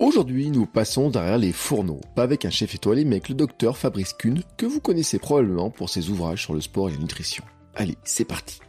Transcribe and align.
Aujourd'hui, 0.00 0.48
nous 0.48 0.64
passons 0.64 1.10
derrière 1.10 1.36
les 1.36 1.52
fourneaux, 1.52 2.00
pas 2.16 2.22
avec 2.22 2.46
un 2.46 2.50
chef 2.50 2.74
étoilé, 2.74 3.04
mais 3.04 3.16
avec 3.16 3.28
le 3.28 3.34
docteur 3.34 3.76
Fabrice 3.76 4.14
Kuhn, 4.14 4.42
que 4.56 4.64
vous 4.64 4.80
connaissez 4.80 5.18
probablement 5.18 5.68
pour 5.68 5.90
ses 5.90 6.08
ouvrages 6.08 6.42
sur 6.42 6.54
le 6.54 6.62
sport 6.62 6.88
et 6.88 6.92
la 6.92 6.98
nutrition. 6.98 7.44
Allez, 7.74 7.98
c'est 8.02 8.24
parti 8.24 8.60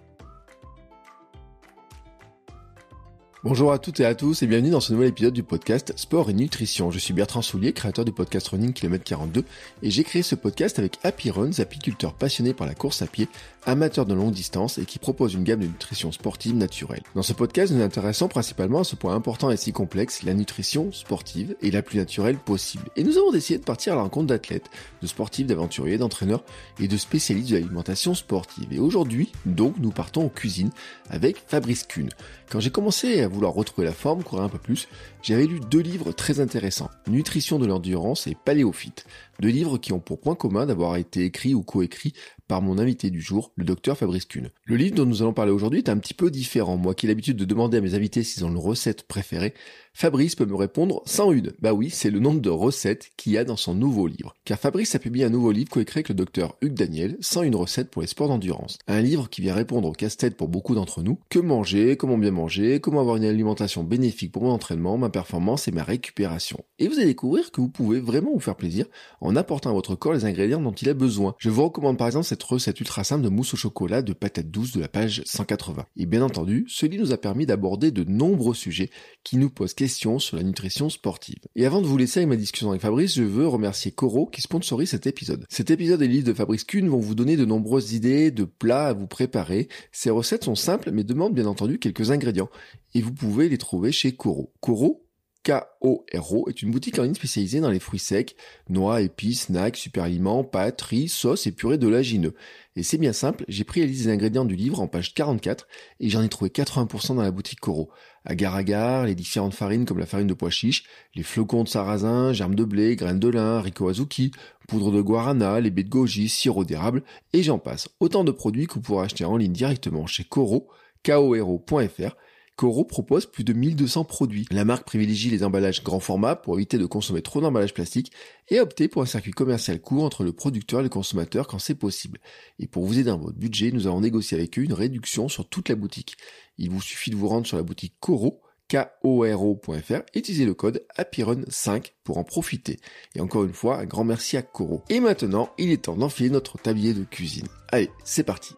Bonjour 3.44 3.72
à 3.72 3.80
toutes 3.80 4.00
et 4.02 4.06
à 4.06 4.14
tous 4.14 4.44
et 4.44 4.46
bienvenue 4.46 4.70
dans 4.70 4.82
ce 4.82 4.94
nouvel 4.94 5.08
épisode 5.08 5.34
du 5.34 5.42
podcast 5.42 5.94
Sport 5.96 6.30
et 6.30 6.34
Nutrition. 6.34 6.92
Je 6.92 7.00
suis 7.00 7.12
Bertrand 7.14 7.42
Soulier, 7.42 7.74
créateur 7.74 8.06
du 8.06 8.12
podcast 8.12 8.50
Running 8.50 8.72
Km 8.72 9.04
42 9.04 9.46
et 9.82 9.90
j'ai 9.90 10.04
créé 10.04 10.22
ce 10.22 10.36
podcast 10.36 10.78
avec 10.78 11.00
Happy 11.02 11.32
Runs, 11.32 11.60
apiculteur 11.60 12.14
passionné 12.14 12.54
par 12.54 12.68
la 12.68 12.76
course 12.76 13.02
à 13.02 13.08
pied, 13.08 13.28
amateur 13.66 14.06
de 14.06 14.14
longue 14.14 14.34
distance 14.34 14.78
et 14.78 14.86
qui 14.86 15.00
propose 15.00 15.34
une 15.34 15.44
gamme 15.44 15.60
de 15.60 15.68
nutrition 15.68 16.12
sportive 16.12 16.56
naturelle. 16.56 17.04
Dans 17.16 17.22
ce 17.22 17.34
podcast, 17.34 17.72
nous 17.72 17.80
nous 17.80 17.84
intéressons 17.84 18.28
principalement 18.28 18.80
à 18.80 18.84
ce 18.84 18.96
point 18.96 19.16
important 19.16 19.52
et 19.52 19.58
si 19.58 19.72
complexe, 19.72 20.24
la 20.24 20.34
nutrition 20.34 20.92
sportive 20.92 21.56
et 21.62 21.72
la 21.72 21.82
plus 21.82 21.98
naturelle 21.98 22.38
possible. 22.38 22.86
Et 22.96 23.04
nous 23.04 23.18
avons 23.18 23.32
décidé 23.32 23.60
de 23.60 23.64
partir 23.64 23.94
à 23.94 23.96
la 23.98 24.04
rencontre 24.04 24.28
d'athlètes, 24.28 24.70
de 25.02 25.08
sportifs, 25.08 25.48
d'aventuriers, 25.48 25.98
d'entraîneurs 25.98 26.44
et 26.80 26.88
de 26.88 26.98
spécialistes 26.98 27.50
de 27.50 27.56
l'alimentation 27.56 28.14
sportive. 28.14 28.72
Et 28.72 28.80
aujourd'hui, 28.80 29.32
donc, 29.46 29.76
nous 29.80 29.92
partons 29.92 30.26
en 30.26 30.30
cuisine 30.30 30.72
avec 31.10 31.44
Fabrice 31.48 31.84
Kuhn. 31.84 32.10
Quand 32.50 32.60
j'ai 32.60 32.70
commencé 32.70 33.22
à 33.22 33.28
vouloir 33.28 33.54
retrouver 33.54 33.86
la 33.86 33.94
forme, 33.94 34.24
courir 34.24 34.44
un 34.44 34.50
peu 34.50 34.58
plus, 34.58 34.88
j'avais 35.22 35.46
lu 35.46 35.60
deux 35.60 35.80
livres 35.80 36.12
très 36.12 36.40
intéressants, 36.40 36.90
Nutrition 37.08 37.60
de 37.60 37.66
l'endurance 37.66 38.28
et 38.28 38.36
Paléophyte, 38.36 39.06
deux 39.42 39.50
livres 39.50 39.80
qui 39.80 39.92
ont 39.92 40.00
pour 40.00 40.22
point 40.22 40.36
commun 40.36 40.68
d'avoir 40.68 40.96
été 40.96 41.26
écrits 41.26 41.56
ou 41.56 41.64
coécrits 41.64 42.14
par 42.48 42.62
mon 42.62 42.78
invité 42.78 43.10
du 43.10 43.20
jour, 43.20 43.52
le 43.56 43.66
docteur 43.66 43.98
Fabrice 43.98 44.26
Kuhn. 44.26 44.52
Le 44.66 44.76
livre 44.76 44.96
dont 44.96 45.06
nous 45.06 45.24
allons 45.24 45.34
parler 45.34 45.52
aujourd'hui 45.52 45.80
est 45.80 45.90
un 45.90 45.98
petit 45.98 46.14
peu 46.14 46.30
différent. 46.30 46.78
Moi 46.78 46.94
qui 46.94 47.08
ai 47.08 47.10
l'habitude 47.10 47.38
de 47.38 47.46
demander 47.46 47.80
à 47.80 47.82
mes 47.82 47.96
invités 47.96 48.24
s'ils 48.24 48.46
ont 48.46 48.50
une 48.50 48.58
recette 48.58 49.04
préférée, 49.08 49.54
Fabrice 49.94 50.36
peut 50.36 50.46
me 50.46 50.56
répondre 50.56 51.02
sans 51.06 51.32
une. 51.32 51.52
Bah 51.60 51.74
oui, 51.74 51.90
c'est 51.90 52.10
le 52.10 52.20
nombre 52.20 52.42
de 52.42 52.50
recettes 52.50 53.12
qu'il 53.18 53.34
y 53.34 53.38
a 53.38 53.44
dans 53.44 53.58
son 53.58 53.76
nouveau 53.76 54.08
livre. 54.08 54.34
Car 54.46 54.58
Fabrice 54.58 54.96
a 54.96 55.00
publié 55.00 55.26
un 55.26 55.30
nouveau 55.30 55.52
livre 55.52 55.70
coécrit 55.70 56.00
avec 56.00 56.10
le 56.10 56.16
docteur 56.16 56.56
Hugues 56.62 56.74
Daniel, 56.74 57.18
sans 57.20 57.44
une 57.44 57.56
recette 57.56 57.92
pour 57.92 58.02
les 58.02 58.08
sports 58.08 58.30
d'endurance. 58.30 58.78
Un 58.88 59.02
livre 59.02 59.30
qui 59.30 59.42
vient 59.42 59.54
répondre 59.54 59.88
au 59.90 59.92
casse-tête 59.92 60.38
pour 60.38 60.48
beaucoup 60.48 60.76
d'entre 60.76 61.04
nous. 61.04 61.20
Que 61.30 61.40
manger, 61.40 61.98
comment 61.98 62.18
bien 62.18 62.32
manger, 62.32 62.80
comment 62.80 63.02
avoir 63.02 63.18
une 63.18 63.26
alimentation 63.26 63.84
bénéfique 63.84 64.32
pour 64.32 64.44
mon 64.44 64.52
entraînement, 64.52 64.98
ma 64.98 65.10
performance 65.10 65.68
et 65.68 65.72
ma 65.72 65.84
récupération. 65.84 66.64
Et 66.80 66.88
vous 66.88 66.96
allez 66.96 67.06
découvrir 67.06 67.52
que 67.52 67.62
vous 67.62 67.70
pouvez 67.70 68.00
vraiment 68.00 68.32
vous 68.34 68.40
faire 68.40 68.56
plaisir 68.56 68.86
en 69.20 69.36
apportant 69.36 69.70
à 69.70 69.74
votre 69.74 69.96
corps 69.96 70.14
les 70.14 70.26
ingrédients 70.26 70.62
dont 70.62 70.72
il 70.72 70.90
a 70.90 70.94
besoin. 70.94 71.36
Je 71.38 71.50
vous 71.50 71.64
recommande 71.64 71.98
par 71.98 72.08
exemple 72.08 72.26
cette 72.26 72.44
recette 72.44 72.80
ultra 72.80 73.04
simple 73.04 73.24
de 73.24 73.30
mousse 73.30 73.54
au 73.54 73.58
chocolat 73.58 74.02
de 74.02 74.14
patates 74.14 74.50
douces 74.50 74.72
de 74.72 74.80
la 74.80 74.88
page 74.88 75.22
180. 75.26 75.86
Et 75.98 76.06
bien 76.06 76.24
entendu, 76.24 76.66
ce 76.68 76.86
livre 76.86 77.04
nous 77.04 77.14
a 77.14 77.18
permis 77.18 77.46
d'aborder 77.46 77.92
de 77.92 78.04
nombreux 78.04 78.56
sujets 78.56 78.90
qui 79.24 79.38
nous 79.38 79.50
posent 79.50 79.76
sur 79.88 80.38
la 80.38 80.44
nutrition 80.44 80.90
sportive. 80.90 81.40
Et 81.56 81.66
avant 81.66 81.82
de 81.82 81.88
vous 81.88 81.98
laisser 81.98 82.20
avec 82.20 82.30
ma 82.30 82.36
discussion 82.36 82.70
avec 82.70 82.82
Fabrice, 82.82 83.16
je 83.16 83.24
veux 83.24 83.48
remercier 83.48 83.92
Coro 83.92 84.26
qui 84.26 84.42
sponsorise 84.42 84.90
cet 84.90 85.08
épisode. 85.08 85.46
Cet 85.50 85.72
épisode 85.72 86.02
et 86.02 86.08
le 86.08 86.22
de 86.22 86.34
Fabrice 86.34 86.64
Kuhn 86.64 86.88
vont 86.88 87.00
vous 87.00 87.16
donner 87.16 87.38
de 87.38 87.46
nombreuses 87.46 87.94
idées 87.94 88.32
de 88.32 88.44
plats 88.44 88.88
à 88.88 88.94
vous 88.94 89.08
préparer. 89.08 89.70
Ces 89.92 90.10
recettes 90.10 90.44
sont 90.44 90.56
simples 90.56 90.92
mais 90.92 91.04
demandent 91.04 91.34
bien 91.34 91.46
entendu 91.46 91.80
quelques 91.80 92.12
ingrédients. 92.12 92.50
Et 92.94 93.02
vous 93.02 93.14
pouvez 93.14 93.50
les 93.50 93.58
trouver 93.58 93.92
chez 93.92 94.12
Coro. 94.12 94.54
Coro, 94.60 95.06
K-O-R-O 95.44 96.48
est 96.50 96.62
une 96.62 96.70
boutique 96.70 97.00
en 97.00 97.04
ligne 97.04 97.16
spécialisée 97.16 97.62
dans 97.62 97.72
les 97.72 97.80
fruits 97.80 98.00
secs, 98.00 98.36
noix, 98.70 99.02
épices, 99.02 99.46
snacks, 99.48 99.76
super 99.76 100.04
aliments, 100.04 100.44
pâtes, 100.44 100.82
riz, 100.82 101.08
sauces 101.08 101.48
et 101.48 101.52
purées 101.52 101.80
d'oléagineux. 101.80 102.36
Et 102.76 102.84
c'est 102.84 103.00
bien 103.00 103.12
simple, 103.12 103.44
j'ai 103.48 103.64
pris 103.64 103.80
la 103.80 103.88
liste 103.88 104.04
des 104.04 104.12
ingrédients 104.12 104.46
du 104.46 104.56
livre 104.56 104.80
en 104.80 104.88
page 104.88 105.16
44 105.16 105.68
et 106.00 106.10
j'en 106.10 106.22
ai 106.22 106.30
trouvé 106.30 106.52
80% 106.52 107.16
dans 107.16 107.24
la 107.24 107.32
boutique 107.32 107.60
Coro. 107.60 107.90
Agar-agar, 108.24 109.06
les 109.06 109.16
différentes 109.16 109.56
farines 109.56 109.86
comme 109.86 109.98
la 109.98 110.06
farine 110.06 110.28
de 110.28 110.36
pois 110.36 110.52
chiche, 110.52 110.84
les 111.16 111.24
flocons 111.24 111.64
de 111.64 111.70
sarrasin, 111.70 112.34
germes 112.34 112.56
de 112.56 112.64
blé, 112.64 112.96
graines 112.96 113.20
de 113.20 113.28
lin, 113.28 113.58
haricot 113.58 113.90
azuki, 113.90 114.32
poudre 114.68 114.92
de 114.92 115.02
guarana, 115.02 115.60
les 115.60 115.72
baies 115.72 115.84
de 115.84 115.90
goji, 115.90 116.30
sirop 116.30 116.66
d'érable, 116.66 117.02
et 117.34 117.42
j'en 117.42 117.58
passe. 117.58 117.90
Autant 118.00 118.24
de 118.24 118.32
produits 118.32 118.68
que 118.68 118.76
vous 118.76 118.82
pourrez 118.82 119.06
acheter 119.06 119.26
en 119.26 119.38
ligne 119.38 119.54
directement 119.54 120.06
chez 120.06 120.24
Coro, 120.24 120.68
koro.fr 121.04 122.16
Coro 122.62 122.86
propose 122.86 123.26
plus 123.26 123.44
de 123.44 123.54
1200 123.54 124.04
produits. 124.04 124.46
La 124.52 124.66
marque 124.66 124.86
privilégie 124.86 125.32
les 125.32 125.44
emballages 125.44 125.84
grand 125.84 126.00
format 126.00 126.36
pour 126.36 126.54
éviter 126.58 126.78
de 126.78 126.86
consommer 126.86 127.24
trop 127.24 127.42
d'emballages 127.42 127.74
plastiques 127.74 128.12
et 128.50 128.60
opté 128.60 128.88
pour 128.88 129.02
un 129.02 129.08
circuit 129.08 129.32
commercial 129.32 129.82
court 129.82 130.04
entre 130.04 130.24
le 130.24 130.32
producteur 130.32 130.82
et 130.82 130.84
le 130.84 130.90
consommateur 130.90 131.48
quand 131.48 131.58
c'est 131.58 131.74
possible. 131.74 132.20
Et 132.60 132.68
pour 132.68 132.86
vous 132.86 133.00
aider 133.00 133.06
dans 133.06 133.18
votre 133.18 133.36
budget, 133.36 133.72
nous 133.72 133.88
avons 133.88 134.02
négocié 134.02 134.38
avec 134.38 134.60
eux 134.60 134.62
une 134.62 134.74
réduction 134.74 135.28
sur 135.28 135.50
toute 135.50 135.70
la 135.70 135.76
boutique. 135.76 136.18
Il 136.60 136.70
vous 136.70 136.84
suffit 136.84 137.10
de 137.10 137.16
vous 137.16 137.28
rendre 137.28 137.48
sur 137.48 137.58
la 137.58 137.64
boutique 137.64 137.96
Coro, 138.00 138.44
K-O-R-O.fr 138.70 140.04
et 140.14 140.20
utiliser 140.20 140.46
le 140.46 140.54
code 140.54 140.86
HAPPYRUN5 141.00 141.94
pour 142.04 142.20
en 142.20 142.24
profiter. 142.24 142.78
Et 143.16 143.22
encore 143.22 143.44
une 143.44 143.54
fois, 143.54 143.80
un 143.80 143.86
grand 143.86 144.04
merci 144.04 144.38
à 144.38 144.44
Coro. 144.44 144.84
Et 144.88 145.00
maintenant, 145.00 145.50
il 145.58 145.72
est 145.72 145.86
temps 145.86 145.98
d'enfiler 145.98 146.30
notre 146.30 146.60
tablier 146.60 146.94
de 146.94 147.06
cuisine. 147.06 147.48
Allez, 147.70 147.90
c'est 148.04 148.22
parti. 148.24 148.54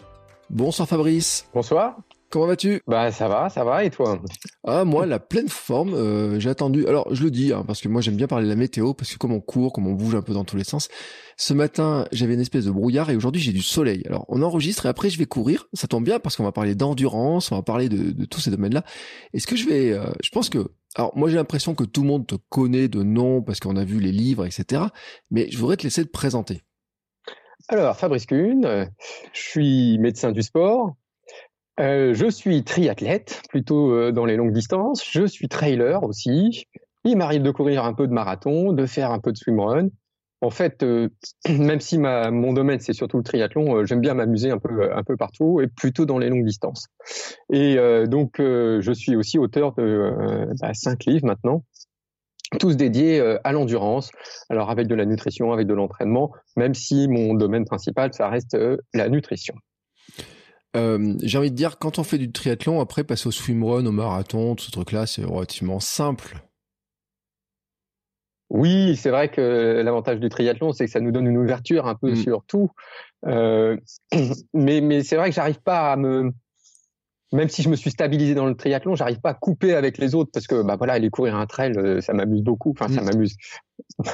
Bonsoir 0.49 0.89
Fabrice. 0.89 1.47
Bonsoir. 1.53 1.95
Comment 2.33 2.47
vas-tu? 2.47 2.81
Bah 2.87 3.11
ça 3.11 3.27
va, 3.27 3.47
ça 3.49 3.63
va 3.63 3.83
et 3.83 3.91
toi? 3.91 4.19
Ah 4.63 4.85
moi 4.85 5.05
la 5.05 5.19
pleine 5.19 5.49
forme. 5.49 5.93
Euh, 5.93 6.39
j'ai 6.39 6.49
attendu. 6.49 6.87
Alors 6.87 7.13
je 7.13 7.23
le 7.23 7.29
dis 7.29 7.53
hein, 7.53 7.63
parce 7.67 7.79
que 7.79 7.87
moi 7.87 8.01
j'aime 8.01 8.15
bien 8.15 8.25
parler 8.25 8.45
de 8.45 8.49
la 8.49 8.55
météo 8.55 8.95
parce 8.95 9.13
que 9.13 9.19
comme 9.19 9.33
on 9.33 9.39
court, 9.39 9.71
comme 9.71 9.85
on 9.85 9.93
bouge 9.93 10.15
un 10.15 10.23
peu 10.23 10.33
dans 10.33 10.43
tous 10.43 10.57
les 10.57 10.63
sens. 10.63 10.87
Ce 11.37 11.53
matin 11.53 12.07
j'avais 12.11 12.33
une 12.33 12.39
espèce 12.39 12.65
de 12.65 12.71
brouillard 12.71 13.11
et 13.11 13.15
aujourd'hui 13.15 13.39
j'ai 13.39 13.51
du 13.51 13.61
soleil. 13.61 14.01
Alors 14.07 14.25
on 14.29 14.41
enregistre 14.41 14.87
et 14.87 14.89
après 14.89 15.11
je 15.11 15.19
vais 15.19 15.27
courir. 15.27 15.67
Ça 15.73 15.87
tombe 15.87 16.05
bien 16.05 16.17
parce 16.17 16.35
qu'on 16.35 16.43
va 16.43 16.51
parler 16.51 16.73
d'endurance, 16.73 17.51
on 17.51 17.55
va 17.55 17.61
parler 17.61 17.87
de, 17.87 18.25
tous 18.25 18.39
ces 18.39 18.49
domaines-là. 18.49 18.83
Est-ce 19.35 19.45
que 19.45 19.55
je 19.55 19.69
vais 19.69 19.91
euh, 19.91 20.09
Je 20.23 20.31
pense 20.31 20.49
que 20.49 20.71
alors 20.95 21.15
moi 21.15 21.29
j'ai 21.29 21.35
l'impression 21.35 21.75
que 21.75 21.83
tout 21.83 22.01
le 22.01 22.07
monde 22.07 22.25
te 22.25 22.35
connaît 22.49 22.87
de 22.87 23.03
nom 23.03 23.43
parce 23.43 23.59
qu'on 23.59 23.75
a 23.75 23.83
vu 23.83 23.99
les 23.99 24.11
livres, 24.11 24.43
etc. 24.43 24.85
Mais 25.29 25.51
je 25.51 25.59
voudrais 25.59 25.77
te 25.77 25.83
laisser 25.83 26.03
te 26.03 26.09
présenter. 26.09 26.63
Alors 27.67 27.95
Fabrice 27.95 28.25
Kuhn, 28.25 28.89
je 29.33 29.39
suis 29.39 29.99
médecin 29.99 30.31
du 30.31 30.41
sport. 30.41 30.95
Euh, 31.79 32.13
je 32.13 32.29
suis 32.29 32.63
triathlète, 32.63 33.41
plutôt 33.49 33.91
euh, 33.91 34.11
dans 34.11 34.25
les 34.25 34.35
longues 34.35 34.53
distances. 34.53 35.03
Je 35.09 35.25
suis 35.25 35.47
trailer 35.47 36.03
aussi. 36.03 36.67
Il 37.03 37.17
m'arrive 37.17 37.41
de 37.41 37.51
courir 37.51 37.83
un 37.83 37.93
peu 37.93 38.07
de 38.07 38.13
marathon, 38.13 38.73
de 38.73 38.85
faire 38.85 39.11
un 39.11 39.19
peu 39.19 39.31
de 39.31 39.37
swimrun. 39.37 39.89
En 40.41 40.51
fait, 40.51 40.83
euh, 40.83 41.09
même 41.49 41.79
si 41.79 41.97
mon 41.97 42.53
domaine 42.53 42.79
c'est 42.79 42.93
surtout 42.93 43.17
le 43.17 43.23
triathlon, 43.23 43.85
j'aime 43.85 44.01
bien 44.01 44.13
m'amuser 44.13 44.51
un 44.51 44.59
peu, 44.59 44.93
un 44.93 45.03
peu 45.03 45.17
partout 45.17 45.61
et 45.61 45.67
plutôt 45.67 46.05
dans 46.05 46.19
les 46.19 46.29
longues 46.29 46.45
distances. 46.45 46.87
Et 47.51 47.75
donc, 48.07 48.35
je 48.39 48.91
suis 48.93 49.15
aussi 49.15 49.37
auteur 49.37 49.73
de 49.73 50.47
bah, 50.59 50.73
cinq 50.73 51.05
livres 51.05 51.25
maintenant, 51.25 51.63
tous 52.59 52.75
dédiés 52.75 53.19
à 53.43 53.51
l'endurance. 53.51 54.11
Alors 54.49 54.69
avec 54.69 54.87
de 54.87 54.95
la 54.95 55.05
nutrition, 55.05 55.53
avec 55.53 55.65
de 55.65 55.73
l'entraînement, 55.73 56.31
même 56.55 56.73
si 56.73 57.07
mon 57.07 57.33
domaine 57.33 57.65
principal 57.65 58.13
ça 58.13 58.29
reste 58.29 58.57
la 58.93 59.09
nutrition. 59.09 59.55
Euh, 60.75 61.15
j'ai 61.21 61.37
envie 61.37 61.51
de 61.51 61.55
dire, 61.55 61.77
quand 61.77 61.99
on 61.99 62.03
fait 62.03 62.17
du 62.17 62.31
triathlon, 62.31 62.81
après 62.81 63.03
passer 63.03 63.27
au 63.27 63.31
swimrun, 63.31 63.85
au 63.85 63.91
marathon, 63.91 64.55
tout 64.55 64.65
ce 64.65 64.71
truc-là, 64.71 65.05
c'est 65.05 65.23
relativement 65.23 65.79
simple. 65.79 66.37
Oui, 68.49 68.95
c'est 68.95 69.09
vrai 69.09 69.29
que 69.29 69.81
l'avantage 69.83 70.19
du 70.19 70.29
triathlon, 70.29 70.73
c'est 70.73 70.85
que 70.85 70.91
ça 70.91 70.99
nous 70.99 71.11
donne 71.11 71.27
une 71.27 71.37
ouverture 71.37 71.87
un 71.87 71.95
peu 71.95 72.11
mm. 72.11 72.15
sur 72.15 72.43
tout. 72.45 72.71
Euh, 73.25 73.77
mais 74.53 74.81
mais 74.81 75.03
c'est 75.03 75.15
vrai 75.15 75.29
que 75.29 75.35
j'arrive 75.35 75.61
pas 75.61 75.91
à 75.91 75.95
me, 75.95 76.31
même 77.33 77.49
si 77.49 77.63
je 77.63 77.69
me 77.69 77.75
suis 77.75 77.89
stabilisé 77.89 78.35
dans 78.35 78.45
le 78.45 78.55
triathlon, 78.55 78.95
j'arrive 78.95 79.19
pas 79.19 79.31
à 79.31 79.33
couper 79.33 79.73
avec 79.73 79.97
les 79.97 80.13
autres 80.13 80.29
parce 80.31 80.45
que 80.45 80.61
bah 80.61 80.75
voilà, 80.75 80.93
aller 80.93 81.09
courir 81.09 81.35
un 81.35 81.47
trail, 81.47 81.73
euh, 81.77 81.99
ça 81.99 82.13
m'amuse 82.13 82.43
beaucoup. 82.43 82.71
Enfin, 82.71 82.87
ça 82.93 83.01
mm. 83.01 83.05
m'amuse, 83.05 83.35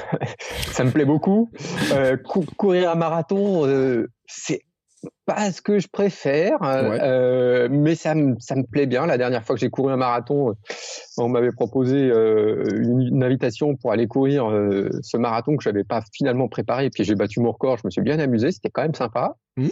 ça 0.71 0.85
me 0.85 0.91
plaît 0.91 1.05
beaucoup. 1.05 1.51
Euh, 1.91 2.15
courir 2.57 2.91
un 2.91 2.95
marathon, 2.95 3.65
euh, 3.67 4.07
c'est 4.25 4.61
pas 5.25 5.51
ce 5.51 5.61
que 5.61 5.79
je 5.79 5.87
préfère, 5.87 6.57
euh, 6.63 7.67
mais 7.69 7.95
ça 7.95 8.15
me, 8.15 8.35
ça 8.39 8.55
me 8.55 8.63
plaît 8.63 8.85
bien. 8.85 9.05
La 9.05 9.17
dernière 9.17 9.43
fois 9.43 9.55
que 9.55 9.59
j'ai 9.59 9.69
couru 9.69 9.91
un 9.91 9.97
marathon, 9.97 10.49
euh, 10.49 10.53
on 11.17 11.29
m'avait 11.29 11.51
proposé 11.51 12.09
euh, 12.09 12.63
une, 12.71 13.23
invitation 13.23 13.75
pour 13.75 13.91
aller 13.91 14.07
courir 14.07 14.49
ce 15.01 15.17
marathon 15.17 15.55
que 15.55 15.63
j'avais 15.63 15.83
pas 15.83 16.01
finalement 16.13 16.47
préparé. 16.47 16.85
Et 16.85 16.89
puis 16.89 17.03
j'ai 17.03 17.15
battu 17.15 17.41
mon 17.41 17.51
record, 17.51 17.77
je 17.77 17.83
me 17.85 17.91
suis 17.91 18.01
bien 18.01 18.19
amusé, 18.19 18.51
c'était 18.51 18.69
quand 18.69 18.81
même 18.81 18.95
sympa. 18.95 19.35
Mmh. 19.57 19.67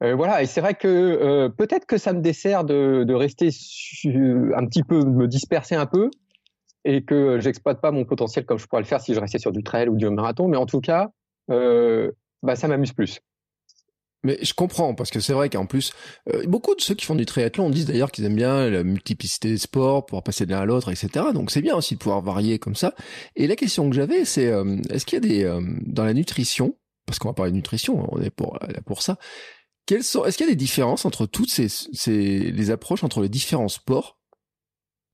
voilà, 0.00 0.42
et 0.42 0.46
c'est 0.46 0.60
vrai 0.60 0.74
que 0.74 1.48
peut-être 1.56 1.86
que 1.86 1.96
ça 1.96 2.12
me 2.12 2.20
dessert 2.20 2.64
de, 2.64 3.04
de 3.04 3.14
rester 3.14 3.46
un 3.46 4.66
petit 4.66 4.82
peu, 4.82 5.00
de 5.00 5.08
me 5.08 5.26
disperser 5.26 5.74
un 5.74 5.86
peu, 5.86 6.10
et 6.84 7.02
que 7.02 7.40
j'exploite 7.40 7.80
pas 7.80 7.92
mon 7.92 8.04
potentiel 8.04 8.44
comme 8.44 8.58
je 8.58 8.66
pourrais 8.66 8.82
le 8.82 8.86
faire 8.86 9.00
si 9.00 9.14
je 9.14 9.20
restais 9.20 9.38
sur 9.38 9.52
du 9.52 9.62
trail 9.62 9.88
ou 9.88 9.96
du 9.96 10.08
marathon. 10.10 10.48
Mais 10.48 10.56
en 10.56 10.66
tout 10.66 10.80
cas, 10.80 11.10
bah, 11.48 12.56
ça 12.56 12.68
m'amuse 12.68 12.92
plus. 12.92 13.20
Mais 14.22 14.38
je 14.42 14.54
comprends 14.54 14.94
parce 14.94 15.10
que 15.10 15.20
c'est 15.20 15.32
vrai 15.32 15.50
qu'en 15.50 15.66
plus, 15.66 15.92
euh, 16.32 16.44
beaucoup 16.46 16.74
de 16.74 16.80
ceux 16.80 16.94
qui 16.94 17.06
font 17.06 17.14
du 17.14 17.26
triathlon 17.26 17.70
disent 17.70 17.86
d'ailleurs 17.86 18.10
qu'ils 18.10 18.24
aiment 18.24 18.36
bien 18.36 18.68
la 18.68 18.82
multiplicité 18.82 19.50
des 19.50 19.58
sports, 19.58 20.06
pouvoir 20.06 20.22
passer 20.22 20.46
de 20.46 20.50
l'un 20.50 20.60
à 20.60 20.64
l'autre, 20.64 20.90
etc. 20.90 21.26
Donc 21.32 21.50
c'est 21.50 21.62
bien 21.62 21.76
aussi 21.76 21.94
de 21.94 22.00
pouvoir 22.00 22.22
varier 22.22 22.58
comme 22.58 22.74
ça. 22.74 22.94
Et 23.36 23.46
la 23.46 23.56
question 23.56 23.88
que 23.88 23.94
j'avais, 23.94 24.24
c'est 24.24 24.46
euh, 24.46 24.78
est-ce 24.90 25.06
qu'il 25.06 25.22
y 25.22 25.24
a 25.24 25.28
des 25.28 25.44
euh, 25.44 25.60
dans 25.86 26.04
la 26.04 26.14
nutrition, 26.14 26.76
parce 27.06 27.18
qu'on 27.18 27.28
va 27.28 27.34
parler 27.34 27.52
de 27.52 27.56
nutrition, 27.56 28.08
on 28.12 28.20
est 28.20 28.30
pour 28.30 28.58
là 28.60 28.80
pour 28.84 29.02
ça. 29.02 29.18
Sont, 30.00 30.24
est-ce 30.24 30.36
qu'il 30.36 30.46
y 30.46 30.48
a 30.48 30.52
des 30.52 30.56
différences 30.56 31.04
entre 31.04 31.26
toutes 31.26 31.50
ces, 31.50 31.68
ces 31.68 32.50
les 32.50 32.70
approches 32.70 33.04
entre 33.04 33.20
les 33.20 33.28
différents 33.28 33.68
sports 33.68 34.18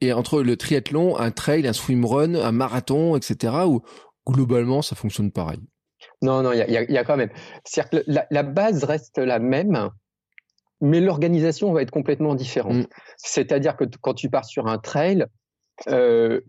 et 0.01 0.15
entre 0.15 0.43
le 0.43 0.57
triathlon, 0.57 1.19
un 1.19 1.31
trail, 1.31 1.67
un 1.69 1.75
swimrun, 1.75 2.35
un 2.35 2.53
marathon, 2.53 3.15
etc. 3.15 3.55
Ou 3.67 3.83
globalement, 4.27 4.81
ça 4.81 4.97
fonctionne 4.97 5.31
pareil? 5.31 5.61
Non, 6.23 6.43
non, 6.43 6.53
il 6.53 6.59
y 6.59 6.63
a, 6.63 6.83
y 6.83 6.99
a, 6.99 7.05
quand 7.05 7.17
même. 7.17 7.31
C'est-à-dire 7.65 7.91
que 7.91 8.11
la, 8.11 8.27
la, 8.31 8.43
base 8.43 8.85
reste 8.85 9.19
la 9.19 9.39
même, 9.39 9.91
mais 10.81 11.01
l'organisation 11.01 11.73
va 11.73 11.83
être 11.83 11.91
complètement 11.91 12.35
différente. 12.35 12.77
Mm. 12.77 12.87
C'est-à-dire 13.17 13.77
que 13.77 13.85
quand 14.01 14.15
tu 14.15 14.31
pars 14.31 14.45
sur 14.45 14.67
un 14.69 14.79
trail, 14.79 15.27
euh, 15.89 16.41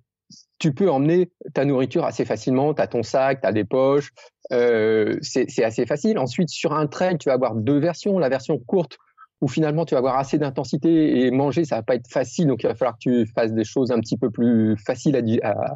tu 0.59 0.73
peux 0.73 0.89
emmener 0.89 1.31
ta 1.53 1.65
nourriture 1.65 2.05
assez 2.05 2.25
facilement. 2.25 2.73
Tu 2.73 2.81
as 2.81 2.87
ton 2.87 3.03
sac, 3.03 3.41
tu 3.41 3.47
as 3.47 3.51
des 3.51 3.65
poches. 3.65 4.11
Euh, 4.51 5.17
c'est 5.21 5.63
assez 5.63 5.85
facile. 5.85 6.17
Ensuite, 6.17 6.49
sur 6.49 6.73
un 6.73 6.87
trail, 6.87 7.17
tu 7.17 7.29
vas 7.29 7.33
avoir 7.33 7.55
deux 7.55 7.79
versions. 7.79 8.17
La 8.19 8.29
version 8.29 8.57
courte, 8.59 8.97
où 9.41 9.47
finalement 9.47 9.85
tu 9.85 9.93
vas 9.93 9.99
avoir 9.99 10.17
assez 10.17 10.37
d'intensité 10.37 11.25
et 11.25 11.31
manger, 11.31 11.65
ça 11.65 11.77
va 11.77 11.83
pas 11.83 11.95
être 11.95 12.09
facile. 12.09 12.47
Donc, 12.47 12.63
il 12.63 12.67
va 12.67 12.75
falloir 12.75 12.95
que 12.95 13.01
tu 13.01 13.25
fasses 13.33 13.53
des 13.53 13.65
choses 13.65 13.91
un 13.91 13.99
petit 13.99 14.17
peu 14.17 14.31
plus 14.31 14.77
faciles 14.77 15.15
à, 15.43 15.49
à, 15.49 15.75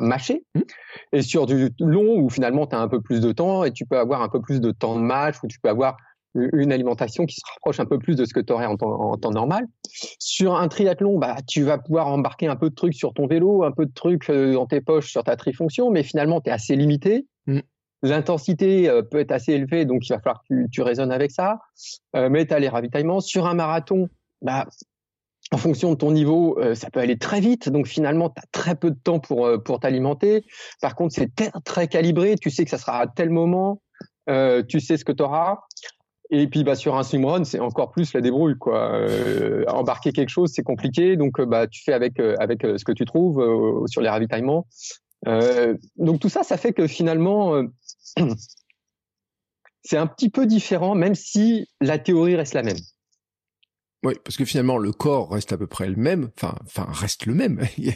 mâcher. 0.00 0.44
Mmh. 0.54 0.60
Et 1.12 1.22
sur 1.22 1.46
du 1.46 1.70
long, 1.80 2.18
où 2.18 2.30
finalement 2.30 2.66
tu 2.66 2.76
as 2.76 2.80
un 2.80 2.88
peu 2.88 3.00
plus 3.00 3.20
de 3.20 3.32
temps 3.32 3.64
et 3.64 3.72
tu 3.72 3.86
peux 3.86 3.98
avoir 3.98 4.22
un 4.22 4.28
peu 4.28 4.40
plus 4.40 4.60
de 4.60 4.70
temps 4.70 4.96
de 4.96 5.02
match, 5.02 5.36
où 5.42 5.46
tu 5.46 5.60
peux 5.60 5.68
avoir 5.68 5.96
une 6.34 6.72
alimentation 6.72 7.26
qui 7.26 7.34
se 7.34 7.44
rapproche 7.54 7.80
un 7.80 7.86
peu 7.86 7.98
plus 7.98 8.14
de 8.14 8.24
ce 8.24 8.32
que 8.32 8.40
tu 8.40 8.52
aurais 8.52 8.66
en 8.66 8.76
temps, 8.76 9.30
normal. 9.30 9.66
Sur 10.18 10.54
un 10.54 10.68
triathlon, 10.68 11.18
bah, 11.18 11.36
tu 11.46 11.62
vas 11.62 11.78
pouvoir 11.78 12.06
embarquer 12.06 12.46
un 12.46 12.56
peu 12.56 12.70
de 12.70 12.74
trucs 12.74 12.94
sur 12.94 13.12
ton 13.14 13.26
vélo, 13.26 13.64
un 13.64 13.72
peu 13.72 13.86
de 13.86 13.92
trucs 13.92 14.30
euh, 14.30 14.54
dans 14.54 14.66
tes 14.66 14.80
poches 14.80 15.10
sur 15.10 15.24
ta 15.24 15.36
trifonction, 15.36 15.90
mais 15.90 16.02
finalement, 16.02 16.40
tu 16.40 16.50
es 16.50 16.52
assez 16.52 16.76
limité. 16.76 17.26
Mmh. 17.46 17.60
L'intensité 18.02 18.88
euh, 18.88 19.02
peut 19.02 19.18
être 19.18 19.32
assez 19.32 19.52
élevée, 19.52 19.84
donc 19.84 20.08
il 20.08 20.12
va 20.12 20.20
falloir 20.20 20.42
que 20.42 20.54
tu, 20.54 20.70
tu 20.70 20.82
raisonnes 20.82 21.12
avec 21.12 21.32
ça. 21.32 21.58
Euh, 22.14 22.28
mais 22.30 22.46
tu 22.46 22.54
as 22.54 22.60
les 22.60 22.68
ravitaillements. 22.68 23.20
Sur 23.20 23.46
un 23.46 23.54
marathon, 23.54 24.08
bah, 24.40 24.66
en 25.52 25.56
fonction 25.56 25.90
de 25.90 25.96
ton 25.96 26.12
niveau, 26.12 26.58
ça 26.74 26.90
peut 26.90 27.00
aller 27.00 27.18
très 27.18 27.40
vite. 27.40 27.68
Donc 27.68 27.86
finalement, 27.86 28.30
tu 28.30 28.40
as 28.40 28.46
très 28.52 28.76
peu 28.76 28.90
de 28.90 28.98
temps 29.02 29.18
pour, 29.18 29.48
pour 29.64 29.80
t'alimenter. 29.80 30.44
Par 30.80 30.94
contre, 30.94 31.14
c'est 31.14 31.30
très, 31.64 31.88
calibré. 31.88 32.36
Tu 32.36 32.50
sais 32.50 32.64
que 32.64 32.70
ça 32.70 32.78
sera 32.78 32.98
à 32.98 33.06
tel 33.08 33.30
moment. 33.30 33.82
tu 34.28 34.80
sais 34.80 34.96
ce 34.96 35.04
que 35.04 35.12
tu 35.12 35.22
auras. 35.22 35.58
Et 36.30 36.46
puis 36.46 36.62
bah 36.62 36.76
sur 36.76 36.96
un 36.96 37.02
swimrun, 37.02 37.44
c'est 37.44 37.58
encore 37.58 37.90
plus 37.90 38.12
la 38.12 38.20
débrouille 38.20 38.56
quoi. 38.56 38.92
Euh, 38.94 39.64
embarquer 39.66 40.12
quelque 40.12 40.28
chose, 40.28 40.52
c'est 40.54 40.62
compliqué, 40.62 41.16
donc 41.16 41.40
euh, 41.40 41.46
bah 41.46 41.66
tu 41.66 41.82
fais 41.82 41.92
avec 41.92 42.20
euh, 42.20 42.36
avec 42.38 42.62
ce 42.62 42.84
que 42.84 42.92
tu 42.92 43.04
trouves 43.04 43.44
sur 43.88 44.00
les 44.00 44.08
ravitaillements. 44.08 44.66
donc 45.96 46.20
tout 46.20 46.28
ça, 46.28 46.44
ça 46.44 46.56
fait 46.56 46.72
que 46.72 46.86
finalement 46.86 47.62
c'est 49.82 49.96
un 49.96 50.06
petit 50.06 50.30
peu 50.30 50.46
différent, 50.46 50.94
même 50.94 51.16
si 51.16 51.68
la 51.80 51.98
théorie 51.98 52.36
reste 52.36 52.54
la 52.54 52.62
même. 52.62 52.78
Oui, 54.02 54.14
parce 54.24 54.38
que 54.38 54.46
finalement 54.46 54.78
le 54.78 54.92
corps 54.92 55.30
reste 55.30 55.52
à 55.52 55.58
peu 55.58 55.66
près 55.66 55.86
le 55.86 55.96
même, 55.96 56.30
enfin, 56.34 56.54
enfin 56.64 56.86
reste 56.90 57.26
le 57.26 57.34
même. 57.34 57.60
Il 57.78 57.92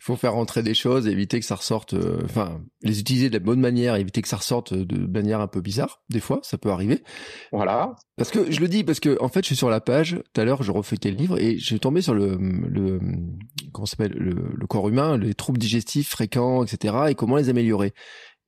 faut 0.00 0.16
faire 0.16 0.32
rentrer 0.32 0.64
des 0.64 0.74
choses, 0.74 1.06
éviter 1.06 1.38
que 1.38 1.46
ça 1.46 1.54
ressorte, 1.54 1.94
euh, 1.94 2.18
enfin 2.24 2.60
les 2.82 2.98
utiliser 2.98 3.28
de 3.28 3.34
la 3.34 3.38
bonne 3.38 3.60
manière, 3.60 3.94
éviter 3.94 4.20
que 4.20 4.26
ça 4.26 4.38
ressorte 4.38 4.74
de 4.74 5.06
manière 5.06 5.40
un 5.40 5.46
peu 5.46 5.60
bizarre. 5.60 6.02
Des 6.10 6.18
fois, 6.18 6.40
ça 6.42 6.58
peut 6.58 6.70
arriver. 6.70 7.04
Voilà. 7.52 7.94
Parce 8.16 8.30
que 8.30 8.50
je 8.50 8.60
le 8.60 8.66
dis 8.66 8.82
parce 8.82 8.98
que 8.98 9.16
en 9.20 9.28
fait, 9.28 9.42
je 9.42 9.46
suis 9.46 9.56
sur 9.56 9.70
la 9.70 9.80
page. 9.80 10.20
Tout 10.32 10.40
à 10.40 10.44
l'heure, 10.44 10.64
je 10.64 10.72
refeuilletais 10.72 11.12
le 11.12 11.16
livre 11.16 11.40
et 11.40 11.56
j'ai 11.58 11.78
tombé 11.78 12.02
sur 12.02 12.14
le 12.14 12.36
le 12.36 12.98
comment 13.72 13.86
s'appelle 13.86 14.12
le, 14.12 14.34
le 14.52 14.66
corps 14.66 14.88
humain, 14.88 15.16
les 15.16 15.34
troubles 15.34 15.58
digestifs 15.58 16.08
fréquents, 16.08 16.64
etc. 16.64 16.94
et 17.10 17.14
comment 17.14 17.36
les 17.36 17.48
améliorer 17.48 17.94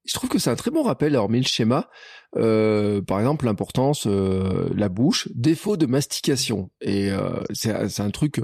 je 0.07 0.15
trouve 0.15 0.31
que 0.31 0.39
c'est 0.39 0.51
un 0.51 0.57
très 0.57 0.71
bon 0.71 0.83
rappel, 0.83 1.15
alors 1.15 1.29
mis 1.29 1.41
le 1.41 1.47
schéma, 1.47 1.91
euh, 2.37 3.03
par 3.03 3.19
exemple 3.19 3.45
l'importance, 3.45 4.07
euh, 4.07 4.69
la 4.75 4.89
bouche, 4.89 5.29
défaut 5.35 5.77
de 5.77 5.87
mastication. 5.87 6.71
Et 6.81 7.11
euh, 7.11 7.41
c'est 7.53 8.01
un 8.01 8.11
truc 8.11 8.41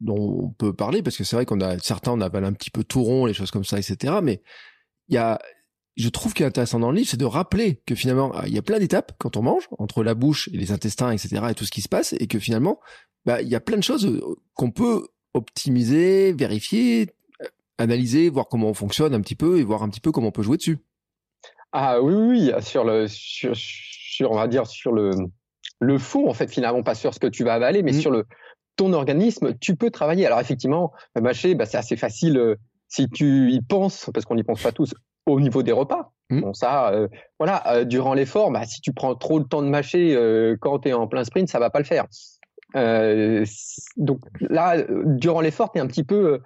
dont 0.00 0.44
on 0.44 0.50
peut 0.50 0.74
parler, 0.74 1.02
parce 1.02 1.16
que 1.16 1.24
c'est 1.24 1.36
vrai 1.36 1.46
qu'on 1.46 1.60
a 1.60 1.78
certains, 1.78 2.12
on 2.12 2.20
avale 2.20 2.44
un 2.44 2.52
petit 2.52 2.70
peu 2.70 2.84
tout 2.84 3.02
rond, 3.02 3.26
les 3.26 3.34
choses 3.34 3.50
comme 3.50 3.64
ça, 3.64 3.78
etc. 3.78 4.14
Mais 4.22 4.42
il 5.08 5.14
y 5.14 5.18
a, 5.18 5.40
je 5.96 6.08
trouve 6.08 6.34
qu'il 6.34 6.44
est 6.44 6.48
intéressant 6.48 6.80
dans 6.80 6.90
le 6.90 6.96
livre, 6.96 7.08
c'est 7.08 7.16
de 7.16 7.24
rappeler 7.24 7.82
que 7.86 7.94
finalement, 7.94 8.32
il 8.44 8.52
y 8.52 8.58
a 8.58 8.62
plein 8.62 8.78
d'étapes 8.78 9.12
quand 9.18 9.36
on 9.36 9.42
mange, 9.42 9.68
entre 9.78 10.02
la 10.02 10.14
bouche 10.14 10.48
et 10.52 10.56
les 10.56 10.72
intestins, 10.72 11.10
etc., 11.10 11.42
et 11.50 11.54
tout 11.54 11.64
ce 11.64 11.70
qui 11.70 11.82
se 11.82 11.88
passe, 11.88 12.14
et 12.18 12.26
que 12.26 12.38
finalement, 12.38 12.80
bah, 13.24 13.40
il 13.40 13.48
y 13.48 13.54
a 13.54 13.60
plein 13.60 13.76
de 13.76 13.82
choses 13.82 14.20
qu'on 14.54 14.70
peut 14.70 15.06
optimiser, 15.34 16.32
vérifier, 16.32 17.10
analyser, 17.82 18.28
voir 18.28 18.48
comment 18.48 18.68
on 18.68 18.74
fonctionne 18.74 19.14
un 19.14 19.20
petit 19.20 19.34
peu 19.34 19.58
et 19.58 19.64
voir 19.64 19.82
un 19.82 19.88
petit 19.88 20.00
peu 20.00 20.12
comment 20.12 20.28
on 20.28 20.32
peut 20.32 20.42
jouer 20.42 20.56
dessus. 20.56 20.78
Ah 21.72 22.00
oui, 22.00 22.14
oui, 22.14 22.52
sur 22.62 22.84
le, 22.84 23.06
sur, 23.08 23.52
sur, 23.54 24.30
on 24.30 24.36
va 24.36 24.46
dire 24.46 24.66
sur 24.66 24.92
le, 24.92 25.10
le 25.80 25.98
fond 25.98 26.28
en 26.28 26.34
fait 26.34 26.50
finalement 26.50 26.82
pas 26.82 26.94
sur 26.94 27.12
ce 27.12 27.18
que 27.20 27.26
tu 27.26 27.44
vas 27.44 27.54
avaler, 27.54 27.82
mais 27.82 27.92
mmh. 27.92 28.00
sur 28.00 28.10
le 28.10 28.24
ton 28.76 28.92
organisme, 28.92 29.54
tu 29.60 29.76
peux 29.76 29.90
travailler. 29.90 30.26
Alors 30.26 30.40
effectivement, 30.40 30.92
mâcher, 31.20 31.54
bah, 31.54 31.66
c'est 31.66 31.76
assez 31.76 31.96
facile 31.96 32.38
euh, 32.38 32.56
si 32.88 33.08
tu 33.08 33.50
y 33.50 33.60
penses, 33.60 34.10
parce 34.12 34.24
qu'on 34.24 34.34
n'y 34.34 34.44
pense 34.44 34.62
pas 34.62 34.72
tous, 34.72 34.94
au 35.26 35.40
niveau 35.40 35.62
des 35.62 35.72
repas. 35.72 36.12
Mmh. 36.30 36.40
Bon 36.40 36.54
ça, 36.54 36.90
euh, 36.90 37.08
voilà, 37.38 37.62
euh, 37.74 37.84
durant 37.84 38.14
l'effort, 38.14 38.50
bah, 38.50 38.64
si 38.64 38.80
tu 38.80 38.92
prends 38.92 39.14
trop 39.14 39.40
de 39.40 39.44
temps 39.46 39.62
de 39.62 39.68
mâcher 39.68 40.16
quand 40.60 40.80
tu 40.80 40.88
es 40.88 40.92
en 40.92 41.06
plein 41.06 41.24
sprint, 41.24 41.48
ça 41.48 41.58
va 41.58 41.70
pas 41.70 41.80
le 41.80 41.84
faire. 41.84 42.06
donc 43.96 44.20
là, 44.40 44.76
durant 45.04 45.40
l'effort, 45.40 45.72
tu 45.72 45.80
un 45.80 45.86
petit 45.86 46.04
peu 46.04 46.40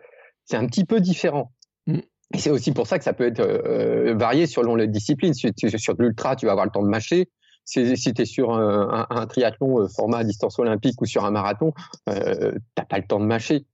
c'est 0.46 0.56
un 0.56 0.66
petit 0.66 0.84
peu 0.84 1.00
différent. 1.00 1.52
Mm. 1.86 1.98
Et 2.34 2.38
c'est 2.38 2.50
aussi 2.50 2.72
pour 2.72 2.86
ça 2.86 2.98
que 2.98 3.04
ça 3.04 3.12
peut 3.12 3.26
être 3.26 3.40
euh, 3.40 4.14
varié 4.16 4.46
selon 4.46 4.74
les 4.74 4.88
disciplines. 4.88 5.34
Si 5.34 5.52
tu 5.52 5.66
es 5.66 5.78
sur 5.78 5.94
l'ultra, 5.98 6.34
tu 6.34 6.46
vas 6.46 6.52
avoir 6.52 6.66
le 6.66 6.72
temps 6.72 6.82
de 6.82 6.88
mâcher. 6.88 7.30
Si, 7.64 7.96
si 7.96 8.14
tu 8.14 8.22
es 8.22 8.24
sur 8.24 8.52
un, 8.52 9.06
un, 9.10 9.26
triathlon 9.26 9.80
euh, 9.80 9.88
format 9.88 10.24
distance 10.24 10.58
olympique 10.58 11.00
ou 11.00 11.06
sur 11.06 11.24
un 11.24 11.30
marathon, 11.30 11.72
euh, 12.08 12.52
t'as 12.74 12.84
pas 12.84 12.98
le 12.98 13.06
temps 13.06 13.20
de 13.20 13.26
mâcher. 13.26 13.66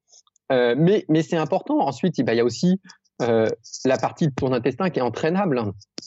Euh, 0.51 0.75
mais 0.77 1.05
mais 1.09 1.23
c'est 1.23 1.37
important. 1.37 1.79
Ensuite, 1.81 2.19
il 2.19 2.27
y 2.27 2.41
a 2.41 2.45
aussi 2.45 2.81
euh, 3.23 3.49
la 3.85 3.97
partie 3.97 4.29
de 4.29 4.35
ton 4.35 4.53
intestin 4.53 4.91
qui 4.91 4.99
est 4.99 5.03
entraînable. 5.03 5.63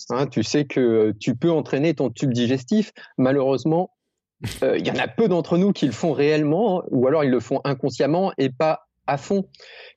Hein, 0.09 0.27
tu 0.27 0.43
sais 0.43 0.65
que 0.65 1.13
tu 1.19 1.35
peux 1.35 1.51
entraîner 1.51 1.95
ton 1.95 2.09
tube 2.09 2.33
digestif. 2.33 2.91
Malheureusement, 3.17 3.91
il 4.61 4.85
y 4.85 4.91
en 4.91 4.97
a 4.97 5.07
peu 5.07 5.27
d'entre 5.27 5.57
nous 5.57 5.71
qui 5.71 5.85
le 5.85 5.91
font 5.91 6.11
réellement, 6.11 6.83
ou 6.91 7.07
alors 7.07 7.23
ils 7.23 7.31
le 7.31 7.39
font 7.39 7.61
inconsciemment 7.63 8.33
et 8.37 8.49
pas 8.49 8.81
à 9.07 9.17
fond. 9.17 9.47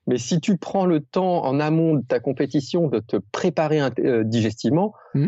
Mais 0.07 0.19
si 0.19 0.41
tu 0.41 0.57
prends 0.57 0.87
le 0.87 1.01
temps 1.01 1.45
en 1.45 1.61
amont 1.61 1.95
de 1.95 2.05
ta 2.05 2.21
compétition 2.21 2.89
de 2.89 3.01
te 3.01 3.17
préparer 3.17 3.81
euh, 3.81 4.25
digestivement, 4.25 4.95
mmh. 5.15 5.27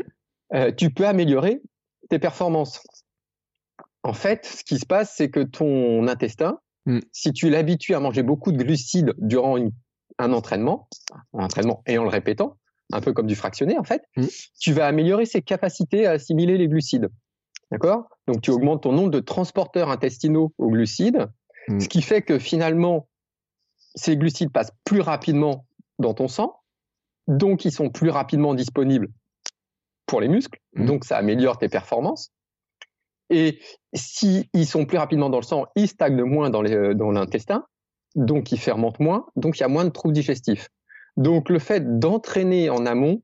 euh, 0.54 0.72
tu 0.72 0.90
peux 0.90 1.06
améliorer 1.06 1.62
tes 2.08 2.18
performances. 2.18 2.82
En 4.02 4.12
fait, 4.12 4.46
ce 4.46 4.64
qui 4.64 4.78
se 4.78 4.86
passe, 4.86 5.14
c'est 5.16 5.30
que 5.30 5.40
ton 5.40 6.08
intestin, 6.08 6.58
mmh. 6.86 7.00
si 7.12 7.32
tu 7.32 7.50
l'habitues 7.50 7.94
à 7.94 8.00
manger 8.00 8.22
beaucoup 8.22 8.52
de 8.52 8.62
glucides 8.62 9.14
durant 9.18 9.58
un 10.18 10.32
entraînement, 10.32 10.88
un 11.34 11.44
entraînement 11.44 11.82
et 11.86 11.98
en 11.98 12.04
le 12.04 12.08
répétant, 12.08 12.56
un 12.92 13.00
peu 13.00 13.12
comme 13.12 13.26
du 13.26 13.36
fractionné 13.36 13.78
en 13.78 13.84
fait, 13.84 14.02
mmh. 14.16 14.24
tu 14.58 14.72
vas 14.72 14.86
améliorer 14.86 15.26
ses 15.26 15.42
capacités 15.42 16.06
à 16.06 16.12
assimiler 16.12 16.58
les 16.58 16.68
glucides. 16.68 17.08
D'accord? 17.70 18.08
Donc 18.26 18.40
tu 18.42 18.50
augmentes 18.50 18.82
ton 18.82 18.92
nombre 18.92 19.10
de 19.10 19.20
transporteurs 19.20 19.90
intestinaux 19.90 20.52
aux 20.58 20.70
glucides, 20.70 21.28
ce 21.78 21.88
qui 21.88 22.02
fait 22.02 22.22
que 22.22 22.40
finalement 22.40 23.06
ces 23.94 24.16
glucides 24.16 24.52
passent 24.52 24.72
plus 24.84 25.00
rapidement 25.00 25.66
dans 25.98 26.14
ton 26.14 26.28
sang, 26.28 26.60
donc 27.26 27.64
ils 27.64 27.72
sont 27.72 27.90
plus 27.90 28.10
rapidement 28.10 28.54
disponibles 28.54 29.08
pour 30.06 30.20
les 30.20 30.28
muscles, 30.28 30.58
mmh. 30.74 30.86
donc 30.86 31.04
ça 31.04 31.16
améliore 31.16 31.58
tes 31.58 31.68
performances. 31.68 32.32
Et 33.30 33.60
s'ils 33.94 34.66
sont 34.66 34.86
plus 34.86 34.98
rapidement 34.98 35.30
dans 35.30 35.38
le 35.38 35.44
sang, 35.44 35.66
ils 35.76 35.86
stagnent 35.86 36.24
moins 36.24 36.50
dans 36.50 36.62
l'intestin, 36.62 37.64
donc 38.16 38.50
ils 38.50 38.58
fermentent 38.58 38.98
moins, 38.98 39.26
donc 39.36 39.58
il 39.58 39.60
y 39.60 39.64
a 39.64 39.68
moins 39.68 39.84
de 39.84 39.90
troubles 39.90 40.14
digestifs. 40.14 40.68
Donc 41.16 41.48
le 41.48 41.58
fait 41.58 41.98
d'entraîner 41.98 42.70
en 42.70 42.86
amont 42.86 43.22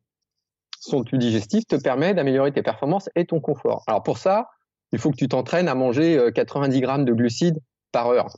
son 0.79 1.03
tube 1.03 1.19
digestif 1.19 1.67
te 1.67 1.77
permet 1.77 2.15
d'améliorer 2.15 2.53
tes 2.53 2.63
performances 2.63 3.11
et 3.17 3.27
ton 3.27 3.41
confort. 3.41 3.83
Alors 3.87 4.03
pour 4.03 4.19
ça, 4.19 4.49
il 4.93 4.99
faut 4.99 5.11
que 5.11 5.17
tu 5.17 5.29
t'entraînes 5.29 5.69
à 5.69 5.75
manger 5.75 6.31
90 6.35 6.77
euh, 6.77 6.81
grammes 6.81 7.05
de 7.05 7.13
glucides 7.13 7.59
par 7.91 8.09
heure 8.09 8.29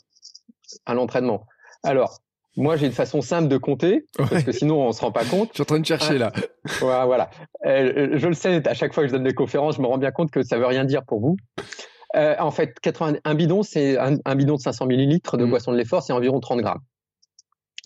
à 0.87 0.95
l'entraînement. 0.95 1.47
Alors, 1.83 2.21
moi, 2.59 2.77
j'ai 2.77 2.87
une 2.87 2.93
façon 2.93 3.23
simple 3.23 3.47
de 3.49 3.57
compter, 3.57 4.05
parce 4.17 4.43
que 4.43 4.51
sinon, 4.53 4.81
on 4.81 4.93
se 4.93 5.01
rend 5.01 5.13
pas 5.13 5.25
compte. 5.25 5.51
je 5.51 5.55
suis 5.55 5.63
en 5.63 5.67
train 5.67 5.79
de 5.79 5.87
chercher 5.87 6.19
là. 6.19 6.33
voilà, 6.81 7.07
voilà. 7.07 7.31
Euh, 7.67 8.19
je 8.19 8.27
le 8.27 8.35
sais, 8.35 8.67
à 8.69 8.75
chaque 8.75 8.93
fois 8.93 9.05
que 9.05 9.09
je 9.09 9.13
donne 9.13 9.23
des 9.23 9.35
conférences, 9.35 9.77
je 9.77 9.81
me 9.81 9.87
rends 9.87 9.99
bien 9.99 10.11
compte 10.11 10.33
que 10.33 10.43
ça 10.43 10.59
veut 10.59 10.67
rien 10.67 10.85
dire 10.85 11.05
pour 11.05 11.21
vous. 11.21 11.37
Euh, 12.17 12.35
en 12.41 12.51
fait, 12.51 12.75
80, 12.81 13.19
un 13.25 13.35
bidon, 13.35 13.63
c'est 13.63 13.97
un, 13.97 14.35
bidon 14.35 14.57
de 14.57 14.61
500 14.61 14.87
millilitres 14.87 15.37
de 15.37 15.45
mm. 15.45 15.51
boisson 15.51 15.73
de 15.73 15.77
l'effort, 15.77 16.03
c'est 16.03 16.13
environ 16.13 16.41
30 16.41 16.61
grammes. 16.61 16.81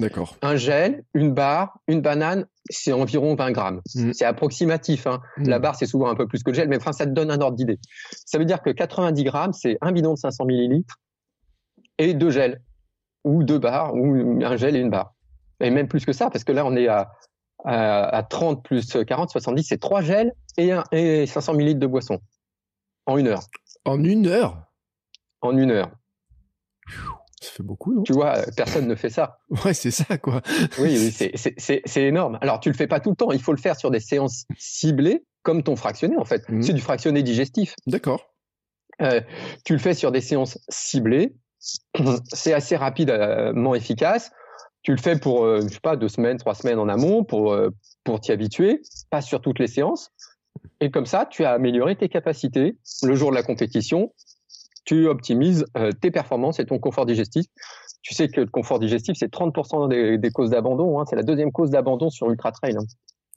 D'accord. 0.01 0.37
Un 0.41 0.57
gel, 0.57 1.05
une 1.13 1.35
barre, 1.35 1.79
une 1.87 2.01
banane, 2.01 2.47
c'est 2.71 2.93
environ 2.93 3.35
20 3.35 3.51
grammes. 3.51 3.81
Mm. 3.95 4.13
C'est 4.15 4.25
approximatif. 4.25 5.07
Hein. 5.07 5.21
Mm. 5.37 5.49
La 5.49 5.59
barre, 5.59 5.75
c'est 5.75 5.87
souvent 5.87 6.09
un 6.09 6.15
peu 6.15 6.27
plus 6.27 6.43
que 6.43 6.51
le 6.51 6.55
gel, 6.55 6.69
mais 6.69 6.79
enfin, 6.79 6.93
ça 6.93 7.05
te 7.05 7.11
donne 7.11 7.31
un 7.31 7.41
ordre 7.43 7.57
d'idée. 7.57 7.79
Ça 8.25 8.39
veut 8.39 8.47
dire 8.47 8.63
que 8.63 8.71
90 8.71 9.25
grammes, 9.25 9.53
c'est 9.53 9.77
un 9.83 9.93
bidon 9.93 10.15
de 10.15 10.19
500 10.19 10.47
millilitres 10.47 10.97
et 11.99 12.15
deux 12.15 12.31
gels 12.31 12.63
ou 13.25 13.45
deux 13.45 13.59
barres, 13.59 13.95
ou 13.95 14.41
un 14.43 14.57
gel 14.57 14.77
et 14.77 14.81
une 14.81 14.91
barre. 14.91 15.15
Et 15.61 15.71
même 15.71 15.89
plus 15.89 16.05
que 16.05 16.13
ça, 16.13 16.31
parce 16.31 16.45
que 16.45 16.53
là, 16.53 16.67
on 16.67 16.75
est 16.77 16.89
à, 16.89 17.13
à, 17.65 18.23
30 18.23 18.65
plus 18.65 18.97
40, 19.07 19.31
70, 19.31 19.63
c'est 19.63 19.79
trois 19.79 20.03
gels 20.03 20.33
et, 20.57 20.73
un, 20.73 20.85
et 20.93 21.27
500 21.27 21.55
millilitres 21.55 21.81
de 21.81 21.87
boisson 21.87 22.21
en 23.07 23.19
une 23.19 23.29
heure. 23.29 23.43
En 23.85 24.03
une 24.03 24.27
heure? 24.27 24.65
En 25.41 25.57
une 25.57 25.71
heure. 25.71 25.91
Ça 27.41 27.51
fait 27.51 27.63
beaucoup, 27.63 27.93
non? 27.93 28.03
Tu 28.05 28.13
vois, 28.13 28.39
personne 28.57 28.87
ne 28.87 28.95
fait 28.95 29.11
ça. 29.11 29.39
Ouais, 29.65 29.75
c'est 29.75 29.91
ça, 29.91 30.19
quoi. 30.19 30.43
oui, 30.79 31.13
oui 31.13 31.51
c'est 31.57 32.03
énorme. 32.03 32.39
Alors, 32.41 32.61
tu 32.61 32.69
le 32.71 32.77
fais 32.77 32.87
pas 32.87 33.01
tout 33.01 33.11
le 33.11 33.17
temps. 33.17 33.33
Il 33.33 33.43
faut 33.43 33.53
le 33.53 33.59
faire 33.59 33.77
sur 33.77 33.91
des 33.91 34.01
séances 34.01 34.45
ciblées, 34.57 35.25
comme 35.43 35.63
ton 35.63 35.75
fractionné, 35.75 36.17
en 36.17 36.25
fait. 36.25 36.49
Mmh. 36.49 36.63
C'est 36.63 36.73
du 36.73 36.81
fractionné 36.81 37.23
digestif. 37.23 37.75
D'accord. 37.87 38.33
Euh, 39.01 39.21
tu 39.65 39.73
le 39.73 39.81
fais 39.81 39.95
sur 39.95 40.13
des 40.13 40.21
séances 40.21 40.59
ciblées. 40.69 41.35
C'est 42.33 42.53
assez 42.53 42.77
rapidement 42.77 43.75
efficace. 43.75 44.31
Tu 44.83 44.91
le 44.91 44.99
fais 44.99 45.19
pour, 45.19 45.45
euh, 45.45 45.61
je 45.63 45.75
sais 45.75 45.81
pas, 45.81 45.97
deux 45.97 46.09
semaines, 46.09 46.39
trois 46.39 46.55
semaines 46.55 46.79
en 46.79 46.89
amont 46.89 47.23
pour, 47.23 47.53
euh, 47.53 47.71
pour 48.03 48.21
t'y 48.21 48.33
habituer, 48.33 48.83
pas 49.11 49.21
sur 49.21 49.41
toutes 49.41 49.61
les 49.61 49.69
séances. 49.69 50.11
Et 50.81 50.91
comme 50.91 51.07
ça, 51.07 51.25
tu 51.25 51.45
as 51.45 51.53
amélioré 51.53 51.97
tes 51.97 52.09
capacités. 52.09 52.77
Le 53.05 53.15
jour 53.15 53.31
de 53.31 53.37
la 53.37 53.45
compétition, 53.45 54.13
tu 54.85 55.07
optimises 55.07 55.65
euh, 55.77 55.93
tes 55.93 56.11
performances 56.11 56.59
et 56.59 56.67
ton 56.67 56.81
confort 56.81 57.07
digestif. 57.07 57.47
Tu 58.03 58.15
sais 58.15 58.29
que 58.29 58.41
le 58.41 58.49
confort 58.49 58.81
digestif, 58.81 59.17
c'est 59.17 59.33
30% 59.33 60.19
des, 60.19 60.31
causes 60.31 60.51
d'abandon. 60.51 60.99
Hein. 60.99 61.05
C'est 61.09 61.15
la 61.15 61.23
deuxième 61.23 61.53
cause 61.53 61.71
d'abandon 61.71 62.11
sur 62.11 62.29
Ultra 62.29 62.51
Trail. 62.51 62.77
Hein. 62.77 62.85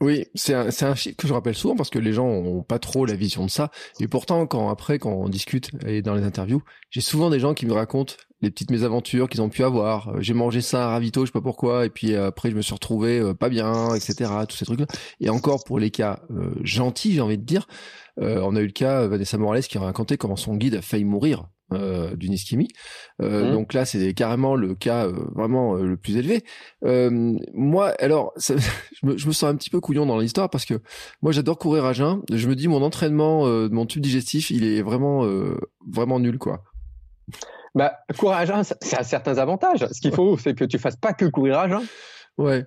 Oui, 0.01 0.25
c'est 0.35 0.53
un, 0.53 0.67
un 0.67 0.95
chiffre 0.95 1.15
que 1.15 1.25
je 1.25 1.33
rappelle 1.33 1.55
souvent 1.55 1.75
parce 1.75 1.89
que 1.89 1.99
les 1.99 2.11
gens 2.11 2.27
ont 2.27 2.63
pas 2.63 2.79
trop 2.79 3.05
la 3.05 3.15
vision 3.15 3.45
de 3.45 3.49
ça. 3.49 3.71
Et 4.01 4.09
pourtant, 4.09 4.45
quand 4.45 4.69
après, 4.69 4.99
quand 4.99 5.11
on 5.11 5.29
discute 5.29 5.71
et 5.87 6.01
dans 6.01 6.15
les 6.15 6.23
interviews, 6.23 6.61
j'ai 6.89 6.99
souvent 6.99 7.29
des 7.29 7.39
gens 7.39 7.53
qui 7.53 7.65
me 7.65 7.71
racontent 7.71 8.15
les 8.41 8.51
petites 8.51 8.71
mésaventures 8.71 9.29
qu'ils 9.29 9.41
ont 9.41 9.49
pu 9.49 9.63
avoir. 9.63 10.09
Euh, 10.09 10.17
j'ai 10.19 10.33
mangé 10.33 10.59
ça 10.59 10.87
à 10.87 10.89
ravito, 10.89 11.21
je 11.21 11.27
sais 11.27 11.31
pas 11.31 11.41
pourquoi, 11.41 11.85
et 11.85 11.89
puis 11.89 12.13
euh, 12.13 12.27
après 12.27 12.51
je 12.51 12.57
me 12.57 12.61
suis 12.61 12.73
retrouvé 12.73 13.19
euh, 13.19 13.33
pas 13.33 13.47
bien, 13.47 13.95
etc. 13.95 14.29
Tous 14.49 14.57
ces 14.57 14.65
trucs-là. 14.65 14.85
Et 15.21 15.29
encore 15.29 15.63
pour 15.63 15.79
les 15.79 15.91
cas 15.91 16.19
gentils, 16.61 17.13
j'ai 17.13 17.21
envie 17.21 17.37
de 17.37 17.43
dire, 17.43 17.67
on 18.17 18.55
a 18.55 18.61
eu 18.61 18.67
le 18.67 18.71
cas 18.71 19.07
Vanessa 19.07 19.37
Morales 19.37 19.63
qui 19.63 19.77
a 19.77 19.81
raconté 19.81 20.17
comment 20.17 20.35
son 20.35 20.55
guide 20.55 20.75
a 20.75 20.81
failli 20.81 21.05
mourir 21.05 21.47
euh, 21.73 22.15
d'une 22.15 22.33
ischémie. 22.33 22.67
Euh, 23.21 23.49
mmh. 23.49 23.53
Donc 23.53 23.73
là, 23.73 23.85
c'est 23.85 24.13
carrément 24.13 24.55
le 24.55 24.75
cas 24.75 25.07
euh, 25.07 25.13
vraiment 25.33 25.73
le 25.75 25.97
plus 25.97 26.15
élevé. 26.15 26.43
moi, 26.83 27.93
alors, 27.99 28.33
ça, 28.37 28.55
je, 29.01 29.07
me, 29.07 29.17
je, 29.17 29.27
me, 29.27 29.31
sens 29.31 29.49
un 29.49 29.55
petit 29.55 29.69
peu 29.69 29.79
couillon 29.79 30.05
dans 30.05 30.19
l'histoire 30.19 30.49
parce 30.49 30.65
que 30.65 30.75
moi, 31.21 31.31
j'adore 31.31 31.57
courir 31.57 31.85
à 31.85 31.93
jeun. 31.93 32.21
Je 32.31 32.47
me 32.47 32.55
dis, 32.55 32.67
mon 32.67 32.83
entraînement 32.83 33.47
de 33.47 33.73
mon 33.73 33.85
tube 33.85 34.01
digestif, 34.01 34.51
il 34.51 34.63
est 34.63 34.81
vraiment, 34.81 35.27
vraiment 35.91 36.19
nul, 36.19 36.37
quoi. 36.37 36.63
Bah, 37.73 37.97
courir 38.17 38.37
à 38.37 38.45
jeun, 38.45 38.63
ça, 38.63 38.75
a 38.97 39.03
certains 39.03 39.37
avantages. 39.37 39.87
Ce 39.91 39.99
qu'il 39.99 40.13
faut, 40.13 40.37
c'est 40.37 40.53
que 40.53 40.65
tu 40.65 40.77
fasses 40.77 40.97
pas 40.97 41.13
que 41.13 41.25
courir 41.25 41.59
à 41.59 41.67
jeun. 41.67 41.83
Ouais. 42.37 42.65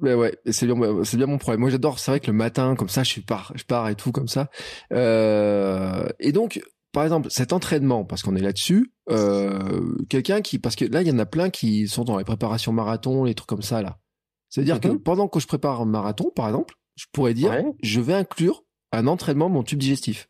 Ben 0.00 0.16
ouais, 0.16 0.36
c'est 0.50 0.66
bien, 0.66 0.76
c'est 1.04 1.16
bien 1.16 1.26
mon 1.26 1.38
problème. 1.38 1.60
Moi, 1.60 1.70
j'adore. 1.70 1.98
C'est 1.98 2.10
vrai 2.10 2.20
que 2.20 2.26
le 2.26 2.36
matin, 2.36 2.74
comme 2.76 2.88
ça, 2.88 3.02
je 3.02 3.20
pars, 3.20 3.52
je 3.54 3.64
pars 3.64 3.88
et 3.88 3.94
tout 3.94 4.12
comme 4.12 4.28
ça. 4.28 4.48
Euh, 4.92 6.06
et 6.20 6.32
donc, 6.32 6.60
par 6.92 7.04
exemple, 7.04 7.28
cet 7.30 7.52
entraînement, 7.52 8.04
parce 8.04 8.22
qu'on 8.22 8.34
est 8.36 8.40
là-dessus, 8.40 8.92
euh, 9.10 9.94
quelqu'un 10.08 10.40
qui, 10.40 10.58
parce 10.58 10.74
que 10.74 10.84
là, 10.84 11.02
il 11.02 11.08
y 11.08 11.10
en 11.10 11.18
a 11.18 11.26
plein 11.26 11.50
qui 11.50 11.86
sont 11.86 12.04
dans 12.04 12.16
les 12.16 12.24
préparations 12.24 12.72
marathon, 12.72 13.24
les 13.24 13.34
trucs 13.34 13.48
comme 13.48 13.62
ça, 13.62 13.82
là. 13.82 13.98
C'est-à-dire 14.48 14.80
que 14.80 14.88
mhm. 14.88 15.00
pendant 15.00 15.28
que 15.28 15.40
je 15.40 15.46
prépare 15.46 15.82
un 15.82 15.86
marathon, 15.86 16.30
par 16.34 16.46
exemple, 16.46 16.74
je 16.96 17.04
pourrais 17.12 17.34
dire, 17.34 17.52
je 17.82 18.00
vais 18.00 18.14
inclure 18.14 18.64
un 18.92 19.06
entraînement 19.06 19.48
de 19.48 19.54
mon 19.54 19.62
tube 19.62 19.78
digestif. 19.78 20.28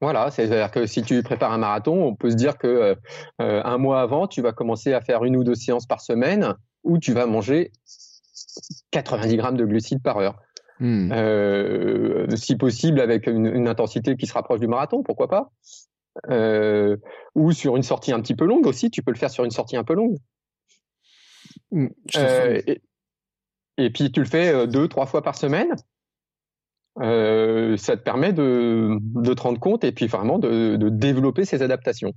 Voilà, 0.00 0.30
c'est-à-dire 0.30 0.70
que 0.70 0.86
si 0.86 1.02
tu 1.02 1.22
prépares 1.22 1.52
un 1.52 1.58
marathon, 1.58 2.02
on 2.04 2.14
peut 2.14 2.30
se 2.30 2.36
dire 2.36 2.56
que 2.56 2.66
euh, 2.66 2.94
euh, 3.42 3.60
un 3.64 3.78
mois 3.78 4.00
avant, 4.00 4.26
tu 4.26 4.40
vas 4.40 4.52
commencer 4.52 4.94
à 4.94 5.00
faire 5.00 5.24
une 5.24 5.36
ou 5.36 5.44
deux 5.44 5.56
séances 5.56 5.86
par 5.86 6.00
semaine 6.00 6.54
où 6.84 6.98
tu 6.98 7.12
vas 7.12 7.26
manger 7.26 7.72
90 8.92 9.36
grammes 9.36 9.56
de 9.56 9.64
glucides 9.64 10.02
par 10.02 10.16
heure. 10.18 10.40
Hmm. 10.80 11.12
si 12.36 12.54
possible 12.54 13.00
avec 13.00 13.26
une, 13.26 13.46
une, 13.46 13.66
intensité 13.66 14.16
qui 14.16 14.28
se 14.28 14.32
rapproche 14.32 14.60
du 14.60 14.68
marathon, 14.68 15.02
pourquoi 15.02 15.26
pas 15.26 15.50
euh, 16.30 16.96
ou 17.34 17.52
sur 17.52 17.76
une 17.76 17.82
sortie 17.82 18.12
un 18.12 18.20
petit 18.20 18.34
peu 18.34 18.44
longue 18.44 18.66
aussi. 18.66 18.90
Tu 18.90 19.02
peux 19.02 19.12
le 19.12 19.18
faire 19.18 19.30
sur 19.30 19.44
une 19.44 19.50
sortie 19.50 19.76
un 19.76 19.84
peu 19.84 19.94
longue. 19.94 20.16
Mm, 21.70 21.86
euh, 22.16 22.60
et, 23.76 23.90
puis 23.90 24.10
tu 24.10 24.20
le 24.20 24.26
fais 24.26 24.52
euh, 24.52 24.66
deux, 24.66 24.88
trois 24.88 25.06
fois 25.06 25.22
par 25.22 25.36
semaine. 25.36 25.74
ça 26.96 27.96
te 27.96 28.02
permet 28.02 28.32
de, 28.32 28.98
te 29.34 29.40
rendre 29.40 29.60
compte 29.60 29.84
et 29.84 29.92
puis 29.92 30.06
vraiment 30.06 30.38
de 30.38 30.88
développer 30.88 31.44
ces 31.44 31.62
adaptations. 31.62 32.12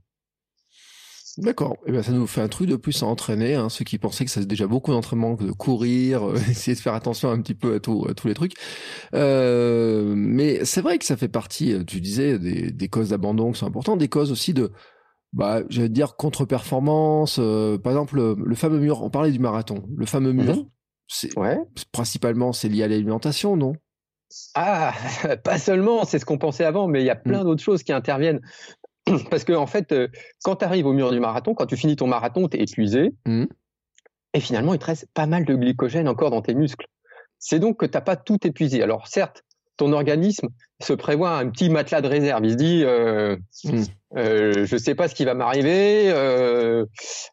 D'accord. 1.38 1.78
Et 1.86 1.90
eh 1.90 1.92
ben 1.92 2.04
ça 2.04 2.12
nous 2.12 2.28
fait 2.28 2.42
un 2.42 2.48
truc 2.48 2.68
de 2.68 2.76
plus 2.76 3.04
à 3.04 3.06
entraîner. 3.06 3.56
Hein. 3.56 3.70
Ceux 3.70 3.86
qui 3.86 3.98
pensaient 3.98 4.26
que 4.26 4.32
ça 4.32 4.42
c'est 4.42 4.48
déjà 4.48 4.68
beaucoup 4.68 4.92
d'entraînement, 4.92 5.36
de 5.36 5.52
courir, 5.52 6.28
euh, 6.28 6.36
essayer 6.50 6.76
de 6.76 6.82
faire 6.82 6.94
attention 6.94 7.30
un 7.30 7.42
petit 7.42 7.56
peu 7.56 7.76
à, 7.76 7.80
tout, 7.80 8.08
tous 8.16 8.28
les 8.28 8.34
trucs. 8.34 8.54
Euh, 9.14 10.14
mais 10.16 10.66
c'est 10.66 10.82
vrai 10.82 10.98
que 10.98 11.06
ça 11.06 11.18
fait 11.18 11.30
partie, 11.30 11.74
euh, 11.74 11.84
tu 11.84 12.02
disais, 12.02 12.40
des, 12.40 12.72
des 12.72 12.88
causes 12.90 13.10
d'abandon 13.10 13.52
qui 13.52 13.60
sont 13.60 13.68
importantes, 13.68 14.00
des 14.00 14.10
causes 14.10 14.32
aussi 14.32 14.54
de, 14.54 14.72
bah, 15.34 15.62
j'allais 15.70 15.90
dire 15.90 16.16
contre-performance. 16.16 17.38
Euh, 17.40 17.78
par 17.78 17.94
exemple, 17.94 18.36
le, 18.38 18.56
fameux 18.56 18.80
mur. 18.80 19.02
On 19.02 19.10
parlait 19.10 19.32
du 19.32 19.40
marathon. 19.40 19.84
Le 19.96 20.06
fameux 20.06 20.34
mur. 20.34 20.56
Mhm. 20.56 20.66
C'est 21.08 21.38
ouais. 21.38 21.60
principalement 21.92 22.54
c'est 22.54 22.70
lié 22.70 22.84
à 22.84 22.88
l'alimentation, 22.88 23.58
non? 23.58 23.74
Ah, 24.56 24.94
pas 25.44 25.58
seulement, 25.58 26.06
c'est 26.06 26.20
ce 26.20 26.26
qu'on 26.26 26.38
pensait 26.38 26.64
avant, 26.64 26.88
mais 26.88 27.02
il 27.02 27.06
y 27.06 27.10
a 27.10 27.18
plein 27.18 27.42
mm. 27.42 27.44
d'autres 27.44 27.64
choses 27.64 27.84
qui 27.84 27.92
interviennent. 27.92 28.40
Parce 29.30 29.44
que 29.44 29.54
en 29.54 29.68
fait, 29.68 29.92
euh, 29.92 30.08
quand 30.44 30.58
tu 30.58 30.66
arrives 30.66 30.86
au 30.86 30.94
mur 30.94 31.12
du 31.12 31.20
marathon, 31.20 31.54
quand 31.54 31.66
tu 31.66 31.78
finis 31.78 31.96
ton 31.96 32.08
marathon, 32.08 32.48
tu 32.48 32.58
es 32.58 32.64
épuisé. 32.64 33.14
Mmh. 33.26 33.46
Et 34.34 34.40
finalement, 34.40 34.74
il 34.74 34.80
te 34.80 34.86
reste 34.86 35.08
pas 35.14 35.26
mal 35.26 35.46
de 35.46 35.56
glycogène 35.56 36.08
encore 36.08 36.32
dans 36.32 36.42
tes 36.42 36.54
muscles. 36.54 36.88
C'est 37.40 37.60
donc 37.60 37.80
que 37.80 37.86
tu 37.86 37.94
n'as 37.94 38.02
pas 38.02 38.16
tout 38.16 38.38
épuisé. 38.46 38.82
Alors 38.82 39.08
certes, 39.08 39.44
ton 39.78 39.94
organisme 39.94 40.50
se 40.80 40.94
prévoit 40.94 41.38
un 41.38 41.50
petit 41.50 41.70
matelas 41.70 42.02
de 42.02 42.08
réserve. 42.08 42.46
Il 42.46 42.52
se 42.52 42.56
dit, 42.56 42.84
euh, 42.86 43.36
mmh. 43.64 43.84
euh, 44.18 44.66
je 44.66 44.78
sais 44.78 44.96
pas 44.96 45.08
ce 45.08 45.16
qui 45.16 45.26
va 45.26 45.34
m'arriver. 45.34 46.12
Euh, 46.12 46.86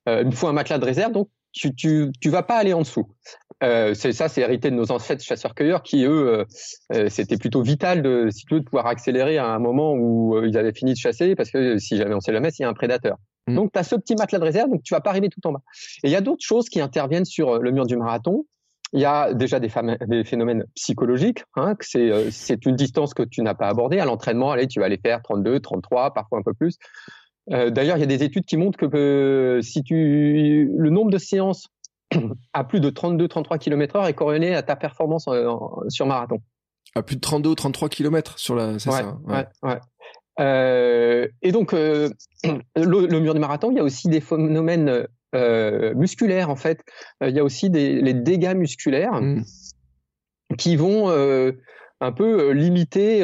il 0.07 0.27
me 0.27 0.31
faut 0.33 0.49
un 0.49 0.53
matelas 0.53 0.79
de 0.79 0.85
réserve, 0.85 1.13
donc 1.13 1.29
tu, 1.53 1.75
tu, 1.75 2.11
tu 2.21 2.31
vas 2.31 2.43
pas 2.43 2.57
aller 2.57 2.73
en 2.73 2.81
dessous. 2.81 3.07
Euh, 3.63 3.95
c'est 3.95 4.13
ça, 4.13 4.29
c'est 4.29 4.41
hérité 4.41 4.71
de 4.71 4.77
nos 4.77 4.93
ancêtres 4.93 5.25
chasseurs-cueilleurs 5.25 5.83
qui 5.83 6.05
eux, 6.05 6.29
euh, 6.29 6.45
euh, 6.95 7.09
c'était 7.09 7.37
plutôt 7.37 7.63
vital 7.63 8.03
de, 8.03 8.29
si 8.31 8.45
tu 8.45 8.55
veux, 8.55 8.61
de 8.61 8.65
pouvoir 8.65 8.87
accélérer 8.87 9.39
à 9.39 9.47
un 9.47 9.59
moment 9.59 9.95
où 9.95 10.41
ils 10.45 10.57
avaient 10.57 10.73
fini 10.73 10.93
de 10.93 10.99
chasser, 10.99 11.35
parce 11.35 11.51
que 11.51 11.79
si 11.79 11.97
jamais 11.97 12.15
on 12.15 12.21
sait 12.21 12.33
jamais, 12.33 12.51
il 12.51 12.63
y 12.63 12.65
a 12.65 12.69
un 12.69 12.75
prédateur. 12.75 13.17
Mm. 13.49 13.57
Donc 13.57 13.73
tu 13.73 13.79
as 13.79 13.83
ce 13.83 13.97
petit 13.97 14.15
matelas 14.15 14.39
de 14.39 14.45
réserve, 14.45 14.71
donc 14.71 14.83
tu 14.85 14.95
vas 14.95 15.01
pas 15.01 15.11
arriver 15.11 15.29
tout 15.29 15.45
en 15.47 15.53
bas. 15.53 15.63
Et 16.05 16.09
il 16.09 16.11
y 16.11 16.17
a 16.17 16.21
d'autres 16.21 16.45
choses 16.45 16.69
qui 16.69 16.81
interviennent 16.81 17.25
sur 17.25 17.59
le 17.59 17.71
mur 17.73 17.87
du 17.87 17.97
marathon. 17.97 18.45
Il 18.95 19.01
y 19.01 19.05
a 19.05 19.35
déjà 19.35 19.61
des, 19.61 19.71
des 20.07 20.25
phénomènes 20.25 20.65
psychologiques, 20.75 21.45
hein, 21.57 21.75
que 21.75 21.85
c'est 21.85 22.31
c'est 22.31 22.65
une 22.65 22.75
distance 22.75 23.13
que 23.13 23.23
tu 23.23 23.43
n'as 23.43 23.55
pas 23.55 23.69
abordée. 23.69 23.99
À 23.99 24.07
l'entraînement, 24.07 24.53
allez, 24.53 24.67
tu 24.67 24.81
vas 24.81 24.87
aller 24.87 25.01
faire 25.03 25.21
32, 25.23 25.61
33, 25.61 26.15
parfois 26.15 26.39
un 26.39 26.43
peu 26.43 26.55
plus. 26.55 26.79
D'ailleurs, 27.49 27.97
il 27.97 28.01
y 28.01 28.05
a 28.05 28.07
des 28.07 28.23
études 28.23 28.45
qui 28.45 28.57
montrent 28.57 28.79
que 28.79 29.61
si 29.63 29.83
tu 29.83 30.71
le 30.75 30.91
nombre 30.91 31.11
de 31.11 31.19
séances 31.19 31.69
à 32.53 32.65
plus 32.65 32.81
de 32.81 32.91
32-33 32.91 33.59
km 33.59 33.97
heure 33.97 34.07
est 34.07 34.15
corrélé 34.15 34.55
à 34.55 34.63
ta 34.63 34.77
performance 34.77 35.29
sur 35.89 36.07
marathon. 36.07 36.39
À 36.95 37.03
plus 37.03 37.17
de 37.17 37.21
32 37.21 37.51
ou 37.51 37.55
33 37.55 37.89
km 37.89 38.39
sur 38.39 38.55
la, 38.55 38.79
c'est 38.79 38.91
ça. 38.91 39.19
Ouais, 39.27 39.47
ouais. 39.63 39.79
Euh, 40.41 41.27
et 41.43 41.53
donc, 41.53 41.73
euh, 41.75 42.11
le, 42.77 43.21
mur 43.21 43.35
du 43.35 43.41
marathon, 43.41 43.71
il 43.71 43.77
y 43.77 43.81
a 43.81 43.85
aussi 43.85 44.09
des 44.09 44.21
phénomènes 44.21 45.07
euh, 45.35 45.95
musculaires 45.95 46.51
en 46.51 46.57
fait. 46.57 46.81
Il 47.21 47.35
y 47.35 47.41
a 47.41 47.45
aussi 47.45 47.71
des 47.71 48.01
les 48.01 48.15
dégâts 48.15 48.55
musculaires 48.55 49.21
mmh. 49.21 49.45
qui 50.57 50.77
vont 50.77 51.11
un 52.01 52.13
peu 52.13 52.53
limiter, 52.53 53.21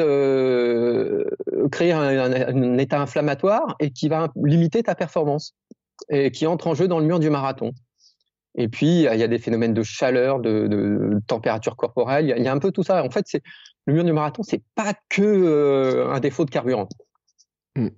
créer 1.71 1.93
un, 1.93 2.77
état 2.77 3.01
inflammatoire 3.01 3.75
et 3.79 3.91
qui 3.91 4.09
va 4.09 4.29
limiter 4.35 4.83
ta 4.83 4.95
performance 4.95 5.55
et 6.09 6.31
qui 6.31 6.45
entre 6.45 6.67
en 6.67 6.75
jeu 6.75 6.87
dans 6.87 6.99
le 6.99 7.05
mur 7.05 7.19
du 7.19 7.29
marathon. 7.29 7.71
Et 8.57 8.67
puis, 8.69 9.01
il 9.01 9.19
y 9.19 9.23
a 9.23 9.27
des 9.27 9.39
phénomènes 9.39 9.73
de 9.73 9.83
chaleur, 9.83 10.39
de, 10.39 11.19
température 11.27 11.75
corporelle. 11.75 12.33
Il 12.37 12.43
y, 12.43 12.47
a, 12.47 12.53
un 12.53 12.59
peu 12.59 12.71
tout 12.71 12.83
ça. 12.83 13.03
En 13.03 13.09
fait, 13.09 13.25
c'est 13.27 13.43
le 13.85 13.93
mur 13.93 14.03
du 14.03 14.13
marathon, 14.13 14.43
c'est 14.43 14.63
pas 14.75 14.93
que 15.09 15.21
euh, 15.21 16.09
un 16.09 16.19
défaut 16.19 16.45
de 16.45 16.49
carburant. 16.49 16.87
Hmm. 17.75 17.89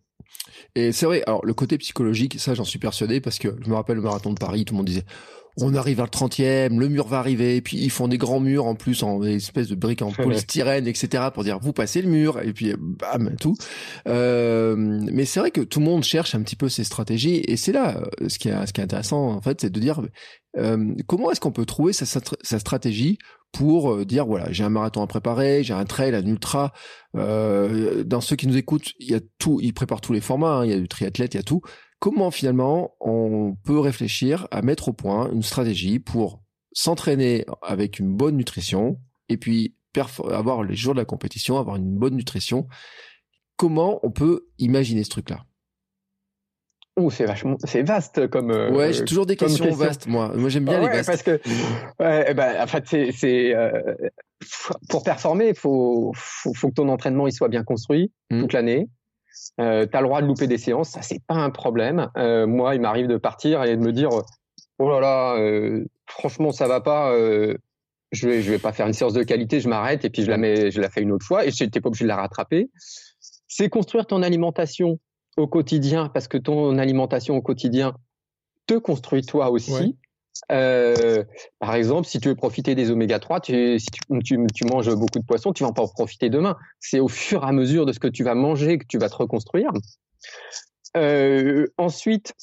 Et 0.76 0.92
c'est 0.92 1.06
vrai, 1.06 1.24
alors 1.28 1.46
le 1.46 1.54
côté 1.54 1.78
psychologique, 1.78 2.40
ça 2.40 2.54
j'en 2.54 2.66
suis 2.66 2.80
persuadé 2.80 3.22
parce 3.22 3.40
que 3.40 3.56
je 3.64 3.70
me 3.70 3.76
rappelle 3.76 3.96
le 3.96 4.02
marathon 4.02 4.34
de 4.34 4.40
Paris, 4.40 4.66
tout 4.66 4.74
le 4.74 4.78
monde 4.78 4.88
disait 4.88 5.06
on 5.60 5.74
arrive 5.76 6.00
à 6.00 6.04
le 6.04 6.10
30e, 6.10 6.78
le 6.78 6.88
mur 6.90 7.08
va 7.08 7.20
arriver, 7.20 7.56
et 7.56 7.62
puis 7.62 7.78
ils 7.78 7.90
font 7.90 8.08
des 8.08 8.18
grands 8.18 8.40
murs 8.40 8.66
en 8.66 8.76
plus 8.76 9.04
en 9.04 9.22
espèce 9.24 9.68
de 9.68 9.76
briques 9.76 10.02
en 10.02 10.12
polystyrène, 10.12 10.88
etc. 10.88 11.26
pour 11.34 11.44
dire 11.44 11.60
vous 11.60 11.74
passez 11.74 12.02
le 12.02 12.10
mur, 12.10 12.40
et 12.42 12.54
puis 12.54 12.74
bam, 12.78 13.36
tout. 13.40 13.56
Euh, 14.08 14.76
mais 14.78 15.26
c'est 15.26 15.40
vrai 15.40 15.52
que 15.52 15.62
tout 15.62 15.80
le 15.80 15.86
monde 15.86 16.04
cherche 16.04 16.36
un 16.36 16.42
petit 16.42 16.56
peu 16.56 16.70
ces 16.70 16.84
stratégies, 16.84 17.44
et 17.48 17.58
c'est 17.58 17.72
là 17.72 18.02
euh, 18.22 18.30
ce 18.30 18.40
qui 18.40 18.50
est, 18.50 18.66
ce 18.66 18.74
qui 18.74 18.82
est 18.82 18.84
intéressant 18.84 19.30
en 19.32 19.42
fait, 19.42 19.62
c'est 19.62 19.70
de 19.70 19.80
dire 19.80 20.02
euh, 20.58 20.96
comment 21.06 21.32
est-ce 21.32 21.40
qu'on 21.40 21.52
peut 21.52 21.66
trouver 21.66 21.94
sa, 21.94 22.06
sa 22.06 22.60
stratégie 22.60 23.18
pour 23.52 23.94
euh, 23.94 24.06
dire 24.06 24.26
voilà 24.26 24.52
j'ai 24.52 24.64
un 24.64 24.70
marathon 24.70 25.02
à 25.02 25.08
préparer, 25.08 25.64
j'ai 25.64 25.74
un 25.74 25.86
trail, 25.86 26.16
un 26.16 26.26
ultra. 26.26 26.74
Euh, 27.16 28.04
dans 28.04 28.22
ceux 28.22 28.36
qui 28.36 28.48
nous 28.48 28.58
écoutent, 28.58 28.92
il 29.00 29.10
y 29.10 29.16
a 29.16 29.20
tout, 29.40 29.60
ils 29.62 29.74
préparent 29.74 30.02
tous 30.02 30.14
les 30.14 30.22
formats, 30.22 30.58
hein, 30.58 30.66
il 30.66 30.72
y 30.72 30.74
a 30.74 30.80
du 30.80 30.88
triathlète, 30.88 31.34
il 31.34 31.38
y 31.38 31.40
a 31.40 31.44
tout. 31.44 31.62
Comment 32.00 32.32
finalement 32.32 32.96
on 33.00 33.56
peut 33.64 33.80
réfléchir 33.80 34.48
à 34.52 34.62
mettre 34.62 34.90
au 34.90 34.94
point 34.94 35.32
une 35.32 35.44
stratégie 35.44 36.00
pour 36.00 36.42
s'entraîner 36.72 37.46
avec 37.64 37.98
une 38.00 38.16
bonne 38.16 38.38
nutrition 38.38 39.00
et 39.30 39.38
puis 39.38 39.74
avoir 40.32 40.64
les 40.64 40.76
jours 40.76 40.94
de 40.94 41.00
la 41.00 41.06
compétition, 41.06 41.58
avoir 41.58 41.76
une 41.76 41.98
bonne 41.98 42.16
nutrition. 42.16 42.68
Comment 43.56 44.00
on 44.04 44.12
peut 44.12 44.48
imaginer 44.60 45.04
ce 45.04 45.10
truc-là? 45.10 45.44
Oh, 47.00 47.12
c'est 47.12 47.26
vachement, 47.26 47.58
c'est 47.64 47.84
vaste 47.84 48.28
comme. 48.28 48.50
Euh, 48.50 48.72
ouais, 48.72 48.92
j'ai 48.92 49.06
toujours 49.06 49.28
des 49.28 49.36
questions 49.36 49.70
vastes, 49.72 50.08
moi. 50.08 50.32
Moi, 50.36 50.50
j'aime 50.50 50.66
bien 50.66 50.80
les 50.80 50.88
vastes. 50.88 51.08
Parce 51.08 51.22
que, 51.22 51.40
ouais, 52.00 52.34
ben, 52.34 52.62
en 52.62 52.66
fait, 52.66 52.88
c'est, 52.88 53.12
c'est 53.12 53.56
euh, 53.56 53.94
pour 54.90 55.04
performer, 55.04 55.50
il 55.50 55.56
faut, 55.56 56.12
faut, 56.16 56.54
faut, 56.56 56.70
que 56.70 56.74
ton 56.74 56.90
entraînement 56.90 57.28
il 57.28 57.34
soit 57.34 57.50
bien 57.50 57.64
construit 57.64 58.12
mm. 58.32 58.42
toute 58.42 58.54
l'année. 58.54 58.88
Euh, 59.60 59.88
tu 59.90 59.98
as 59.98 60.02
le 60.02 60.08
droit 60.08 60.22
de 60.22 60.28
louper 60.28 60.48
des 60.48 60.58
séances, 60.58 60.90
ça 60.90 61.02
c'est 61.02 61.22
pas 61.26 61.36
un 61.36 61.50
problème. 61.50 62.10
Euh, 62.18 62.46
moi, 62.46 62.76
il 62.76 62.82
m'arrive 62.82 63.08
de 63.08 63.18
partir 63.18 63.64
et 63.64 63.76
de 63.76 63.82
me 63.82 63.92
dire, 63.92 64.10
oh 64.80 64.90
là 64.90 65.00
là, 65.00 65.36
euh, 65.38 65.86
franchement, 66.06 66.52
ça 66.52 66.68
va 66.68 66.82
pas. 66.82 67.12
Euh, 67.14 67.56
je 68.12 68.28
vais, 68.28 68.42
je 68.42 68.52
vais 68.52 68.60
pas 68.60 68.72
faire 68.72 68.88
une 68.88 68.94
séance 68.94 69.14
de 69.14 69.24
qualité, 69.24 69.60
je 69.60 69.68
m'arrête 69.68 70.06
et 70.06 70.10
puis 70.10 70.24
je 70.24 70.30
la 70.30 70.38
mets, 70.38 70.72
je 70.72 70.80
la 70.80 70.90
fais 70.90 71.02
une 71.02 71.12
autre 71.12 71.26
fois 71.26 71.46
et 71.46 71.52
je 71.52 71.66
pas 71.66 71.88
obligé 71.88 72.06
de 72.06 72.08
la 72.08 72.16
rattraper. 72.16 72.70
C'est 73.48 73.70
construire 73.70 74.06
ton 74.06 74.24
alimentation 74.24 75.00
au 75.36 75.48
quotidien, 75.48 76.10
parce 76.10 76.28
que 76.28 76.38
ton 76.38 76.78
alimentation 76.78 77.36
au 77.36 77.42
quotidien 77.42 77.94
te 78.66 78.76
construit 78.76 79.24
toi 79.24 79.50
aussi. 79.50 79.98
Euh, 80.52 81.24
par 81.60 81.76
exemple, 81.76 82.08
si 82.08 82.20
tu 82.20 82.30
veux 82.30 82.36
profiter 82.36 82.76
des 82.76 82.92
oméga 82.92 83.20
3, 83.20 83.42
tu, 83.42 83.80
si 83.80 83.88
tu, 84.24 84.46
tu, 84.54 84.66
manges 84.66 84.94
beaucoup 84.96 85.20
de 85.20 85.26
poissons, 85.26 85.54
tu 85.54 85.64
vas 85.64 85.72
pas 85.72 85.84
en 85.84 85.88
profiter 85.88 86.30
demain. 86.30 86.58
C'est 86.80 87.00
au 87.00 87.08
fur 87.08 87.44
et 87.44 87.48
à 87.48 87.52
mesure 87.52 87.86
de 87.86 87.94
ce 87.94 88.00
que 88.00 88.08
tu 88.08 88.24
vas 88.24 88.36
manger 88.36 88.78
que 88.78 88.86
tu 88.88 88.98
vas 88.98 89.10
te 89.10 89.16
reconstruire. 89.16 89.72
Euh, 90.96 91.68
ensuite, 91.78 92.34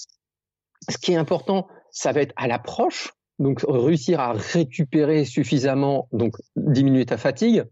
ce 0.89 0.99
qui 0.99 1.13
est 1.13 1.17
important, 1.17 1.69
ça 1.91 2.13
va 2.13 2.21
être 2.21 2.35
à 2.37 2.47
l'approche. 2.47 3.13
Donc, 3.39 3.65
réussir 3.67 4.21
à 4.21 4.33
récupérer 4.33 5.25
suffisamment, 5.25 6.09
donc 6.13 6.37
diminuer 6.55 7.05
ta 7.05 7.17
fatigue, 7.17 7.65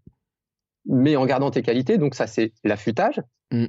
mais 0.87 1.15
en 1.15 1.25
gardant 1.25 1.51
tes 1.51 1.63
qualités. 1.63 1.99
Donc, 1.99 2.15
ça, 2.15 2.27
c'est 2.27 2.53
l'affûtage. 2.65 3.21
Mm. 3.53 3.67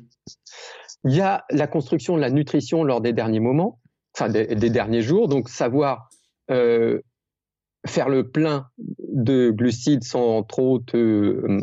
Il 1.05 1.15
y 1.15 1.22
a 1.22 1.45
la 1.51 1.67
construction 1.67 2.15
de 2.15 2.22
la 2.22 2.29
nutrition 2.29 2.83
lors 2.83 3.01
des 3.01 3.13
derniers 3.13 3.41
moments, 3.41 3.79
enfin 4.15 4.29
des, 4.29 4.55
derniers 4.69 5.01
jours, 5.01 5.27
donc 5.27 5.50
savoir 5.50 6.10
euh, 6.51 7.01
faire 7.85 8.09
le 8.09 8.29
plein 8.29 8.69
de 8.77 9.51
glucides 9.51 10.03
sans 10.03 10.43
trop 10.43 10.79
te 10.79 11.59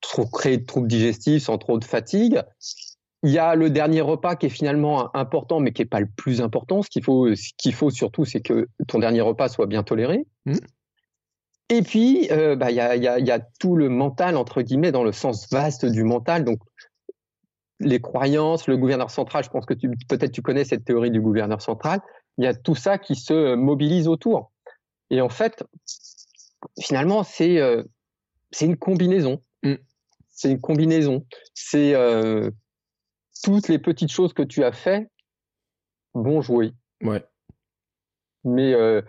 trop 0.00 0.26
créer 0.26 0.58
de 0.58 0.64
troubles 0.64 0.88
digestifs, 0.88 1.44
sans 1.44 1.58
trop 1.58 1.78
de 1.78 1.84
fatigue. 1.84 2.40
Il 3.22 3.30
y 3.30 3.38
a 3.38 3.54
le 3.54 3.68
dernier 3.68 4.00
repas 4.00 4.34
qui 4.34 4.46
est 4.46 4.50
finalement 4.50 5.14
important, 5.14 5.60
mais 5.60 5.72
qui 5.72 5.82
est 5.82 5.86
pas 5.86 6.00
le 6.00 6.08
plus 6.16 6.40
important. 6.40 6.82
Ce 6.82 6.88
qu'il 6.88 7.04
faut, 7.04 7.34
ce 7.34 7.50
qu'il 7.58 7.74
faut 7.74 7.90
surtout, 7.90 8.24
c'est 8.24 8.40
que 8.40 8.66
ton 8.88 8.98
dernier 8.98 9.20
repas 9.20 9.48
soit 9.48 9.66
bien 9.66 9.82
toléré. 9.82 10.26
Mmh. 10.46 10.54
Et 11.68 11.82
puis, 11.82 12.28
euh, 12.32 12.56
bah, 12.56 12.70
il 12.70 12.76
y, 12.76 12.80
a, 13.30 13.40
tout 13.60 13.76
le 13.76 13.88
mental 13.88 14.36
entre 14.36 14.60
guillemets 14.62 14.90
dans 14.90 15.04
le 15.04 15.12
sens 15.12 15.48
vaste 15.50 15.86
du 15.86 16.02
mental. 16.02 16.44
Donc, 16.44 16.58
les 17.78 18.00
croyances, 18.00 18.66
le 18.66 18.76
gouverneur 18.76 19.10
central, 19.10 19.44
je 19.44 19.50
pense 19.50 19.66
que 19.66 19.74
peut-être 20.08 20.32
tu 20.32 20.42
connais 20.42 20.64
cette 20.64 20.84
théorie 20.84 21.12
du 21.12 21.20
gouverneur 21.20 21.62
central, 21.62 22.00
il 22.38 22.44
y 22.44 22.46
a 22.46 22.54
tout 22.54 22.74
ça 22.74 22.98
qui 22.98 23.16
se 23.16 23.54
mobilise 23.54 24.08
autour. 24.08 24.52
Et 25.10 25.20
en 25.20 25.28
fait, 25.28 25.64
finalement, 26.80 27.22
c'est 27.22 27.60
euh, 27.60 27.82
c'est 28.50 28.66
une 28.66 28.76
combinaison. 28.76 29.42
Mm. 29.62 29.74
C'est 30.28 30.50
une 30.50 30.60
combinaison. 30.60 31.26
C'est 31.54 31.94
euh, 31.94 32.50
toutes 33.42 33.68
les 33.68 33.78
petites 33.78 34.12
choses 34.12 34.32
que 34.32 34.42
tu 34.42 34.64
as 34.64 34.72
fait 34.72 35.10
vont 36.14 36.40
jouer. 36.40 36.72
Ouais. 37.02 37.24
Mais 38.44 38.72
euh, 38.72 39.02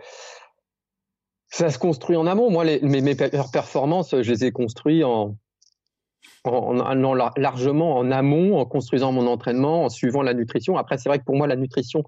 ça 1.48 1.70
se 1.70 1.80
construit 1.80 2.18
en 2.18 2.28
amont. 2.28 2.50
Moi, 2.50 2.66
les, 2.66 2.82
mes, 2.82 3.02
mes 3.02 3.16
performances, 3.16 4.22
je 4.22 4.32
les 4.32 4.46
ai 4.46 4.52
construits 4.52 5.04
en 5.04 5.38
en, 6.44 6.80
allant 6.80 7.14
largement 7.38 7.98
en 7.98 8.12
amont, 8.12 8.58
en 8.58 8.66
construisant 8.66 9.12
mon 9.12 9.28
entraînement, 9.28 9.86
en 9.86 9.90
suivant 9.90 10.22
la 10.22 10.34
nutrition. 10.34 10.78
Après, 10.78 10.98
c'est 10.98 11.10
vrai 11.10 11.20
que 11.20 11.24
pour 11.24 11.36
moi, 11.36 11.48
la 11.48 11.56
nutrition 11.56 12.04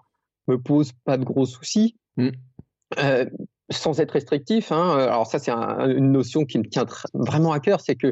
me 0.48 0.58
pose 0.58 0.92
pas 1.06 1.18
de 1.18 1.24
gros 1.24 1.46
soucis. 1.46 1.98
Mm. 2.18 2.30
Euh, 3.00 3.26
sans 3.72 4.00
être 4.00 4.12
restrictif, 4.12 4.72
hein. 4.72 4.98
alors 4.98 5.26
ça 5.26 5.40
c'est 5.40 5.52
une 5.52 6.12
notion 6.12 6.46
qui 6.46 6.60
me 6.60 6.66
tient 6.66 6.86
vraiment 7.14 7.54
à 7.54 7.60
cœur, 7.60 7.80
c'est 7.80 7.96
que 7.96 8.12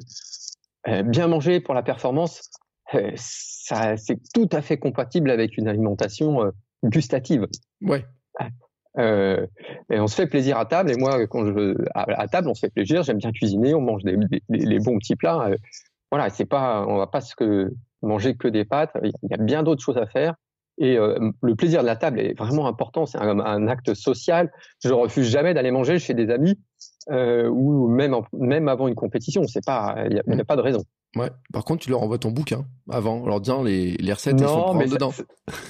euh, 0.87 1.03
bien 1.03 1.27
manger 1.27 1.59
pour 1.59 1.75
la 1.75 1.83
performance, 1.83 2.49
euh, 2.95 3.11
ça 3.15 3.95
c'est 3.97 4.17
tout 4.33 4.47
à 4.53 4.61
fait 4.61 4.77
compatible 4.77 5.29
avec 5.29 5.57
une 5.57 5.67
alimentation 5.67 6.51
gustative. 6.83 7.47
Ouais. 7.81 8.05
et 8.97 9.99
on 9.99 10.07
se 10.07 10.15
fait 10.15 10.25
plaisir 10.25 10.57
à 10.57 10.65
table. 10.65 10.89
Et 10.89 10.95
moi, 10.95 11.27
quand 11.27 11.45
je 11.45 11.75
à, 11.93 12.27
table, 12.27 12.47
on 12.47 12.55
se 12.55 12.61
fait 12.61 12.71
plaisir. 12.71 13.03
J'aime 13.03 13.17
bien 13.17 13.31
cuisiner. 13.31 13.75
On 13.75 13.81
mange 13.81 14.03
des, 14.03 14.17
les 14.49 14.79
bons 14.79 14.97
petits 14.97 15.15
plats 15.15 15.51
voilà, 16.11 16.29
c'est 16.29 16.45
pas, 16.45 16.85
on 16.87 16.97
va 16.97 17.07
pas 17.07 17.21
se 17.21 17.35
que 17.35 17.73
manger 18.01 18.35
que 18.35 18.47
des 18.47 18.65
pâtes. 18.65 18.91
Il 19.01 19.29
y 19.29 19.33
a 19.33 19.37
bien 19.37 19.63
d'autres 19.63 19.81
choses 19.81 19.97
à 19.97 20.05
faire. 20.05 20.35
Et 20.77 20.97
euh, 20.97 21.31
le 21.41 21.55
plaisir 21.55 21.81
de 21.81 21.85
la 21.85 21.95
table 21.95 22.19
est 22.19 22.37
vraiment 22.37 22.67
important. 22.67 23.05
C'est 23.05 23.19
un, 23.19 23.67
acte 23.67 23.93
social. 23.93 24.51
Je 24.83 24.91
refuse 24.91 25.29
jamais 25.29 25.53
d'aller 25.53 25.71
manger 25.71 25.99
chez 25.99 26.13
des 26.13 26.29
amis 26.29 26.59
euh, 27.09 27.47
ou 27.49 27.87
même 27.87 28.15
même 28.33 28.67
avant 28.67 28.87
une 28.87 28.95
compétition. 28.95 29.43
C'est 29.47 29.65
pas, 29.65 29.95
il 30.09 30.21
n'y 30.27 30.41
a, 30.41 30.45
pas 30.45 30.55
de 30.55 30.61
raison. 30.61 30.83
Ouais. 31.17 31.29
Par 31.51 31.65
contre, 31.65 31.83
tu 31.83 31.89
leur 31.89 32.01
envoies 32.01 32.19
ton 32.19 32.31
bouquin 32.31 32.63
avant, 32.89 33.21
en 33.21 33.25
leur 33.25 33.41
disant 33.41 33.63
les, 33.63 33.91
les 33.91 34.13
recettes, 34.13 34.39
non, 34.39 34.69
sont 34.69 34.73
mais 34.75 34.87
dedans. 34.87 35.11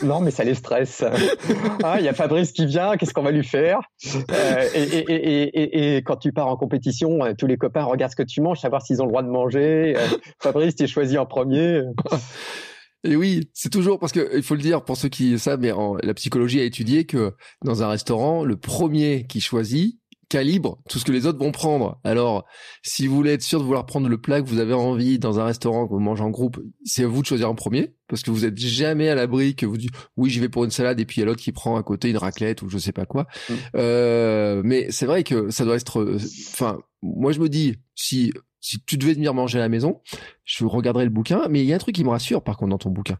non, 0.03 0.19
mais 0.21 0.29
ça 0.29 0.43
les 0.43 0.53
stresse. 0.53 1.03
Ah, 1.83 1.95
il 1.99 2.05
y 2.05 2.07
a 2.07 2.13
Fabrice 2.13 2.51
qui 2.51 2.67
vient, 2.67 2.95
qu'est-ce 2.95 3.13
qu'on 3.13 3.23
va 3.23 3.31
lui 3.31 3.43
faire? 3.43 3.79
Euh, 4.15 4.69
et, 4.75 4.81
et, 4.81 5.41
et, 5.43 5.95
et, 5.95 6.03
quand 6.03 6.17
tu 6.17 6.31
pars 6.31 6.47
en 6.47 6.57
compétition, 6.57 7.19
tous 7.37 7.47
les 7.47 7.57
copains 7.57 7.83
regardent 7.83 8.11
ce 8.11 8.15
que 8.15 8.23
tu 8.23 8.39
manges, 8.39 8.59
savoir 8.59 8.83
s'ils 8.83 9.01
ont 9.01 9.05
le 9.05 9.09
droit 9.11 9.23
de 9.23 9.29
manger. 9.29 9.95
Fabrice, 10.39 10.75
tu 10.75 10.83
es 10.83 10.87
choisi 10.87 11.17
en 11.17 11.25
premier. 11.25 11.81
Et 13.03 13.15
oui, 13.15 13.49
c'est 13.53 13.71
toujours 13.71 13.99
parce 13.99 14.11
que 14.11 14.29
il 14.35 14.43
faut 14.43 14.55
le 14.55 14.61
dire 14.61 14.83
pour 14.83 14.95
ceux 14.95 15.09
qui 15.09 15.37
savent, 15.39 15.59
mais 15.59 15.71
en, 15.71 15.95
la 16.03 16.13
psychologie 16.13 16.59
a 16.59 16.63
étudié 16.63 17.05
que 17.05 17.33
dans 17.63 17.81
un 17.81 17.87
restaurant, 17.87 18.43
le 18.43 18.57
premier 18.57 19.25
qui 19.27 19.41
choisit, 19.41 20.01
calibre 20.31 20.81
tout 20.87 20.97
ce 20.97 21.03
que 21.03 21.11
les 21.11 21.25
autres 21.25 21.39
vont 21.39 21.51
prendre. 21.51 21.99
Alors, 22.05 22.45
si 22.83 23.05
vous 23.05 23.15
voulez 23.15 23.33
être 23.33 23.41
sûr 23.41 23.59
de 23.59 23.65
vouloir 23.65 23.85
prendre 23.85 24.07
le 24.07 24.17
plat 24.17 24.41
que 24.41 24.47
vous 24.47 24.59
avez 24.59 24.73
envie 24.73 25.19
dans 25.19 25.41
un 25.41 25.43
restaurant 25.43 25.85
que 25.85 25.93
vous 25.93 25.99
mangez 25.99 26.23
en 26.23 26.29
groupe, 26.29 26.57
c'est 26.85 27.03
à 27.03 27.07
vous 27.07 27.21
de 27.21 27.27
choisir 27.27 27.49
en 27.49 27.55
premier 27.55 27.93
parce 28.07 28.23
que 28.23 28.31
vous 28.31 28.45
êtes 28.45 28.57
jamais 28.57 29.09
à 29.09 29.15
l'abri 29.15 29.55
que 29.55 29.65
vous 29.65 29.77
dites 29.77 29.91
oui 30.17 30.29
j'y 30.29 30.39
vais 30.39 30.49
pour 30.49 30.63
une 30.63 30.71
salade 30.71 30.99
et 30.99 31.05
puis 31.05 31.17
il 31.17 31.19
y 31.19 31.23
a 31.23 31.25
l'autre 31.25 31.41
qui 31.41 31.51
prend 31.51 31.77
à 31.77 31.83
côté 31.83 32.09
une 32.09 32.17
raclette 32.17 32.61
ou 32.61 32.69
je 32.69 32.77
sais 32.77 32.93
pas 32.93 33.05
quoi. 33.05 33.27
Mm. 33.49 33.53
Euh, 33.75 34.61
mais 34.63 34.87
c'est 34.89 35.05
vrai 35.05 35.23
que 35.23 35.49
ça 35.49 35.65
doit 35.65 35.75
être. 35.75 35.99
Euh, 35.99 36.17
enfin, 36.53 36.79
moi 37.01 37.33
je 37.33 37.39
me 37.41 37.49
dis 37.49 37.75
si 37.95 38.31
si 38.61 38.81
tu 38.83 38.97
devais 38.97 39.13
venir 39.13 39.33
manger 39.33 39.57
à 39.59 39.61
la 39.61 39.69
maison, 39.69 40.01
je 40.45 40.65
regarderai 40.65 41.03
le 41.03 41.09
bouquin. 41.09 41.47
Mais 41.49 41.61
il 41.61 41.65
y 41.65 41.73
a 41.73 41.75
un 41.75 41.79
truc 41.79 41.95
qui 41.95 42.03
me 42.03 42.09
rassure, 42.09 42.43
par 42.43 42.57
contre, 42.57 42.69
dans 42.69 42.77
ton 42.77 42.91
bouquin. 42.91 43.17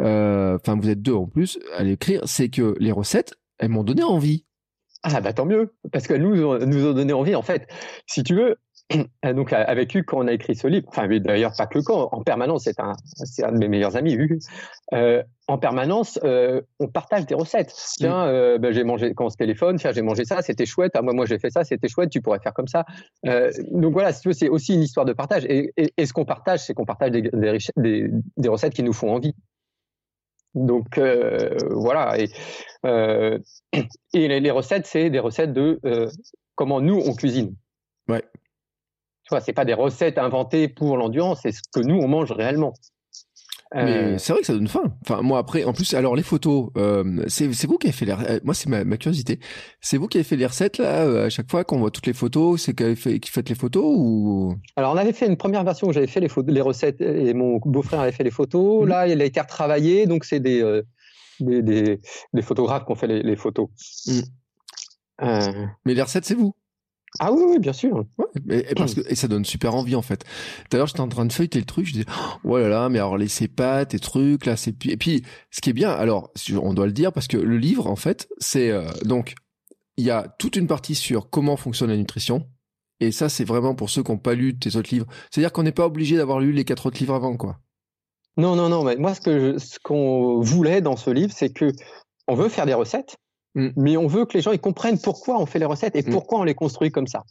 Euh, 0.00 0.56
enfin, 0.60 0.76
vous 0.80 0.88
êtes 0.88 1.02
deux 1.02 1.12
en 1.12 1.26
plus 1.26 1.58
à 1.76 1.82
l'écrire, 1.82 2.22
c'est 2.24 2.48
que 2.48 2.74
les 2.78 2.92
recettes, 2.92 3.34
elles 3.58 3.68
m'ont 3.68 3.84
donné 3.84 4.02
envie. 4.02 4.46
Ah 5.02 5.20
bah 5.20 5.34
tant 5.34 5.44
mieux, 5.44 5.74
parce 5.92 6.06
que 6.06 6.14
nous 6.14 6.34
nous 6.34 6.86
ont 6.86 6.94
donné 6.94 7.12
envie. 7.12 7.34
En 7.34 7.42
fait, 7.42 7.68
si 8.06 8.22
tu 8.22 8.34
veux, 8.34 8.56
donc 9.24 9.52
avec 9.52 9.94
Hugues 9.94 10.04
quand 10.04 10.18
on 10.18 10.26
a 10.26 10.32
écrit 10.32 10.54
ce 10.54 10.66
livre, 10.66 10.86
enfin 10.88 11.08
d'ailleurs 11.08 11.52
pas 11.56 11.66
que 11.66 11.78
quand, 11.78 12.08
en 12.12 12.22
permanence, 12.22 12.64
c'est 12.64 12.78
un, 12.80 12.92
c'est 13.04 13.44
un 13.44 13.52
de 13.52 13.58
mes 13.58 13.68
meilleurs 13.68 13.96
amis, 13.96 14.12
Hugues. 14.12 14.40
Euh, 14.92 15.22
en 15.46 15.58
permanence, 15.58 16.18
euh, 16.24 16.62
on 16.80 16.88
partage 16.88 17.26
des 17.26 17.34
recettes. 17.34 17.74
Tiens, 17.96 18.26
euh, 18.26 18.58
ben, 18.58 18.72
j'ai 18.72 18.84
mangé 18.84 19.12
quand 19.14 19.26
on 19.26 19.30
se 19.30 19.36
téléphone, 19.36 19.76
tiens, 19.76 19.92
j'ai 19.92 20.02
mangé 20.02 20.24
ça, 20.24 20.42
c'était 20.42 20.66
chouette. 20.66 20.92
Ah, 20.94 21.02
moi, 21.02 21.12
moi, 21.12 21.26
j'ai 21.26 21.38
fait 21.38 21.50
ça, 21.50 21.64
c'était 21.64 21.88
chouette. 21.88 22.10
Tu 22.10 22.22
pourrais 22.22 22.40
faire 22.40 22.54
comme 22.54 22.68
ça. 22.68 22.84
Euh, 23.26 23.50
donc 23.70 23.92
voilà, 23.92 24.12
c'est 24.12 24.48
aussi 24.48 24.74
une 24.74 24.82
histoire 24.82 25.04
de 25.04 25.12
partage. 25.12 25.44
Et, 25.46 25.72
et, 25.76 25.92
et 25.96 26.06
ce 26.06 26.12
qu'on 26.12 26.24
partage, 26.24 26.60
c'est 26.60 26.72
qu'on 26.72 26.86
partage 26.86 27.10
des, 27.10 27.22
des, 27.22 27.58
des, 27.76 28.10
des, 28.36 28.48
recettes 28.48 28.74
qui 28.74 28.82
nous 28.82 28.94
font 28.94 29.14
envie. 29.14 29.34
Donc 30.54 30.98
euh, 30.98 31.56
voilà. 31.70 32.18
Et, 32.18 32.30
euh, 32.86 33.38
et 34.14 34.40
les, 34.40 34.50
recettes, 34.50 34.86
c'est 34.86 35.10
des 35.10 35.18
recettes 35.18 35.52
de 35.52 35.80
euh, 35.84 36.08
comment 36.54 36.80
nous 36.80 37.00
on 37.04 37.14
cuisine. 37.14 37.54
Ouais. 38.08 38.22
Tu 39.24 39.30
vois, 39.30 39.40
c'est 39.40 39.52
pas 39.52 39.64
des 39.64 39.74
recettes 39.74 40.18
inventées 40.18 40.68
pour 40.68 40.96
l'endurance, 40.96 41.40
c'est 41.42 41.52
ce 41.52 41.62
que 41.72 41.80
nous 41.80 41.96
on 41.96 42.08
mange 42.08 42.32
réellement. 42.32 42.74
Mais 43.74 43.96
euh, 43.96 44.18
c'est 44.18 44.32
vrai 44.32 44.42
que 44.42 44.46
ça 44.46 44.52
donne 44.52 44.68
faim. 44.68 44.94
Enfin, 45.02 45.20
moi 45.22 45.38
après, 45.38 45.64
en 45.64 45.72
plus, 45.72 45.94
alors 45.94 46.14
les 46.14 46.22
photos, 46.22 46.70
euh, 46.76 47.24
c'est 47.26 47.48
vous 47.66 47.76
qui 47.76 47.88
avez 47.88 47.96
fait 47.96 48.04
les. 48.04 48.12
Euh, 48.12 48.38
moi, 48.44 48.54
c'est 48.54 48.68
ma, 48.68 48.84
ma, 48.84 48.96
curiosité. 48.96 49.40
C'est 49.80 49.96
vous 49.96 50.06
qui 50.06 50.18
avez 50.18 50.24
fait 50.24 50.36
les 50.36 50.46
recettes 50.46 50.78
là 50.78 51.24
à 51.24 51.28
chaque 51.28 51.50
fois 51.50 51.64
qu'on 51.64 51.78
voit 51.78 51.90
toutes 51.90 52.06
les 52.06 52.12
photos. 52.12 52.62
C'est 52.62 52.74
qui 52.74 52.94
fait 52.94 53.18
qui 53.18 53.30
faites 53.30 53.48
les 53.48 53.56
photos 53.56 53.84
ou? 53.84 54.54
Alors 54.76 54.92
on 54.92 54.96
avait 54.96 55.12
fait 55.12 55.26
une 55.26 55.36
première 55.36 55.64
version 55.64 55.88
où 55.88 55.92
j'avais 55.92 56.06
fait 56.06 56.20
les 56.20 56.60
recettes 56.60 57.00
et 57.00 57.34
mon 57.34 57.58
beau-frère 57.64 58.00
avait 58.00 58.12
fait 58.12 58.22
les 58.22 58.30
photos. 58.30 58.82
Mhm. 58.82 58.88
Là, 58.88 59.08
il 59.08 59.20
a 59.20 59.24
été 59.24 59.40
retravaillé, 59.40 60.06
donc 60.06 60.24
c'est 60.24 60.40
des, 60.40 60.82
des, 61.40 61.62
des, 61.62 62.00
des 62.32 62.42
photographes 62.42 62.84
qui 62.84 62.92
ont 62.92 62.96
fait 62.96 63.08
les, 63.08 63.22
les 63.22 63.36
photos. 63.36 63.68
Mhm. 65.20 65.70
Mais 65.84 65.94
les 65.94 66.02
recettes, 66.02 66.26
c'est 66.26 66.34
vous? 66.34 66.54
Ah 67.20 67.32
oui, 67.32 67.42
oui, 67.46 67.58
bien 67.58 67.72
sûr. 67.72 68.04
Ouais, 68.18 68.66
et, 68.68 68.74
parce 68.74 68.94
que, 68.94 69.00
et 69.08 69.14
ça 69.14 69.28
donne 69.28 69.44
super 69.44 69.74
envie 69.74 69.94
en 69.94 70.02
fait. 70.02 70.24
D'ailleurs, 70.70 70.88
j'étais 70.88 71.00
en 71.00 71.08
train 71.08 71.26
de 71.26 71.32
feuilleter 71.32 71.60
le 71.60 71.64
truc, 71.64 71.86
je 71.86 71.92
disais, 71.92 72.06
oh 72.44 72.58
là 72.58 72.68
là, 72.68 72.88
mais 72.88 72.98
alors 72.98 73.16
les 73.16 73.28
cépates, 73.28 73.92
les 73.92 74.00
trucs, 74.00 74.46
là, 74.46 74.56
c'est 74.56 74.74
et 74.86 74.96
puis 74.96 75.22
ce 75.50 75.60
qui 75.60 75.70
est 75.70 75.74
bien, 75.74 75.90
alors 75.90 76.32
on 76.60 76.74
doit 76.74 76.86
le 76.86 76.92
dire 76.92 77.12
parce 77.12 77.28
que 77.28 77.36
le 77.36 77.56
livre 77.56 77.86
en 77.86 77.96
fait, 77.96 78.28
c'est 78.38 78.70
euh, 78.70 78.84
donc 79.04 79.34
il 79.96 80.04
y 80.04 80.10
a 80.10 80.26
toute 80.38 80.56
une 80.56 80.66
partie 80.66 80.94
sur 80.94 81.30
comment 81.30 81.56
fonctionne 81.56 81.90
la 81.90 81.96
nutrition. 81.96 82.48
Et 83.00 83.12
ça, 83.12 83.28
c'est 83.28 83.44
vraiment 83.44 83.74
pour 83.74 83.90
ceux 83.90 84.02
qui 84.02 84.12
n'ont 84.12 84.18
pas 84.18 84.34
lu 84.34 84.58
tes 84.58 84.76
autres 84.76 84.92
livres. 84.92 85.06
C'est-à-dire 85.30 85.52
qu'on 85.52 85.64
n'est 85.64 85.72
pas 85.72 85.86
obligé 85.86 86.16
d'avoir 86.16 86.40
lu 86.40 86.52
les 86.52 86.64
quatre 86.64 86.86
autres 86.86 86.98
livres 87.00 87.14
avant, 87.14 87.36
quoi. 87.36 87.58
Non, 88.36 88.56
non, 88.56 88.68
non. 88.68 88.82
Mais 88.84 88.96
moi, 88.96 89.14
ce 89.14 89.20
que 89.20 89.58
ce 89.58 89.78
qu'on 89.82 90.40
voulait 90.40 90.80
dans 90.80 90.96
ce 90.96 91.10
livre, 91.10 91.32
c'est 91.34 91.52
que 91.52 91.72
on 92.26 92.34
veut 92.34 92.48
faire 92.48 92.66
des 92.66 92.74
recettes. 92.74 93.16
Mais 93.54 93.96
on 93.96 94.06
veut 94.06 94.24
que 94.24 94.34
les 94.34 94.42
gens 94.42 94.52
ils 94.52 94.60
comprennent 94.60 95.00
pourquoi 95.00 95.38
on 95.38 95.46
fait 95.46 95.58
les 95.58 95.64
recettes 95.64 95.96
et 95.96 96.02
mm. 96.02 96.10
pourquoi 96.10 96.40
on 96.40 96.44
les 96.44 96.54
construit 96.54 96.90
comme 96.90 97.06
ça. 97.06 97.24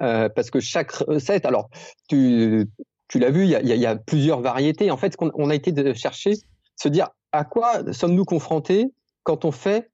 Euh, 0.00 0.28
parce 0.28 0.50
que 0.50 0.60
chaque 0.60 0.92
recette, 0.92 1.44
alors 1.44 1.68
tu, 2.08 2.66
tu 3.08 3.18
l'as 3.18 3.30
vu, 3.30 3.44
il 3.44 3.50
y 3.50 3.56
a, 3.56 3.62
y 3.62 3.86
a, 3.86 3.96
plusieurs 3.96 4.40
variétés. 4.40 4.90
En 4.90 4.96
fait, 4.96 5.12
ce 5.12 5.16
qu'on 5.16 5.30
on 5.34 5.50
a 5.50 5.54
été 5.54 5.72
de 5.72 5.92
chercher, 5.92 6.32
se 6.76 6.88
dire 6.88 7.08
à 7.32 7.44
quoi 7.44 7.92
sommes-nous 7.92 8.24
confrontés 8.24 8.92
quand 9.22 9.44
on 9.44 9.52
fait 9.52 9.90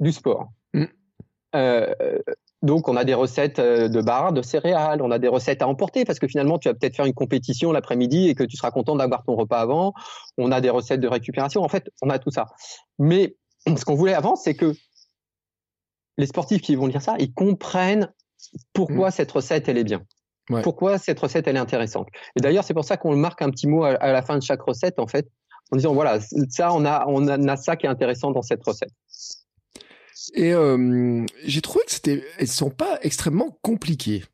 du 0.00 0.12
sport? 0.12 0.48
Mm. 0.74 0.84
Euh, 1.54 1.94
donc, 2.62 2.88
on 2.88 2.96
a 2.96 3.04
des 3.04 3.14
recettes 3.14 3.58
euh, 3.58 3.88
de 3.88 4.00
barres, 4.00 4.32
de 4.32 4.42
céréales, 4.42 5.02
on 5.02 5.10
a 5.10 5.18
des 5.18 5.28
recettes 5.28 5.62
à 5.62 5.68
emporter 5.68 6.04
parce 6.04 6.18
que 6.18 6.26
finalement, 6.26 6.58
tu 6.58 6.68
vas 6.68 6.74
peut-être 6.74 6.96
faire 6.96 7.04
une 7.04 7.14
compétition 7.14 7.70
l'après-midi 7.70 8.28
et 8.28 8.34
que 8.34 8.44
tu 8.44 8.56
seras 8.56 8.70
content 8.70 8.96
d'avoir 8.96 9.24
ton 9.24 9.36
repas 9.36 9.60
avant. 9.60 9.92
On 10.38 10.50
a 10.50 10.60
des 10.60 10.70
recettes 10.70 11.00
de 11.00 11.08
récupération. 11.08 11.62
En 11.62 11.68
fait, 11.68 11.90
on 12.02 12.10
a 12.10 12.18
tout 12.18 12.30
ça. 12.30 12.46
Mais 12.98 13.36
ce 13.76 13.84
qu'on 13.84 13.94
voulait 13.94 14.14
avant, 14.14 14.36
c'est 14.36 14.54
que 14.54 14.74
les 16.18 16.26
sportifs 16.26 16.62
qui 16.62 16.74
vont 16.74 16.86
lire 16.86 17.02
ça, 17.02 17.16
ils 17.18 17.32
comprennent 17.32 18.12
pourquoi 18.72 19.08
mm. 19.08 19.12
cette 19.12 19.32
recette, 19.32 19.68
elle 19.68 19.78
est 19.78 19.84
bien. 19.84 20.02
Pourquoi 20.62 20.98
cette 20.98 21.18
recette, 21.18 21.48
elle 21.48 21.56
est 21.56 21.60
intéressante. 21.60 22.06
Et 22.36 22.40
d'ailleurs, 22.40 22.62
c'est 22.62 22.74
pour 22.74 22.84
ça 22.84 22.96
qu'on 22.96 23.16
marque 23.16 23.42
un 23.42 23.50
petit 23.50 23.66
mot 23.66 23.82
à, 23.82 24.12
la 24.12 24.22
fin 24.22 24.38
de 24.38 24.42
chaque 24.42 24.62
recette, 24.62 25.00
en 25.00 25.08
fait, 25.08 25.28
en 25.72 25.76
disant, 25.76 25.92
voilà, 25.92 26.20
ça, 26.48 26.72
on 26.72 26.84
a, 26.84 27.04
on 27.08 27.26
a 27.26 27.56
ça 27.56 27.74
qui 27.74 27.86
est 27.86 27.88
intéressant 27.88 28.30
dans 28.30 28.42
cette 28.42 28.62
recette. 28.64 28.92
Et 30.34 30.52
euh, 30.52 31.24
j'ai 31.44 31.60
trouvé 31.60 31.84
que 31.84 31.92
c'était, 31.92 32.24
elles 32.38 32.48
sont 32.48 32.70
pas 32.70 32.98
extrêmement 33.02 33.58
compliquées. 33.62 34.24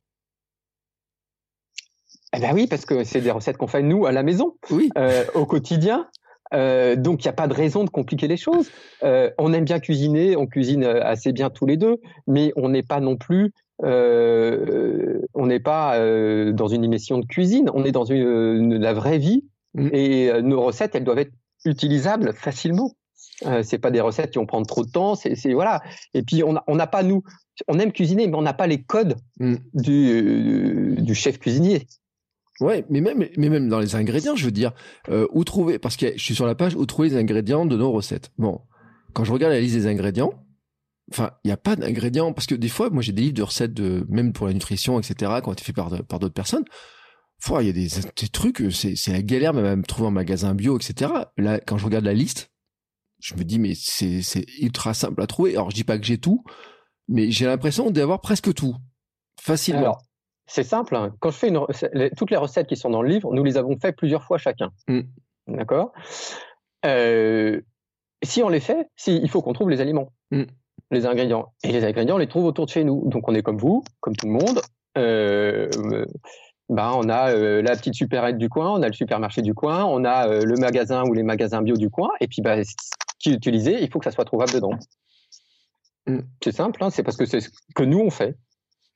Eh 2.34 2.40
ben 2.40 2.54
oui, 2.54 2.66
parce 2.66 2.86
que 2.86 3.04
c'est 3.04 3.20
des 3.20 3.30
recettes 3.30 3.58
qu'on 3.58 3.66
fait 3.66 3.82
nous 3.82 4.06
à 4.06 4.12
la 4.12 4.22
maison, 4.22 4.56
oui. 4.70 4.90
Euh, 4.96 5.24
au 5.34 5.44
quotidien. 5.44 6.08
Euh, 6.52 6.96
donc 6.96 7.24
il 7.24 7.26
n'y 7.26 7.30
a 7.30 7.34
pas 7.34 7.48
de 7.48 7.54
raison 7.54 7.84
de 7.84 7.90
compliquer 7.90 8.28
les 8.28 8.36
choses. 8.36 8.70
on 9.02 9.52
aime 9.52 9.64
bien 9.64 9.80
cuisiner, 9.80 10.36
on 10.36 10.46
cuisine 10.46 10.84
assez 10.84 11.32
bien 11.32 11.50
tous 11.50 11.66
les 11.66 11.76
deux, 11.76 12.00
mais 12.26 12.52
on 12.56 12.68
n'est 12.68 12.82
pas 12.82 13.00
non 13.00 13.16
plus, 13.16 13.52
on 13.82 15.46
n'est 15.46 15.60
pas 15.60 15.98
dans 16.52 16.68
une 16.68 16.84
émission 16.84 17.18
de 17.18 17.26
cuisine, 17.26 17.70
on 17.74 17.84
est 17.84 17.92
dans 17.92 18.04
une, 18.04 18.78
la 18.78 18.92
vraie 18.92 19.18
vie 19.18 19.44
mm. 19.74 19.88
et 19.92 20.42
nos 20.42 20.62
recettes 20.62 20.94
elles 20.94 21.04
doivent 21.04 21.18
être 21.18 21.32
utilisables 21.64 22.32
facilement. 22.34 22.92
Euh, 23.46 23.62
c'est 23.62 23.78
pas 23.78 23.90
des 23.90 24.00
recettes 24.00 24.30
qui 24.30 24.38
vont 24.38 24.46
prendre 24.46 24.66
trop 24.66 24.84
de 24.84 24.90
temps. 24.90 25.14
C'est 25.14 25.52
voilà. 25.52 25.80
Et 26.14 26.22
puis 26.22 26.42
on 26.44 26.74
n'a 26.74 26.86
pas 26.86 27.02
nous, 27.02 27.22
on 27.68 27.78
aime 27.78 27.92
cuisiner, 27.92 28.26
mais 28.26 28.36
on 28.36 28.42
n'a 28.42 28.54
pas 28.54 28.66
les 28.66 28.82
codes 28.82 29.16
mm. 29.40 29.54
du, 29.74 30.96
du 30.98 31.14
chef 31.14 31.38
cuisinier. 31.38 31.86
Ouais, 32.62 32.84
mais 32.88 33.00
même, 33.00 33.26
mais 33.36 33.48
même 33.48 33.68
dans 33.68 33.80
les 33.80 33.96
ingrédients, 33.96 34.36
je 34.36 34.44
veux 34.44 34.52
dire, 34.52 34.72
euh, 35.08 35.26
où 35.32 35.42
trouver, 35.42 35.78
parce 35.78 35.96
que 35.96 36.16
je 36.16 36.22
suis 36.22 36.34
sur 36.34 36.46
la 36.46 36.54
page, 36.54 36.76
où 36.76 36.86
trouver 36.86 37.08
les 37.08 37.16
ingrédients 37.16 37.66
de 37.66 37.76
nos 37.76 37.90
recettes. 37.90 38.30
Bon, 38.38 38.60
quand 39.14 39.24
je 39.24 39.32
regarde 39.32 39.52
la 39.52 39.60
liste 39.60 39.74
des 39.74 39.88
ingrédients, 39.88 40.32
enfin, 41.10 41.32
il 41.42 41.48
n'y 41.48 41.52
a 41.52 41.56
pas 41.56 41.74
d'ingrédients, 41.74 42.32
parce 42.32 42.46
que 42.46 42.54
des 42.54 42.68
fois, 42.68 42.88
moi 42.90 43.02
j'ai 43.02 43.12
des 43.12 43.22
livres 43.22 43.34
de 43.34 43.42
recettes, 43.42 43.74
de, 43.74 44.06
même 44.08 44.32
pour 44.32 44.46
la 44.46 44.52
nutrition, 44.52 45.00
etc., 45.00 45.32
qui 45.42 45.48
ont 45.48 45.52
été 45.52 45.64
faits 45.64 45.74
par, 45.74 45.90
par 46.04 46.20
d'autres 46.20 46.34
personnes. 46.34 46.64
Il 47.48 47.66
y 47.66 47.70
a 47.70 47.72
des, 47.72 47.88
des 47.88 48.28
trucs, 48.28 48.62
c'est 48.72 49.12
la 49.12 49.22
galère, 49.22 49.52
même 49.52 49.84
trouver 49.84 50.06
en 50.06 50.12
magasin 50.12 50.54
bio, 50.54 50.78
etc. 50.78 51.10
Là, 51.36 51.58
quand 51.58 51.76
je 51.76 51.84
regarde 51.84 52.04
la 52.04 52.14
liste, 52.14 52.52
je 53.18 53.34
me 53.34 53.42
dis 53.42 53.58
mais 53.58 53.74
c'est 53.74 54.22
ultra 54.60 54.94
simple 54.94 55.20
à 55.20 55.26
trouver. 55.26 55.52
Alors 55.52 55.70
je 55.70 55.74
dis 55.74 55.84
pas 55.84 55.98
que 55.98 56.04
j'ai 56.04 56.18
tout, 56.18 56.44
mais 57.08 57.32
j'ai 57.32 57.46
l'impression 57.46 57.90
d'avoir 57.90 58.20
presque 58.20 58.54
tout 58.54 58.76
facilement. 59.40 59.98
C'est 60.46 60.64
simple. 60.64 60.96
Hein. 60.96 61.14
Quand 61.20 61.30
je 61.30 61.38
fais 61.38 61.48
une, 61.48 61.64
toutes 62.16 62.30
les 62.30 62.36
recettes 62.36 62.66
qui 62.66 62.76
sont 62.76 62.90
dans 62.90 63.02
le 63.02 63.08
livre, 63.08 63.32
nous 63.32 63.44
les 63.44 63.56
avons 63.56 63.76
fait 63.78 63.92
plusieurs 63.92 64.24
fois 64.24 64.38
chacun. 64.38 64.70
Mm. 64.88 65.00
D'accord? 65.48 65.92
Euh, 66.84 67.60
si 68.22 68.42
on 68.42 68.48
les 68.48 68.60
fait, 68.60 68.88
si, 68.96 69.16
il 69.16 69.28
faut 69.30 69.42
qu'on 69.42 69.52
trouve 69.52 69.70
les 69.70 69.80
aliments, 69.80 70.12
mm. 70.30 70.42
les 70.90 71.06
ingrédients. 71.06 71.52
Et 71.64 71.72
les 71.72 71.84
ingrédients, 71.84 72.16
on 72.16 72.18
les 72.18 72.28
trouve 72.28 72.44
autour 72.44 72.66
de 72.66 72.70
chez 72.70 72.84
nous. 72.84 73.08
Donc 73.08 73.28
on 73.28 73.34
est 73.34 73.42
comme 73.42 73.58
vous, 73.58 73.84
comme 74.00 74.16
tout 74.16 74.26
le 74.26 74.32
monde. 74.32 74.60
Euh, 74.98 75.68
bah, 76.68 76.92
on 76.94 77.08
a 77.08 77.32
euh, 77.32 77.62
la 77.62 77.76
petite 77.76 77.94
supérette 77.94 78.38
du 78.38 78.48
coin, 78.48 78.72
on 78.72 78.82
a 78.82 78.86
le 78.88 78.92
supermarché 78.92 79.42
du 79.42 79.54
coin, 79.54 79.84
on 79.84 80.04
a 80.04 80.26
le 80.26 80.54
magasin 80.56 81.04
ou 81.04 81.12
les 81.14 81.22
magasins 81.22 81.62
bio 81.62 81.76
du 81.76 81.90
coin, 81.90 82.10
et 82.20 82.28
puis 82.28 82.42
bah, 82.42 82.56
qui 83.18 83.30
est 83.30 83.34
utilisé, 83.34 83.82
il 83.82 83.90
faut 83.90 83.98
que 83.98 84.04
ça 84.04 84.10
soit 84.10 84.24
trouvable 84.24 84.52
dedans. 84.52 84.72
Mm. 86.06 86.20
C'est 86.42 86.52
simple, 86.52 86.82
hein, 86.82 86.90
c'est 86.90 87.02
parce 87.02 87.16
que 87.16 87.26
c'est 87.26 87.40
ce 87.40 87.50
que 87.74 87.84
nous 87.84 88.00
on 88.00 88.10
fait. 88.10 88.36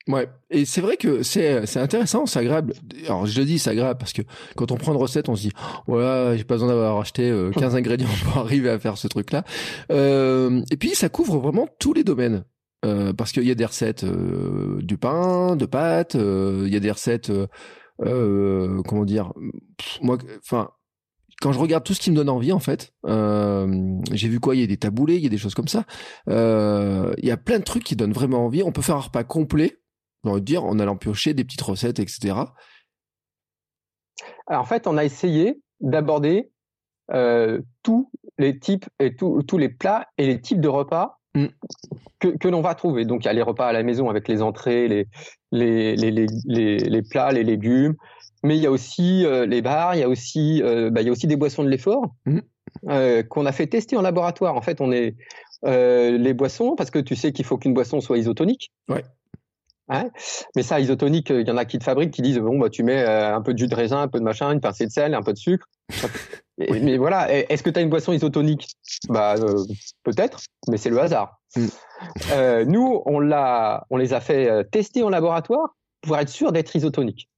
Ouais, 0.07 0.29
et 0.49 0.65
c'est 0.65 0.81
vrai 0.81 0.95
que 0.95 1.21
c'est 1.21 1.65
c'est 1.65 1.79
intéressant, 1.79 2.25
c'est 2.25 2.39
agréable. 2.39 2.73
Alors 3.05 3.25
je 3.25 3.39
le 3.39 3.45
dis, 3.45 3.59
c'est 3.59 3.71
agréable 3.71 3.97
parce 3.97 4.13
que 4.13 4.21
quand 4.55 4.71
on 4.71 4.75
prend 4.75 4.93
une 4.93 4.99
recette, 4.99 5.27
on 5.27 5.35
se 5.35 5.41
dit 5.41 5.51
voilà, 5.85 6.37
j'ai 6.37 6.43
pas 6.45 6.55
besoin 6.55 6.69
d'avoir 6.69 6.97
acheté 6.99 7.29
15 7.55 7.73
euh, 7.73 7.77
ingrédients 7.77 8.07
pour 8.23 8.37
arriver 8.37 8.69
à 8.69 8.79
faire 8.79 8.97
ce 8.97 9.07
truc-là. 9.07 9.43
Euh, 9.91 10.61
et 10.71 10.77
puis 10.77 10.89
ça 10.95 11.09
couvre 11.09 11.39
vraiment 11.39 11.67
tous 11.79 11.93
les 11.93 12.03
domaines. 12.03 12.43
Euh, 12.85 13.11
parce 13.11 13.31
qu'il 13.31 13.43
y 13.43 13.51
a 13.51 13.55
des 13.55 13.65
recettes 13.65 14.03
euh, 14.03 14.77
du 14.83 14.97
pain, 14.97 15.55
de 15.55 15.65
pâtes, 15.65 16.15
euh, 16.15 16.63
il 16.67 16.73
y 16.73 16.77
a 16.77 16.79
des 16.79 16.91
recettes, 16.91 17.31
comment 17.99 19.03
dire, 19.03 19.33
moi, 20.01 20.19
enfin, 20.43 20.69
quand 21.41 21.51
je 21.51 21.59
regarde 21.59 21.83
tout 21.83 21.93
ce 21.93 21.99
qui 21.99 22.11
me 22.11 22.15
donne 22.15 22.29
envie, 22.29 22.51
en 22.51 22.59
fait, 22.59 22.93
euh, 23.05 23.99
j'ai 24.11 24.27
vu 24.27 24.39
quoi? 24.39 24.55
Il 24.55 24.61
y 24.61 24.63
a 24.63 24.67
des 24.67 24.77
taboulés, 24.77 25.15
il 25.15 25.23
y 25.23 25.27
a 25.27 25.29
des 25.29 25.37
choses 25.37 25.53
comme 25.53 25.67
ça. 25.67 25.85
Euh, 26.29 27.13
il 27.17 27.25
y 27.25 27.31
a 27.31 27.37
plein 27.37 27.59
de 27.59 27.63
trucs 27.63 27.83
qui 27.83 27.95
donnent 27.95 28.13
vraiment 28.13 28.45
envie. 28.45 28.63
On 28.63 28.71
peut 28.71 28.81
faire 28.81 28.95
un 28.95 29.01
repas 29.01 29.23
complet, 29.23 29.77
j'ai 30.27 30.31
envie 30.31 30.41
de 30.41 30.45
dire, 30.45 30.63
en 30.63 30.79
allant 30.79 30.95
piocher 30.95 31.33
des 31.33 31.43
petites 31.43 31.61
recettes, 31.61 31.99
etc. 31.99 32.35
Alors, 34.47 34.61
en 34.61 34.65
fait, 34.65 34.87
on 34.87 34.97
a 34.97 35.03
essayé 35.03 35.59
d'aborder 35.79 36.51
euh, 37.13 37.61
tous 37.83 38.09
les 38.37 38.59
types 38.59 38.85
et 38.99 39.15
tous 39.15 39.57
les 39.57 39.69
plats 39.69 40.07
et 40.17 40.25
les 40.25 40.41
types 40.41 40.61
de 40.61 40.67
repas 40.67 41.19
mm. 41.35 41.47
que, 42.19 42.27
que 42.29 42.47
l'on 42.47 42.61
va 42.61 42.75
trouver. 42.75 43.05
Donc, 43.05 43.23
il 43.23 43.27
y 43.27 43.29
a 43.29 43.33
les 43.33 43.41
repas 43.41 43.67
à 43.67 43.73
la 43.73 43.83
maison 43.83 44.09
avec 44.09 44.27
les 44.27 44.41
entrées, 44.41 44.87
les, 44.87 45.07
les, 45.51 45.95
les, 45.95 46.11
les, 46.45 46.77
les 46.77 47.01
plats, 47.01 47.31
les 47.31 47.43
légumes, 47.43 47.95
mais 48.43 48.57
il 48.57 48.63
y 48.63 48.65
a 48.65 48.71
aussi 48.71 49.25
euh, 49.25 49.45
les 49.45 49.61
bars, 49.61 49.95
il 49.95 49.99
y 49.99 50.03
a 50.03 50.09
aussi, 50.09 50.61
euh, 50.63 50.89
bah, 50.89 51.01
il 51.01 51.05
y 51.05 51.09
a 51.09 51.11
aussi 51.11 51.27
des 51.27 51.35
boissons 51.35 51.63
de 51.63 51.69
l'effort 51.69 52.15
euh, 52.89 53.23
qu'on 53.23 53.45
a 53.45 53.51
fait 53.51 53.67
tester 53.67 53.97
en 53.97 54.01
laboratoire. 54.01 54.55
En 54.55 54.61
fait, 54.61 54.81
on 54.81 54.91
est 54.91 55.15
les 55.63 56.33
boissons 56.33 56.75
parce 56.75 56.91
que 56.91 56.99
tu 56.99 57.15
sais 57.15 57.31
qu'il 57.31 57.45
faut 57.45 57.57
qu'une 57.57 57.73
boisson 57.73 57.99
soit 57.99 58.17
isotonique. 58.17 58.71
Ouais. 58.89 59.03
Hein 59.89 60.09
mais 60.55 60.63
ça, 60.63 60.79
isotonique, 60.79 61.29
il 61.29 61.47
y 61.47 61.51
en 61.51 61.57
a 61.57 61.63
qui 61.63 61.79
te 61.79 61.83
fabriquent, 61.83 62.13
qui 62.13 62.21
disent 62.21 62.39
bon 62.39 62.59
bah 62.59 62.69
tu 62.69 62.83
mets 62.83 63.03
un 63.05 63.41
peu 63.41 63.53
de 63.53 63.57
jus 63.57 63.67
de 63.67 63.75
raisin, 63.75 64.01
un 64.01 64.07
peu 64.07 64.19
de 64.19 64.23
machin, 64.23 64.51
une 64.51 64.59
pincée 64.59 64.85
de 64.85 64.91
sel, 64.91 65.13
un 65.13 65.23
peu 65.23 65.31
de 65.33 65.37
sucre. 65.37 65.65
Mais 66.57 66.97
voilà, 66.97 67.31
est-ce 67.31 67.63
que 67.63 67.69
tu 67.69 67.79
as 67.79 67.83
une 67.83 67.89
boisson 67.89 68.11
isotonique? 68.11 68.67
Bah 69.09 69.35
peut-être, 70.03 70.39
mais 70.67 70.77
c'est 70.77 70.89
le 70.89 70.99
hasard. 70.99 71.39
Mmh. 71.55 72.63
nous, 72.65 73.03
on 73.05 73.19
l'a, 73.19 73.85
on 73.91 73.97
les 73.97 74.13
a 74.13 74.19
fait 74.19 74.67
tester 74.71 75.03
en 75.03 75.09
laboratoire 75.09 75.75
pour 76.01 76.17
être 76.17 76.29
sûr 76.29 76.51
d'être 76.51 76.75
isotonique. 76.75 77.29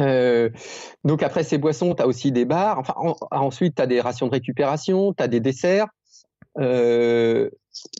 Euh, 0.00 0.50
donc 1.04 1.22
après 1.22 1.44
ces 1.44 1.58
boissons, 1.58 1.94
tu 1.94 2.02
as 2.02 2.06
aussi 2.06 2.32
des 2.32 2.44
bars. 2.44 2.78
Enfin, 2.78 2.94
ensuite, 3.30 3.76
tu 3.76 3.82
as 3.82 3.86
des 3.86 4.00
rations 4.00 4.26
de 4.26 4.32
récupération, 4.32 5.12
tu 5.12 5.22
as 5.22 5.28
des 5.28 5.40
desserts. 5.40 5.88
Euh, 6.58 7.50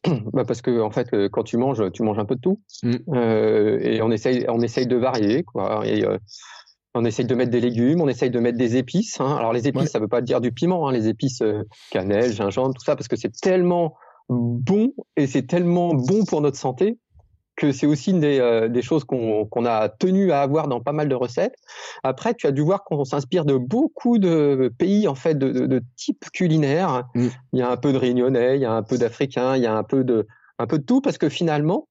bah 0.32 0.44
parce 0.44 0.62
que 0.62 0.80
en 0.80 0.90
fait, 0.90 1.12
euh, 1.12 1.28
quand 1.30 1.42
tu 1.42 1.56
manges, 1.56 1.90
tu 1.92 2.02
manges 2.02 2.18
un 2.18 2.24
peu 2.24 2.36
de 2.36 2.40
tout. 2.40 2.60
Mm. 2.82 2.92
Euh, 3.14 3.78
et 3.80 4.02
on 4.02 4.10
essaye, 4.10 4.46
on 4.48 4.60
essaye 4.60 4.86
de 4.86 4.96
varier, 4.96 5.42
quoi. 5.42 5.86
Et, 5.86 6.04
euh, 6.04 6.18
on 6.94 7.04
essaye 7.04 7.26
de 7.26 7.34
mettre 7.34 7.50
des 7.50 7.60
légumes, 7.60 8.00
on 8.00 8.08
essaye 8.08 8.30
de 8.30 8.40
mettre 8.40 8.56
des 8.56 8.76
épices. 8.76 9.20
Hein. 9.20 9.36
Alors 9.36 9.52
les 9.52 9.68
épices, 9.68 9.90
ça 9.90 9.98
veut 9.98 10.08
pas 10.08 10.22
dire 10.22 10.40
du 10.40 10.50
piment, 10.50 10.88
hein. 10.88 10.92
les 10.92 11.08
épices 11.08 11.42
cannelle, 11.90 12.32
gingembre, 12.32 12.72
tout 12.72 12.82
ça, 12.82 12.96
parce 12.96 13.06
que 13.06 13.16
c'est 13.16 13.32
tellement 13.38 13.96
bon 14.30 14.92
et 15.16 15.26
c'est 15.26 15.46
tellement 15.46 15.92
bon 15.92 16.24
pour 16.24 16.40
notre 16.40 16.56
santé 16.56 16.98
que 17.56 17.72
c'est 17.72 17.86
aussi 17.86 18.10
une 18.10 18.20
des, 18.20 18.38
euh, 18.38 18.68
des 18.68 18.82
choses 18.82 19.04
qu'on 19.04 19.64
a 19.64 19.88
tenu 19.88 20.30
à 20.30 20.42
avoir 20.42 20.68
dans 20.68 20.80
pas 20.80 20.92
mal 20.92 21.08
de 21.08 21.14
recettes. 21.14 21.56
Après, 22.02 22.34
tu 22.34 22.46
as 22.46 22.52
dû 22.52 22.60
voir 22.60 22.84
qu'on 22.84 23.04
s'inspire 23.04 23.44
de 23.44 23.56
beaucoup 23.56 24.18
de 24.18 24.72
pays 24.78 25.08
en 25.08 25.14
fait 25.14 25.34
de, 25.34 25.50
de, 25.50 25.66
de 25.66 25.82
type 25.96 26.30
culinaire. 26.32 27.04
Mm. 27.14 27.28
Il 27.54 27.58
y 27.58 27.62
a 27.62 27.70
un 27.70 27.76
peu 27.76 27.92
de 27.92 27.98
réunionnais, 27.98 28.56
il 28.56 28.60
y 28.60 28.66
a 28.66 28.72
un 28.72 28.82
peu 28.82 28.98
d'africain, 28.98 29.56
il 29.56 29.62
y 29.62 29.66
a 29.66 29.74
un 29.74 29.84
peu 29.84 30.04
de 30.04 30.26
un 30.58 30.66
peu 30.66 30.78
de 30.78 30.84
tout 30.84 31.00
parce 31.00 31.18
que 31.18 31.28
finalement 31.28 31.88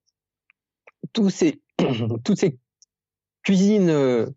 tous 1.13 1.29
ces 1.29 1.61
toutes 2.23 2.39
ces 2.39 2.57
cuisines 3.43 3.89
euh, 3.89 4.27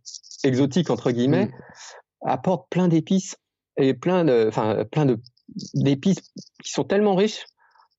exotiques 0.45 0.91
entre 0.91 1.11
guillemets 1.11 1.47
mm. 1.47 1.53
apportent 2.29 2.69
plein 2.71 2.89
d'épices 2.89 3.37
et 3.77 3.93
plein 3.93 4.25
de 4.25 4.47
enfin 4.49 4.85
plein 4.91 5.05
de 5.05 5.19
d'épices 5.75 6.33
qui 6.63 6.73
sont 6.73 6.85
tellement 6.85 7.15
riches 7.15 7.45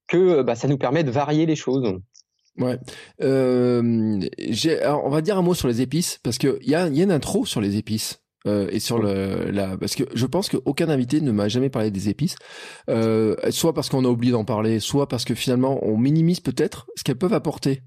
que 0.07 0.41
bah, 0.41 0.55
ça 0.55 0.67
nous 0.67 0.77
permet 0.77 1.03
de 1.03 1.11
varier 1.11 1.45
les 1.45 1.55
choses. 1.55 1.99
Ouais. 2.57 2.77
Euh, 3.21 4.19
on 4.85 5.09
va 5.09 5.21
dire 5.21 5.37
un 5.37 5.41
mot 5.41 5.53
sur 5.53 5.67
les 5.67 5.81
épices 5.81 6.19
parce 6.23 6.37
que 6.37 6.59
il 6.61 6.69
y 6.69 6.75
a, 6.75 6.87
y 6.87 7.01
a 7.01 7.03
une 7.03 7.11
intro 7.11 7.45
sur 7.45 7.61
les 7.61 7.77
épices. 7.77 8.21
Euh, 8.47 8.69
et 8.71 8.79
sur 8.79 8.99
le 8.99 9.51
la 9.51 9.77
parce 9.77 9.95
que 9.95 10.05
je 10.13 10.25
pense 10.25 10.47
qu'aucun 10.47 10.87
invité 10.87 11.19
ne 11.19 11.33
m'a 11.33 11.49
jamais 11.49 11.69
parlé 11.69 11.91
des 11.91 12.07
épices 12.07 12.37
euh, 12.89 13.35
soit 13.49 13.73
parce 13.73 13.89
qu'on 13.89 14.05
a 14.05 14.07
oublié 14.07 14.31
d'en 14.31 14.45
parler 14.45 14.79
soit 14.79 15.09
parce 15.09 15.25
que 15.25 15.35
finalement 15.35 15.77
on 15.85 15.97
minimise 15.97 16.39
peut-être 16.39 16.87
ce 16.95 17.03
qu'elles 17.03 17.17
peuvent 17.17 17.33
apporter 17.33 17.83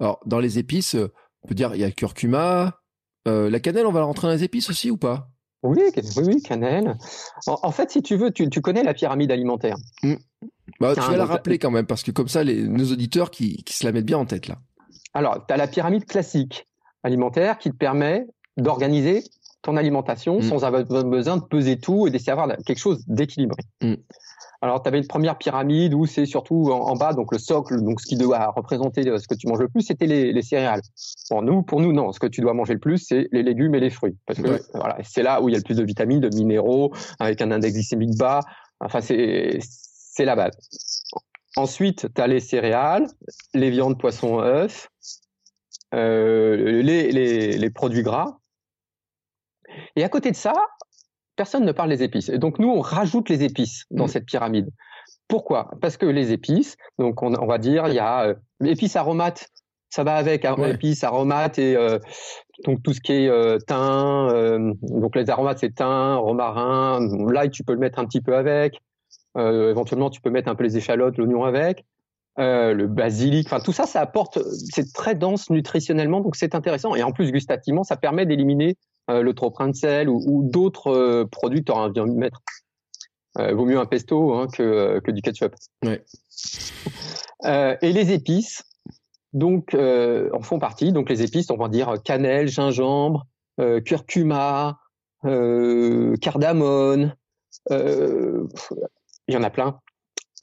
alors 0.00 0.18
dans 0.26 0.40
les 0.40 0.58
épices 0.58 0.96
on 0.96 1.46
peut 1.46 1.54
dire 1.54 1.76
il 1.76 1.80
y 1.80 1.84
a 1.84 1.86
le 1.86 1.92
curcuma 1.92 2.80
la 3.26 3.60
cannelle 3.60 3.86
on 3.86 3.92
va 3.92 4.00
la 4.00 4.06
rentrer 4.06 4.26
dans 4.26 4.34
les 4.34 4.42
épices 4.42 4.70
aussi 4.70 4.90
ou 4.90 4.96
pas? 4.96 5.32
Oui, 5.62 5.78
oui, 6.16 6.42
cannelle. 6.42 6.96
En, 7.46 7.70
fait, 7.70 7.90
si 7.90 8.02
tu 8.02 8.16
veux, 8.16 8.32
tu, 8.32 8.48
connais 8.60 8.82
la 8.82 8.94
pyramide 8.94 9.30
alimentaire. 9.30 9.76
Mm. 10.02 10.14
Bah, 10.80 10.94
tu 10.94 11.00
vas 11.00 11.16
la 11.16 11.26
rappeler 11.26 11.58
quand 11.58 11.70
même, 11.70 11.86
parce 11.86 12.02
que 12.02 12.10
comme 12.10 12.28
ça, 12.28 12.44
les, 12.44 12.66
nos 12.66 12.92
auditeurs 12.92 13.30
qui, 13.30 13.64
se 13.68 13.84
la 13.84 13.92
mettent 13.92 14.06
bien 14.06 14.18
en 14.18 14.26
tête 14.26 14.48
là. 14.48 14.58
Alors, 15.14 15.44
tu 15.46 15.52
as 15.52 15.56
la 15.56 15.66
pyramide 15.66 16.06
classique 16.06 16.66
alimentaire 17.02 17.58
qui 17.58 17.70
te 17.70 17.76
permet 17.76 18.26
d'organiser 18.56 19.24
ton 19.62 19.76
alimentation 19.76 20.38
mm. 20.38 20.42
sans 20.42 20.64
avoir 20.64 20.84
besoin 20.84 21.36
de 21.36 21.44
peser 21.44 21.78
tout 21.78 22.06
et 22.06 22.10
d'essayer 22.10 22.32
d'avoir 22.32 22.56
quelque 22.64 22.78
chose 22.78 23.04
d'équilibré. 23.06 23.62
Mm. 23.82 23.94
Alors, 24.60 24.80
tu 24.80 24.86
avais 24.86 24.98
une 24.98 25.08
première 25.08 25.38
pyramide 25.38 25.92
où 25.92 26.06
c'est 26.06 26.24
surtout 26.24 26.70
en, 26.70 26.94
bas, 26.94 27.12
donc 27.12 27.32
le 27.32 27.38
socle, 27.38 27.82
donc 27.82 28.00
ce 28.00 28.06
qui 28.06 28.16
doit 28.16 28.52
représenter 28.54 29.08
euh, 29.08 29.18
ce 29.18 29.26
que 29.26 29.34
tu 29.34 29.48
manges 29.48 29.58
le 29.58 29.68
plus, 29.68 29.82
c'était 29.82 30.06
les, 30.06 30.42
céréales. 30.42 30.82
Pour 31.28 31.42
nous, 31.42 31.62
pour 31.64 31.80
nous, 31.80 31.92
non. 31.92 32.12
Ce 32.12 32.20
que 32.20 32.28
tu 32.28 32.40
dois 32.40 32.54
manger 32.54 32.74
le 32.74 32.78
plus, 32.78 32.98
c'est 32.98 33.26
les 33.32 33.42
légumes 33.42 33.74
et 33.74 33.80
les 33.80 33.90
fruits, 33.90 34.16
parce 34.24 34.40
que 34.40 34.62
voilà, 34.72 34.98
c'est 35.02 35.24
là 35.24 35.42
où 35.42 35.48
il 35.48 35.52
y 35.52 35.54
a 35.56 35.58
le 35.58 35.64
plus 35.64 35.76
de 35.76 35.82
vitamines, 35.82 36.20
de 36.20 36.28
minéraux, 36.28 36.92
avec 37.18 37.42
un 37.42 37.50
index 37.50 37.74
glycémique 37.74 38.16
bas. 38.16 38.40
Enfin, 38.78 39.00
c'est 39.00 39.58
c'est 40.12 40.26
la 40.26 40.36
base. 40.36 40.56
Ensuite, 41.56 42.12
tu 42.14 42.20
as 42.20 42.26
les 42.26 42.40
céréales, 42.40 43.06
les 43.54 43.70
viandes, 43.70 43.98
poissons, 43.98 44.40
œufs, 44.40 44.88
euh, 45.94 46.82
les, 46.82 47.10
les, 47.12 47.56
les 47.56 47.70
produits 47.70 48.02
gras. 48.02 48.38
Et 49.96 50.04
à 50.04 50.08
côté 50.08 50.30
de 50.30 50.36
ça, 50.36 50.54
personne 51.36 51.64
ne 51.64 51.72
parle 51.72 51.88
des 51.88 52.02
épices. 52.02 52.28
Et 52.28 52.38
donc 52.38 52.58
nous, 52.58 52.68
on 52.68 52.80
rajoute 52.80 53.28
les 53.28 53.42
épices 53.42 53.84
dans 53.90 54.04
mm. 54.04 54.08
cette 54.08 54.26
pyramide. 54.26 54.70
Pourquoi? 55.28 55.70
Parce 55.80 55.96
que 55.96 56.06
les 56.06 56.32
épices, 56.32 56.76
donc 56.98 57.22
on, 57.22 57.46
va 57.46 57.58
dire, 57.58 57.88
il 57.88 57.94
y 57.94 57.98
a 57.98 58.26
euh, 58.26 58.34
épices 58.64 58.96
aromates, 58.96 59.48
ça 59.88 60.04
va 60.04 60.16
avec 60.16 60.44
hein, 60.44 60.56
épices 60.64 61.04
aromates 61.04 61.58
et 61.58 61.76
euh, 61.76 61.98
donc 62.64 62.82
tout 62.82 62.92
ce 62.92 63.00
qui 63.00 63.12
est 63.12 63.28
euh, 63.28 63.58
thym. 63.58 64.74
Donc 64.82 65.16
les 65.16 65.30
aromates, 65.30 65.58
c'est 65.58 65.74
thym, 65.74 66.16
romarin. 66.16 67.00
L'ail, 67.30 67.50
tu 67.50 67.64
peux 67.64 67.72
le 67.72 67.78
mettre 67.78 67.98
un 67.98 68.04
petit 68.04 68.20
peu 68.20 68.36
avec. 68.36 68.78
Éventuellement, 69.36 70.10
tu 70.10 70.20
peux 70.20 70.30
mettre 70.30 70.48
un 70.48 70.54
peu 70.54 70.64
les 70.64 70.76
échalotes, 70.76 71.16
l'oignon 71.16 71.44
avec. 71.44 71.84
le 72.36 72.86
basilic, 72.86 73.46
enfin 73.46 73.60
tout 73.60 73.72
ça, 73.72 73.86
ça 73.86 74.00
apporte, 74.00 74.38
c'est 74.72 74.92
très 74.92 75.14
dense 75.14 75.50
nutritionnellement, 75.50 76.20
donc 76.20 76.36
c'est 76.36 76.54
intéressant. 76.54 76.94
Et 76.94 77.02
en 77.02 77.12
plus, 77.12 77.32
gustativement, 77.32 77.84
ça 77.84 77.96
permet 77.96 78.26
d'éliminer 78.26 78.76
euh, 79.10 79.22
le 79.22 79.34
trop-plein 79.34 79.68
de 79.68 79.74
sel 79.74 80.08
ou, 80.08 80.42
d'autres 80.44 80.92
euh, 80.92 81.24
produits 81.24 81.60
que 81.60 81.64
tu 81.64 81.72
auras 81.72 81.88
envie 81.88 81.94
de 81.94 82.18
mettre. 82.18 82.40
Euh, 83.38 83.52
vaut 83.52 83.64
mieux 83.64 83.78
un 83.78 83.86
pesto 83.86 84.34
hein, 84.34 84.46
que, 84.52 85.00
que, 85.00 85.10
du 85.10 85.22
ketchup. 85.22 85.54
Ouais. 85.84 86.04
et 87.82 87.92
les 87.92 88.12
épices, 88.12 88.62
donc, 89.32 89.74
en 89.74 90.42
font 90.42 90.60
partie. 90.60 90.92
Donc, 90.92 91.08
les 91.08 91.22
épices, 91.22 91.50
on 91.50 91.56
va 91.56 91.68
dire 91.68 91.94
cannelle, 92.04 92.48
gingembre, 92.48 93.26
curcuma, 93.84 94.78
cardamone, 95.22 97.16
il 99.32 99.36
y 99.36 99.38
en 99.38 99.42
a 99.42 99.50
plein, 99.50 99.78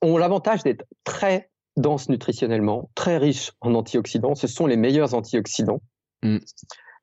ont 0.01 0.17
l'avantage 0.17 0.63
d'être 0.63 0.85
très 1.03 1.49
denses 1.77 2.09
nutritionnellement, 2.09 2.89
très 2.95 3.17
riches 3.17 3.51
en 3.61 3.73
antioxydants. 3.75 4.35
Ce 4.35 4.47
sont 4.47 4.65
les 4.65 4.77
meilleurs 4.77 5.13
antioxydants. 5.13 5.81
Mm. 6.23 6.37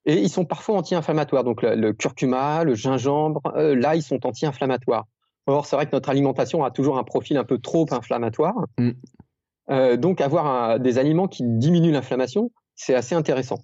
Et 0.06 0.20
ils 0.20 0.30
sont 0.30 0.44
parfois 0.44 0.76
anti-inflammatoires. 0.76 1.44
Donc 1.44 1.62
le, 1.62 1.92
curcuma, 1.92 2.64
le 2.64 2.74
gingembre, 2.74 3.40
euh, 3.56 3.74
là, 3.74 3.96
ils 3.96 4.02
sont 4.02 4.24
anti-inflammatoires. 4.26 5.06
Or, 5.46 5.66
c'est 5.66 5.76
vrai 5.76 5.86
que 5.86 5.94
notre 5.94 6.08
alimentation 6.08 6.64
a 6.64 6.70
toujours 6.70 6.98
un 6.98 7.04
profil 7.04 7.36
un 7.36 7.44
peu 7.44 7.58
trop 7.58 7.86
inflammatoire. 7.90 8.54
Mm. 8.78 8.90
Euh, 9.70 9.96
donc, 9.96 10.20
avoir 10.20 10.78
des 10.78 10.98
aliments 10.98 11.26
qui 11.26 11.42
diminuent 11.44 11.92
l'inflammation, 11.92 12.50
c'est 12.76 12.94
assez 12.94 13.14
intéressant. 13.14 13.58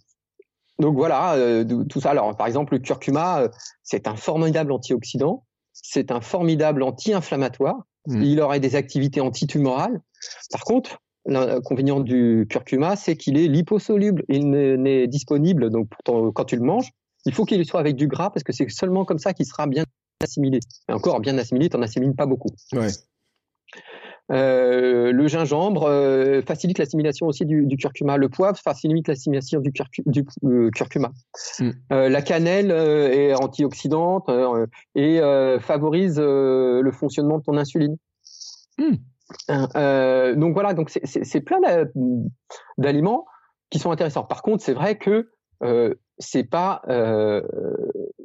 Donc 0.78 0.96
voilà, 0.96 1.34
euh, 1.34 1.84
tout 1.84 2.00
ça. 2.00 2.10
Alors, 2.10 2.36
par 2.36 2.46
exemple, 2.46 2.74
le 2.74 2.80
curcuma, 2.80 3.48
c'est 3.84 4.08
un 4.08 4.16
formidable 4.16 4.72
antioxydant, 4.72 5.44
c'est 5.72 6.10
un 6.10 6.20
formidable 6.20 6.82
anti-inflammatoire. 6.82 7.76
Mm. 8.06 8.22
Il 8.22 8.40
aurait 8.40 8.60
des 8.60 8.74
activités 8.74 9.20
antitumorales. 9.20 10.00
Par 10.50 10.62
contre, 10.62 10.98
L'inconvénient 11.24 12.00
du 12.00 12.46
curcuma, 12.50 12.96
c'est 12.96 13.16
qu'il 13.16 13.38
est 13.38 13.46
liposoluble. 13.46 14.24
Il 14.28 14.50
n'est 14.50 15.06
disponible 15.06 15.70
donc 15.70 15.88
quand 16.04 16.44
tu 16.44 16.56
le 16.56 16.62
manges. 16.62 16.90
Il 17.26 17.32
faut 17.32 17.44
qu'il 17.44 17.64
soit 17.64 17.78
avec 17.78 17.94
du 17.94 18.08
gras 18.08 18.30
parce 18.30 18.42
que 18.42 18.52
c'est 18.52 18.68
seulement 18.68 19.04
comme 19.04 19.18
ça 19.18 19.32
qu'il 19.32 19.46
sera 19.46 19.68
bien 19.68 19.84
assimilé. 20.20 20.58
Et 20.88 20.92
encore 20.92 21.20
bien 21.20 21.38
assimilé, 21.38 21.68
tu 21.68 21.76
n'en 21.76 21.82
assimiles 21.84 22.14
pas 22.14 22.26
beaucoup. 22.26 22.48
Euh, 24.30 25.12
le 25.12 25.26
gingembre 25.26 25.84
euh, 25.84 26.42
facilite 26.42 26.78
l'assimilation 26.78 27.26
aussi 27.26 27.44
du, 27.44 27.76
curcuma. 27.76 28.16
Le 28.16 28.28
poivre 28.28 28.56
facilite 28.56 29.08
l'assimilation 29.08 29.60
du, 29.60 29.72
euh, 30.44 30.70
curcuma. 30.70 31.12
Hmm. 31.58 31.70
la 31.90 32.22
cannelle 32.22 32.70
est 32.70 33.34
antioxydante 33.34 34.30
et 34.94 35.20
favorise 35.60 36.18
le 36.18 36.90
fonctionnement 36.92 37.38
de 37.38 37.42
ton 37.42 37.56
insuline. 37.56 37.96
Euh, 39.50 40.34
donc 40.34 40.54
voilà, 40.54 40.74
donc 40.74 40.90
c'est 40.90 41.40
plein 41.40 41.58
d'aliments 42.78 43.26
qui 43.70 43.78
sont 43.78 43.90
intéressants. 43.90 44.24
Par 44.24 44.42
contre, 44.42 44.62
c'est 44.62 44.74
vrai 44.74 44.96
que 44.96 45.30
c'est 46.18 46.44
pas 46.44 46.82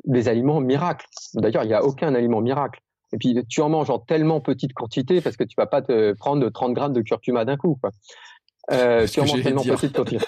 des 0.05 0.27
aliments 0.29 0.61
miracles. 0.61 1.07
D'ailleurs, 1.33 1.63
il 1.63 1.67
n'y 1.67 1.73
a 1.73 1.83
aucun 1.83 2.13
aliment 2.15 2.41
miracle. 2.41 2.81
Et 3.13 3.17
puis, 3.17 3.37
tu 3.47 3.61
en 3.61 3.69
manges 3.69 3.89
en 3.89 3.99
tellement 3.99 4.41
petite 4.41 4.73
quantité 4.73 5.21
parce 5.21 5.37
que 5.37 5.43
tu 5.43 5.55
vas 5.57 5.67
pas 5.67 5.81
te 5.81 6.13
prendre 6.13 6.49
30 6.49 6.73
grammes 6.73 6.93
de 6.93 7.01
curcuma 7.01 7.45
d'un 7.45 7.57
coup. 7.57 7.77
Quoi. 7.81 7.91
Euh, 8.71 9.07
tu 9.07 9.21
en 9.21 9.25
manges 9.25 9.43
tellement 9.43 9.63
petite 9.63 9.95
quantité. 9.95 10.25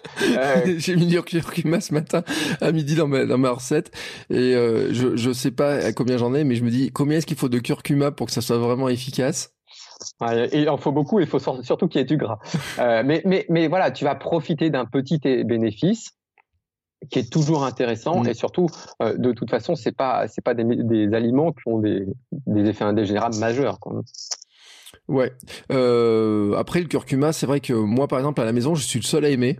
J'ai 0.77 0.95
mis 0.95 1.07
du 1.07 1.21
curcuma 1.21 1.81
ce 1.81 1.93
matin 1.93 2.23
à 2.61 2.71
midi 2.71 2.95
dans 2.95 3.07
ma, 3.07 3.25
dans 3.25 3.37
ma 3.37 3.51
recette 3.51 3.91
et 4.29 4.55
euh, 4.55 4.93
je 4.93 5.17
je 5.17 5.31
sais 5.33 5.51
pas 5.51 5.73
à 5.73 5.91
combien 5.91 6.17
j'en 6.17 6.33
ai, 6.33 6.45
mais 6.45 6.55
je 6.55 6.63
me 6.63 6.69
dis 6.69 6.91
combien 6.91 7.17
est-ce 7.17 7.25
qu'il 7.25 7.35
faut 7.37 7.49
de 7.49 7.59
curcuma 7.59 8.11
pour 8.11 8.27
que 8.27 8.33
ça 8.33 8.41
soit 8.41 8.57
vraiment 8.57 8.87
efficace? 8.87 9.53
Il 10.53 10.69
en 10.69 10.77
faut 10.77 10.93
beaucoup, 10.93 11.19
il 11.19 11.27
faut 11.27 11.39
surtout 11.39 11.89
qu'il 11.89 11.99
y 11.99 12.01
ait 12.01 12.05
du 12.05 12.15
gras. 12.15 12.39
Euh, 12.79 13.03
mais, 13.05 13.21
mais, 13.25 13.45
mais 13.49 13.67
voilà, 13.67 13.91
tu 13.91 14.05
vas 14.05 14.15
profiter 14.15 14.69
d'un 14.69 14.85
petit 14.85 15.19
bénéfice 15.19 16.11
qui 17.09 17.19
est 17.19 17.31
toujours 17.31 17.63
intéressant 17.63 18.23
mm. 18.23 18.29
et 18.29 18.33
surtout, 18.33 18.67
euh, 19.01 19.15
de 19.17 19.31
toute 19.31 19.49
façon, 19.49 19.75
c'est 19.75 19.95
pas 19.95 20.27
c'est 20.27 20.43
pas 20.43 20.53
des, 20.53 20.63
des, 20.63 21.13
aliments 21.13 21.51
qui 21.51 21.61
ont 21.67 21.79
des, 21.79 22.05
des 22.31 22.69
effets 22.69 22.83
indésirables 22.83 23.37
majeurs. 23.37 23.79
Quoi. 23.79 24.01
Ouais. 25.07 25.33
Euh, 25.71 26.53
après 26.55 26.81
le 26.81 26.87
curcuma, 26.87 27.33
c'est 27.33 27.45
vrai 27.45 27.59
que 27.59 27.73
moi, 27.73 28.07
par 28.07 28.19
exemple, 28.19 28.41
à 28.41 28.45
la 28.45 28.53
maison, 28.53 28.75
je 28.75 28.83
suis 28.83 28.99
le 28.99 29.05
seul 29.05 29.25
à 29.25 29.29
aimer. 29.29 29.59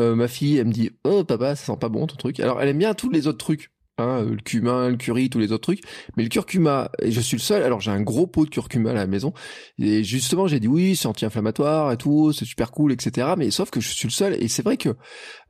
Euh, 0.00 0.14
ma 0.14 0.28
fille, 0.28 0.58
elle 0.58 0.66
me 0.66 0.72
dit, 0.72 0.90
oh 1.04 1.24
papa, 1.24 1.56
ça 1.56 1.72
sent 1.72 1.78
pas 1.78 1.88
bon 1.88 2.06
ton 2.06 2.16
truc. 2.16 2.40
Alors, 2.40 2.60
elle 2.60 2.68
aime 2.68 2.78
bien 2.78 2.94
tous 2.94 3.10
les 3.10 3.26
autres 3.26 3.38
trucs. 3.38 3.70
Hein, 3.98 4.22
le 4.22 4.36
cumin, 4.36 4.88
le 4.88 4.96
curry, 4.96 5.28
tous 5.28 5.38
les 5.38 5.52
autres 5.52 5.62
trucs. 5.62 5.82
Mais 6.16 6.22
le 6.22 6.28
curcuma, 6.28 6.90
et 7.02 7.10
je 7.10 7.20
suis 7.20 7.36
le 7.36 7.42
seul. 7.42 7.62
Alors 7.62 7.80
j'ai 7.80 7.90
un 7.90 8.00
gros 8.00 8.26
pot 8.26 8.44
de 8.44 8.50
curcuma 8.50 8.90
à 8.90 8.94
la 8.94 9.06
maison. 9.06 9.32
Et 9.78 10.04
justement, 10.04 10.46
j'ai 10.46 10.60
dit 10.60 10.68
oui, 10.68 10.96
c'est 10.96 11.08
anti-inflammatoire 11.08 11.92
et 11.92 11.96
tout, 11.96 12.32
c'est 12.32 12.44
super 12.44 12.70
cool, 12.70 12.92
etc. 12.92 13.34
Mais 13.36 13.50
sauf 13.50 13.70
que 13.70 13.80
je 13.80 13.88
suis 13.88 14.08
le 14.08 14.12
seul. 14.12 14.34
Et 14.42 14.48
c'est 14.48 14.62
vrai 14.62 14.76
que 14.76 14.90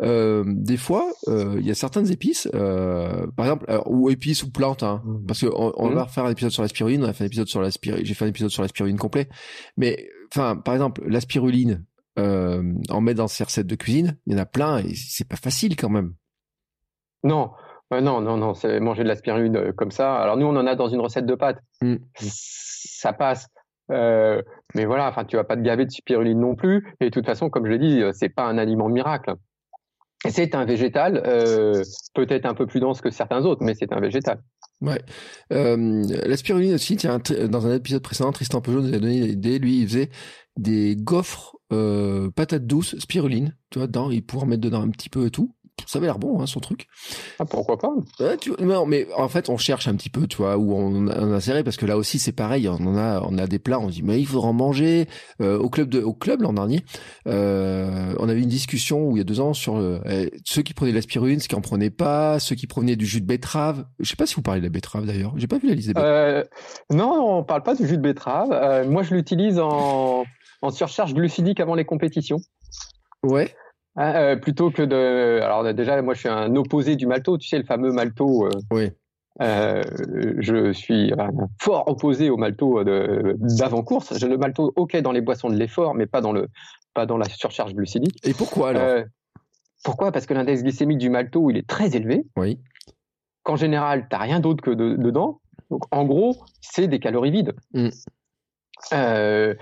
euh, 0.02 0.44
des 0.46 0.76
fois, 0.76 1.12
euh, 1.28 1.56
il 1.60 1.66
y 1.66 1.70
a 1.70 1.74
certaines 1.74 2.10
épices, 2.10 2.48
euh, 2.54 3.26
par 3.36 3.46
exemple, 3.46 3.82
ou 3.86 4.10
épices 4.10 4.42
ou 4.42 4.50
plantes, 4.50 4.82
hein, 4.82 5.02
mmh. 5.04 5.26
parce 5.26 5.40
qu'on 5.40 5.72
on 5.76 5.90
mmh. 5.90 5.94
va 5.94 6.04
refaire 6.04 6.24
un 6.24 6.30
épisode 6.30 6.52
sur 6.52 6.62
la 6.62 6.68
spiruline. 6.68 7.04
On 7.04 7.08
a 7.08 7.12
fait 7.12 7.24
un 7.24 7.28
épisode 7.28 7.48
sur 7.48 7.60
la 7.60 7.70
spiruline. 7.70 8.04
J'ai 8.04 8.14
fait 8.14 8.24
un 8.24 8.28
épisode 8.28 8.50
sur 8.50 8.62
la 8.62 8.68
spiruline 8.68 8.98
complet. 8.98 9.28
Mais 9.76 10.08
enfin, 10.32 10.56
par 10.56 10.74
exemple, 10.74 11.02
la 11.06 11.20
spiruline, 11.20 11.84
euh, 12.18 12.62
en 12.88 13.00
met 13.00 13.14
dans 13.14 13.28
ses 13.28 13.44
recettes 13.44 13.68
de 13.68 13.76
cuisine, 13.76 14.18
il 14.26 14.32
y 14.32 14.36
en 14.36 14.40
a 14.40 14.46
plein 14.46 14.78
et 14.78 14.94
c'est 14.94 15.28
pas 15.28 15.36
facile 15.36 15.76
quand 15.76 15.88
même. 15.88 16.14
Non, 17.22 17.52
non, 17.90 18.20
non, 18.20 18.36
non, 18.36 18.54
c'est 18.54 18.80
manger 18.80 19.02
de 19.02 19.08
la 19.08 19.16
spiruline 19.16 19.56
euh, 19.56 19.72
comme 19.72 19.90
ça. 19.90 20.16
Alors 20.16 20.36
nous, 20.36 20.46
on 20.46 20.56
en 20.56 20.66
a 20.66 20.74
dans 20.74 20.88
une 20.88 21.00
recette 21.00 21.26
de 21.26 21.34
pâtes. 21.34 21.60
Mm. 21.80 21.96
Ça 22.16 23.12
passe. 23.12 23.48
Euh, 23.90 24.42
mais 24.74 24.84
voilà, 24.84 25.08
enfin, 25.08 25.24
tu 25.24 25.36
vas 25.36 25.44
pas 25.44 25.56
te 25.56 25.62
gaver 25.62 25.86
de 25.86 25.90
spiruline 25.90 26.38
non 26.38 26.54
plus. 26.54 26.94
Et 27.00 27.06
de 27.06 27.10
toute 27.10 27.24
façon, 27.24 27.48
comme 27.48 27.64
je 27.64 27.70
l'ai 27.70 27.78
dit, 27.78 28.02
euh, 28.02 28.12
c'est 28.12 28.28
pas 28.28 28.44
un 28.44 28.58
aliment 28.58 28.88
miracle. 28.88 29.34
C'est 30.28 30.56
un 30.56 30.64
végétal, 30.64 31.22
peut-être 32.12 32.44
un 32.44 32.54
peu 32.54 32.66
plus 32.66 32.80
dense 32.80 33.00
que 33.00 33.08
certains 33.08 33.44
autres, 33.44 33.62
mais 33.62 33.74
c'est 33.74 33.92
un 33.92 34.00
végétal. 34.00 34.42
Ouais. 34.80 35.00
la 35.48 36.36
spiruline 36.36 36.74
aussi, 36.74 36.96
tiens, 36.96 37.20
dans 37.48 37.68
un 37.68 37.76
épisode 37.76 38.02
précédent, 38.02 38.32
Tristan 38.32 38.60
Peugeot 38.60 38.80
nous 38.80 38.92
a 38.92 38.98
donné 38.98 39.20
l'idée. 39.20 39.60
Lui, 39.60 39.82
il 39.82 39.86
faisait 39.86 40.10
des 40.56 40.96
gaufres 40.96 41.54
patates 41.68 42.66
douces, 42.66 42.98
spiruline, 42.98 43.54
tu 43.70 43.78
vois, 43.78 43.86
dedans, 43.86 44.10
il 44.10 44.26
pourrait 44.26 44.46
mettre 44.46 44.62
dedans 44.62 44.82
un 44.82 44.90
petit 44.90 45.08
peu 45.08 45.26
et 45.26 45.30
tout 45.30 45.54
ça 45.86 45.98
avait 45.98 46.06
l'air 46.06 46.18
bon, 46.18 46.40
hein, 46.40 46.46
son 46.46 46.60
truc. 46.60 46.86
Ah, 47.38 47.44
pourquoi 47.44 47.78
pas 47.78 47.90
Non, 48.60 48.86
mais 48.86 49.06
en 49.16 49.28
fait, 49.28 49.48
on 49.48 49.56
cherche 49.56 49.88
un 49.88 49.94
petit 49.94 50.10
peu, 50.10 50.26
tu 50.26 50.38
vois, 50.38 50.56
où 50.56 50.74
on, 50.74 51.08
a 51.08 51.40
serré 51.40 51.64
parce 51.64 51.76
que 51.76 51.86
là 51.86 51.96
aussi, 51.96 52.18
c'est 52.18 52.32
pareil. 52.32 52.68
On 52.68 52.96
a, 52.96 53.20
on 53.22 53.38
a 53.38 53.46
des 53.46 53.58
plats. 53.58 53.78
On 53.78 53.88
dit, 53.88 54.02
mais 54.02 54.20
il 54.20 54.26
faudra 54.26 54.48
en 54.48 54.52
manger. 54.52 55.08
Euh, 55.40 55.58
au 55.58 55.70
club 55.70 55.88
de, 55.88 56.00
au 56.00 56.14
club 56.14 56.42
l'an 56.42 56.52
dernier, 56.52 56.84
euh, 57.26 58.14
on 58.18 58.28
avait 58.28 58.40
une 58.40 58.48
discussion 58.48 59.08
où 59.08 59.16
il 59.16 59.18
y 59.18 59.20
a 59.20 59.24
deux 59.24 59.40
ans 59.40 59.54
sur 59.54 59.76
euh, 59.76 60.00
ceux 60.44 60.62
qui 60.62 60.74
prenaient 60.74 60.92
de 60.92 60.96
la 60.96 61.02
ceux 61.02 61.46
qui 61.48 61.54
en 61.54 61.60
prenaient 61.60 61.90
pas, 61.90 62.38
ceux 62.38 62.54
qui 62.54 62.66
prenaient 62.66 62.96
du 62.96 63.06
jus 63.06 63.20
de 63.20 63.26
betterave. 63.26 63.84
Je 63.98 64.08
sais 64.08 64.16
pas 64.16 64.26
si 64.26 64.34
vous 64.34 64.42
parlez 64.42 64.60
de 64.60 64.66
la 64.66 64.70
betterave 64.70 65.06
d'ailleurs. 65.06 65.32
J'ai 65.36 65.46
pas 65.46 65.58
vu 65.58 65.68
la 65.68 65.74
liste 65.74 65.88
des 65.88 66.00
euh, 66.00 66.44
non, 66.90 67.38
on 67.38 67.44
parle 67.44 67.62
pas 67.62 67.74
du 67.74 67.86
jus 67.86 67.96
de 67.96 68.02
betterave. 68.02 68.88
moi, 68.88 69.02
je 69.02 69.14
l'utilise 69.14 69.58
en, 69.58 70.24
en 70.62 70.70
surcharge 70.70 71.14
glucidique 71.14 71.60
avant 71.60 71.74
les 71.74 71.84
compétitions. 71.84 72.38
Ouais. 73.22 73.54
Ah, 74.00 74.16
euh, 74.16 74.36
plutôt 74.36 74.70
que 74.70 74.82
de. 74.82 75.40
Alors 75.42 75.74
déjà, 75.74 76.00
moi, 76.02 76.14
je 76.14 76.20
suis 76.20 76.28
un 76.28 76.54
opposé 76.54 76.94
du 76.94 77.08
malto. 77.08 77.36
Tu 77.36 77.48
sais, 77.48 77.58
le 77.58 77.64
fameux 77.64 77.90
malto. 77.90 78.46
Euh, 78.46 78.50
oui. 78.70 78.90
Euh, 79.40 79.82
je 80.38 80.72
suis 80.72 81.12
fort 81.60 81.88
opposé 81.88 82.30
au 82.30 82.36
malto 82.36 82.82
d'avant-course. 82.84 84.16
J'ai 84.16 84.28
le 84.28 84.38
malto, 84.38 84.72
ok, 84.76 84.96
dans 84.98 85.10
les 85.10 85.20
boissons 85.20 85.48
de 85.48 85.56
l'effort, 85.56 85.94
mais 85.94 86.06
pas 86.06 86.20
dans, 86.20 86.32
le, 86.32 86.48
pas 86.94 87.06
dans 87.06 87.16
la 87.18 87.28
surcharge 87.28 87.74
glucidique. 87.74 88.24
Et 88.24 88.34
pourquoi 88.34 88.70
alors? 88.70 89.04
Pourquoi? 89.84 90.12
Parce 90.12 90.26
que 90.26 90.34
l'index 90.34 90.62
glycémique 90.62 90.98
du 90.98 91.10
malto, 91.10 91.50
il 91.50 91.56
est 91.56 91.66
très 91.66 91.96
élevé. 91.96 92.24
Oui. 92.36 92.60
Qu'en 93.42 93.56
général, 93.56 94.06
tu 94.08 94.16
n'as 94.16 94.22
rien 94.22 94.38
d'autre 94.38 94.62
que 94.62 94.70
dedans. 94.70 95.40
Donc, 95.70 95.82
en 95.90 96.04
gros, 96.04 96.36
c'est 96.60 96.86
des 96.86 97.00
calories 97.00 97.30
vides. 97.30 97.54
Mm. 97.74 97.88
Euh, 98.92 99.54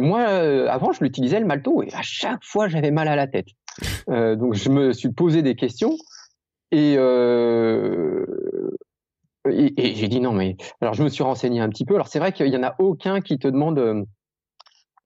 moi, 0.00 0.22
avant, 0.68 0.92
je 0.92 1.02
l'utilisais 1.02 1.40
le 1.40 1.46
malto 1.46 1.82
et 1.82 1.92
à 1.94 2.02
chaque 2.02 2.44
fois, 2.44 2.68
j'avais 2.68 2.90
mal 2.90 3.08
à 3.08 3.16
la 3.16 3.26
tête. 3.26 3.48
Donc, 4.08 4.54
je 4.54 4.68
me 4.68 4.92
suis 4.92 5.12
posé 5.12 5.42
des 5.42 5.54
questions 5.54 5.96
et, 6.72 6.96
et, 9.48 9.94
j'ai 9.94 10.08
dit 10.08 10.20
non, 10.20 10.32
mais 10.32 10.56
alors 10.80 10.94
je 10.94 11.02
me 11.02 11.08
suis 11.08 11.22
renseigné 11.22 11.60
un 11.60 11.68
petit 11.68 11.84
peu. 11.84 11.94
Alors 11.94 12.08
c'est 12.08 12.18
vrai 12.18 12.32
qu'il 12.32 12.48
y 12.48 12.56
en 12.56 12.62
a 12.62 12.74
aucun 12.78 13.20
qui 13.20 13.38
te 13.38 13.48
demande, 13.48 13.78
euh, 13.78 14.04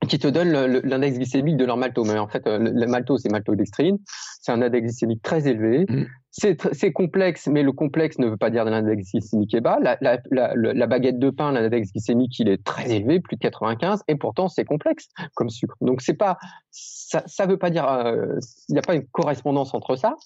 qui 0.07 0.19
te 0.19 0.29
donne 0.29 0.51
l'index 0.85 1.17
glycémique 1.19 1.57
de 1.57 1.65
leur 1.65 1.77
malto. 1.77 2.05
Mais 2.05 2.19
en 2.19 2.29
fait, 2.29 2.47
euh, 2.47 2.59
le 2.59 2.87
malto, 2.87 3.17
c'est 3.19 3.31
maltodextrine. 3.31 3.99
C'est 4.41 4.53
un 4.53 4.61
index 4.63 4.85
glycémique 4.85 5.23
très 5.23 5.49
élevé. 5.49 5.87
Mmh. 5.89 6.05
C'est 6.31 6.93
complexe, 6.93 7.47
mais 7.47 7.63
le 7.63 7.73
complexe 7.73 8.19
ne 8.19 8.27
veut 8.27 8.37
pas 8.37 8.51
dire 8.51 8.65
que 8.65 8.71
l'index 8.71 9.13
glycémique 9.13 9.55
est 9.55 9.61
bas. 9.61 9.79
La, 9.81 9.97
la, 10.01 10.19
la, 10.31 10.55
la 10.55 10.87
baguette 10.87 11.19
de 11.19 11.31
pain, 11.31 11.53
l'index 11.53 11.93
glycémique, 11.93 12.39
il 12.41 12.49
est 12.49 12.63
très 12.63 12.91
élevé, 12.91 13.21
plus 13.21 13.37
de 13.37 13.41
95, 13.41 14.03
et 14.09 14.17
pourtant 14.17 14.49
c'est 14.49 14.65
complexe 14.65 15.09
comme 15.35 15.49
sucre. 15.49 15.77
Donc 15.81 16.03
c'est 16.03 16.15
pas, 16.15 16.39
ça, 16.71 17.23
ça 17.27 17.47
veut 17.47 17.57
pas 17.57 17.71
dire, 17.71 17.89
euh, 17.89 18.39
il 18.69 18.73
n'y 18.73 18.79
a 18.79 18.83
pas 18.83 18.97
une 18.97 19.07
correspondance 19.07 19.75
entre 19.75 19.95
ça. 19.95 20.17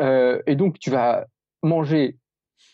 Euh, 0.00 0.42
et 0.46 0.56
donc 0.56 0.78
tu 0.78 0.90
vas 0.90 1.26
manger 1.62 2.18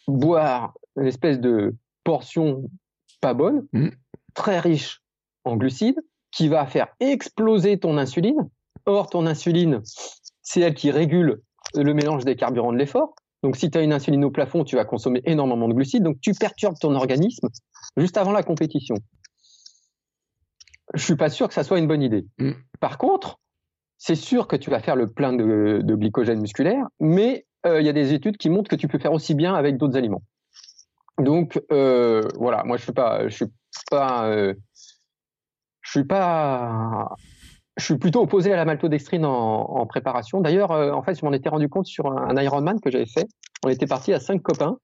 boire 0.09 0.75
une 0.97 1.07
espèce 1.07 1.39
de 1.39 1.77
portion 2.03 2.65
pas 3.21 3.35
bonne, 3.35 3.67
mmh. 3.73 3.91
très 4.35 4.59
riche 4.59 5.03
en 5.45 5.57
glucides, 5.57 6.01
qui 6.31 6.49
va 6.49 6.67
faire 6.67 6.89
exploser 7.01 7.79
ton 7.79 7.99
insuline. 7.99 8.49
Or, 8.87 9.11
ton 9.11 9.27
insuline, 9.27 9.83
c'est 10.43 10.61
elle 10.61 10.75
qui 10.75 10.91
régule 10.91 11.43
le 11.75 11.95
mélange 11.95 12.25
des 12.25 12.37
carburants 12.37 12.73
de 12.73 12.79
l'effort. 12.79 13.15
Donc, 13.43 13.57
si 13.57 13.71
tu 13.71 13.79
as 13.79 13.83
une 13.83 13.93
insuline 13.93 14.25
au 14.25 14.31
plafond, 14.31 14.65
tu 14.65 14.77
vas 14.77 14.85
consommer 14.85 15.23
énormément 15.25 15.69
de 15.69 15.75
glucides. 15.75 16.03
Donc, 16.03 16.21
tu 16.21 16.33
perturbes 16.35 16.79
ton 16.79 16.95
organisme 16.95 17.49
juste 17.97 18.17
avant 18.17 18.33
la 18.33 18.43
compétition. 18.43 18.97
Je 20.95 21.03
suis 21.03 21.17
pas 21.17 21.29
sûr 21.29 21.49
que 21.49 21.55
ça 21.55 21.63
soit 21.63 21.79
une 21.79 21.87
bonne 21.87 22.03
idée. 22.03 22.27
Mmh. 22.39 22.53
Par 22.81 22.99
contre, 22.99 23.39
c'est 23.97 24.17
sûr 24.17 24.49
que 24.49 24.57
tu 24.57 24.71
vas 24.71 24.81
faire 24.81 24.97
le 24.97 25.09
plein 25.09 25.33
de, 25.33 25.81
de 25.83 25.95
glycogène 25.95 26.41
musculaire, 26.41 26.87
mais 26.99 27.47
euh, 27.67 27.81
il 27.81 27.87
y 27.87 27.89
a 27.91 27.93
des 27.93 28.15
études 28.15 28.39
qui 28.39 28.49
montrent 28.49 28.71
que 28.71 28.77
tu 28.77 28.89
peux 28.89 28.99
faire 28.99 29.13
aussi 29.13 29.35
bien 29.35 29.55
avec 29.55 29.77
d'autres 29.77 29.97
aliments. 29.97 30.23
Donc 31.19 31.61
euh, 31.71 32.23
voilà, 32.37 32.65
moi 32.65 32.79
je 32.79 32.83
suis 32.83 32.93
pas, 32.93 33.29
je 33.29 33.35
suis 33.35 33.47
pas, 33.91 34.27
euh, 34.29 34.55
je 35.91 35.99
suis 35.99 36.07
pas, 36.07 37.09
je 37.77 37.85
suis 37.85 37.99
plutôt 37.99 38.23
opposé 38.23 38.53
à 38.53 38.57
la 38.57 38.65
maltodextrine 38.65 39.25
en, 39.25 39.31
en 39.33 39.87
préparation. 39.87 40.41
D'ailleurs, 40.41 40.71
en 40.71 41.03
fait, 41.03 41.19
je 41.19 41.25
m'en 41.25 41.33
étais 41.33 41.49
rendu 41.49 41.69
compte 41.69 41.87
sur 41.87 42.07
un, 42.07 42.41
Ironman 42.41 42.81
que 42.81 42.93
j'avais 42.93 43.07
fait. 43.07 43.27
On 43.65 43.69
était 43.69 43.87
parti 43.87 44.13
à 44.13 44.21
cinq 44.21 44.41
copains. 44.41 44.79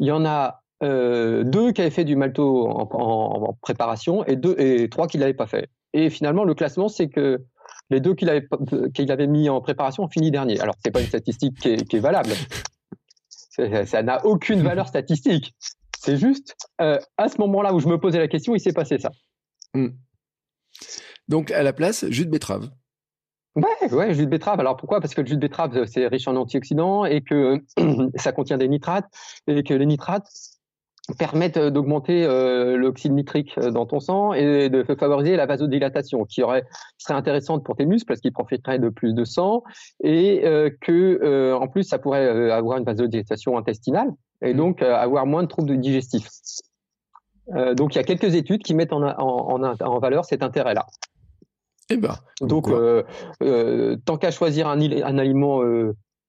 Il 0.00 0.08
y 0.08 0.10
en 0.10 0.24
a 0.24 0.60
deux 0.82 1.72
qui 1.72 1.80
avaient 1.80 1.90
fait 1.90 2.04
du 2.04 2.16
malto 2.16 2.68
en, 2.68 3.56
préparation 3.60 4.24
et 4.24 4.34
deux 4.34 4.56
et 4.58 4.88
trois 4.88 5.06
qui 5.06 5.18
l'avaient 5.18 5.34
pas 5.34 5.46
fait. 5.46 5.68
Et 5.92 6.10
finalement, 6.10 6.42
le 6.42 6.54
classement, 6.54 6.88
c'est 6.88 7.08
que 7.08 7.44
les 7.90 8.00
deux 8.00 8.14
qu'il 8.14 8.28
avait, 8.28 9.26
mis 9.28 9.48
en 9.48 9.60
préparation 9.60 10.02
ont 10.02 10.08
fini 10.08 10.32
dernier. 10.32 10.60
Alors, 10.60 10.74
c'est 10.84 10.90
pas 10.90 11.00
une 11.00 11.06
statistique 11.06 11.58
qui 11.60 11.68
est, 11.68 12.00
valable. 12.00 12.30
Ça 13.86 14.02
n'a 14.02 14.26
aucune 14.26 14.62
valeur 14.62 14.88
statistique. 14.88 15.54
C'est 15.96 16.16
juste, 16.16 16.56
euh, 16.80 16.98
à 17.16 17.28
ce 17.28 17.40
moment-là 17.40 17.74
où 17.74 17.80
je 17.80 17.88
me 17.88 17.98
posais 17.98 18.18
la 18.18 18.28
question, 18.28 18.54
il 18.54 18.60
s'est 18.60 18.72
passé 18.72 18.98
ça. 18.98 19.10
Hmm. 19.74 19.88
Donc, 21.28 21.50
à 21.50 21.62
la 21.62 21.72
place, 21.72 22.06
jus 22.08 22.26
de 22.26 22.30
betterave. 22.30 22.70
Ouais, 23.56 23.92
ouais, 23.92 24.14
jus 24.14 24.26
de 24.26 24.30
betterave. 24.30 24.60
Alors 24.60 24.76
pourquoi? 24.76 25.00
Parce 25.00 25.14
que 25.14 25.20
le 25.20 25.26
jus 25.26 25.36
de 25.36 25.40
betterave, 25.40 25.84
c'est 25.86 26.06
riche 26.06 26.28
en 26.28 26.36
antioxydants 26.36 27.04
et 27.04 27.22
que 27.22 27.60
ça 28.16 28.32
contient 28.32 28.58
des 28.58 28.68
nitrates 28.68 29.06
et 29.46 29.62
que 29.62 29.74
les 29.74 29.86
nitrates, 29.86 30.28
permettent 31.14 31.56
euh, 31.56 31.70
d'augmenter 31.70 32.24
euh, 32.24 32.76
l'oxyde 32.76 33.12
nitrique 33.12 33.56
euh, 33.58 33.70
dans 33.70 33.86
ton 33.86 34.00
sang 34.00 34.32
et 34.32 34.68
de 34.68 34.82
favoriser 34.82 35.36
la 35.36 35.46
vasodilatation, 35.46 36.24
qui 36.24 36.42
aurait 36.42 36.64
serait 36.98 37.14
intéressante 37.14 37.64
pour 37.64 37.76
tes 37.76 37.86
muscles 37.86 38.06
parce 38.06 38.20
qu'ils 38.20 38.32
profiteraient 38.32 38.78
de 38.78 38.88
plus 38.88 39.14
de 39.14 39.24
sang 39.24 39.62
et 40.02 40.42
que 40.80 41.54
en 41.54 41.68
plus 41.68 41.84
ça 41.84 41.98
pourrait 41.98 42.50
avoir 42.50 42.78
une 42.78 42.84
vasodilatation 42.84 43.56
intestinale 43.56 44.10
et 44.42 44.52
mmh. 44.52 44.56
donc 44.56 44.82
avoir 44.82 45.26
moins 45.26 45.42
de 45.42 45.48
troubles 45.48 45.78
digestifs. 45.78 46.28
donc 47.76 47.94
il 47.94 47.98
y 47.98 48.00
a 48.00 48.04
quelques 48.04 48.34
études 48.34 48.62
qui 48.62 48.74
mettent 48.74 48.92
en, 48.92 49.02
en, 49.02 49.62
en, 49.62 49.98
valeur 49.98 50.24
cet 50.24 50.42
intérêt-là. 50.42 50.86
Eh 51.90 51.96
ben, 51.96 52.16
donc 52.40 52.68
tant 54.04 54.16
qu'à 54.18 54.30
choisir 54.30 54.68
un, 54.68 54.80
un 54.80 55.18
aliment 55.18 55.62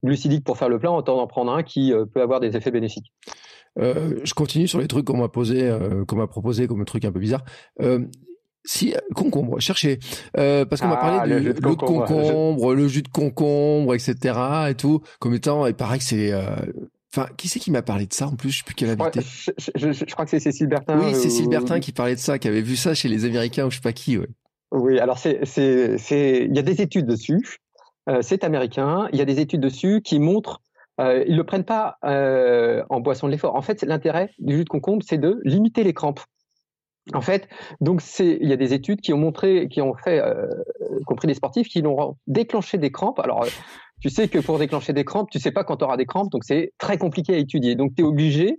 glucidique 0.02 0.44
pour 0.44 0.56
faire 0.56 0.68
le 0.68 0.78
plein, 0.78 0.90
autant 0.90 1.18
en 1.18 1.26
prendre 1.26 1.52
un 1.52 1.62
qui 1.62 1.92
peut 2.12 2.22
avoir 2.22 2.40
des 2.40 2.56
effets 2.56 2.70
bénéfiques. 2.70 3.12
Euh, 3.78 4.20
je 4.24 4.34
continue 4.34 4.66
sur 4.66 4.80
les 4.80 4.88
trucs 4.88 5.06
qu'on 5.06 5.16
m'a 5.16 5.28
posé, 5.28 5.68
euh, 5.68 6.04
qu'on 6.04 6.16
m'a 6.16 6.26
proposé 6.26 6.66
comme 6.66 6.80
un 6.80 6.84
truc 6.84 7.04
un 7.04 7.12
peu 7.12 7.20
bizarre. 7.20 7.44
Euh, 7.80 8.00
si 8.64 8.94
concombre, 9.14 9.58
cherchez 9.58 9.98
parce 10.34 10.80
qu'on 10.80 10.88
m'a 10.88 10.96
parlé 10.96 11.18
ah, 11.20 11.26
de, 11.26 11.34
le, 11.46 11.54
de 11.54 11.60
concombre, 11.60 12.74
le 12.74 12.88
jus 12.88 13.02
de 13.02 13.08
concombre, 13.08 13.94
etc. 13.94 14.14
et 14.68 14.74
tout, 14.74 15.00
comme 15.18 15.34
étant, 15.34 15.66
il 15.66 15.74
paraît 15.74 15.98
que 15.98 16.04
c'est 16.04 16.32
Enfin, 17.12 17.26
qui 17.36 17.48
c'est 17.48 17.58
qui 17.58 17.72
m'a 17.72 17.82
parlé 17.82 18.06
de 18.06 18.12
ça 18.12 18.28
en 18.28 18.36
plus? 18.36 18.50
Je 18.50 18.58
sais 18.58 18.64
plus 18.64 18.76
quelle 18.76 18.90
invité. 18.90 19.20
je, 19.74 20.04
crois 20.12 20.24
que 20.24 20.30
c'est 20.30 20.38
Cécile 20.38 20.68
Bertin. 20.68 20.96
Oui, 20.96 21.12
Cécile 21.12 21.48
Bertin 21.48 21.80
qui 21.80 21.90
parlait 21.90 22.14
de 22.14 22.20
ça, 22.20 22.38
qui 22.38 22.46
avait 22.46 22.60
vu 22.60 22.76
ça 22.76 22.94
chez 22.94 23.08
les 23.08 23.24
Américains 23.24 23.66
ou 23.66 23.70
je 23.70 23.76
sais 23.76 23.82
pas 23.82 23.92
qui. 23.92 24.16
Ouais. 24.16 24.28
Oui, 24.72 24.98
alors 24.98 25.18
c'est 25.18 25.40
il 26.10 26.54
y 26.54 26.58
a 26.58 26.62
des 26.62 26.80
études 26.80 27.06
dessus. 27.06 27.58
c'est 28.20 28.44
américain. 28.44 29.08
Il 29.12 29.18
y 29.18 29.22
a 29.22 29.24
des 29.24 29.40
études 29.40 29.60
dessus 29.60 30.00
qui 30.02 30.18
montrent 30.20 30.60
euh, 31.00 31.24
ils 31.26 31.36
le 31.36 31.44
prennent 31.44 31.64
pas 31.64 31.96
euh, 32.04 32.84
en 32.90 33.00
boisson 33.00 33.26
de 33.26 33.32
l'effort. 33.32 33.54
En 33.54 33.62
fait, 33.62 33.82
l'intérêt 33.82 34.30
du 34.38 34.56
jus 34.56 34.64
de 34.64 34.68
concombre, 34.68 35.02
c'est 35.06 35.18
de 35.18 35.40
limiter 35.44 35.82
les 35.82 35.94
crampes. 35.94 36.20
En 37.14 37.22
fait, 37.22 37.48
donc 37.80 38.02
il 38.18 38.46
y 38.46 38.52
a 38.52 38.56
des 38.56 38.74
études 38.74 39.00
qui 39.00 39.12
ont 39.14 39.18
montré, 39.18 39.68
qui 39.68 39.80
ont 39.80 39.94
fait, 39.94 40.20
euh, 40.20 40.46
compris 41.06 41.26
des 41.26 41.34
sportifs, 41.34 41.68
qui 41.68 41.80
l'ont 41.80 42.16
déclenché 42.26 42.76
des 42.76 42.92
crampes. 42.92 43.18
Alors, 43.18 43.46
tu 44.00 44.10
sais 44.10 44.28
que 44.28 44.38
pour 44.38 44.58
déclencher 44.58 44.92
des 44.92 45.04
crampes, 45.04 45.30
tu 45.30 45.38
sais 45.38 45.50
pas 45.50 45.64
quand 45.64 45.78
tu 45.78 45.84
auras 45.84 45.96
des 45.96 46.04
crampes, 46.04 46.30
donc 46.30 46.44
c'est 46.44 46.72
très 46.78 46.98
compliqué 46.98 47.34
à 47.34 47.38
étudier. 47.38 47.74
Donc, 47.74 47.94
tu 47.96 48.02
es 48.02 48.04
obligé 48.04 48.58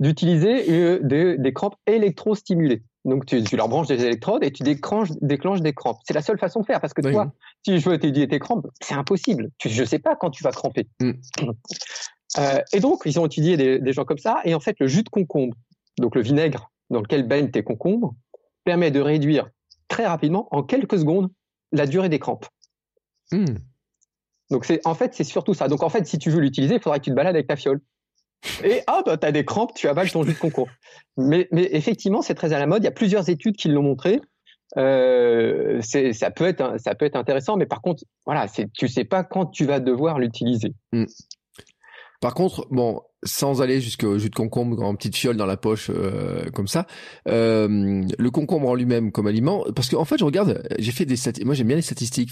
d'utiliser 0.00 0.98
des, 1.02 1.36
des 1.36 1.52
crampes 1.52 1.76
électrostimulées. 1.86 2.82
Donc, 3.04 3.24
tu, 3.24 3.42
tu, 3.42 3.56
leur 3.56 3.68
branches 3.68 3.86
des 3.86 4.02
électrodes 4.04 4.44
et 4.44 4.52
tu 4.52 4.62
déclenches, 4.62 5.08
déclenches 5.22 5.62
des 5.62 5.72
crampes. 5.72 5.98
C'est 6.04 6.12
la 6.12 6.20
seule 6.20 6.38
façon 6.38 6.60
de 6.60 6.66
faire 6.66 6.80
parce 6.80 6.92
que 6.92 7.00
toi, 7.00 7.32
si 7.64 7.78
je 7.78 7.88
veux 7.88 7.98
t'étudier 7.98 8.28
tes 8.28 8.38
crampes, 8.38 8.66
c'est 8.82 8.94
impossible. 8.94 9.50
Tu, 9.58 9.70
je 9.70 9.84
sais 9.84 9.98
pas 9.98 10.16
quand 10.16 10.30
tu 10.30 10.42
vas 10.42 10.52
cramper. 10.52 10.86
Mm. 11.00 11.12
Euh, 12.38 12.60
et 12.72 12.80
donc, 12.80 13.02
ils 13.06 13.18
ont 13.18 13.26
étudié 13.26 13.56
des, 13.56 13.78
des, 13.78 13.92
gens 13.92 14.04
comme 14.04 14.18
ça. 14.18 14.40
Et 14.44 14.54
en 14.54 14.60
fait, 14.60 14.76
le 14.80 14.86
jus 14.86 15.02
de 15.02 15.08
concombre, 15.08 15.56
donc 15.98 16.14
le 16.14 16.22
vinaigre 16.22 16.70
dans 16.90 17.00
lequel 17.00 17.26
baignent 17.26 17.50
tes 17.50 17.62
concombres, 17.62 18.14
permet 18.64 18.90
de 18.90 19.00
réduire 19.00 19.48
très 19.88 20.06
rapidement, 20.06 20.48
en 20.50 20.62
quelques 20.62 20.98
secondes, 20.98 21.30
la 21.72 21.86
durée 21.86 22.08
des 22.08 22.18
crampes. 22.18 22.46
Mm. 23.32 23.44
Donc, 24.50 24.64
c'est, 24.64 24.86
en 24.86 24.94
fait, 24.94 25.14
c'est 25.14 25.24
surtout 25.24 25.54
ça. 25.54 25.68
Donc, 25.68 25.82
en 25.82 25.88
fait, 25.88 26.06
si 26.06 26.18
tu 26.18 26.30
veux 26.30 26.40
l'utiliser, 26.40 26.74
il 26.74 26.80
faudrait 26.80 26.98
que 26.98 27.04
tu 27.04 27.10
te 27.10 27.16
balades 27.16 27.34
avec 27.34 27.46
ta 27.46 27.56
fiole. 27.56 27.80
Et 28.64 28.82
hop, 28.88 29.10
tu 29.20 29.26
as 29.26 29.32
des 29.32 29.44
crampes, 29.44 29.74
tu 29.74 29.88
avales 29.88 30.10
ton 30.10 30.22
jus 30.22 30.34
de 30.34 30.38
concombre. 30.38 30.70
Mais, 31.16 31.48
effectivement, 31.52 32.22
c'est 32.22 32.34
très 32.34 32.52
à 32.52 32.58
la 32.58 32.66
mode. 32.66 32.82
Il 32.82 32.86
y 32.86 32.88
a 32.88 32.92
plusieurs 32.92 33.28
études 33.28 33.56
qui 33.56 33.68
l'ont 33.68 33.82
montré. 33.82 34.20
Euh, 34.76 35.80
ça 35.82 36.30
peut 36.30 36.46
être 36.46 37.16
intéressant, 37.16 37.56
mais 37.56 37.66
par 37.66 37.82
contre, 37.82 38.04
voilà, 38.24 38.46
tu 38.74 38.88
sais 38.88 39.04
pas 39.04 39.24
quand 39.24 39.46
tu 39.46 39.64
vas 39.64 39.80
devoir 39.80 40.18
l'utiliser. 40.18 40.74
Hmm. 40.92 41.06
Par 42.20 42.34
contre, 42.34 42.66
bon, 42.70 43.00
sans 43.22 43.62
aller 43.62 43.80
jusqu'au 43.80 44.18
jus 44.18 44.28
de 44.28 44.34
concombre 44.34 44.82
en 44.82 44.94
petite 44.94 45.16
fiole 45.16 45.36
dans 45.36 45.46
la 45.46 45.56
poche 45.56 45.90
euh, 45.90 46.44
comme 46.50 46.68
ça, 46.68 46.86
euh, 47.28 48.04
le 48.18 48.30
concombre 48.30 48.68
en 48.68 48.74
lui-même 48.74 49.10
comme 49.10 49.26
aliment, 49.26 49.64
parce 49.74 49.88
qu'en 49.88 50.02
en 50.02 50.04
fait, 50.04 50.18
je 50.18 50.24
regarde, 50.24 50.62
j'ai 50.78 50.92
fait 50.92 51.06
des 51.06 51.16
statistiques. 51.16 51.46
Moi, 51.46 51.54
j'aime 51.54 51.68
bien 51.68 51.76
les 51.76 51.82
statistiques. 51.82 52.30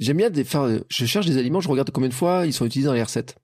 J'aime 0.00 0.16
bien 0.16 0.30
je 0.34 1.04
cherche 1.06 1.26
des 1.26 1.38
aliments, 1.38 1.60
je 1.60 1.68
regarde 1.68 1.90
combien 1.90 2.08
de 2.08 2.14
fois 2.14 2.46
ils 2.46 2.52
sont 2.52 2.66
utilisés 2.66 2.88
dans 2.88 2.94
les 2.94 3.02
recettes. 3.02 3.36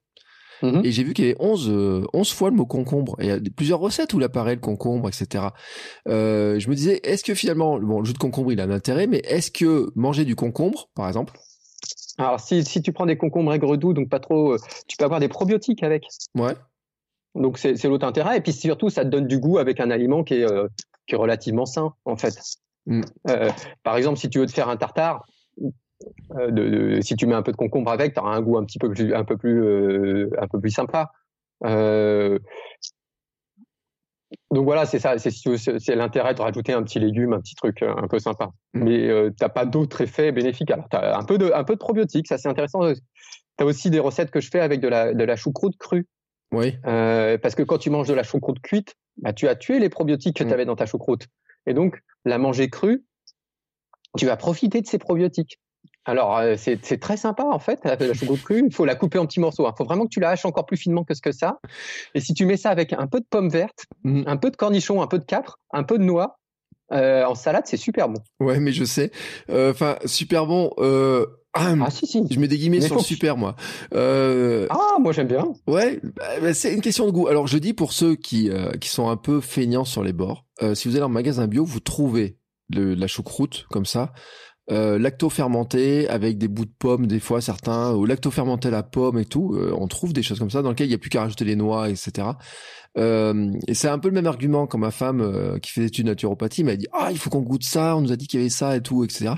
Mhm. 0.61 0.81
Et 0.83 0.91
j'ai 0.91 1.03
vu 1.03 1.13
qu'il 1.13 1.25
y 1.25 1.27
avait 1.29 1.37
11, 1.39 1.69
11 2.13 2.31
euh, 2.31 2.35
fois 2.35 2.49
le 2.49 2.55
mot 2.55 2.65
concombre. 2.65 3.15
Et 3.19 3.25
il 3.25 3.29
y 3.29 3.31
a 3.31 3.39
plusieurs 3.55 3.79
recettes 3.79 4.13
où 4.13 4.19
il 4.19 4.23
apparaît 4.23 4.55
le 4.55 4.61
concombre, 4.61 5.09
etc. 5.09 5.45
Euh, 6.07 6.59
je 6.59 6.69
me 6.69 6.75
disais, 6.75 6.99
est-ce 7.03 7.23
que 7.23 7.33
finalement, 7.33 7.79
bon, 7.79 7.99
le 7.99 8.05
jus 8.05 8.13
de 8.13 8.17
concombre, 8.17 8.51
il 8.51 8.59
a 8.59 8.63
un 8.63 8.71
intérêt, 8.71 9.07
mais 9.07 9.21
est-ce 9.25 9.51
que 9.51 9.91
manger 9.95 10.25
du 10.25 10.35
concombre, 10.35 10.89
par 10.95 11.07
exemple 11.07 11.39
Alors, 12.17 12.39
si, 12.39 12.63
si 12.63 12.81
tu 12.81 12.93
prends 12.93 13.05
des 13.05 13.17
concombres 13.17 13.53
aigre 13.53 13.77
doux, 13.77 13.93
donc 13.93 14.09
pas 14.09 14.19
trop, 14.19 14.53
euh, 14.53 14.57
tu 14.87 14.97
peux 14.97 15.05
avoir 15.05 15.19
des 15.19 15.29
probiotiques 15.29 15.83
avec. 15.83 16.05
Ouais. 16.35 16.55
Donc 17.33 17.57
c'est 17.57 17.81
l'autre 17.85 18.05
intérêt. 18.05 18.37
Et 18.37 18.41
puis 18.41 18.51
surtout, 18.51 18.89
ça 18.89 19.05
te 19.05 19.09
donne 19.09 19.25
du 19.25 19.39
goût 19.39 19.57
avec 19.57 19.79
un 19.79 19.89
aliment 19.89 20.23
qui 20.23 20.33
est, 20.33 20.45
qui 21.07 21.15
est 21.15 21.17
relativement 21.17 21.65
sain, 21.65 21.93
en 22.03 22.17
fait. 22.17 22.37
Mm. 22.87 23.03
par 23.83 23.95
exemple, 23.95 24.17
si 24.17 24.27
tu 24.27 24.39
veux 24.39 24.47
te 24.47 24.51
faire 24.51 24.67
un 24.67 24.75
tartare, 24.75 25.23
euh, 26.35 26.51
de, 26.51 27.01
si 27.01 27.15
tu 27.15 27.25
mets 27.25 27.35
un 27.35 27.41
peu 27.41 27.51
de 27.51 27.57
concombre 27.57 27.91
avec, 27.91 28.13
tu 28.13 28.19
auras 28.19 28.35
un 28.35 28.41
goût 28.41 28.57
un 28.57 28.65
petit 28.65 28.79
peu 28.79 28.89
plus, 28.89 29.13
un 29.13 29.23
peu 29.23 29.37
plus, 29.37 29.63
euh, 29.63 30.29
un 30.39 30.47
peu 30.47 30.59
plus 30.59 30.71
sympa. 30.71 31.11
donc 31.63 32.41
voilà, 34.51 34.85
c'est 34.85 34.99
ça, 34.99 35.17
c'est 35.17 35.95
l'intérêt 35.95 36.33
de 36.33 36.41
rajouter 36.41 36.73
un 36.73 36.83
petit 36.83 36.99
légume, 36.99 37.33
un 37.33 37.39
petit 37.39 37.55
truc 37.55 37.83
un 37.83 38.07
peu 38.07 38.19
sympa. 38.19 38.51
Mm. 38.73 38.83
Mais 38.83 39.29
tu 39.29 39.35
t'as 39.35 39.49
pas 39.49 39.65
d'autres 39.65 40.01
effets 40.01 40.31
bénéfiques. 40.31 40.71
Alors 40.71 40.87
t'as 40.89 41.17
un 41.17 41.23
peu 41.23 41.37
de 41.37 41.51
un 41.53 41.63
peu 41.63 41.73
de 41.73 41.79
probiotiques, 41.79 42.27
ça 42.27 42.37
c'est 42.37 42.49
intéressant. 42.49 42.81
T'as 43.57 43.65
aussi 43.65 43.89
des 43.89 43.99
recettes 43.99 44.31
que 44.31 44.39
je 44.39 44.49
fais 44.49 44.61
avec 44.61 44.79
de 44.79 44.87
la 44.87 45.13
de 45.13 45.23
la 45.23 45.35
choucroute 45.35 45.77
crue. 45.77 46.07
Oui. 46.53 46.75
parce 46.83 47.55
que 47.55 47.63
quand 47.63 47.77
tu 47.77 47.89
manges 47.89 48.09
de 48.09 48.13
la 48.13 48.23
choucroute 48.23 48.59
cuite, 48.59 48.95
bah, 49.17 49.31
tu 49.31 49.47
as 49.47 49.55
tué 49.55 49.79
les 49.79 49.89
probiotiques 49.89 50.37
que 50.37 50.43
mm. 50.43 50.47
tu 50.47 50.53
avais 50.53 50.65
dans 50.65 50.75
ta 50.75 50.85
choucroute. 50.85 51.27
Et 51.65 51.73
donc, 51.73 52.01
la 52.25 52.37
manger 52.37 52.69
crue, 52.69 53.05
tu 54.17 54.25
vas 54.25 54.37
profiter 54.37 54.81
de 54.81 54.87
ces 54.87 54.97
probiotiques. 54.97 55.59
Alors, 56.05 56.37
euh, 56.37 56.55
c'est 56.57 56.99
très 56.99 57.17
sympa 57.17 57.43
en 57.43 57.59
fait, 57.59 57.79
la 57.83 58.13
choucroute 58.13 58.41
crue. 58.41 58.63
Il 58.65 58.73
faut 58.73 58.85
la 58.85 58.95
couper 58.95 59.19
en 59.19 59.25
petits 59.25 59.39
morceaux. 59.39 59.63
Il 59.63 59.67
hein. 59.67 59.73
faut 59.77 59.85
vraiment 59.85 60.05
que 60.05 60.09
tu 60.09 60.19
la 60.19 60.29
haches 60.29 60.45
encore 60.45 60.65
plus 60.65 60.77
finement 60.77 61.03
que 61.03 61.13
ce 61.13 61.21
que 61.21 61.31
ça. 61.31 61.59
Et 62.15 62.21
si 62.21 62.33
tu 62.33 62.45
mets 62.45 62.57
ça 62.57 62.69
avec 62.69 62.93
un 62.93 63.07
peu 63.07 63.19
de 63.19 63.25
pommes 63.29 63.49
vertes, 63.49 63.85
mm. 64.03 64.23
un 64.25 64.37
peu 64.37 64.49
de 64.49 64.55
cornichons, 64.55 65.01
un 65.01 65.07
peu 65.07 65.19
de 65.19 65.25
capre, 65.25 65.59
un 65.71 65.83
peu 65.83 65.99
de 65.99 66.03
noix, 66.03 66.39
euh, 66.91 67.23
en 67.25 67.35
salade, 67.35 67.63
c'est 67.65 67.77
super 67.77 68.09
bon. 68.09 68.19
Ouais, 68.39 68.59
mais 68.59 68.71
je 68.71 68.83
sais. 68.83 69.11
Euh, 69.49 69.71
enfin, 69.71 69.97
super 70.05 70.47
bon. 70.47 70.71
Ah, 71.53 71.75
ah, 71.85 71.91
si, 71.91 72.07
si. 72.07 72.23
Je 72.29 72.39
mets 72.39 72.47
des 72.47 72.57
guillemets 72.57 72.81
sur 72.81 72.99
super, 73.01 73.37
moi. 73.37 73.55
Ah, 73.93 74.97
moi 74.99 75.11
j'aime 75.11 75.27
bien. 75.27 75.53
Ouais, 75.67 75.99
bah, 76.01 76.23
bah, 76.41 76.53
c'est 76.55 76.73
une 76.73 76.81
question 76.81 77.05
de 77.05 77.11
goût. 77.11 77.27
Alors 77.27 77.45
je 77.45 77.59
dis 77.59 77.73
pour 77.73 77.93
ceux 77.93 78.15
qui 78.15 78.49
qui 78.79 78.89
sont 78.89 79.09
un 79.09 79.17
peu 79.17 79.39
feignants 79.39 79.85
sur 79.85 80.03
les 80.03 80.13
bords, 80.13 80.45
si 80.73 80.87
vous 80.87 80.95
allez 80.95 81.05
en 81.05 81.09
magasin 81.09 81.47
bio, 81.47 81.63
vous 81.63 81.79
trouvez 81.79 82.37
la 82.73 83.07
choucroute 83.07 83.65
comme 83.69 83.85
ça 83.85 84.13
euh, 84.71 84.97
lacto-fermenté 84.97 86.07
avec 86.07 86.37
des 86.37 86.47
bouts 86.47 86.65
de 86.65 86.71
pommes 86.77 87.05
des 87.05 87.19
fois 87.19 87.41
certains 87.41 87.93
ou 87.93 88.05
lacto-fermenté 88.05 88.69
à 88.69 88.71
la 88.71 88.83
pomme 88.83 89.19
et 89.19 89.25
tout 89.25 89.53
euh, 89.53 89.75
on 89.77 89.87
trouve 89.87 90.13
des 90.13 90.23
choses 90.23 90.39
comme 90.39 90.49
ça 90.49 90.61
dans 90.61 90.69
lesquelles 90.69 90.87
il 90.87 90.91
n'y 90.91 90.95
a 90.95 90.97
plus 90.97 91.09
qu'à 91.09 91.21
rajouter 91.21 91.43
les 91.43 91.57
noix 91.57 91.89
etc 91.89 92.29
euh, 92.97 93.51
et 93.67 93.73
c'est 93.73 93.89
un 93.89 93.99
peu 93.99 94.07
le 94.07 94.13
même 94.13 94.27
argument 94.27 94.67
quand 94.67 94.77
ma 94.77 94.91
femme 94.91 95.59
qui 95.61 95.71
fait 95.71 95.81
des 95.81 95.87
études 95.87 96.05
de 96.05 96.11
naturopathie 96.11 96.63
m'a 96.63 96.77
dit 96.77 96.87
ah 96.93 97.09
il 97.11 97.17
faut 97.17 97.29
qu'on 97.29 97.41
goûte 97.41 97.63
ça 97.63 97.97
on 97.97 98.01
nous 98.01 98.13
a 98.13 98.15
dit 98.15 98.27
qu'il 98.27 98.39
y 98.39 98.43
avait 98.43 98.49
ça 98.49 98.77
et 98.77 98.81
tout 98.81 99.03
etc 99.03 99.33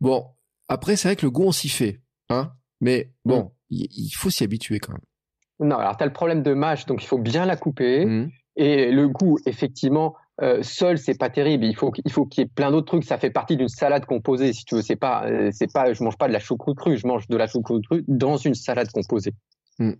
bon 0.00 0.24
après 0.68 0.96
c'est 0.96 1.08
vrai 1.08 1.16
que 1.16 1.26
le 1.26 1.30
goût 1.30 1.44
on 1.44 1.52
s'y 1.52 1.68
fait 1.68 2.00
hein 2.30 2.52
mais 2.80 3.12
bon 3.26 3.42
mm. 3.42 3.50
il, 3.70 4.10
faut 4.16 4.30
s'y 4.30 4.42
habituer 4.42 4.78
quand 4.78 4.92
même 4.92 5.68
non 5.68 5.76
alors 5.76 5.98
tu 5.98 6.02
as 6.02 6.06
le 6.06 6.14
problème 6.14 6.42
de 6.42 6.54
mâche 6.54 6.86
donc 6.86 7.02
il 7.02 7.06
faut 7.06 7.18
bien 7.18 7.44
la 7.44 7.56
couper 7.56 8.06
mm. 8.06 8.30
et 8.56 8.90
le 8.90 9.06
goût 9.08 9.38
effectivement 9.44 10.14
euh, 10.40 10.62
seul 10.62 10.98
c'est 10.98 11.18
pas 11.18 11.30
terrible. 11.30 11.64
Il 11.64 11.74
faut 11.74 11.92
il 12.04 12.12
faut 12.12 12.24
qu'il 12.24 12.42
y 12.42 12.46
ait 12.46 12.50
plein 12.54 12.70
d'autres 12.70 12.86
trucs. 12.86 13.04
Ça 13.04 13.18
fait 13.18 13.30
partie 13.30 13.56
d'une 13.56 13.68
salade 13.68 14.06
composée. 14.06 14.52
Si 14.52 14.64
tu 14.64 14.76
veux, 14.76 14.82
c'est 14.82 14.96
pas 14.96 15.26
euh, 15.26 15.50
c'est 15.52 15.72
pas 15.72 15.92
je 15.92 16.02
mange 16.04 16.16
pas 16.16 16.28
de 16.28 16.32
la 16.32 16.38
choucroute 16.38 16.76
crue. 16.76 16.96
Je 16.96 17.06
mange 17.06 17.26
de 17.28 17.36
la 17.36 17.46
choucroute 17.46 17.84
crue 17.86 18.04
dans 18.06 18.36
une 18.36 18.54
salade 18.54 18.90
composée. 18.92 19.32
Hmm. 19.78 19.92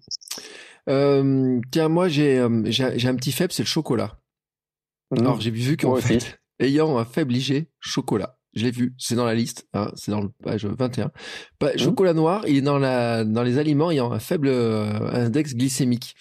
Euh, 0.89 1.61
tiens, 1.73 1.89
moi 1.89 2.09
j'ai 2.09 2.47
j'ai 2.67 3.09
un 3.09 3.17
petit 3.17 3.33
faible, 3.33 3.53
c'est 3.53 3.65
le 3.65 3.69
chocolat. 3.69 4.19
Hmm. 5.11 5.21
Alors 5.21 5.41
j'ai 5.41 5.51
vu 5.51 5.77
qu'en 5.77 5.97
fait, 5.97 6.39
ayant 6.61 6.99
un 6.99 7.05
faible 7.05 7.35
IG, 7.35 7.67
chocolat. 7.81 8.37
Je 8.55 8.65
l'ai 8.65 8.71
vu, 8.71 8.95
c'est 8.97 9.15
dans 9.15 9.27
la 9.27 9.35
liste, 9.35 9.69
hein, 9.75 9.93
c'est 9.95 10.11
dans 10.11 10.23
le 10.23 10.31
page 10.43 10.65
21. 10.65 11.11
Bah, 11.61 11.71
hmm. 11.75 11.79
Chocolat 11.79 12.15
noir, 12.15 12.45
il 12.47 12.57
est 12.57 12.63
dans 12.63 12.79
la 12.79 13.25
dans 13.25 13.43
les 13.43 13.59
aliments 13.59 13.91
ayant 13.91 14.13
un 14.13 14.21
faible 14.21 14.49
index 14.49 15.55
glycémique. 15.55 16.15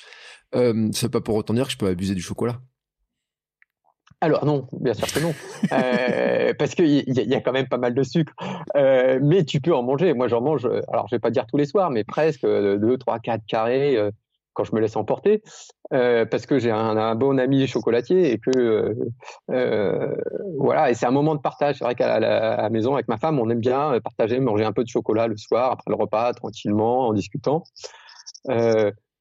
Euh, 0.55 0.89
c'est 0.93 1.09
pas 1.09 1.21
pour 1.21 1.35
autant 1.35 1.53
dire 1.53 1.65
que 1.65 1.73
je 1.73 1.77
peux 1.77 1.87
abuser 1.87 2.15
du 2.15 2.21
chocolat. 2.21 2.59
Alors 4.19 4.45
non, 4.45 4.67
bien 4.73 4.95
sûr 4.95 5.07
que 5.07 5.19
non, 5.19 5.31
euh, 5.73 6.53
parce 6.57 6.73
qu'il 6.73 6.87
y, 6.87 7.03
y, 7.05 7.35
a 7.35 7.41
quand 7.41 7.51
même 7.51 7.67
pas 7.67 7.77
mal 7.77 7.93
de 7.93 8.01
sucre. 8.01 8.33
Euh, 8.75 9.19
mais 9.21 9.43
tu 9.43 9.61
peux 9.61 9.75
en 9.75 9.83
manger. 9.83 10.13
Moi, 10.13 10.27
j'en 10.27 10.41
mange. 10.41 10.67
Alors, 10.91 11.07
je 11.07 11.15
vais 11.15 11.19
pas 11.19 11.29
dire 11.29 11.45
tous 11.45 11.57
les 11.57 11.65
soirs, 11.65 11.91
mais 11.91 12.03
presque 12.03 12.43
2, 12.43 12.97
3, 12.97 13.19
4 13.19 13.45
carrés 13.45 13.95
euh, 13.95 14.09
quand 14.53 14.63
je 14.63 14.73
me 14.73 14.81
laisse 14.81 14.95
emporter, 14.95 15.43
euh, 15.93 16.25
parce 16.25 16.47
que 16.47 16.57
j'ai 16.57 16.71
un, 16.71 17.13
bon 17.13 17.37
ami 17.37 17.67
chocolatier 17.67 18.31
et 18.31 18.39
que 18.39 18.95
euh, 19.51 20.15
voilà. 20.57 20.89
Et 20.89 20.95
c'est 20.95 21.05
un 21.05 21.11
moment 21.11 21.35
de 21.35 21.41
partage. 21.41 21.75
C'est 21.77 21.83
vrai 21.83 21.93
qu'à 21.93 22.19
la, 22.19 22.57
la, 22.57 22.69
maison 22.71 22.95
avec 22.95 23.07
ma 23.07 23.17
femme, 23.17 23.39
on 23.39 23.47
aime 23.51 23.59
bien 23.59 23.99
partager, 24.03 24.39
manger 24.39 24.65
un 24.65 24.73
peu 24.73 24.83
de 24.83 24.89
chocolat 24.89 25.27
le 25.27 25.37
soir 25.37 25.73
après 25.73 25.91
le 25.91 25.95
repas, 25.95 26.33
tranquillement, 26.33 27.07
en 27.07 27.13
discutant. 27.13 27.63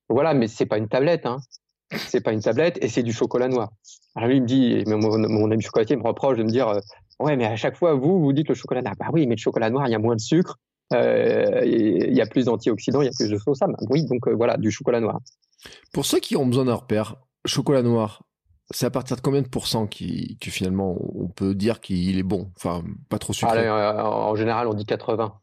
voilà, 0.08 0.32
mais 0.32 0.46
c'est 0.46 0.64
pas 0.64 0.78
une 0.78 0.88
tablette. 0.88 1.26
Hein 1.26 1.36
c'est 1.92 2.20
pas 2.20 2.32
une 2.32 2.40
tablette 2.40 2.78
et 2.82 2.88
c'est 2.88 3.02
du 3.02 3.12
chocolat 3.12 3.48
noir. 3.48 3.70
Alors 4.14 4.28
lui 4.28 4.36
il 4.36 4.42
me 4.42 4.46
dit, 4.46 4.84
mon, 4.86 5.50
ami 5.50 5.62
chocolatier 5.62 5.96
me 5.96 6.02
reproche 6.02 6.38
de 6.38 6.42
me 6.42 6.50
dire, 6.50 6.68
euh, 6.68 6.80
ouais 7.20 7.36
mais 7.36 7.46
à 7.46 7.56
chaque 7.56 7.76
fois 7.76 7.94
vous 7.94 8.20
vous 8.20 8.32
dites 8.32 8.48
le 8.48 8.54
chocolat 8.54 8.82
noir, 8.82 8.94
bah 8.98 9.06
oui 9.12 9.26
mais 9.26 9.36
le 9.36 9.40
chocolat 9.40 9.70
noir 9.70 9.86
il 9.86 9.92
y 9.92 9.94
a 9.94 9.98
moins 9.98 10.16
de 10.16 10.20
sucre, 10.20 10.58
euh, 10.92 11.62
il 11.64 12.14
y 12.14 12.20
a 12.20 12.26
plus 12.26 12.46
d'antioxydants, 12.46 13.02
il 13.02 13.06
y 13.06 13.08
a 13.08 13.12
plus 13.16 13.30
de 13.30 13.38
choses 13.38 13.58
ça, 13.58 13.66
bah 13.66 13.78
oui 13.88 14.04
donc 14.06 14.26
euh, 14.26 14.34
voilà 14.34 14.56
du 14.56 14.70
chocolat 14.70 15.00
noir. 15.00 15.20
Pour 15.92 16.06
ceux 16.06 16.18
qui 16.18 16.36
ont 16.36 16.46
besoin 16.46 16.64
d'un 16.64 16.74
repère, 16.74 17.16
chocolat 17.44 17.82
noir, 17.82 18.22
c'est 18.70 18.86
à 18.86 18.90
partir 18.90 19.16
de 19.16 19.20
combien 19.20 19.42
de 19.42 19.48
pourcents 19.48 19.86
qui, 19.86 20.36
finalement 20.42 20.96
on 21.14 21.28
peut 21.28 21.54
dire 21.54 21.80
qu'il 21.80 22.18
est 22.18 22.24
bon, 22.24 22.50
enfin 22.56 22.82
pas 23.08 23.18
trop 23.18 23.32
sucré. 23.32 23.70
en 23.70 24.34
général 24.34 24.66
on 24.66 24.74
dit 24.74 24.84
80. 24.84 25.34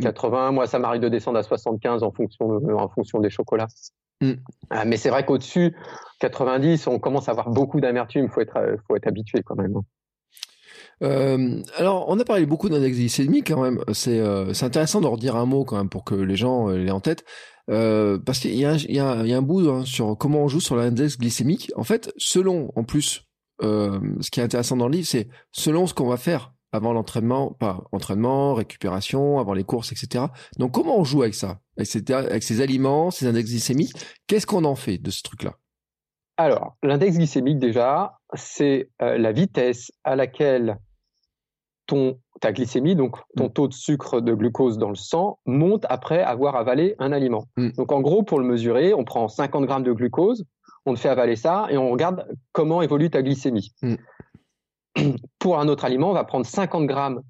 80, 0.00 0.52
moi 0.52 0.66
ça 0.66 0.78
m'arrive 0.78 1.00
de 1.00 1.08
descendre 1.08 1.38
à 1.38 1.42
75 1.42 2.02
en 2.02 2.12
fonction 2.12 2.60
en 2.78 2.88
fonction 2.88 3.18
des 3.18 3.30
chocolats. 3.30 3.68
Mm. 4.20 4.32
Ah, 4.70 4.84
mais 4.84 4.96
c'est 4.96 5.10
vrai 5.10 5.24
qu'au-dessus, 5.24 5.74
90, 6.20 6.86
on 6.86 6.98
commence 6.98 7.28
à 7.28 7.32
avoir 7.32 7.50
beaucoup 7.50 7.80
d'amertume. 7.80 8.24
Il 8.24 8.30
faut 8.30 8.40
être, 8.40 8.56
euh, 8.56 8.76
faut 8.86 8.96
être 8.96 9.06
habitué 9.06 9.42
quand 9.44 9.56
même. 9.56 9.76
Hein. 9.76 9.84
Euh, 11.02 11.62
alors, 11.76 12.06
on 12.08 12.18
a 12.18 12.24
parlé 12.24 12.46
beaucoup 12.46 12.70
d'index 12.70 12.96
glycémique 12.96 13.48
quand 13.48 13.60
même. 13.60 13.82
C'est 13.92 14.18
euh, 14.18 14.52
intéressant 14.62 15.00
de 15.00 15.06
redire 15.06 15.36
un 15.36 15.44
mot 15.44 15.64
quand 15.64 15.76
même 15.76 15.90
pour 15.90 16.04
que 16.04 16.14
les 16.14 16.36
gens 16.36 16.68
l'aient 16.68 16.90
en 16.90 17.00
tête. 17.00 17.24
parce 17.66 18.38
qu'il 18.38 18.54
y, 18.54 18.64
y, 18.64 18.94
y, 18.94 18.98
a 18.98 19.10
un 19.10 19.42
bout 19.42 19.68
hein, 19.68 19.84
sur 19.84 20.16
comment 20.16 20.44
on 20.44 20.48
joue 20.48 20.60
sur 20.60 20.76
l'index 20.76 21.18
glycémique. 21.18 21.70
En 21.76 21.84
fait, 21.84 22.12
selon, 22.16 22.72
en 22.76 22.84
plus, 22.84 23.24
ce 23.60 24.30
qui 24.30 24.40
est 24.40 24.42
intéressant 24.42 24.76
dans 24.78 24.88
le 24.88 24.94
livre, 24.94 25.06
c'est 25.06 25.28
selon 25.52 25.86
ce 25.86 25.92
qu'on 25.92 26.08
va 26.08 26.16
faire 26.16 26.55
avant 26.72 26.92
l'entraînement, 26.92 27.52
pas 27.52 27.84
entraînement, 27.92 28.54
récupération, 28.54 29.38
avant 29.38 29.54
les 29.54 29.64
courses, 29.64 29.92
etc. 29.92 30.26
Donc 30.58 30.72
comment 30.72 30.98
on 30.98 31.04
joue 31.04 31.22
avec 31.22 31.34
ça, 31.34 31.58
avec 31.76 31.86
ces, 31.86 32.12
avec 32.12 32.42
ces 32.42 32.60
aliments, 32.60 33.10
ces 33.10 33.26
index 33.26 33.50
glycémiques 33.50 33.94
Qu'est-ce 34.26 34.46
qu'on 34.46 34.64
en 34.64 34.74
fait 34.74 34.98
de 34.98 35.10
ce 35.10 35.22
truc-là? 35.22 35.54
Alors, 36.36 36.76
l'index 36.82 37.16
glycémique 37.16 37.58
déjà, 37.58 38.18
c'est 38.34 38.90
euh, 39.00 39.16
la 39.16 39.32
vitesse 39.32 39.90
à 40.04 40.16
laquelle 40.16 40.78
ton 41.86 42.20
ta 42.40 42.52
glycémie, 42.52 42.94
donc 42.94 43.16
ton 43.36 43.46
mm. 43.46 43.52
taux 43.52 43.68
de 43.68 43.72
sucre 43.72 44.20
de 44.20 44.34
glucose 44.34 44.76
dans 44.76 44.90
le 44.90 44.96
sang, 44.96 45.38
monte 45.46 45.86
après 45.88 46.22
avoir 46.22 46.56
avalé 46.56 46.94
un 46.98 47.12
aliment. 47.12 47.46
Mm. 47.56 47.70
Donc 47.72 47.92
en 47.92 48.02
gros, 48.02 48.22
pour 48.22 48.38
le 48.38 48.44
mesurer, 48.44 48.92
on 48.92 49.04
prend 49.04 49.28
50 49.28 49.64
grammes 49.64 49.82
de 49.84 49.92
glucose, 49.92 50.44
on 50.84 50.92
te 50.92 50.98
fait 50.98 51.08
avaler 51.08 51.36
ça 51.36 51.66
et 51.70 51.78
on 51.78 51.90
regarde 51.90 52.28
comment 52.52 52.82
évolue 52.82 53.08
ta 53.08 53.22
glycémie. 53.22 53.72
Mm 53.80 53.94
pour 55.38 55.58
un 55.58 55.68
autre 55.68 55.84
aliment, 55.84 56.10
on 56.10 56.14
va 56.14 56.24
prendre 56.24 56.46
50 56.46 56.86
grammes 56.86 57.22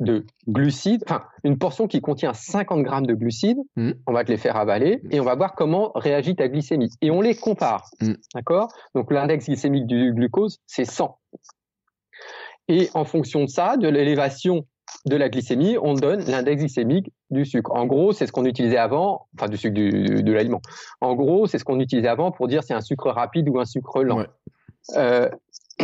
de 0.00 0.26
glucides, 0.48 1.04
enfin 1.06 1.22
une 1.44 1.56
portion 1.56 1.86
qui 1.86 2.00
contient 2.00 2.34
50 2.34 2.82
grammes 2.82 3.06
de 3.06 3.14
glucides, 3.14 3.58
mm. 3.76 3.92
on 4.06 4.12
va 4.12 4.24
te 4.24 4.30
les 4.30 4.36
faire 4.36 4.56
avaler 4.56 5.00
et 5.10 5.20
on 5.20 5.24
va 5.24 5.34
voir 5.34 5.54
comment 5.54 5.92
réagit 5.94 6.34
ta 6.34 6.48
glycémie. 6.48 6.90
Et 7.00 7.10
on 7.10 7.20
les 7.20 7.34
compare, 7.34 7.88
mm. 8.00 8.14
d'accord? 8.34 8.68
Donc 8.94 9.12
l'index 9.12 9.46
glycémique 9.46 9.86
du 9.86 10.12
glucose, 10.12 10.58
c'est 10.66 10.84
100. 10.84 11.16
Et 12.68 12.88
en 12.94 13.04
fonction 13.04 13.44
de 13.44 13.48
ça, 13.48 13.76
de 13.76 13.88
l'élévation 13.88 14.66
de 15.06 15.16
la 15.16 15.28
glycémie, 15.28 15.76
on 15.80 15.94
donne 15.94 16.24
l'index 16.24 16.60
glycémique 16.60 17.12
du 17.30 17.44
sucre. 17.44 17.72
En 17.72 17.86
gros, 17.86 18.12
c'est 18.12 18.26
ce 18.26 18.32
qu'on 18.32 18.46
utilisait 18.46 18.78
avant, 18.78 19.26
enfin 19.36 19.48
du 19.48 19.56
sucre 19.56 19.74
de 19.74 20.32
l'aliment. 20.32 20.60
En 21.00 21.14
gros, 21.14 21.46
c'est 21.46 21.58
ce 21.58 21.64
qu'on 21.64 21.78
utilisait 21.80 22.08
avant 22.08 22.32
pour 22.32 22.48
dire 22.48 22.62
c'est 22.62 22.74
un 22.74 22.80
sucre 22.80 23.10
rapide 23.10 23.48
ou 23.48 23.58
un 23.60 23.64
sucre 23.64 24.02
lent. 24.02 24.24
Euh, 24.96 25.28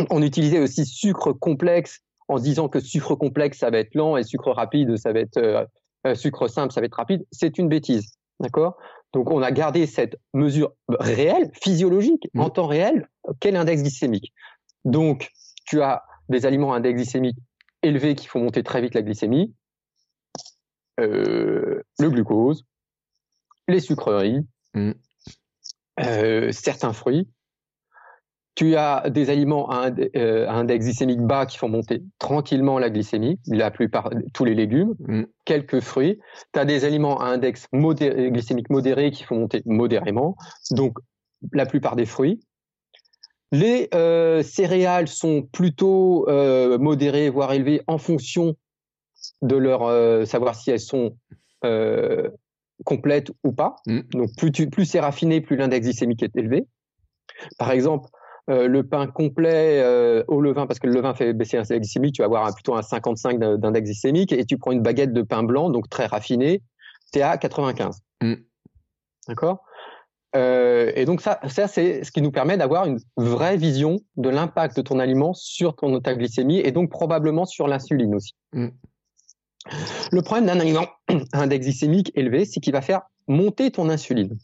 on 0.09 0.21
utilisait 0.21 0.59
aussi 0.59 0.85
sucre 0.85 1.33
complexe 1.33 2.01
en 2.27 2.39
disant 2.39 2.69
que 2.69 2.79
sucre 2.79 3.15
complexe, 3.15 3.59
ça 3.59 3.69
va 3.69 3.79
être 3.79 3.93
lent 3.93 4.15
et 4.15 4.23
sucre 4.23 4.51
rapide, 4.51 4.95
ça 4.97 5.11
va 5.11 5.19
être 5.19 5.37
euh, 5.37 5.65
euh, 6.07 6.15
sucre 6.15 6.47
simple, 6.47 6.73
ça 6.73 6.79
va 6.79 6.85
être 6.85 6.95
rapide. 6.95 7.25
C'est 7.31 7.57
une 7.57 7.67
bêtise. 7.67 8.13
D'accord? 8.39 8.77
Donc, 9.13 9.29
on 9.29 9.41
a 9.41 9.51
gardé 9.51 9.85
cette 9.85 10.17
mesure 10.33 10.73
réelle, 10.87 11.51
physiologique, 11.61 12.29
en 12.37 12.47
mmh. 12.47 12.53
temps 12.53 12.67
réel, 12.67 13.09
quel 13.39 13.55
index 13.55 13.81
glycémique? 13.81 14.33
Donc, 14.85 15.29
tu 15.65 15.81
as 15.81 16.03
des 16.29 16.45
aliments 16.45 16.73
à 16.73 16.77
index 16.77 16.95
glycémique 16.95 17.37
élevé 17.83 18.15
qui 18.15 18.27
font 18.27 18.39
monter 18.39 18.63
très 18.63 18.81
vite 18.81 18.95
la 18.95 19.01
glycémie, 19.01 19.53
euh, 20.99 21.83
le 21.99 22.09
glucose, 22.09 22.63
les 23.67 23.81
sucreries, 23.81 24.39
mmh. 24.73 24.91
certains 26.51 26.93
fruits, 26.93 27.27
tu 28.55 28.75
as 28.75 29.09
des 29.09 29.29
aliments 29.29 29.69
à, 29.69 29.89
euh, 30.15 30.47
index 30.49 30.85
glycémique 30.85 31.21
bas 31.21 31.45
qui 31.45 31.57
font 31.57 31.69
monter 31.69 32.03
tranquillement 32.19 32.79
la 32.79 32.89
glycémie, 32.89 33.39
la 33.47 33.71
plupart, 33.71 34.09
tous 34.33 34.45
les 34.45 34.55
légumes, 34.55 34.95
mm. 34.99 35.23
quelques 35.45 35.79
fruits. 35.79 36.19
Tu 36.53 36.59
as 36.59 36.65
des 36.65 36.83
aliments 36.83 37.19
à 37.19 37.25
index 37.25 37.67
glycémique 37.71 38.69
modéré 38.69 39.11
qui 39.11 39.23
font 39.23 39.39
monter 39.39 39.61
modérément, 39.65 40.35
donc 40.71 40.97
la 41.53 41.65
plupart 41.65 41.95
des 41.95 42.05
fruits. 42.05 42.41
Les 43.53 43.89
euh, 43.93 44.43
céréales 44.43 45.07
sont 45.07 45.43
plutôt 45.43 46.29
euh, 46.29 46.77
modérées, 46.77 47.29
voire 47.29 47.51
élevées, 47.53 47.81
en 47.87 47.97
fonction 47.97 48.55
de 49.41 49.55
leur 49.55 49.81
savoir 50.27 50.55
si 50.55 50.71
elles 50.71 50.79
sont 50.79 51.15
complète 52.83 53.31
ou 53.43 53.51
pas. 53.51 53.75
Mm. 53.85 54.01
Donc 54.13 54.29
plus, 54.37 54.51
tu, 54.51 54.69
plus 54.69 54.85
c'est 54.85 54.99
raffiné, 54.99 55.41
plus 55.41 55.55
l'index 55.55 55.85
glycémique 55.85 56.23
est 56.23 56.35
élevé. 56.35 56.65
Par 57.57 57.71
exemple, 57.71 58.09
euh, 58.49 58.67
le 58.67 58.83
pain 58.83 59.07
complet 59.07 59.81
euh, 59.81 60.23
au 60.27 60.41
levain, 60.41 60.65
parce 60.67 60.79
que 60.79 60.87
le 60.87 60.93
levain 60.93 61.13
fait 61.13 61.33
baisser 61.33 61.57
l'index 61.57 61.79
glycémique, 61.79 62.15
tu 62.15 62.21
vas 62.21 62.25
avoir 62.25 62.45
un, 62.45 62.51
plutôt 62.51 62.75
un 62.75 62.81
55 62.81 63.39
d'index 63.39 63.85
glycémique, 63.85 64.33
et 64.33 64.45
tu 64.45 64.57
prends 64.57 64.71
une 64.71 64.81
baguette 64.81 65.13
de 65.13 65.21
pain 65.21 65.43
blanc, 65.43 65.69
donc 65.69 65.89
très 65.89 66.05
raffiné, 66.05 66.61
tu 67.13 67.19
es 67.19 67.21
à 67.21 67.37
95. 67.37 67.99
Mm. 68.21 68.33
D'accord? 69.27 69.63
Euh, 70.35 70.91
Et 70.95 71.05
donc 71.05 71.21
ça, 71.21 71.39
ça 71.49 71.67
c'est 71.67 72.03
ce 72.03 72.11
qui 72.11 72.21
nous 72.21 72.31
permet 72.31 72.57
d'avoir 72.57 72.85
une 72.85 72.99
vraie 73.17 73.57
vision 73.57 73.99
de 74.15 74.29
l'impact 74.29 74.77
de 74.77 74.81
ton 74.81 74.97
aliment 74.99 75.33
sur 75.33 75.75
ton 75.75 75.99
ta 75.99 76.15
glycémie, 76.15 76.59
et 76.59 76.71
donc 76.71 76.89
probablement 76.89 77.45
sur 77.45 77.67
l'insuline 77.67 78.15
aussi. 78.15 78.33
Mm. 78.53 78.69
Le 80.11 80.21
problème 80.21 80.47
d'un 80.47 80.59
aliment 80.59 80.87
à 81.33 81.41
index 81.41 81.65
glycémique 81.65 82.11
élevé, 82.15 82.45
c'est 82.45 82.59
qu'il 82.59 82.73
va 82.73 82.81
faire 82.81 83.01
monter 83.27 83.71
ton 83.71 83.89
insuline. 83.89 84.37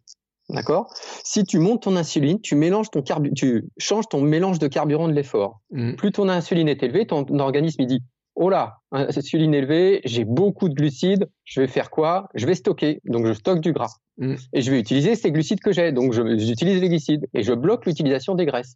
D'accord? 0.49 0.93
Si 1.25 1.43
tu 1.43 1.59
montes 1.59 1.83
ton 1.83 1.95
insuline, 1.97 2.39
tu 2.39 2.55
mélanges 2.55 2.89
ton 2.89 3.01
carbu 3.01 3.33
tu 3.33 3.65
changes 3.77 4.07
ton 4.07 4.21
mélange 4.21 4.59
de 4.59 4.67
carburant 4.67 5.07
de 5.09 5.13
l'effort. 5.13 5.59
Mm. 5.71 5.95
Plus 5.95 6.11
ton 6.11 6.29
insuline 6.29 6.69
est 6.69 6.81
élevée, 6.83 7.05
ton 7.05 7.25
organisme 7.39 7.81
il 7.81 7.87
dit 7.87 7.99
"Oh 8.35 8.49
là, 8.49 8.77
insuline 8.91 9.53
élevée, 9.53 9.99
j'ai 10.05 10.23
beaucoup 10.23 10.69
de 10.69 10.73
glucides, 10.73 11.29
je 11.43 11.59
vais 11.59 11.67
faire 11.67 11.89
quoi? 11.89 12.29
Je 12.33 12.45
vais 12.45 12.55
stocker." 12.55 13.01
Donc 13.05 13.25
je 13.25 13.33
stocke 13.33 13.59
du 13.59 13.73
gras. 13.73 13.93
Mm. 14.17 14.35
Et 14.53 14.61
je 14.61 14.71
vais 14.71 14.79
utiliser 14.79 15.15
ces 15.15 15.31
glucides 15.33 15.59
que 15.59 15.73
j'ai. 15.73 15.91
Donc 15.91 16.13
je- 16.13 16.37
j'utilise 16.37 16.79
les 16.81 16.87
glucides 16.87 17.27
et 17.33 17.43
je 17.43 17.51
bloque 17.53 17.85
l'utilisation 17.85 18.33
des 18.35 18.45
graisses. 18.45 18.75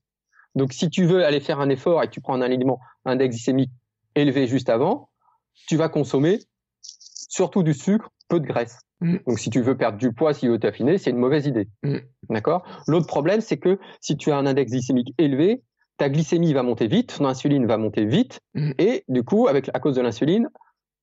Donc 0.56 0.74
si 0.74 0.90
tu 0.90 1.06
veux 1.06 1.24
aller 1.24 1.40
faire 1.40 1.62
un 1.62 1.70
effort 1.70 2.04
et 2.04 2.08
que 2.08 2.12
tu 2.12 2.20
prends 2.20 2.34
un 2.34 2.42
aliment 2.42 2.80
index 3.06 3.30
glycémique 3.36 3.72
élevé 4.16 4.46
juste 4.46 4.68
avant, 4.68 5.08
tu 5.70 5.78
vas 5.78 5.88
consommer 5.88 6.40
surtout 6.82 7.64
du 7.64 7.74
sucre, 7.74 8.10
peu 8.28 8.42
de 8.42 8.46
graisse. 8.46 8.78
Mm. 9.02 9.18
Donc 9.28 9.40
si 9.40 9.50
tu 9.50 9.62
veux 9.62 9.76
perdre 9.76 9.98
du 9.98 10.14
poids, 10.14 10.34
si 10.34 10.42
tu 10.42 10.50
veux 10.50 10.60
t'affiner, 10.60 10.98
c'est 10.98 11.10
une 11.10 11.18
mauvaise 11.18 11.46
idée. 11.48 11.68
Mm. 11.84 11.98
D'accord? 12.30 12.64
L'autre 12.88 13.08
problème, 13.08 13.42
c'est 13.42 13.58
que 13.58 13.80
si 14.00 14.16
tu 14.18 14.32
as 14.32 14.38
un 14.38 14.46
index 14.46 14.72
glycémique 14.72 15.14
élevé, 15.18 15.64
ta 15.98 16.10
glycémie 16.10 16.54
va 16.54 16.64
monter 16.64 16.88
vite, 16.88 17.18
ton 17.18 17.26
insuline 17.26 17.66
va 17.66 17.78
monter 17.78 18.06
vite, 18.06 18.40
Mm. 18.54 18.72
et 18.80 19.04
du 19.08 19.24
coup, 19.24 19.48
avec, 19.48 19.70
à 19.74 19.80
cause 19.80 19.96
de 19.96 20.02
l'insuline, 20.02 20.50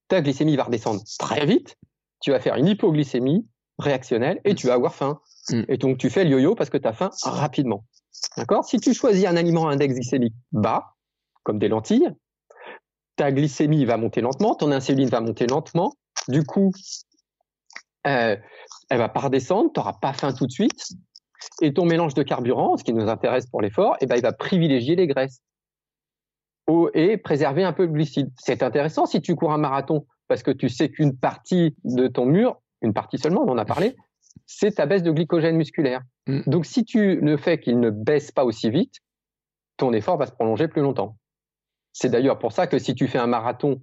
ta 0.08 0.22
glycémie 0.22 0.56
va 0.56 0.64
redescendre 0.64 1.02
très 1.18 1.44
vite, 1.44 1.76
tu 2.20 2.30
vas 2.30 2.40
faire 2.40 2.56
une 2.56 2.66
hypoglycémie 2.66 3.46
réactionnelle 3.78 4.40
et 4.44 4.54
tu 4.54 4.66
vas 4.66 4.74
avoir 4.74 4.94
faim. 4.94 5.20
Et 5.68 5.78
donc 5.78 5.98
tu 5.98 6.10
fais 6.10 6.24
le 6.24 6.30
yo-yo 6.30 6.54
parce 6.54 6.68
que 6.68 6.76
tu 6.76 6.86
as 6.88 6.92
faim 6.92 7.10
rapidement. 7.22 7.84
D'accord? 8.36 8.64
Si 8.64 8.78
tu 8.80 8.92
choisis 8.92 9.24
un 9.24 9.36
aliment 9.36 9.68
à 9.68 9.72
index 9.72 9.94
glycémique 9.94 10.34
bas, 10.52 10.94
comme 11.44 11.58
des 11.58 11.68
lentilles, 11.68 12.10
ta 13.16 13.32
glycémie 13.32 13.84
va 13.84 13.96
monter 13.96 14.20
lentement, 14.20 14.54
ton 14.54 14.72
insuline 14.72 15.08
va 15.08 15.20
monter 15.20 15.46
lentement, 15.46 15.94
du 16.28 16.42
coup, 16.44 16.72
euh, 18.06 18.36
elle 18.90 18.98
va 18.98 19.08
pas 19.08 19.20
redescendre, 19.20 19.70
tu 19.72 19.80
n'auras 19.80 19.94
pas 19.94 20.12
faim 20.12 20.32
tout 20.32 20.46
de 20.46 20.52
suite, 20.52 20.92
et 21.60 21.72
ton 21.72 21.84
mélange 21.84 22.14
de 22.14 22.22
carburant, 22.22 22.76
ce 22.76 22.84
qui 22.84 22.92
nous 22.92 23.08
intéresse 23.08 23.46
pour 23.46 23.60
l'effort, 23.60 23.96
eh 24.00 24.06
ben, 24.06 24.16
il 24.16 24.22
va 24.22 24.32
privilégier 24.32 24.96
les 24.96 25.06
graisses 25.06 25.42
et 26.94 27.16
préserver 27.16 27.64
un 27.64 27.72
peu 27.72 27.84
le 27.84 27.92
glucide. 27.92 28.30
C'est 28.38 28.62
intéressant 28.62 29.06
si 29.06 29.22
tu 29.22 29.34
cours 29.34 29.52
un 29.52 29.58
marathon, 29.58 30.06
parce 30.28 30.42
que 30.42 30.50
tu 30.50 30.68
sais 30.68 30.90
qu'une 30.90 31.16
partie 31.16 31.74
de 31.84 32.08
ton 32.08 32.26
mur, 32.26 32.60
une 32.82 32.92
partie 32.92 33.18
seulement, 33.18 33.42
on 33.42 33.50
en 33.50 33.58
a 33.58 33.64
parlé, 33.64 33.96
c'est 34.46 34.72
ta 34.72 34.86
baisse 34.86 35.02
de 35.02 35.10
glycogène 35.10 35.56
musculaire. 35.56 36.02
Mm. 36.26 36.40
Donc 36.46 36.66
si 36.66 36.84
tu 36.84 37.16
le 37.16 37.36
fais 37.36 37.58
qu'il 37.58 37.80
ne 37.80 37.90
baisse 37.90 38.30
pas 38.32 38.44
aussi 38.44 38.70
vite, 38.70 38.96
ton 39.78 39.92
effort 39.92 40.18
va 40.18 40.26
se 40.26 40.32
prolonger 40.32 40.68
plus 40.68 40.82
longtemps. 40.82 41.16
C'est 41.92 42.10
d'ailleurs 42.10 42.38
pour 42.38 42.52
ça 42.52 42.66
que 42.66 42.78
si 42.78 42.94
tu 42.94 43.08
fais 43.08 43.18
un 43.18 43.26
marathon 43.26 43.80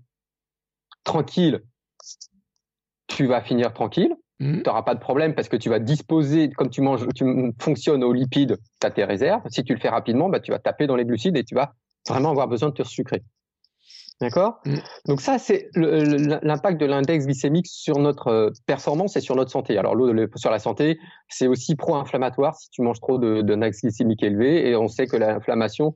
tranquille, 1.03 1.63
tu 3.15 3.25
vas 3.27 3.41
finir 3.41 3.73
tranquille, 3.73 4.13
Mm. 4.41 4.57
tu 4.57 4.63
n'auras 4.65 4.83
pas 4.83 4.95
de 4.95 4.99
problème 4.99 5.33
parce 5.33 5.47
que 5.47 5.55
tu 5.55 5.69
vas 5.69 5.79
disposer, 5.79 6.49
comme 6.49 6.69
tu 6.69 6.81
manges, 6.81 7.07
tu 7.15 7.23
fonctionnes 7.59 8.03
aux 8.03 8.11
lipides, 8.11 8.57
tu 8.81 8.85
as 8.87 8.91
tes 8.91 9.05
réserves. 9.05 9.41
Si 9.49 9.63
tu 9.63 9.73
le 9.73 9.79
fais 9.79 9.87
rapidement, 9.87 10.27
bah, 10.27 10.41
tu 10.41 10.51
vas 10.51 10.59
taper 10.59 10.87
dans 10.87 10.97
les 10.97 11.05
glucides 11.05 11.37
et 11.37 11.45
tu 11.45 11.55
vas 11.55 11.71
vraiment 12.09 12.31
avoir 12.31 12.49
besoin 12.49 12.67
de 12.69 12.73
te 12.73 12.83
sucrer. 12.83 13.23
D'accord? 14.19 14.59
Mm. 14.65 14.75
Donc 15.07 15.21
ça, 15.21 15.39
c'est 15.39 15.69
l'impact 15.75 16.79
de 16.81 16.85
l'index 16.85 17.25
glycémique 17.25 17.67
sur 17.67 17.97
notre 17.99 18.27
euh, 18.27 18.49
performance 18.65 19.15
et 19.15 19.21
sur 19.21 19.35
notre 19.37 19.51
santé. 19.51 19.77
Alors 19.77 19.95
le- 19.95 20.29
sur 20.35 20.51
la 20.51 20.59
santé, 20.59 20.99
c'est 21.29 21.47
aussi 21.47 21.75
pro-inflammatoire 21.77 22.55
si 22.55 22.69
tu 22.71 22.81
manges 22.81 22.99
trop 22.99 23.17
de- 23.17 23.41
d'index 23.41 23.81
glycémique 23.81 24.21
élevé 24.21 24.67
et 24.69 24.75
on 24.75 24.87
sait 24.89 25.07
que 25.07 25.15
l'inflammation 25.17 25.95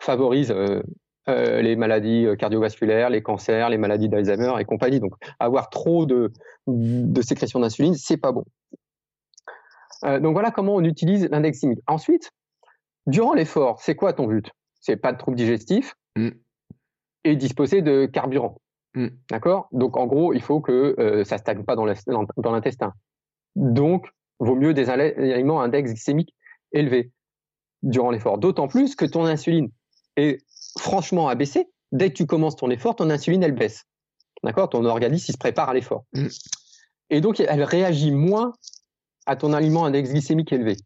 favorise 0.00 0.52
euh, 0.52 0.80
euh, 1.28 1.60
les 1.60 1.76
maladies 1.76 2.26
euh, 2.26 2.36
cardiovasculaires, 2.36 3.10
les 3.10 3.22
cancers, 3.22 3.68
les 3.68 3.78
maladies 3.78 4.08
d'Alzheimer 4.08 4.54
et 4.58 4.64
compagnie. 4.64 5.00
Donc 5.00 5.14
avoir 5.38 5.70
trop 5.70 6.06
de, 6.06 6.32
de 6.66 7.22
sécrétion 7.22 7.60
d'insuline, 7.60 7.94
c'est 7.94 8.16
pas 8.16 8.32
bon. 8.32 8.44
Euh, 10.04 10.18
donc 10.18 10.32
voilà 10.32 10.50
comment 10.50 10.74
on 10.74 10.84
utilise 10.84 11.28
l'index 11.30 11.58
glycémique. 11.58 11.82
Ensuite, 11.86 12.30
durant 13.06 13.34
l'effort, 13.34 13.80
c'est 13.80 13.94
quoi 13.94 14.12
ton 14.12 14.26
but? 14.26 14.50
C'est 14.80 14.96
pas 14.96 15.12
de 15.12 15.18
troubles 15.18 15.36
digestifs 15.36 15.94
Mm. 16.16 16.30
et 17.24 17.36
disposer 17.36 17.82
de 17.82 18.06
carburant. 18.06 18.60
Mm. 18.94 19.08
D'accord? 19.30 19.68
Donc 19.72 19.96
en 19.96 20.06
gros, 20.06 20.32
il 20.32 20.42
faut 20.42 20.60
que 20.60 20.96
euh, 20.98 21.24
ça 21.24 21.38
stagne 21.38 21.64
pas 21.64 21.76
dans 21.76 21.84
l'intestin. 21.86 22.92
Donc, 23.56 24.08
vaut 24.38 24.56
mieux 24.56 24.74
des 24.74 24.90
aliments 24.90 25.60
à 25.60 25.64
index 25.64 25.90
glycémique 25.90 26.34
élevé 26.72 27.10
durant 27.82 28.10
l'effort. 28.10 28.38
D'autant 28.38 28.68
plus 28.68 28.94
que 28.94 29.04
ton 29.04 29.24
insuline 29.24 29.70
est 30.16 30.44
franchement 30.80 31.28
abaissée. 31.28 31.68
Dès 31.92 32.10
que 32.10 32.16
tu 32.16 32.26
commences 32.26 32.56
ton 32.56 32.70
effort, 32.70 32.96
ton 32.96 33.10
insuline, 33.10 33.42
elle 33.42 33.54
baisse. 33.54 33.84
D'accord? 34.42 34.68
Ton 34.70 34.84
organisme, 34.84 35.26
il 35.28 35.32
se 35.32 35.38
prépare 35.38 35.68
à 35.68 35.74
l'effort. 35.74 36.04
Mm. 36.14 36.28
Et 37.10 37.20
donc, 37.20 37.40
elle 37.40 37.62
réagit 37.62 38.12
moins 38.12 38.52
à 39.26 39.36
ton 39.36 39.52
aliment 39.52 39.84
à 39.84 39.88
index 39.88 40.10
glycémique 40.10 40.52
élevé. 40.52 40.76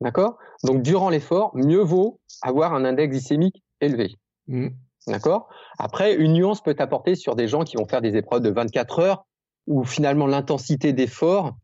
D'accord? 0.00 0.38
Donc, 0.64 0.82
durant 0.82 1.10
l'effort, 1.10 1.54
mieux 1.54 1.82
vaut 1.82 2.20
avoir 2.42 2.74
un 2.74 2.84
index 2.84 3.10
glycémique 3.10 3.62
élevé. 3.80 4.16
Mm. 4.48 4.68
D'accord? 5.06 5.48
Après, 5.78 6.14
une 6.14 6.32
nuance 6.32 6.62
peut 6.62 6.74
apporter 6.78 7.14
sur 7.14 7.36
des 7.36 7.46
gens 7.46 7.62
qui 7.62 7.76
vont 7.76 7.86
faire 7.86 8.00
des 8.00 8.16
épreuves 8.16 8.42
de 8.42 8.50
24 8.50 8.98
heures 9.00 9.26
où 9.66 9.84
finalement 9.84 10.26
l'intensité 10.26 10.92
d'effort 10.92 11.54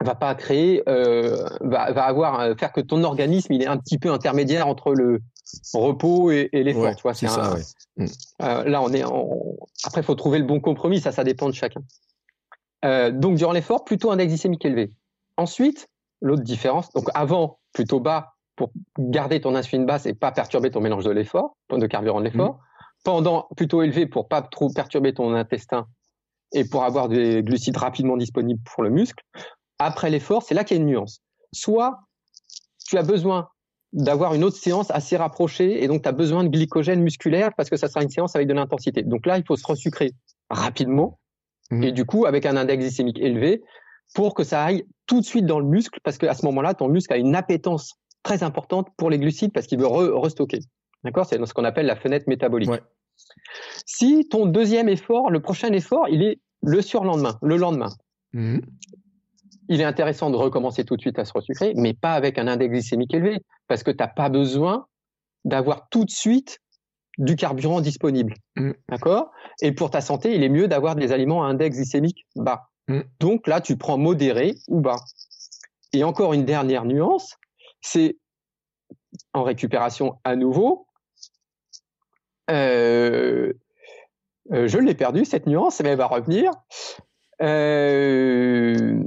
va 0.00 0.14
pas 0.14 0.34
créer, 0.34 0.82
euh, 0.88 1.44
va, 1.60 1.92
va 1.92 2.04
avoir 2.04 2.40
euh, 2.40 2.54
faire 2.56 2.72
que 2.72 2.80
ton 2.80 3.04
organisme 3.04 3.52
il 3.52 3.62
est 3.62 3.66
un 3.66 3.76
petit 3.76 3.98
peu 3.98 4.10
intermédiaire 4.10 4.66
entre 4.66 4.92
le 4.92 5.20
repos 5.72 6.30
et, 6.30 6.48
et 6.52 6.62
l'effort. 6.62 6.82
Ouais, 6.82 6.94
tu 6.94 7.02
vois, 7.02 7.14
c'est 7.14 7.26
ça, 7.28 7.52
un- 7.52 7.54
ouais. 7.56 8.06
euh, 8.42 8.64
là, 8.64 8.82
on 8.82 8.92
est 8.92 9.04
en... 9.04 9.28
après, 9.84 10.00
il 10.00 10.04
faut 10.04 10.14
trouver 10.14 10.38
le 10.38 10.44
bon 10.44 10.60
compromis. 10.60 11.00
Ça, 11.00 11.12
ça 11.12 11.24
dépend 11.24 11.48
de 11.48 11.54
chacun. 11.54 11.82
Euh, 12.84 13.10
donc, 13.10 13.36
durant 13.36 13.52
l'effort, 13.52 13.84
plutôt 13.84 14.10
index 14.10 14.28
glycémique 14.28 14.64
élevé. 14.64 14.90
Ensuite, 15.36 15.88
l'autre 16.20 16.42
différence, 16.42 16.90
donc 16.92 17.08
avant, 17.14 17.58
plutôt 17.72 18.00
bas 18.00 18.34
pour 18.56 18.70
garder 18.98 19.40
ton 19.40 19.54
insuline 19.54 19.86
basse 19.86 20.06
et 20.06 20.14
pas 20.14 20.30
perturber 20.32 20.70
ton 20.70 20.80
mélange 20.80 21.04
de 21.04 21.10
l'effort, 21.10 21.56
de 21.70 21.86
carburant 21.86 22.20
de 22.20 22.24
l'effort. 22.24 22.58
Pendant, 23.04 23.48
plutôt 23.56 23.82
élevé 23.82 24.06
pour 24.06 24.28
pas 24.28 24.42
trop 24.42 24.70
perturber 24.70 25.12
ton 25.12 25.34
intestin 25.34 25.86
et 26.52 26.64
pour 26.64 26.84
avoir 26.84 27.08
des 27.08 27.42
glucides 27.42 27.76
rapidement 27.76 28.16
disponibles 28.16 28.60
pour 28.62 28.82
le 28.84 28.90
muscle. 28.90 29.24
Après 29.78 30.10
l'effort, 30.10 30.42
c'est 30.42 30.54
là 30.54 30.62
qu'il 30.64 30.76
y 30.76 30.80
a 30.80 30.82
une 30.82 30.88
nuance. 30.88 31.20
Soit 31.52 31.98
tu 32.86 32.98
as 32.98 33.02
besoin 33.02 33.48
d'avoir 33.92 34.34
une 34.34 34.44
autre 34.44 34.56
séance 34.56 34.90
assez 34.90 35.16
rapprochée 35.16 35.82
et 35.84 35.88
donc 35.88 36.02
tu 36.02 36.08
as 36.08 36.12
besoin 36.12 36.44
de 36.44 36.48
glycogène 36.48 37.02
musculaire 37.02 37.50
parce 37.56 37.68
que 37.70 37.76
ça 37.76 37.88
sera 37.88 38.02
une 38.02 38.08
séance 38.10 38.34
avec 38.36 38.48
de 38.48 38.54
l'intensité. 38.54 39.02
Donc 39.02 39.26
là, 39.26 39.36
il 39.38 39.44
faut 39.46 39.56
se 39.56 39.66
resucrer 39.66 40.12
rapidement 40.50 41.18
Mhm. 41.70 41.82
et 41.84 41.92
du 41.92 42.04
coup 42.04 42.26
avec 42.26 42.44
un 42.46 42.56
index 42.56 42.82
glycémique 42.82 43.18
élevé 43.18 43.62
pour 44.14 44.34
que 44.34 44.44
ça 44.44 44.62
aille 44.64 44.84
tout 45.06 45.20
de 45.20 45.24
suite 45.24 45.46
dans 45.46 45.58
le 45.58 45.64
muscle 45.66 45.98
parce 46.04 46.18
qu'à 46.18 46.34
ce 46.34 46.44
moment-là, 46.46 46.74
ton 46.74 46.88
muscle 46.88 47.12
a 47.12 47.16
une 47.16 47.34
appétence 47.34 47.94
très 48.22 48.42
importante 48.42 48.88
pour 48.96 49.10
les 49.10 49.18
glucides 49.18 49.52
parce 49.52 49.66
qu'il 49.66 49.78
veut 49.78 49.86
re- 49.86 50.10
restocker. 50.20 50.58
D'accord? 51.04 51.26
C'est 51.26 51.44
ce 51.44 51.54
qu'on 51.54 51.64
appelle 51.64 51.86
la 51.86 51.96
fenêtre 51.96 52.26
métabolique. 52.28 52.70
Ouais. 52.70 52.80
Si 53.86 54.28
ton 54.28 54.46
deuxième 54.46 54.88
effort, 54.88 55.30
le 55.30 55.40
prochain 55.40 55.72
effort, 55.72 56.08
il 56.08 56.22
est 56.22 56.40
le 56.62 56.80
surlendemain, 56.82 57.38
le 57.42 57.56
lendemain, 57.56 57.90
Mm. 58.34 58.60
Il 59.68 59.80
est 59.80 59.84
intéressant 59.84 60.30
de 60.30 60.36
recommencer 60.36 60.84
tout 60.84 60.96
de 60.96 61.00
suite 61.00 61.18
à 61.18 61.24
se 61.24 61.32
resucrer, 61.32 61.72
mais 61.76 61.94
pas 61.94 62.12
avec 62.12 62.38
un 62.38 62.48
index 62.48 62.70
glycémique 62.70 63.14
élevé, 63.14 63.38
parce 63.68 63.82
que 63.82 63.90
tu 63.90 63.98
n'as 63.98 64.08
pas 64.08 64.28
besoin 64.28 64.86
d'avoir 65.44 65.88
tout 65.88 66.04
de 66.04 66.10
suite 66.10 66.58
du 67.18 67.36
carburant 67.36 67.80
disponible. 67.80 68.34
Mm. 68.56 68.72
D'accord? 68.88 69.30
Et 69.60 69.72
pour 69.72 69.90
ta 69.90 70.00
santé, 70.00 70.34
il 70.34 70.42
est 70.42 70.48
mieux 70.48 70.68
d'avoir 70.68 70.96
des 70.96 71.12
aliments 71.12 71.44
à 71.44 71.48
index 71.48 71.76
glycémique 71.76 72.26
bas. 72.36 72.68
Mm. 72.88 73.00
Donc 73.20 73.46
là, 73.46 73.60
tu 73.60 73.76
prends 73.76 73.98
modéré 73.98 74.56
ou 74.68 74.80
bas. 74.80 75.00
Et 75.92 76.04
encore 76.04 76.32
une 76.32 76.44
dernière 76.44 76.84
nuance, 76.84 77.36
c'est 77.80 78.16
en 79.34 79.42
récupération 79.42 80.18
à 80.24 80.36
nouveau. 80.36 80.86
Euh, 82.50 83.52
euh, 84.52 84.66
je 84.68 84.78
l'ai 84.78 84.94
perdu 84.94 85.24
cette 85.24 85.46
nuance, 85.46 85.80
mais 85.80 85.90
elle 85.90 85.98
va 85.98 86.06
revenir. 86.06 86.50
Euh, 87.42 89.02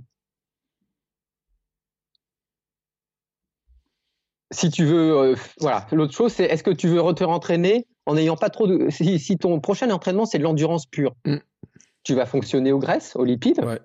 si 4.56 4.70
tu 4.70 4.86
veux, 4.86 5.18
euh, 5.18 5.36
voilà. 5.60 5.86
L'autre 5.92 6.14
chose, 6.14 6.34
c'est 6.34 6.46
est-ce 6.46 6.64
que 6.64 6.72
tu 6.72 6.88
veux 6.88 7.02
te 7.14 7.24
rentraîner 7.24 7.88
en 8.06 8.16
n'ayant 8.16 8.36
pas 8.38 8.50
trop 8.50 8.68
de. 8.68 8.90
Si, 8.90 9.20
si 9.20 9.38
ton 9.38 9.60
prochain 9.60 9.90
entraînement, 9.92 10.26
c'est 10.26 10.38
de 10.38 10.44
l'endurance 10.44 10.86
pure, 10.86 11.16
Mm. 11.26 11.38
tu 12.04 12.16
vas 12.16 12.26
fonctionner 12.26 12.72
aux 12.72 12.80
graisses, 12.80 13.16
aux 13.16 13.24
lipides. 13.26 13.64
Ouais. 13.64 13.80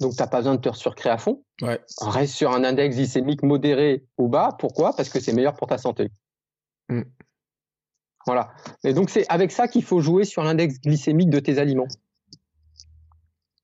Donc, 0.00 0.12
tu 0.16 0.22
n'as 0.22 0.26
pas 0.26 0.38
besoin 0.38 0.54
de 0.54 0.60
te 0.60 0.74
surcréer 0.74 1.12
à 1.12 1.18
fond. 1.18 1.44
Ouais. 1.62 1.80
Reste 2.00 2.34
sur 2.34 2.52
un 2.52 2.64
index 2.64 2.96
glycémique 2.96 3.42
modéré 3.42 4.04
ou 4.18 4.28
bas. 4.28 4.56
Pourquoi? 4.58 4.94
Parce 4.96 5.08
que 5.10 5.20
c'est 5.20 5.32
meilleur 5.32 5.54
pour 5.54 5.68
ta 5.68 5.78
santé. 5.78 6.10
Mm. 6.88 7.02
Voilà. 8.26 8.52
Et 8.84 8.92
donc, 8.94 9.10
c'est 9.10 9.26
avec 9.28 9.52
ça 9.52 9.68
qu'il 9.68 9.82
faut 9.84 10.00
jouer 10.00 10.24
sur 10.24 10.42
l'index 10.42 10.80
glycémique 10.80 11.30
de 11.30 11.40
tes 11.40 11.58
aliments. 11.58 11.88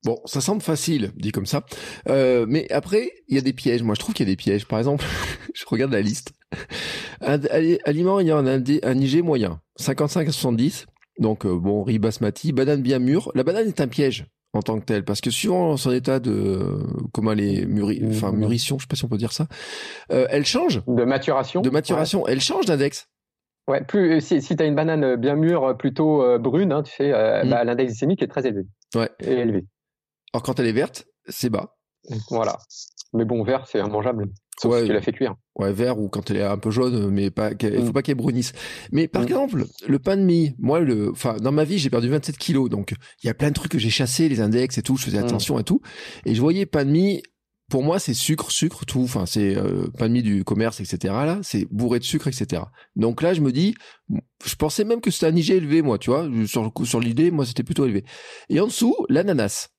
Bon, 0.06 0.20
ça 0.24 0.40
semble 0.40 0.62
facile, 0.62 1.10
dit 1.16 1.32
comme 1.32 1.46
ça. 1.46 1.64
Euh, 2.08 2.46
mais 2.48 2.70
après, 2.70 3.10
il 3.26 3.34
y 3.34 3.38
a 3.38 3.40
des 3.40 3.52
pièges. 3.52 3.82
Moi, 3.82 3.96
je 3.96 4.00
trouve 4.00 4.14
qu'il 4.14 4.24
y 4.24 4.30
a 4.30 4.32
des 4.32 4.36
pièges. 4.36 4.64
Par 4.64 4.78
exemple, 4.78 5.04
je 5.54 5.64
regarde 5.66 5.90
la 5.92 6.00
liste. 6.00 6.32
Un, 7.20 7.40
aliment 7.84 8.20
ayant 8.20 8.38
un, 8.38 8.46
un 8.46 8.98
IG 9.00 9.24
moyen, 9.24 9.60
55 9.80 10.28
à 10.28 10.30
70. 10.30 10.86
Donc, 11.18 11.44
euh, 11.44 11.58
bon, 11.58 11.82
riz 11.82 11.98
basmati, 11.98 12.52
banane 12.52 12.82
bien 12.82 13.00
mûre. 13.00 13.32
La 13.34 13.42
banane 13.42 13.66
est 13.66 13.80
un 13.80 13.88
piège 13.88 14.26
en 14.52 14.62
tant 14.62 14.78
que 14.78 14.84
tel 14.84 15.04
parce 15.04 15.20
que 15.20 15.30
suivant 15.30 15.76
son 15.76 15.90
état 15.90 16.20
de 16.20 16.78
comment 17.12 17.32
elle 17.32 17.40
est 17.40 17.66
mûri, 17.66 18.00
enfin 18.08 18.30
Mmh. 18.30 18.36
mûrition, 18.36 18.78
je 18.78 18.84
sais 18.84 18.88
pas 18.88 18.94
si 18.96 19.04
on 19.04 19.08
peut 19.08 19.18
dire 19.18 19.32
ça, 19.32 19.48
euh, 20.12 20.28
elle 20.30 20.46
change 20.46 20.82
De 20.86 21.02
maturation. 21.04 21.62
de 21.62 21.68
maturation, 21.70 22.26
elle 22.28 22.40
change 22.40 22.64
d'index. 22.66 23.08
Ouais, 23.68 23.82
plus 23.82 24.20
si, 24.20 24.40
si 24.40 24.54
tu 24.56 24.62
as 24.62 24.66
une 24.66 24.76
banane 24.76 25.16
bien 25.16 25.34
mûre, 25.34 25.76
plutôt 25.76 26.22
euh, 26.22 26.38
brune, 26.38 26.70
hein, 26.70 26.84
tu 26.84 26.92
sais, 26.94 27.12
euh, 27.12 27.44
Mm. 27.44 27.50
bah, 27.50 27.64
l'index 27.64 27.88
glycémique 27.90 28.22
est 28.22 28.28
très 28.28 28.46
élevé. 28.46 28.62
Ouais. 28.94 29.10
Et 29.20 29.32
élevé. 29.32 29.64
Alors 30.36 30.42
quand 30.42 30.60
elle 30.60 30.66
est 30.66 30.72
verte, 30.72 31.06
c'est 31.28 31.48
bas. 31.48 31.74
Voilà. 32.28 32.58
Mais 33.14 33.24
bon, 33.24 33.42
vert, 33.42 33.66
c'est 33.66 33.78
immangeable. 33.78 34.26
Sauf 34.60 34.70
Ouais. 34.72 34.80
si 34.82 34.86
tu 34.88 34.92
l'as 34.92 35.00
fait 35.00 35.12
cuire. 35.12 35.34
Ouais, 35.54 35.72
vert 35.72 35.98
ou 35.98 36.10
quand 36.10 36.30
elle 36.30 36.36
est 36.36 36.42
un 36.42 36.58
peu 36.58 36.70
jaune, 36.70 37.08
mais 37.08 37.30
pas, 37.30 37.52
il 37.58 37.78
faut 37.80 37.84
Mm. 37.88 37.92
pas 37.92 38.02
qu'elle 38.02 38.16
brunisse. 38.16 38.52
Mais 38.92 39.08
par 39.08 39.22
Mm. 39.22 39.24
exemple, 39.24 39.64
le 39.88 39.98
pain 39.98 40.18
de 40.18 40.22
mie, 40.22 40.54
moi, 40.58 40.80
le, 40.80 41.10
enfin, 41.10 41.36
dans 41.38 41.52
ma 41.52 41.64
vie, 41.64 41.78
j'ai 41.78 41.88
perdu 41.88 42.10
27 42.10 42.36
kilos, 42.36 42.68
donc 42.68 42.94
il 43.22 43.26
y 43.26 43.30
a 43.30 43.34
plein 43.34 43.48
de 43.48 43.54
trucs 43.54 43.72
que 43.72 43.78
j'ai 43.78 43.88
chassés, 43.88 44.28
les 44.28 44.40
index 44.42 44.76
et 44.76 44.82
tout, 44.82 44.98
je 44.98 45.04
faisais 45.04 45.18
Mm. 45.22 45.24
attention 45.24 45.58
et 45.58 45.64
tout, 45.64 45.80
et 46.26 46.34
je 46.34 46.40
voyais 46.42 46.66
pain 46.66 46.84
de 46.84 46.90
mie. 46.90 47.22
Pour 47.68 47.82
moi, 47.82 47.98
c'est 47.98 48.14
sucre, 48.14 48.52
sucre, 48.52 48.84
tout. 48.86 49.00
Enfin, 49.02 49.26
c'est 49.26 49.56
euh, 49.56 49.88
pain 49.98 50.06
de 50.06 50.12
mie 50.12 50.22
du 50.22 50.44
commerce, 50.44 50.78
etc. 50.78 51.12
Là, 51.26 51.40
c'est 51.42 51.66
bourré 51.72 51.98
de 51.98 52.04
sucre, 52.04 52.28
etc. 52.28 52.62
Donc 52.94 53.22
là, 53.22 53.34
je 53.34 53.40
me 53.40 53.50
dis, 53.50 53.74
je 54.44 54.54
pensais 54.54 54.84
même 54.84 55.00
que 55.00 55.10
c'était 55.10 55.26
un 55.26 55.34
IG 55.34 55.50
élevé, 55.50 55.82
moi, 55.82 55.98
tu 55.98 56.10
vois. 56.10 56.28
Sur 56.46 57.00
l'idée, 57.00 57.32
moi, 57.32 57.44
c'était 57.44 57.64
plutôt 57.64 57.84
élevé. 57.84 58.04
Et 58.50 58.60
en 58.60 58.66
dessous, 58.66 58.94
l'ananas, 59.08 59.70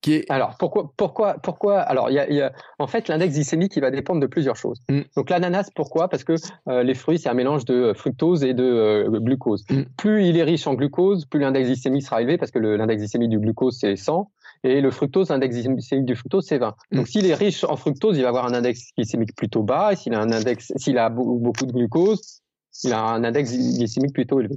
qui 0.00 0.14
est 0.14 0.30
Alors 0.30 0.56
pourquoi 0.58 0.92
pourquoi 0.96 1.34
pourquoi 1.42 1.80
Alors 1.80 2.08
il 2.10 2.14
y 2.14 2.18
a, 2.18 2.30
y 2.30 2.40
a- 2.40 2.52
en 2.78 2.86
fait 2.86 3.08
l'index 3.08 3.34
glycémique 3.34 3.74
il 3.76 3.80
va 3.80 3.90
dépendre 3.90 4.20
de 4.20 4.26
plusieurs 4.26 4.56
choses. 4.56 4.80
Mm. 4.88 5.00
Donc 5.16 5.30
l'ananas 5.30 5.70
pourquoi? 5.74 6.08
Parce 6.08 6.24
que 6.24 6.34
euh, 6.68 6.82
les 6.82 6.94
fruits 6.94 7.18
c'est 7.18 7.28
un 7.28 7.34
mélange 7.34 7.64
de 7.64 7.92
fructose 7.94 8.44
et 8.44 8.54
de 8.54 8.62
euh, 8.64 9.20
glucose. 9.20 9.64
Mm. 9.70 9.82
Plus 9.96 10.24
il 10.26 10.36
est 10.36 10.44
riche 10.44 10.66
en 10.66 10.74
glucose, 10.74 11.26
plus 11.26 11.40
l'index 11.40 11.66
glycémique 11.68 12.02
sera 12.04 12.20
élevé 12.22 12.38
parce 12.38 12.50
que 12.50 12.58
l'index 12.58 13.00
glycémique 13.00 13.30
du 13.30 13.38
glucose 13.40 13.76
c'est 13.80 13.96
100 13.96 14.30
et 14.64 14.80
le 14.80 14.90
fructose 14.90 15.30
l'index 15.30 15.56
glycémique 15.56 16.04
du 16.06 16.14
fructose 16.16 16.44
c'est 16.46 16.58
20. 16.58 16.74
Mm. 16.92 16.96
Donc 16.96 17.08
s'il 17.08 17.26
est 17.26 17.34
riche 17.34 17.64
en 17.64 17.76
fructose, 17.76 18.16
il 18.16 18.22
va 18.22 18.28
avoir 18.28 18.46
un 18.46 18.54
index 18.54 18.90
glycémique 18.96 19.34
plutôt 19.36 19.62
bas 19.62 19.92
et 19.92 19.96
s'il 19.96 20.14
a 20.14 20.20
un 20.20 20.30
index 20.32 20.72
s'il 20.76 20.98
a 20.98 21.08
beau- 21.10 21.36
beaucoup 21.38 21.66
de 21.66 21.72
glucose, 21.72 22.40
il 22.84 22.92
a 22.92 23.00
un 23.02 23.24
index 23.24 23.50
glycémique 23.52 24.12
plutôt 24.12 24.38
élevé. 24.38 24.54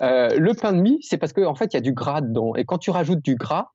Euh, 0.00 0.28
le 0.38 0.54
pain 0.54 0.72
de 0.72 0.80
mie, 0.80 0.98
c'est 1.02 1.18
parce 1.18 1.34
qu'en 1.34 1.50
en 1.50 1.54
fait, 1.54 1.74
il 1.74 1.76
y 1.76 1.76
a 1.76 1.82
du 1.82 1.92
gras 1.92 2.22
dedans. 2.22 2.54
Et 2.54 2.64
quand 2.64 2.78
tu 2.78 2.90
rajoutes 2.90 3.22
du 3.22 3.34
gras 3.34 3.66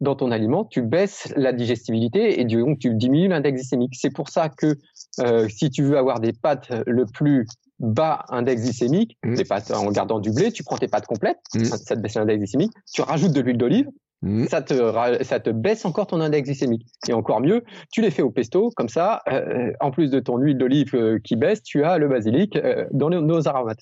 dans 0.00 0.14
ton 0.16 0.30
aliment, 0.30 0.64
tu 0.64 0.82
baisses 0.82 1.32
la 1.36 1.52
digestibilité 1.52 2.40
et 2.40 2.44
donc 2.44 2.78
tu 2.78 2.94
diminues 2.94 3.28
l'index 3.28 3.56
glycémique. 3.56 3.94
C'est 3.96 4.12
pour 4.12 4.28
ça 4.30 4.48
que 4.48 4.76
euh, 5.20 5.48
si 5.48 5.70
tu 5.70 5.82
veux 5.82 5.98
avoir 5.98 6.20
des 6.20 6.32
pâtes 6.32 6.72
le 6.86 7.04
plus 7.06 7.46
bas 7.78 8.24
index 8.28 8.62
glycémique, 8.62 9.16
Mm. 9.24 9.34
des 9.34 9.44
pâtes 9.44 9.70
en 9.70 9.90
gardant 9.90 10.18
du 10.20 10.30
blé, 10.32 10.52
tu 10.52 10.62
prends 10.64 10.76
tes 10.78 10.88
pâtes 10.88 11.06
complètes, 11.06 11.38
Mm. 11.54 11.64
ça, 11.64 11.94
te 11.96 12.00
baisse 12.00 12.14
l'index 12.14 12.38
glycémique, 12.38 12.72
tu 12.92 13.02
rajoutes 13.02 13.32
de 13.32 13.40
l'huile 13.40 13.58
d'olive, 13.58 13.88
Mm. 14.22 14.46
ça 14.48 14.60
te, 14.60 15.22
ça 15.24 15.40
te 15.40 15.48
baisse 15.50 15.84
encore 15.86 16.06
ton 16.06 16.20
index 16.20 16.46
glycémique. 16.46 16.86
Et 17.08 17.14
encore 17.14 17.40
mieux, 17.40 17.62
tu 17.90 18.02
les 18.02 18.10
fais 18.10 18.20
au 18.22 18.30
pesto, 18.30 18.70
comme 18.76 18.90
ça, 18.90 19.22
euh, 19.32 19.72
en 19.80 19.90
plus 19.90 20.10
de 20.10 20.20
ton 20.20 20.36
huile 20.38 20.58
d'olive 20.58 20.94
euh, 20.94 21.18
qui 21.24 21.36
baisse, 21.36 21.62
tu 21.62 21.84
as 21.84 21.96
le 21.98 22.06
basilic 22.08 22.56
euh, 22.56 22.86
dans 22.92 23.08
nos, 23.10 23.22
nos 23.22 23.48
aromates. 23.48 23.78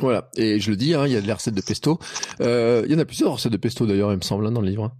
Voilà, 0.00 0.28
et 0.36 0.58
je 0.60 0.70
le 0.70 0.76
dis, 0.76 0.94
hein, 0.94 1.04
il 1.06 1.12
y 1.12 1.16
a 1.16 1.20
des 1.20 1.32
recettes 1.32 1.54
de 1.54 1.60
pesto. 1.60 1.98
Il 2.40 2.86
y 2.90 2.94
en 2.94 2.98
a 2.98 3.04
plusieurs 3.04 3.32
recettes 3.32 3.52
de 3.52 3.56
pesto 3.58 3.84
d'ailleurs, 3.84 4.12
il 4.12 4.16
me 4.16 4.22
semble, 4.22 4.46
hein, 4.46 4.52
dans 4.52 4.60
le 4.62 4.68
livre. 4.68 4.90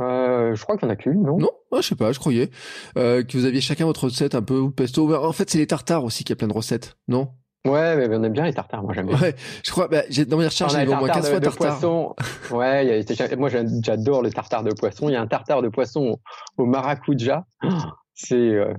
Euh, 0.00 0.54
je 0.54 0.62
crois 0.62 0.76
qu'il 0.76 0.86
y 0.88 0.90
en 0.90 0.92
a 0.92 0.96
qu'une, 0.96 1.22
non? 1.22 1.38
Non, 1.38 1.50
ah, 1.72 1.76
je 1.80 1.88
sais 1.88 1.94
pas, 1.94 2.10
je 2.12 2.18
croyais 2.18 2.50
euh, 2.98 3.22
que 3.22 3.36
vous 3.38 3.44
aviez 3.44 3.60
chacun 3.60 3.84
votre 3.86 4.04
recette 4.04 4.34
un 4.34 4.42
peu 4.42 4.58
ou 4.58 4.70
pesto. 4.70 5.14
En 5.14 5.32
fait, 5.32 5.48
c'est 5.50 5.58
les 5.58 5.66
tartares 5.68 6.02
aussi 6.04 6.24
qu'il 6.24 6.30
y 6.30 6.36
a 6.36 6.36
plein 6.36 6.48
de 6.48 6.52
recettes, 6.52 6.96
non? 7.06 7.28
Ouais, 7.66 7.96
mais 7.96 8.14
on 8.14 8.22
aime 8.22 8.32
bien 8.32 8.44
les 8.44 8.52
tartares, 8.52 8.82
moi 8.82 8.92
j'aime 8.92 9.06
bien. 9.06 9.18
Ouais, 9.18 9.34
je 9.64 9.70
crois. 9.70 9.88
Bah, 9.88 10.02
j'ai 10.10 10.26
dans 10.26 10.36
mes 10.36 10.44
recherches, 10.44 10.72
j'ai 10.72 10.84
les 10.84 10.86
au 10.92 10.96
moins 10.96 11.06
tartares 11.08 11.22
15 11.22 11.24
de, 11.24 11.30
fois 11.30 11.40
de 11.40 11.44
tartare. 11.46 11.78
poisson. 11.80 12.14
Ouais, 12.50 12.86
y 12.86 13.22
a- 13.32 13.36
moi 13.36 13.48
j'adore 13.48 14.22
le 14.22 14.30
tartare 14.30 14.64
de 14.64 14.72
poisson. 14.74 15.08
Il 15.08 15.12
y 15.12 15.16
a 15.16 15.22
un 15.22 15.26
tartare 15.26 15.62
de 15.62 15.68
poisson 15.68 16.18
au 16.58 16.66
maracuja. 16.66 17.44
C'est, 18.16 18.34
euh, 18.36 18.72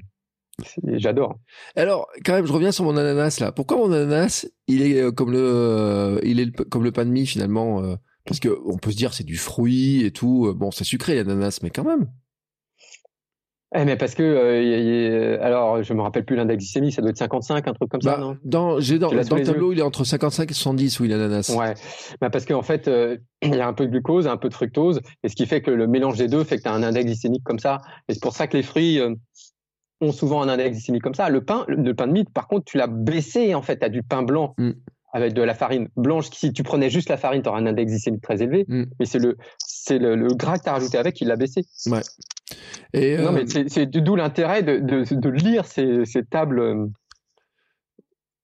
c'est- 0.64 1.00
j'adore. 1.00 1.36
Alors, 1.76 2.08
quand 2.24 2.34
même, 2.34 2.46
je 2.46 2.54
reviens 2.54 2.72
sur 2.72 2.84
mon 2.86 2.96
ananas 2.96 3.40
là. 3.42 3.52
Pourquoi 3.52 3.78
mon 3.78 3.92
ananas, 3.92 4.46
il 4.68 4.82
est 4.84 5.12
comme 5.14 5.32
le, 5.32 6.20
il 6.24 6.40
est 6.40 6.46
le- 6.46 6.64
comme 6.66 6.84
le 6.84 6.92
pain 6.92 7.06
de 7.06 7.10
mie 7.10 7.26
finalement 7.26 7.82
Parce 8.26 8.40
que 8.40 8.50
on 8.66 8.78
peut 8.78 8.92
se 8.92 8.98
dire 8.98 9.14
c'est 9.14 9.24
du 9.24 9.38
fruit 9.38 10.04
et 10.06 10.12
tout. 10.12 10.48
euh, 10.48 10.54
Bon, 10.54 10.72
c'est 10.72 10.84
sucré 10.84 11.16
l'ananas, 11.16 11.60
mais 11.64 11.70
quand 11.70 11.84
même. 11.86 12.08
Eh, 13.78 13.84
mais 13.84 13.98
parce 13.98 14.14
que, 14.16 14.24
euh, 14.24 14.62
y 14.64 14.68
y 14.70 15.44
alors 15.44 15.84
je 15.84 15.94
me 15.94 16.02
rappelle 16.02 16.24
plus 16.24 16.36
l'index 16.38 16.60
glycémique, 16.60 16.94
ça 16.94 17.02
doit 17.02 17.10
être 17.12 17.18
55, 17.18 17.68
un 17.68 17.74
truc 17.74 17.90
comme 17.90 18.02
ça, 18.02 18.16
Bah, 18.16 18.22
non? 18.22 18.38
dans, 18.46 18.80
j'ai 18.80 19.00
dans, 19.00 19.10
dans 19.10 19.36
le 19.36 19.44
tableau, 19.44 19.74
il 19.74 19.80
est 19.80 19.82
entre 19.82 20.06
55 20.06 20.50
et 20.50 20.54
70, 20.54 21.00
oui, 21.02 21.10
l'ananas. 21.10 21.54
Ouais, 21.54 21.74
bah 22.22 22.30
parce 22.30 22.46
qu'en 22.46 22.62
fait, 22.62 22.88
euh, 22.88 23.18
il 23.42 23.54
y 23.56 23.60
a 23.60 23.68
un 23.68 23.74
peu 23.74 23.86
de 23.86 23.92
glucose, 23.92 24.28
un 24.28 24.38
peu 24.38 24.48
de 24.48 24.54
fructose, 24.54 25.02
et 25.24 25.30
ce 25.30 25.36
qui 25.36 25.46
fait 25.46 25.62
que 25.62 25.72
le 25.72 25.88
mélange 25.88 26.18
des 26.18 26.28
deux 26.30 26.44
fait 26.46 26.58
que 26.58 26.62
tu 26.64 26.70
as 26.70 26.74
un 26.74 26.84
index 26.84 27.06
glycémique 27.06 27.44
comme 27.44 27.60
ça. 27.60 27.82
Et 28.08 28.14
c'est 28.14 28.22
pour 28.22 28.34
ça 28.34 28.48
que 28.48 28.56
les 28.56 28.64
fruits 28.64 29.00
euh, 29.02 29.14
ont 30.00 30.14
souvent 30.14 30.42
un 30.42 30.48
index 30.48 30.72
glycémique 30.72 31.04
comme 31.04 31.16
ça. 31.16 31.30
Le 31.30 31.44
pain, 31.44 31.66
le, 31.68 31.76
le 31.76 31.94
pain 31.94 32.08
de 32.08 32.14
mie, 32.14 32.24
par 32.24 32.48
contre, 32.48 32.66
tu 32.66 32.78
l'as 32.78 32.88
baissé, 32.88 33.56
en 33.56 33.62
fait, 33.62 33.80
tu 33.80 33.86
as 33.86 33.90
du 33.90 34.04
pain 34.04 34.24
blanc 34.24 34.54
Mm. 34.58 34.72
Avec 35.16 35.34
de 35.34 35.42
la 35.42 35.54
farine 35.54 35.88
blanche. 35.96 36.26
Si 36.34 36.52
tu 36.52 36.62
prenais 36.64 36.90
juste 36.90 37.08
la 37.10 37.16
farine, 37.18 37.42
tu 37.42 37.48
aurais 37.50 37.62
un 37.62 37.66
index 37.68 37.90
glycémique 37.92 38.22
très 38.22 38.42
élevé, 38.44 38.66
Mm. 38.68 38.84
mais 39.00 39.06
c'est 39.06 39.20
le, 39.20 39.38
c'est 39.58 39.98
le, 39.98 40.16
le 40.16 40.28
gras 40.34 40.58
que 40.58 40.64
tu 40.64 40.70
as 40.70 40.74
rajouté 40.74 40.98
avec 40.98 41.16
qui 41.16 41.24
l'a 41.26 41.38
baissé. 41.38 41.62
Et 42.94 43.18
Non, 43.18 43.28
euh, 43.28 43.32
mais 43.32 43.46
c'est 43.70 43.86
d'où 43.86 44.16
l'intérêt 44.16 44.62
de, 44.62 44.78
de, 44.78 45.16
de 45.16 45.30
lire 45.30 45.66
ces, 45.66 46.04
ces 46.06 46.24
tables 46.26 46.60
euh, 46.60 46.86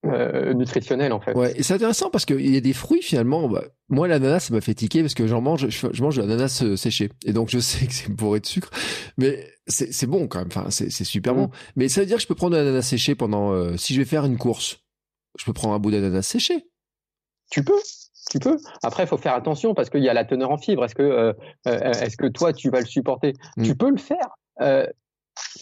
euh, 0.05 0.53
nutritionnelles, 0.53 1.13
en 1.13 1.19
fait. 1.19 1.33
Ouais, 1.35 1.53
c'est 1.61 1.73
intéressant 1.75 2.09
parce 2.09 2.25
qu'il 2.25 2.49
y 2.49 2.57
a 2.57 2.61
des 2.61 2.73
fruits 2.73 3.03
finalement. 3.03 3.47
Bah, 3.47 3.63
moi, 3.89 4.07
l'ananas, 4.07 4.39
ça 4.47 4.53
m'a 4.53 4.61
fait 4.61 4.73
tiquer 4.73 5.01
parce 5.01 5.13
que 5.13 5.27
j'en 5.27 5.41
mange, 5.41 5.67
je, 5.69 5.87
je 5.91 6.01
mange 6.01 6.15
de 6.15 6.21
l'ananas 6.21 6.61
euh, 6.63 6.75
séché, 6.75 7.09
et 7.25 7.33
donc 7.33 7.49
je 7.49 7.59
sais 7.69 7.85
que 7.85 7.93
c'est 7.93 8.09
bourré 8.11 8.39
de 8.39 8.45
sucre, 8.47 8.69
mais 9.17 9.45
c'est 9.67 10.07
bon 10.07 10.27
quand 10.27 10.39
même. 10.39 10.47
Enfin, 10.47 10.65
c'est 10.69 10.89
c'est 10.89 11.03
super 11.03 11.33
Mm. 11.33 11.37
bon. 11.37 11.49
Mais 11.75 11.87
ça 11.89 12.01
veut 12.01 12.07
dire 12.07 12.15
que 12.17 12.23
je 12.23 12.27
peux 12.27 12.35
prendre 12.35 12.53
de 12.53 12.57
l'ananas 12.57 12.81
séché 12.83 13.13
pendant. 13.13 13.51
euh, 13.51 13.77
si 13.77 13.93
je 13.93 13.99
vais 13.99 14.05
faire 14.05 14.25
une 14.25 14.37
course, 14.37 14.79
je 15.37 15.45
peux 15.45 15.53
prendre 15.53 15.73
un 15.73 15.79
bout 15.79 15.91
d'ananas 15.91 16.23
séché. 16.23 16.67
Tu 17.49 17.63
peux, 17.63 17.79
tu 18.29 18.39
peux. 18.39 18.57
Après, 18.83 19.03
il 19.03 19.07
faut 19.07 19.17
faire 19.17 19.33
attention 19.33 19.73
parce 19.73 19.89
qu'il 19.89 20.03
y 20.03 20.09
a 20.09 20.13
la 20.13 20.25
teneur 20.25 20.51
en 20.51 20.57
fibres. 20.57 20.85
Est-ce 20.85 20.95
que, 20.95 21.03
euh, 21.03 21.33
euh, 21.67 21.91
est-ce 21.91 22.15
que 22.15 22.27
toi, 22.27 22.53
tu 22.53 22.69
vas 22.69 22.79
le 22.79 22.85
supporter? 22.85 23.33
Mm. 23.57 23.63
Tu 23.63 23.75
peux 23.75 23.89
le 23.89 23.97
faire. 23.97 24.29
Euh, 24.61 24.87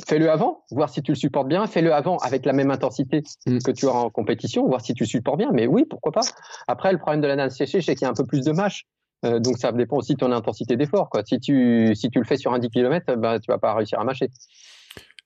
Fais-le 0.08 0.30
avant, 0.30 0.66
voir 0.72 0.90
si 0.90 1.02
tu 1.02 1.12
le 1.12 1.16
supportes 1.16 1.48
bien. 1.48 1.66
Fais-le 1.68 1.94
avant 1.94 2.18
avec 2.18 2.46
la 2.46 2.54
même 2.54 2.72
intensité 2.72 3.24
Mm. 3.46 3.60
que 3.60 3.72
tu 3.72 3.86
auras 3.86 4.00
en 4.00 4.10
compétition, 4.10 4.68
voir 4.68 4.82
si 4.82 4.94
tu 4.94 5.06
supportes 5.06 5.38
bien. 5.38 5.52
Mais 5.54 5.68
oui, 5.68 5.86
pourquoi 5.90 6.12
pas. 6.12 6.22
Après, 6.68 6.92
le 6.92 6.98
problème 6.98 7.22
de 7.22 7.28
l'ananas 7.28 7.52
séché, 7.52 7.82
c'est 7.82 7.96
qu'il 7.96 8.06
y 8.06 8.08
a 8.08 8.10
un 8.10 8.14
peu 8.16 8.26
plus 8.26 8.44
de 8.44 8.52
mâche. 8.52 8.86
Euh, 9.26 9.40
donc 9.40 9.58
ça 9.58 9.72
dépend 9.72 9.98
aussi 9.98 10.14
de 10.14 10.18
ton 10.20 10.32
intensité 10.32 10.78
d'effort. 10.78 11.10
Quoi. 11.10 11.24
Si 11.26 11.40
tu 11.40 11.94
si 11.94 12.10
tu 12.10 12.20
le 12.20 12.26
fais 12.26 12.38
sur 12.38 12.54
un 12.54 12.60
10 12.60 12.70
km, 12.70 13.16
ben, 13.16 13.40
tu 13.40 13.52
vas 13.52 13.58
pas 13.58 13.74
réussir 13.74 14.00
à 14.00 14.04
mâcher. 14.04 14.30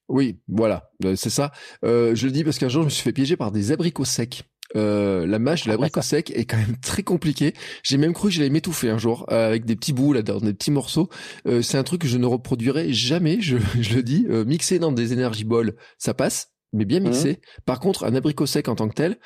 Oui, 0.10 0.40
voilà, 0.48 0.92
euh, 1.06 1.16
c'est 1.16 1.30
ça. 1.30 1.52
Euh, 1.86 2.14
je 2.16 2.26
le 2.26 2.32
dis 2.32 2.44
parce 2.44 2.60
qu'un 2.60 2.70
jour, 2.70 2.82
je 2.84 2.86
me 2.86 2.90
suis 2.92 3.04
fait 3.04 3.14
piéger 3.14 3.38
par 3.38 3.52
des 3.52 3.72
abricots 3.72 4.06
secs. 4.06 4.44
Euh, 4.76 5.28
la 5.28 5.40
mâche 5.40 5.66
de 5.66 5.70
Ah, 5.70 5.74
l'abricot 5.74 6.02
sec 6.02 6.32
est 6.32 6.46
quand 6.46 6.58
même 6.58 6.78
très 6.82 7.04
compliquée. 7.04 7.54
J'ai 7.84 7.98
même 7.98 8.14
cru 8.14 8.30
que 8.30 8.36
j'allais 8.36 8.50
m'étouffer 8.50 8.90
un 8.90 8.98
jour 8.98 9.26
euh, 9.32 9.48
avec 9.48 9.66
des 9.66 9.76
petits 9.76 9.94
bouts 9.94 10.14
là, 10.14 10.22
dans 10.22 10.40
des 10.40 10.54
petits 10.54 10.72
morceaux. 10.72 11.10
Euh, 11.48 11.62
c'est 11.62 11.78
un 11.78 11.84
truc 11.84 12.02
que 12.02 12.08
je 12.08 12.18
ne 12.18 12.26
reproduirai 12.26 12.92
jamais. 12.92 13.40
Je, 13.42 13.58
je 13.80 13.96
le 13.96 14.04
dis. 14.04 14.26
Euh, 14.30 14.46
mixé 14.46 14.80
dans 14.80 14.92
des 14.92 15.14
énergies 15.14 15.44
balls, 15.44 15.76
ça 15.98 16.14
passe, 16.14 16.53
mais 16.74 16.86
bien 16.86 17.00
mixé. 17.00 17.40
Par 17.66 17.80
contre, 17.80 18.04
un 18.06 18.14
abricot 18.16 18.46
sec 18.46 18.68
en 18.68 18.76
tant 18.76 18.88
que 18.90 18.94
tel, 18.96 19.18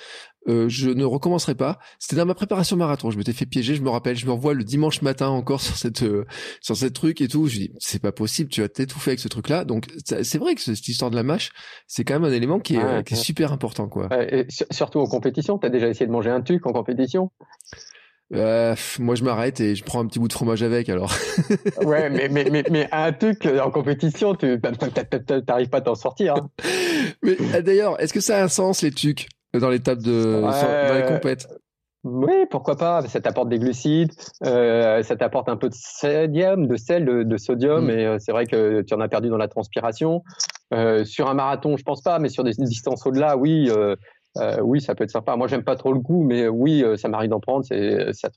euh, 0.47 0.69
je 0.69 0.89
ne 0.89 1.03
recommencerai 1.03 1.55
pas. 1.55 1.79
C'était 1.99 2.15
dans 2.17 2.25
ma 2.25 2.35
préparation 2.35 2.77
marathon. 2.77 3.09
Je 3.11 3.17
m'étais 3.17 3.33
fait 3.33 3.45
piéger. 3.45 3.75
Je 3.75 3.81
me 3.81 3.89
rappelle. 3.89 4.15
Je 4.15 4.25
me 4.25 4.31
revois 4.31 4.53
le 4.53 4.63
dimanche 4.63 5.01
matin 5.01 5.27
encore 5.27 5.59
sur 5.67 5.75
cette 5.75 6.03
euh, 6.03 6.25
sur 6.61 6.77
cette 6.77 6.93
truc 6.93 7.19
et 7.21 7.27
tout. 7.27 7.47
Je 7.47 7.57
dis 7.57 7.71
c'est 7.79 8.01
pas 8.01 8.11
possible. 8.11 8.49
Tu 8.49 8.61
vas 8.61 8.69
t'étouffer 8.69 9.11
avec 9.11 9.19
ce 9.19 9.27
truc-là. 9.27 9.65
Donc 9.65 9.85
c'est 10.05 10.37
vrai 10.37 10.55
que 10.55 10.61
cette 10.61 10.87
histoire 10.87 11.09
de 11.11 11.15
la 11.15 11.23
mâche, 11.23 11.49
c'est 11.87 12.03
quand 12.03 12.13
même 12.19 12.23
un 12.29 12.33
élément 12.33 12.59
qui 12.59 12.75
est, 12.75 12.83
euh, 12.83 13.01
qui 13.01 13.15
est 13.15 13.17
super 13.17 13.51
important 13.51 13.87
quoi. 13.89 14.07
Et 14.31 14.45
sur- 14.49 14.67
surtout 14.71 14.99
en 14.99 15.07
compétition. 15.07 15.57
Tu 15.57 15.65
as 15.65 15.69
déjà 15.69 15.87
essayé 15.87 16.05
de 16.05 16.11
manger 16.11 16.29
un 16.29 16.41
tuc 16.41 16.65
en 16.67 16.71
compétition? 16.73 17.31
Euh, 18.33 18.75
moi 18.99 19.15
je 19.15 19.23
m'arrête 19.23 19.61
et 19.61 19.73
je 19.75 19.85
prends 19.85 20.01
un 20.01 20.05
petit 20.05 20.19
bout 20.19 20.27
de 20.27 20.33
fromage 20.33 20.61
avec 20.61 20.89
alors. 20.89 21.13
Ouais, 21.85 22.09
mais, 22.09 22.27
mais, 22.27 22.45
mais, 22.51 22.61
mais 22.69 22.89
un 22.91 23.13
tuc 23.13 23.45
en 23.45 23.71
compétition, 23.71 24.35
tu 24.35 24.59
n'arrives 25.47 25.69
pas 25.69 25.77
à 25.77 25.81
t'en 25.81 25.95
sortir. 25.95 26.35
hein. 26.35 26.49
Mais 27.23 27.37
euh, 27.55 27.61
d'ailleurs, 27.61 27.99
est-ce 28.01 28.13
que 28.13 28.21
ça 28.21 28.37
a 28.39 28.43
un 28.43 28.47
sens 28.47 28.81
les 28.81 28.91
tucs 28.91 29.27
dans 29.53 29.69
les 29.69 29.79
tables 29.79 30.03
de 30.03 30.41
Ouais. 30.43 30.87
dans 30.87 30.95
les 30.95 31.05
compètes? 31.05 31.47
Oui, 32.03 32.45
pourquoi 32.49 32.77
pas. 32.77 33.01
Ça 33.07 33.19
t'apporte 33.19 33.49
des 33.49 33.59
glucides, 33.59 34.11
euh, 34.45 35.03
ça 35.03 35.15
t'apporte 35.15 35.49
un 35.49 35.57
peu 35.57 35.69
de 35.69 35.75
sodium, 35.75 36.67
de 36.67 36.75
sel, 36.77 37.05
de, 37.05 37.37
sodium, 37.37 37.85
mm. 37.85 37.89
et 37.89 38.05
euh, 38.05 38.17
c'est 38.19 38.31
vrai 38.31 38.45
que 38.45 38.81
tu 38.81 38.93
en 38.93 39.01
as 39.01 39.07
perdu 39.07 39.29
dans 39.29 39.37
la 39.37 39.47
transpiration. 39.47 40.23
Euh, 40.73 41.03
sur 41.05 41.29
un 41.29 41.33
marathon, 41.33 41.75
je 41.75 41.83
pense 41.83 42.01
pas, 42.01 42.19
mais 42.19 42.29
sur 42.29 42.43
des 42.43 42.53
distances 42.53 43.05
au-delà, 43.05 43.37
oui, 43.37 43.69
oui, 44.61 44.81
ça 44.81 44.93
peut 44.93 45.03
être 45.03 45.11
sympa. 45.11 45.35
Moi, 45.35 45.47
j'aime 45.47 45.63
pas 45.63 45.75
trop 45.75 45.91
le 45.91 45.99
goût, 45.99 46.23
mais 46.23 46.47
oui, 46.47 46.83
ça 46.97 47.09
m'arrive 47.09 47.31
d'en 47.31 47.39
prendre. 47.39 47.65
C'est, 47.65 48.13
ça, 48.13 48.29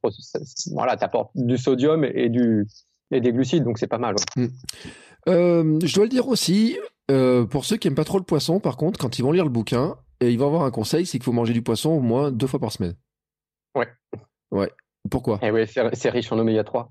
voilà, 0.72 0.97
t'apporte 0.97 1.31
du 1.35 1.59
sodium 1.59 2.05
et 2.05 2.28
du 2.28 2.66
et 3.12 3.20
des 3.20 3.33
glucides, 3.33 3.64
donc 3.64 3.78
c'est 3.78 3.89
pas 3.89 3.99
mal. 3.99 4.14
Mm. 4.37 4.47
je 5.26 5.95
dois 5.95 6.05
le 6.05 6.11
dire 6.11 6.28
aussi, 6.28 6.78
pour 7.51 7.65
ceux 7.65 7.77
qui 7.77 7.89
aiment 7.89 7.95
pas 7.95 8.05
trop 8.05 8.19
le 8.19 8.25
poisson, 8.25 8.61
par 8.61 8.77
contre, 8.77 8.99
quand 8.99 9.19
ils 9.19 9.23
vont 9.23 9.33
lire 9.33 9.45
le 9.45 9.51
bouquin, 9.51 9.97
et 10.21 10.31
ils 10.31 10.39
vont 10.39 10.47
avoir 10.47 10.63
un 10.63 10.71
conseil, 10.71 11.07
c'est 11.07 11.19
qu'il 11.19 11.25
faut 11.25 11.33
manger 11.33 11.53
du 11.53 11.63
poisson 11.63 11.91
au 11.91 12.01
moins 12.01 12.31
deux 12.31 12.47
fois 12.47 12.61
par 12.61 12.73
semaine. 12.73 12.95
Ouais. 13.75 13.89
Ouais. 14.51 14.71
Pourquoi? 15.11 15.39
Eh 15.43 15.51
ouais, 15.51 15.67
c'est 15.67 16.11
riche 16.11 16.31
en 16.31 16.39
oméga 16.39 16.63
3. 16.63 16.91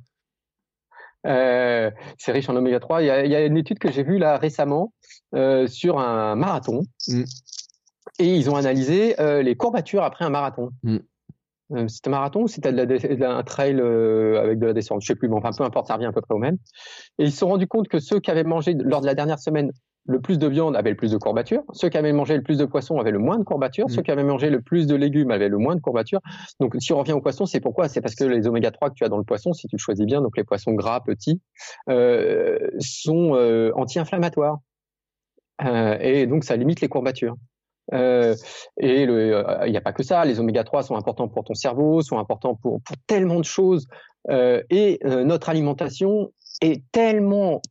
Euh, 1.27 1.91
c'est 2.17 2.31
riche 2.31 2.49
en 2.49 2.55
oméga 2.55 2.79
3. 2.79 3.03
Il 3.03 3.05
y, 3.05 3.11
a, 3.11 3.45
une 3.45 3.57
étude 3.57 3.77
que 3.77 3.91
j'ai 3.91 4.03
vue 4.03 4.17
là 4.17 4.37
récemment 4.37 4.93
euh, 5.35 5.67
sur 5.67 5.99
un 5.99 6.35
marathon. 6.35 6.81
Mm. 7.07 7.23
Et 8.17 8.35
ils 8.35 8.49
ont 8.49 8.55
analysé 8.55 9.19
euh, 9.19 9.43
les 9.43 9.55
courbatures 9.55 10.03
après 10.03 10.25
un 10.25 10.29
marathon. 10.29 10.71
Mm. 10.81 10.97
c'était 11.87 12.07
un 12.07 12.11
marathon 12.11 12.43
ou 12.43 12.47
c'était 12.47 12.69
un 12.69 13.43
trail 13.43 13.79
avec 13.79 14.57
de 14.57 14.65
la 14.65 14.73
descente? 14.73 15.01
Je 15.01 15.07
sais 15.07 15.15
plus, 15.15 15.29
mais 15.29 15.35
enfin 15.35 15.51
peu 15.55 15.63
importe, 15.63 15.87
ça 15.87 15.95
revient 15.95 16.07
à 16.07 16.11
peu 16.11 16.21
près 16.21 16.33
au 16.33 16.39
même. 16.39 16.57
Et 17.19 17.25
ils 17.25 17.31
se 17.31 17.37
sont 17.37 17.49
rendus 17.49 17.67
compte 17.67 17.87
que 17.89 17.99
ceux 17.99 18.19
qui 18.19 18.31
avaient 18.31 18.43
mangé 18.43 18.73
lors 18.73 19.01
de 19.01 19.05
la 19.05 19.13
dernière 19.13 19.39
semaine 19.39 19.71
le 20.05 20.19
plus 20.19 20.39
de 20.39 20.47
viande 20.47 20.75
avait 20.75 20.89
le 20.89 20.95
plus 20.95 21.11
de 21.11 21.17
courbatures, 21.17 21.63
ceux 21.73 21.89
qui 21.89 21.97
avaient 21.97 22.13
mangé 22.13 22.35
le 22.35 22.41
plus 22.41 22.57
de 22.57 22.65
poissons 22.65 22.99
avaient 22.99 23.11
le 23.11 23.19
moins 23.19 23.37
de 23.37 23.43
courbatures, 23.43 23.85
mm. 23.87 23.89
ceux 23.89 24.01
qui 24.01 24.11
avaient 24.11 24.23
mangé 24.23 24.49
le 24.49 24.61
plus 24.61 24.87
de 24.87 24.95
légumes 24.95 25.31
avaient 25.31 25.49
le 25.49 25.57
moins 25.57 25.75
de 25.75 25.81
courbatures. 25.81 26.21
Donc 26.59 26.75
si 26.79 26.93
on 26.93 26.99
revient 26.99 27.13
au 27.13 27.21
poisson, 27.21 27.45
c'est 27.45 27.59
pourquoi? 27.59 27.87
C'est 27.87 28.01
parce 28.01 28.15
que 28.15 28.23
les 28.23 28.47
oméga 28.47 28.71
3 28.71 28.89
que 28.89 28.95
tu 28.95 29.03
as 29.03 29.09
dans 29.09 29.17
le 29.17 29.23
poisson, 29.23 29.53
si 29.53 29.67
tu 29.67 29.75
le 29.75 29.79
choisis 29.79 30.05
bien, 30.05 30.21
donc 30.21 30.35
les 30.37 30.43
poissons 30.43 30.73
gras 30.73 31.01
petits, 31.01 31.41
euh, 31.89 32.57
sont 32.79 33.35
euh, 33.35 33.71
anti-inflammatoires. 33.75 34.57
Euh, 35.65 35.97
et 35.99 36.25
donc 36.25 36.43
ça 36.43 36.55
limite 36.55 36.81
les 36.81 36.87
courbatures. 36.87 37.35
et 37.91 38.33
il 38.79 39.71
n'y 39.71 39.77
a 39.77 39.81
pas 39.81 39.93
que 39.93 40.03
ça, 40.03 40.23
les 40.25 40.39
oméga 40.39 40.63
3 40.63 40.83
sont 40.83 40.95
importants 40.95 41.27
pour 41.27 41.43
ton 41.43 41.53
cerveau, 41.53 42.01
sont 42.01 42.17
importants 42.17 42.55
pour, 42.55 42.81
pour 42.81 42.95
tellement 43.07 43.39
de 43.39 43.45
choses. 43.45 43.87
et 44.29 44.99
notre 45.03 45.49
alimentation 45.49 46.31
est 46.61 46.83
tellement 46.91 47.61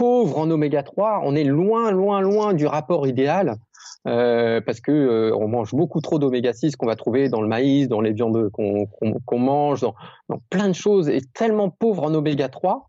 pauvre 0.00 0.38
en 0.38 0.50
oméga 0.50 0.82
3, 0.82 1.20
on 1.24 1.34
est 1.34 1.44
loin, 1.44 1.90
loin, 1.90 2.22
loin 2.22 2.54
du 2.54 2.66
rapport 2.66 3.06
idéal. 3.06 3.56
Euh, 4.08 4.62
parce 4.62 4.80
que 4.80 4.90
euh, 4.90 5.36
on 5.36 5.46
mange 5.46 5.74
beaucoup 5.74 6.00
trop 6.00 6.18
d'oméga 6.18 6.54
6 6.54 6.76
qu'on 6.76 6.86
va 6.86 6.96
trouver 6.96 7.28
dans 7.28 7.42
le 7.42 7.48
maïs, 7.48 7.86
dans 7.86 8.00
les 8.00 8.14
viandes 8.14 8.50
qu'on 8.50 9.38
mange, 9.38 9.82
dans, 9.82 9.94
plein 10.48 10.68
de 10.68 10.72
choses, 10.72 11.10
et 11.10 11.20
tellement 11.34 11.68
pauvre 11.68 12.04
en 12.04 12.14
oméga 12.14 12.48
3 12.48 12.88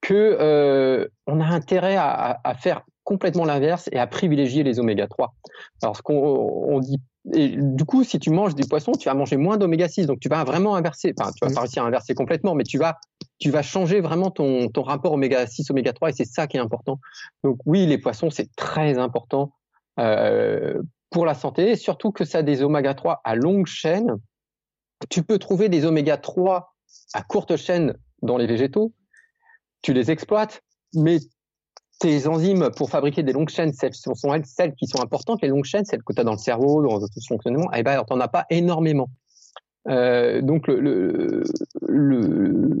que 0.00 0.38
euh, 0.40 1.06
on 1.26 1.40
a 1.40 1.44
intérêt 1.44 1.96
à, 1.96 2.40
à 2.42 2.54
faire 2.54 2.86
complètement 3.04 3.44
l'inverse 3.44 3.90
et 3.92 3.98
à 3.98 4.06
privilégier 4.06 4.62
les 4.62 4.80
oméga 4.80 5.08
3. 5.08 5.34
Alors 5.82 5.94
ce 5.94 6.00
qu'on 6.00 6.14
on 6.14 6.80
dit 6.80 7.02
et 7.34 7.54
du 7.58 7.84
coup, 7.84 8.02
si 8.02 8.18
tu 8.18 8.30
manges 8.30 8.54
du 8.54 8.66
poisson, 8.66 8.92
tu 8.92 9.08
vas 9.08 9.14
manger 9.14 9.36
moins 9.36 9.58
d'oméga 9.58 9.88
6. 9.88 10.06
Donc, 10.06 10.20
tu 10.20 10.28
vas 10.28 10.42
vraiment 10.44 10.74
inverser. 10.74 11.12
Enfin, 11.18 11.30
tu 11.32 11.44
vas 11.44 11.50
mmh. 11.50 11.54
pas 11.54 11.60
réussir 11.60 11.84
à 11.84 11.86
inverser 11.86 12.14
complètement, 12.14 12.54
mais 12.54 12.64
tu 12.64 12.78
vas, 12.78 12.96
tu 13.40 13.50
vas 13.50 13.62
changer 13.62 14.00
vraiment 14.00 14.30
ton, 14.30 14.70
rapport 14.76 15.12
oméga 15.12 15.46
6, 15.46 15.70
oméga 15.70 15.92
3, 15.92 16.10
et 16.10 16.12
c'est 16.12 16.26
ça 16.26 16.46
qui 16.46 16.58
est 16.58 16.60
important. 16.60 17.00
Donc, 17.42 17.58
oui, 17.64 17.86
les 17.86 17.98
poissons, 17.98 18.30
c'est 18.30 18.54
très 18.54 18.98
important 18.98 19.54
euh, 19.98 20.80
pour 21.08 21.24
la 21.24 21.34
santé, 21.34 21.74
surtout 21.74 22.12
que 22.12 22.24
ça 22.24 22.38
a 22.38 22.42
des 22.42 22.62
oméga 22.62 22.94
3 22.94 23.22
à 23.24 23.34
longue 23.34 23.66
chaîne. 23.66 24.16
Tu 25.08 25.22
peux 25.22 25.38
trouver 25.38 25.70
des 25.70 25.86
oméga 25.86 26.18
3 26.18 26.74
à 27.14 27.22
courte 27.22 27.56
chaîne 27.56 27.94
dans 28.22 28.36
les 28.36 28.46
végétaux. 28.46 28.92
Tu 29.80 29.94
les 29.94 30.10
exploites, 30.10 30.60
mais 30.94 31.18
tes 31.98 32.26
enzymes 32.26 32.70
pour 32.76 32.90
fabriquer 32.90 33.22
des 33.22 33.32
longues 33.32 33.48
chaînes, 33.48 33.72
celles 33.72 33.94
sont 33.94 34.14
celles 34.44 34.74
qui 34.74 34.86
sont 34.86 35.02
importantes. 35.02 35.40
Les 35.40 35.48
longues 35.48 35.64
chaînes, 35.64 35.86
celles 35.86 36.02
que 36.02 36.12
tu 36.12 36.20
as 36.20 36.24
dans 36.24 36.32
le 36.32 36.38
cerveau, 36.38 36.82
dans 36.82 36.98
tout 36.98 37.20
ce 37.20 37.26
fonctionnement, 37.26 37.70
eh 37.74 37.82
ben, 37.82 38.02
t'en 38.04 38.20
as 38.20 38.28
pas 38.28 38.44
énormément. 38.50 39.08
Euh, 39.88 40.42
donc 40.42 40.66
le, 40.66 40.80
le, 40.80 41.42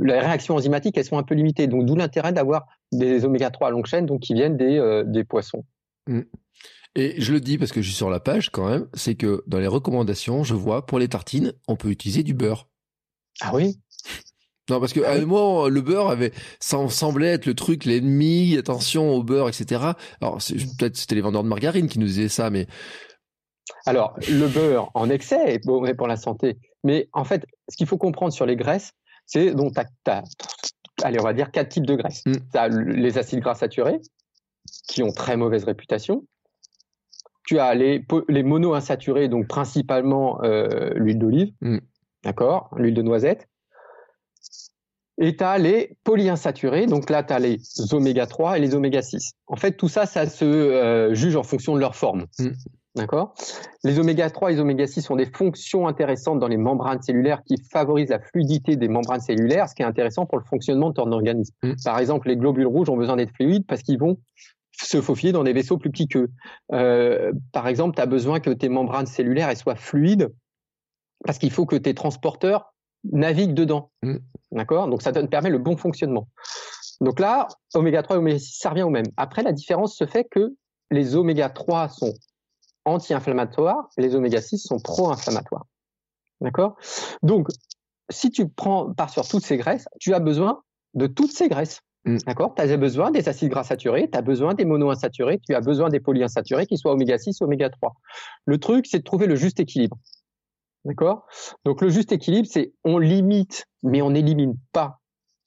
les 0.04 0.18
réactions 0.18 0.56
enzymatiques, 0.56 0.98
elles 0.98 1.04
sont 1.04 1.18
un 1.18 1.22
peu 1.22 1.34
limitées. 1.34 1.66
Donc 1.66 1.86
d'où 1.86 1.96
l'intérêt 1.96 2.32
d'avoir 2.32 2.66
des 2.92 3.24
oméga 3.24 3.50
3 3.50 3.68
à 3.68 3.70
longue 3.70 3.86
chaîne, 3.86 4.06
donc 4.06 4.20
qui 4.20 4.34
viennent 4.34 4.56
des, 4.56 4.78
euh, 4.78 5.04
des 5.04 5.24
poissons. 5.24 5.64
Mm. 6.06 6.20
Et 6.96 7.20
je 7.20 7.32
le 7.32 7.40
dis 7.40 7.56
parce 7.56 7.70
que 7.70 7.82
je 7.82 7.86
suis 7.86 7.96
sur 7.96 8.10
la 8.10 8.18
page 8.18 8.50
quand 8.50 8.68
même, 8.68 8.88
c'est 8.94 9.14
que 9.14 9.44
dans 9.46 9.60
les 9.60 9.68
recommandations, 9.68 10.42
je 10.42 10.54
vois 10.54 10.86
pour 10.86 10.98
les 10.98 11.08
tartines, 11.08 11.52
on 11.68 11.76
peut 11.76 11.88
utiliser 11.88 12.24
du 12.24 12.34
beurre. 12.34 12.68
Ah 13.40 13.52
oui? 13.54 13.78
Non, 14.68 14.80
parce 14.80 14.92
que 14.92 15.00
à 15.00 15.18
moi, 15.24 15.70
le 15.70 15.80
beurre 15.80 16.08
avait 16.08 16.32
semblait 16.60 17.28
être 17.28 17.46
le 17.46 17.54
truc, 17.54 17.84
l'ennemi, 17.84 18.56
attention 18.56 19.10
au 19.10 19.22
beurre, 19.22 19.48
etc. 19.48 19.82
Alors 20.20 20.38
peut-être 20.78 20.96
c'était 20.96 21.14
les 21.14 21.20
vendeurs 21.20 21.42
de 21.42 21.48
margarine 21.48 21.88
qui 21.88 21.98
nous 21.98 22.06
disaient 22.06 22.28
ça, 22.28 22.50
mais 22.50 22.66
alors 23.86 24.14
le 24.28 24.46
beurre 24.46 24.90
en 24.94 25.10
excès 25.10 25.54
est 25.54 25.64
bon 25.64 25.84
pour 25.96 26.06
la 26.06 26.16
santé, 26.16 26.58
mais 26.84 27.08
en 27.12 27.24
fait, 27.24 27.46
ce 27.68 27.76
qu'il 27.76 27.86
faut 27.86 27.98
comprendre 27.98 28.32
sur 28.32 28.46
les 28.46 28.56
graisses, 28.56 28.92
c'est 29.26 29.54
donc 29.54 29.74
t'as, 30.04 30.22
allez, 31.02 31.20
on 31.20 31.24
va 31.24 31.32
dire 31.32 31.50
quatre 31.50 31.68
types 31.68 31.86
de 31.86 31.94
graisses. 31.94 32.24
Mm. 32.26 32.32
Tu 32.52 32.58
as 32.58 32.68
les 32.68 33.18
acides 33.18 33.40
gras 33.40 33.54
saturés 33.54 34.00
qui 34.88 35.02
ont 35.02 35.12
très 35.12 35.36
mauvaise 35.36 35.64
réputation. 35.64 36.24
Tu 37.46 37.58
as 37.58 37.74
les, 37.74 38.04
les 38.28 38.42
monoinsaturés, 38.42 39.28
donc 39.28 39.48
principalement 39.48 40.42
euh, 40.42 40.92
l'huile 40.94 41.18
d'olive, 41.18 41.52
mm. 41.60 41.78
d'accord, 42.24 42.70
l'huile 42.76 42.94
de 42.94 43.02
noisette. 43.02 43.48
Et 45.22 45.36
tu 45.36 45.44
as 45.44 45.58
les 45.58 45.96
polyinsaturés, 46.04 46.86
donc 46.86 47.10
là 47.10 47.22
tu 47.22 47.32
as 47.32 47.38
les 47.38 47.58
oméga 47.92 48.26
3 48.26 48.56
et 48.56 48.60
les 48.60 48.74
oméga 48.74 49.02
6. 49.02 49.32
En 49.48 49.56
fait, 49.56 49.72
tout 49.72 49.88
ça, 49.88 50.06
ça 50.06 50.26
se 50.26 50.44
euh, 50.44 51.14
juge 51.14 51.36
en 51.36 51.42
fonction 51.42 51.74
de 51.74 51.80
leur 51.80 51.94
forme. 51.94 52.26
Mm. 52.38 52.48
D'accord? 52.96 53.34
Les 53.84 54.00
oméga 54.00 54.28
3 54.30 54.50
et 54.50 54.54
les 54.54 54.60
oméga 54.60 54.86
6 54.86 55.10
ont 55.10 55.16
des 55.16 55.26
fonctions 55.26 55.86
intéressantes 55.86 56.40
dans 56.40 56.48
les 56.48 56.56
membranes 56.56 57.00
cellulaires 57.00 57.42
qui 57.44 57.54
favorisent 57.70 58.10
la 58.10 58.18
fluidité 58.18 58.76
des 58.76 58.88
membranes 58.88 59.20
cellulaires, 59.20 59.68
ce 59.68 59.74
qui 59.74 59.82
est 59.82 59.86
intéressant 59.86 60.26
pour 60.26 60.38
le 60.38 60.44
fonctionnement 60.44 60.90
de 60.90 60.94
ton 60.94 61.12
organisme. 61.12 61.54
Mm. 61.62 61.74
Par 61.84 61.98
exemple, 62.00 62.28
les 62.28 62.36
globules 62.36 62.66
rouges 62.66 62.88
ont 62.88 62.96
besoin 62.96 63.16
d'être 63.16 63.34
fluides 63.34 63.64
parce 63.66 63.82
qu'ils 63.82 63.98
vont 63.98 64.18
se 64.72 65.00
faufiler 65.00 65.30
dans 65.30 65.44
des 65.44 65.52
vaisseaux 65.52 65.78
plus 65.78 65.90
petits 65.90 66.08
qu'eux. 66.08 66.30
Euh, 66.72 67.32
par 67.52 67.68
exemple, 67.68 67.94
tu 67.94 68.02
as 68.02 68.06
besoin 68.06 68.40
que 68.40 68.50
tes 68.50 68.68
membranes 68.68 69.06
cellulaires 69.06 69.48
elles 69.50 69.56
soient 69.56 69.76
fluides 69.76 70.32
parce 71.24 71.38
qu'il 71.38 71.52
faut 71.52 71.66
que 71.66 71.76
tes 71.76 71.94
transporteurs 71.94 72.74
navigue 73.04 73.54
dedans. 73.54 73.92
Mm. 74.02 74.16
D'accord? 74.50 74.88
Donc 74.88 75.02
ça 75.02 75.12
te 75.12 75.24
permet 75.26 75.50
le 75.50 75.58
bon 75.58 75.76
fonctionnement. 75.76 76.26
Donc 77.00 77.20
là, 77.20 77.46
oméga 77.74 78.02
3 78.02 78.16
et 78.16 78.18
oméga 78.18 78.38
6, 78.40 78.58
ça 78.58 78.70
revient 78.70 78.82
au 78.82 78.90
même. 78.90 79.06
Après, 79.16 79.44
la 79.44 79.52
différence 79.52 79.96
se 79.96 80.06
fait 80.06 80.24
que 80.28 80.54
les 80.90 81.14
oméga 81.14 81.48
3 81.48 81.88
sont 81.88 82.12
anti-inflammatoires, 82.84 83.88
les 83.96 84.14
oméga 84.14 84.40
6 84.40 84.58
sont 84.58 84.78
pro-inflammatoires. 84.78 85.66
D'accord? 86.40 86.76
Donc, 87.22 87.48
si 88.10 88.30
tu 88.30 88.48
prends, 88.48 88.92
pars 88.92 89.10
sur 89.10 89.26
toutes 89.28 89.44
ces 89.44 89.56
graisses, 89.56 89.86
tu 89.98 90.14
as 90.14 90.20
besoin 90.20 90.62
de 90.94 91.06
toutes 91.06 91.32
ces 91.32 91.48
graisses. 91.48 91.82
Mm. 92.04 92.18
D'accord? 92.26 92.54
Tu 92.54 92.62
as 92.62 92.76
besoin 92.76 93.10
des 93.10 93.28
acides 93.28 93.50
gras 93.50 93.64
saturés, 93.64 94.08
tu 94.10 94.18
as 94.18 94.22
besoin 94.22 94.54
des 94.54 94.64
monoinsaturés, 94.64 95.40
tu 95.46 95.54
as 95.54 95.60
besoin 95.60 95.88
des 95.88 96.00
polyinsaturés, 96.00 96.66
qui 96.66 96.78
soient 96.78 96.92
oméga 96.92 97.18
6 97.18 97.40
ou 97.40 97.44
oméga 97.44 97.70
3. 97.70 97.94
Le 98.46 98.58
truc, 98.58 98.86
c'est 98.86 98.98
de 98.98 99.04
trouver 99.04 99.26
le 99.26 99.36
juste 99.36 99.60
équilibre. 99.60 99.98
D'accord? 100.84 101.26
Donc 101.64 101.82
le 101.82 101.90
juste 101.90 102.10
équilibre, 102.12 102.48
c'est 102.50 102.72
on 102.84 102.98
limite, 102.98 103.66
mais 103.82 104.00
on 104.00 104.10
n'élimine 104.10 104.56
pas. 104.72 104.98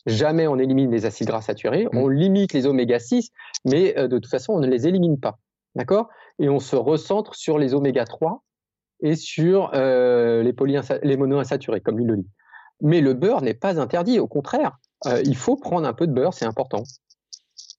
Jamais 0.05 0.47
on 0.47 0.59
élimine 0.59 0.91
les 0.91 1.05
acides 1.05 1.27
gras 1.27 1.41
saturés, 1.41 1.85
mm. 1.85 1.97
on 1.97 2.07
limite 2.07 2.53
les 2.53 2.67
oméga 2.67 2.99
6, 2.99 3.31
mais 3.65 3.97
euh, 3.97 4.07
de 4.07 4.19
toute 4.19 4.29
façon, 4.29 4.53
on 4.53 4.59
ne 4.59 4.67
les 4.67 4.87
élimine 4.87 5.19
pas. 5.19 5.39
D'accord? 5.75 6.09
Et 6.39 6.49
on 6.49 6.59
se 6.59 6.75
recentre 6.75 7.35
sur 7.35 7.57
les 7.57 7.73
oméga 7.73 8.05
3 8.05 8.43
et 9.01 9.15
sur 9.15 9.71
euh, 9.73 10.43
les, 10.43 10.53
les 11.03 11.17
monoinsaturés, 11.17 11.81
comme 11.81 11.97
l'huile 11.97 12.07
d'olive. 12.07 12.29
Mais 12.81 13.01
le 13.01 13.13
beurre 13.13 13.41
n'est 13.41 13.53
pas 13.53 13.79
interdit, 13.79 14.19
au 14.19 14.27
contraire. 14.27 14.77
Euh, 15.05 15.21
il 15.25 15.35
faut 15.35 15.55
prendre 15.55 15.87
un 15.87 15.93
peu 15.93 16.07
de 16.07 16.13
beurre, 16.13 16.33
c'est 16.33 16.45
important. 16.45 16.83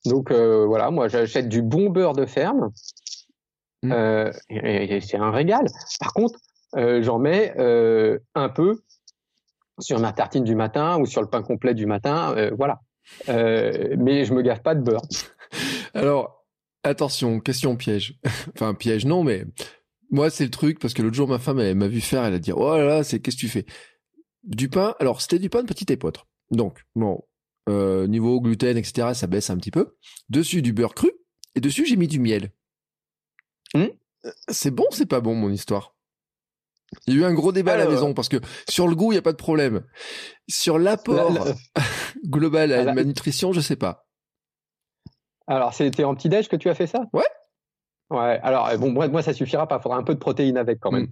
Donc 0.06 0.30
voilà, 0.30 0.90
moi 0.90 1.08
j'achète 1.08 1.48
du 1.48 1.62
bon 1.62 1.88
beurre 1.88 2.12
de 2.12 2.26
ferme. 2.26 2.70
Mm. 3.82 3.92
et 4.50 5.00
c'est 5.00 5.16
un 5.16 5.30
régal. 5.30 5.66
Par 5.98 6.12
contre, 6.12 6.38
euh, 6.76 7.02
j'en 7.02 7.18
mets 7.18 7.54
euh, 7.58 8.18
un 8.34 8.48
peu 8.48 8.80
sur 9.78 9.98
ma 10.00 10.12
tartine 10.12 10.44
du 10.44 10.54
matin 10.54 10.98
ou 11.00 11.06
sur 11.06 11.20
le 11.20 11.28
pain 11.28 11.42
complet 11.42 11.74
du 11.74 11.86
matin, 11.86 12.34
euh, 12.36 12.50
voilà. 12.56 12.80
mais 13.28 14.24
je 14.24 14.32
me 14.32 14.42
gaffe 14.42 14.62
pas 14.62 14.74
de 14.74 14.80
beurre. 14.80 15.02
Alors, 15.94 16.43
attention, 16.84 17.40
question 17.40 17.76
piège. 17.76 18.18
enfin, 18.54 18.74
piège 18.74 19.04
non, 19.06 19.24
mais 19.24 19.44
moi, 20.10 20.30
c'est 20.30 20.44
le 20.44 20.50
truc, 20.50 20.78
parce 20.78 20.94
que 20.94 21.02
l'autre 21.02 21.16
jour, 21.16 21.28
ma 21.28 21.38
femme, 21.38 21.60
elle 21.60 21.74
m'a 21.74 21.88
vu 21.88 22.00
faire, 22.00 22.24
elle 22.24 22.34
a 22.34 22.38
dit, 22.38 22.52
oh 22.52 22.76
là 22.76 22.84
là, 22.84 23.04
c'est, 23.04 23.20
qu'est-ce 23.20 23.36
que 23.36 23.40
tu 23.40 23.48
fais? 23.48 23.66
Du 24.44 24.68
pain, 24.68 24.94
alors, 25.00 25.20
c'était 25.20 25.38
du 25.38 25.50
pain 25.50 25.62
de 25.62 25.66
petite 25.66 25.90
épeautre. 25.90 26.26
Donc, 26.50 26.84
bon, 26.94 27.22
niveau 27.68 28.40
gluten, 28.40 28.76
etc., 28.76 29.08
ça 29.14 29.26
baisse 29.26 29.50
un 29.50 29.56
petit 29.56 29.70
peu. 29.70 29.96
Dessus, 30.28 30.62
du 30.62 30.72
beurre 30.72 30.94
cru, 30.94 31.10
et 31.54 31.60
dessus, 31.60 31.86
j'ai 31.86 31.96
mis 31.96 32.08
du 32.08 32.20
miel. 32.20 32.52
Hmm 33.74 33.88
c'est 34.48 34.70
bon, 34.70 34.86
c'est 34.90 35.06
pas 35.06 35.20
bon, 35.20 35.34
mon 35.34 35.50
histoire? 35.50 35.94
Il 37.06 37.14
y 37.14 37.16
a 37.16 37.20
eu 37.20 37.24
un 37.24 37.34
gros 37.34 37.50
débat 37.50 37.72
à 37.72 37.76
la 37.76 37.88
maison 37.88 38.14
parce 38.14 38.28
que 38.28 38.36
sur 38.68 38.86
le 38.86 38.94
goût, 38.94 39.10
il 39.10 39.16
n'y 39.16 39.18
a 39.18 39.22
pas 39.22 39.32
de 39.32 39.36
problème. 39.36 39.84
Sur 40.48 40.78
l'apport 40.78 41.32
global 42.24 42.72
à 42.72 42.84
la, 42.84 43.04
nutrition, 43.04 43.52
je 43.52 43.60
sais 43.60 43.76
pas. 43.76 44.03
Alors, 45.46 45.74
c'était 45.74 46.04
en 46.04 46.14
petit-déj 46.14 46.48
que 46.48 46.56
tu 46.56 46.68
as 46.68 46.74
fait 46.74 46.86
ça? 46.86 47.00
Ouais. 47.12 47.24
Ouais, 48.10 48.38
alors 48.42 48.68
bon, 48.78 48.92
moi, 48.92 49.08
moi 49.08 49.22
ça 49.22 49.32
suffira 49.32 49.66
pas, 49.66 49.78
il 49.78 49.82
faudra 49.82 49.96
un 49.96 50.02
peu 50.02 50.14
de 50.14 50.18
protéines 50.18 50.58
avec 50.58 50.78
quand 50.78 50.92
même. 50.92 51.06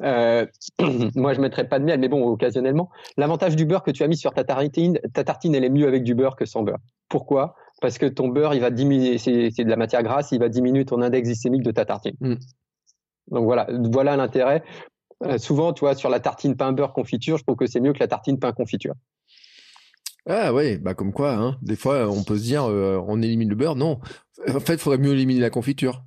Mm. 0.00 0.04
Euh, 0.04 0.46
moi 1.14 1.34
je 1.34 1.40
mettrais 1.40 1.68
pas 1.68 1.78
de 1.78 1.84
miel, 1.84 2.00
mais 2.00 2.08
bon, 2.08 2.26
occasionnellement. 2.26 2.88
L'avantage 3.18 3.54
du 3.54 3.66
beurre 3.66 3.82
que 3.82 3.90
tu 3.90 4.02
as 4.02 4.08
mis 4.08 4.16
sur 4.16 4.32
ta 4.32 4.44
tartine, 4.44 4.98
ta 5.12 5.24
tartine 5.24 5.54
elle 5.54 5.64
est 5.64 5.70
mieux 5.70 5.86
avec 5.86 6.04
du 6.04 6.14
beurre 6.14 6.36
que 6.36 6.46
sans 6.46 6.62
beurre. 6.62 6.78
Pourquoi? 7.10 7.54
Parce 7.82 7.98
que 7.98 8.06
ton 8.06 8.28
beurre, 8.28 8.54
il 8.54 8.60
va 8.60 8.70
diminuer, 8.70 9.18
c'est 9.18 9.50
de 9.50 9.68
la 9.68 9.76
matière 9.76 10.02
grasse, 10.02 10.32
il 10.32 10.40
va 10.40 10.48
diminuer 10.48 10.86
ton 10.86 11.02
index 11.02 11.28
glycémique 11.28 11.62
de 11.62 11.70
ta 11.70 11.84
tartine. 11.84 12.16
Mm. 12.20 12.34
Donc 13.30 13.44
voilà, 13.44 13.66
voilà 13.92 14.16
l'intérêt. 14.16 14.64
Euh, 15.24 15.36
souvent, 15.36 15.72
tu 15.72 15.80
vois, 15.80 15.94
sur 15.94 16.08
la 16.08 16.18
tartine 16.18 16.56
pain 16.56 16.72
beurre 16.72 16.92
confiture, 16.94 17.36
je 17.36 17.44
trouve 17.44 17.56
que 17.56 17.66
c'est 17.66 17.80
mieux 17.80 17.92
que 17.92 18.00
la 18.00 18.08
tartine 18.08 18.38
pain 18.38 18.52
confiture. 18.52 18.94
Ah 20.28 20.52
ouais, 20.52 20.76
bah 20.76 20.92
comme 20.92 21.12
quoi, 21.12 21.32
hein. 21.32 21.56
des 21.62 21.76
fois 21.76 22.06
on 22.08 22.22
peut 22.22 22.36
se 22.36 22.42
dire 22.42 22.64
euh, 22.64 23.02
on 23.08 23.22
élimine 23.22 23.48
le 23.48 23.54
beurre, 23.54 23.76
non. 23.76 23.98
En 24.46 24.60
fait, 24.60 24.74
il 24.74 24.78
faudrait 24.78 24.98
mieux 24.98 25.12
éliminer 25.12 25.40
la 25.40 25.50
confiture. 25.50 26.04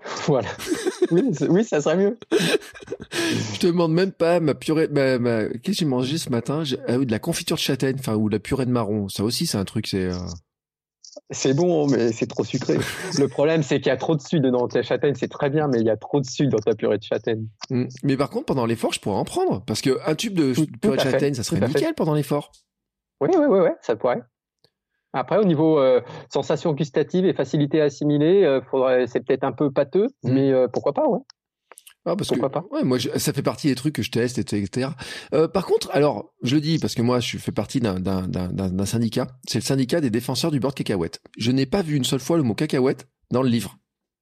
Voilà. 0.26 0.48
oui, 1.10 1.64
ça 1.64 1.80
serait 1.80 1.96
mieux. 1.96 2.18
je 2.32 3.58
te 3.58 3.66
demande 3.66 3.92
même 3.92 4.12
pas 4.12 4.40
ma 4.40 4.54
purée. 4.54 4.88
Qu'est-ce 4.88 5.60
que 5.62 5.72
j'ai 5.72 5.84
mangé 5.84 6.18
ce 6.18 6.30
matin? 6.30 6.62
Ah, 6.86 6.98
oui, 6.98 7.06
de 7.06 7.10
la 7.10 7.18
confiture 7.18 7.56
de 7.56 7.60
châtaigne, 7.60 7.96
enfin 7.98 8.14
ou 8.14 8.28
de 8.28 8.34
la 8.34 8.38
purée 8.38 8.66
de 8.66 8.70
marron. 8.70 9.08
Ça 9.08 9.24
aussi, 9.24 9.46
c'est 9.46 9.58
un 9.58 9.64
truc. 9.64 9.86
C'est. 9.86 10.04
Euh, 10.04 10.18
c'est 11.30 11.54
bon, 11.54 11.88
mais 11.88 12.12
c'est 12.12 12.26
trop 12.26 12.44
sucré. 12.44 12.78
Le 13.18 13.26
problème, 13.26 13.62
c'est 13.62 13.78
qu'il 13.78 13.88
y 13.88 13.90
a 13.90 13.96
trop 13.96 14.14
de 14.16 14.20
sucre 14.20 14.48
dans 14.50 14.68
ta 14.68 14.82
châtaigne. 14.82 15.14
C'est 15.14 15.28
très 15.28 15.50
bien, 15.50 15.66
mais 15.68 15.80
il 15.80 15.86
y 15.86 15.90
a 15.90 15.96
trop 15.96 16.20
de 16.20 16.26
sucre 16.26 16.50
dans 16.50 16.58
ta 16.58 16.74
purée 16.74 16.98
de 16.98 17.02
châtaigne. 17.02 17.46
Mm. 17.70 17.84
Mais 18.04 18.16
par 18.16 18.30
contre, 18.30 18.46
pendant 18.46 18.66
l'effort, 18.66 18.92
je 18.92 19.00
pourrais 19.00 19.16
en 19.16 19.24
prendre 19.24 19.62
parce 19.64 19.80
que 19.80 19.98
un 20.06 20.14
tube 20.14 20.34
de 20.34 20.54
purée 20.80 20.96
de 20.96 21.02
châtaigne, 21.02 21.34
ça 21.34 21.42
serait 21.42 21.66
nickel 21.66 21.94
pendant 21.94 22.14
l'effort. 22.14 22.52
Oui, 23.20 23.30
oui, 23.34 23.46
oui, 23.48 23.58
oui, 23.60 23.70
ça 23.80 23.96
pourrait. 23.96 24.22
Après, 25.12 25.38
au 25.38 25.44
niveau 25.44 25.78
euh, 25.78 26.00
sensation 26.32 26.74
gustative 26.74 27.24
et 27.24 27.32
facilité 27.32 27.80
à 27.80 27.84
assimiler, 27.84 28.44
euh, 28.44 28.60
faudrait, 28.70 29.06
c'est 29.06 29.20
peut-être 29.20 29.44
un 29.44 29.52
peu 29.52 29.70
pâteux, 29.70 30.08
mmh. 30.22 30.30
mais 30.30 30.52
euh, 30.52 30.68
pourquoi 30.68 30.92
pas, 30.92 31.08
ouais. 31.08 31.20
Ah, 32.04 32.16
parce 32.16 32.28
pourquoi 32.28 32.50
pas 32.50 32.64
ouais, 32.70 32.84
moi, 32.84 32.98
ça 32.98 33.32
fait 33.34 33.42
partie 33.42 33.68
des 33.68 33.74
trucs 33.74 33.94
que 33.94 34.02
je 34.02 34.10
teste, 34.10 34.38
etc. 34.38 34.88
par 35.52 35.66
contre, 35.66 35.90
alors, 35.92 36.32
je 36.42 36.54
le 36.54 36.62
dis 36.62 36.78
parce 36.78 36.94
que 36.94 37.02
moi, 37.02 37.20
je 37.20 37.36
fais 37.36 37.52
partie 37.52 37.80
d'un 37.80 38.86
syndicat. 38.86 39.26
C'est 39.46 39.58
le 39.58 39.64
syndicat 39.64 40.00
des 40.00 40.08
défenseurs 40.08 40.50
du 40.50 40.58
beurre 40.58 40.70
de 40.70 40.76
cacahuète. 40.76 41.20
Je 41.36 41.50
n'ai 41.50 41.66
pas 41.66 41.82
vu 41.82 41.96
une 41.96 42.04
seule 42.04 42.20
fois 42.20 42.38
le 42.38 42.44
mot 42.44 42.54
cacahuète 42.54 43.08
dans 43.30 43.42
le 43.42 43.50
livre. 43.50 43.76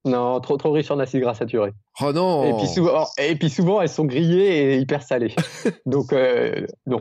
Non, 0.07 0.39
trop 0.41 0.57
trop 0.57 0.71
riche 0.71 0.89
en 0.93 1.01
acides 1.01 1.21
gras 1.21 1.35
saturés. 1.35 1.73
Oh 2.01 2.13
non. 2.13 2.45
Et 2.45 2.57
puis 2.57 2.69
souvent, 2.69 3.07
et 3.19 3.35
puis 3.35 3.51
souvent 3.51 3.81
elles 3.81 3.89
sont 3.89 4.05
grillées 4.05 4.75
et 4.75 4.79
hyper 4.79 5.03
salées. 5.03 5.35
Donc 5.87 6.13
euh, 6.13 6.65
non. 6.87 7.01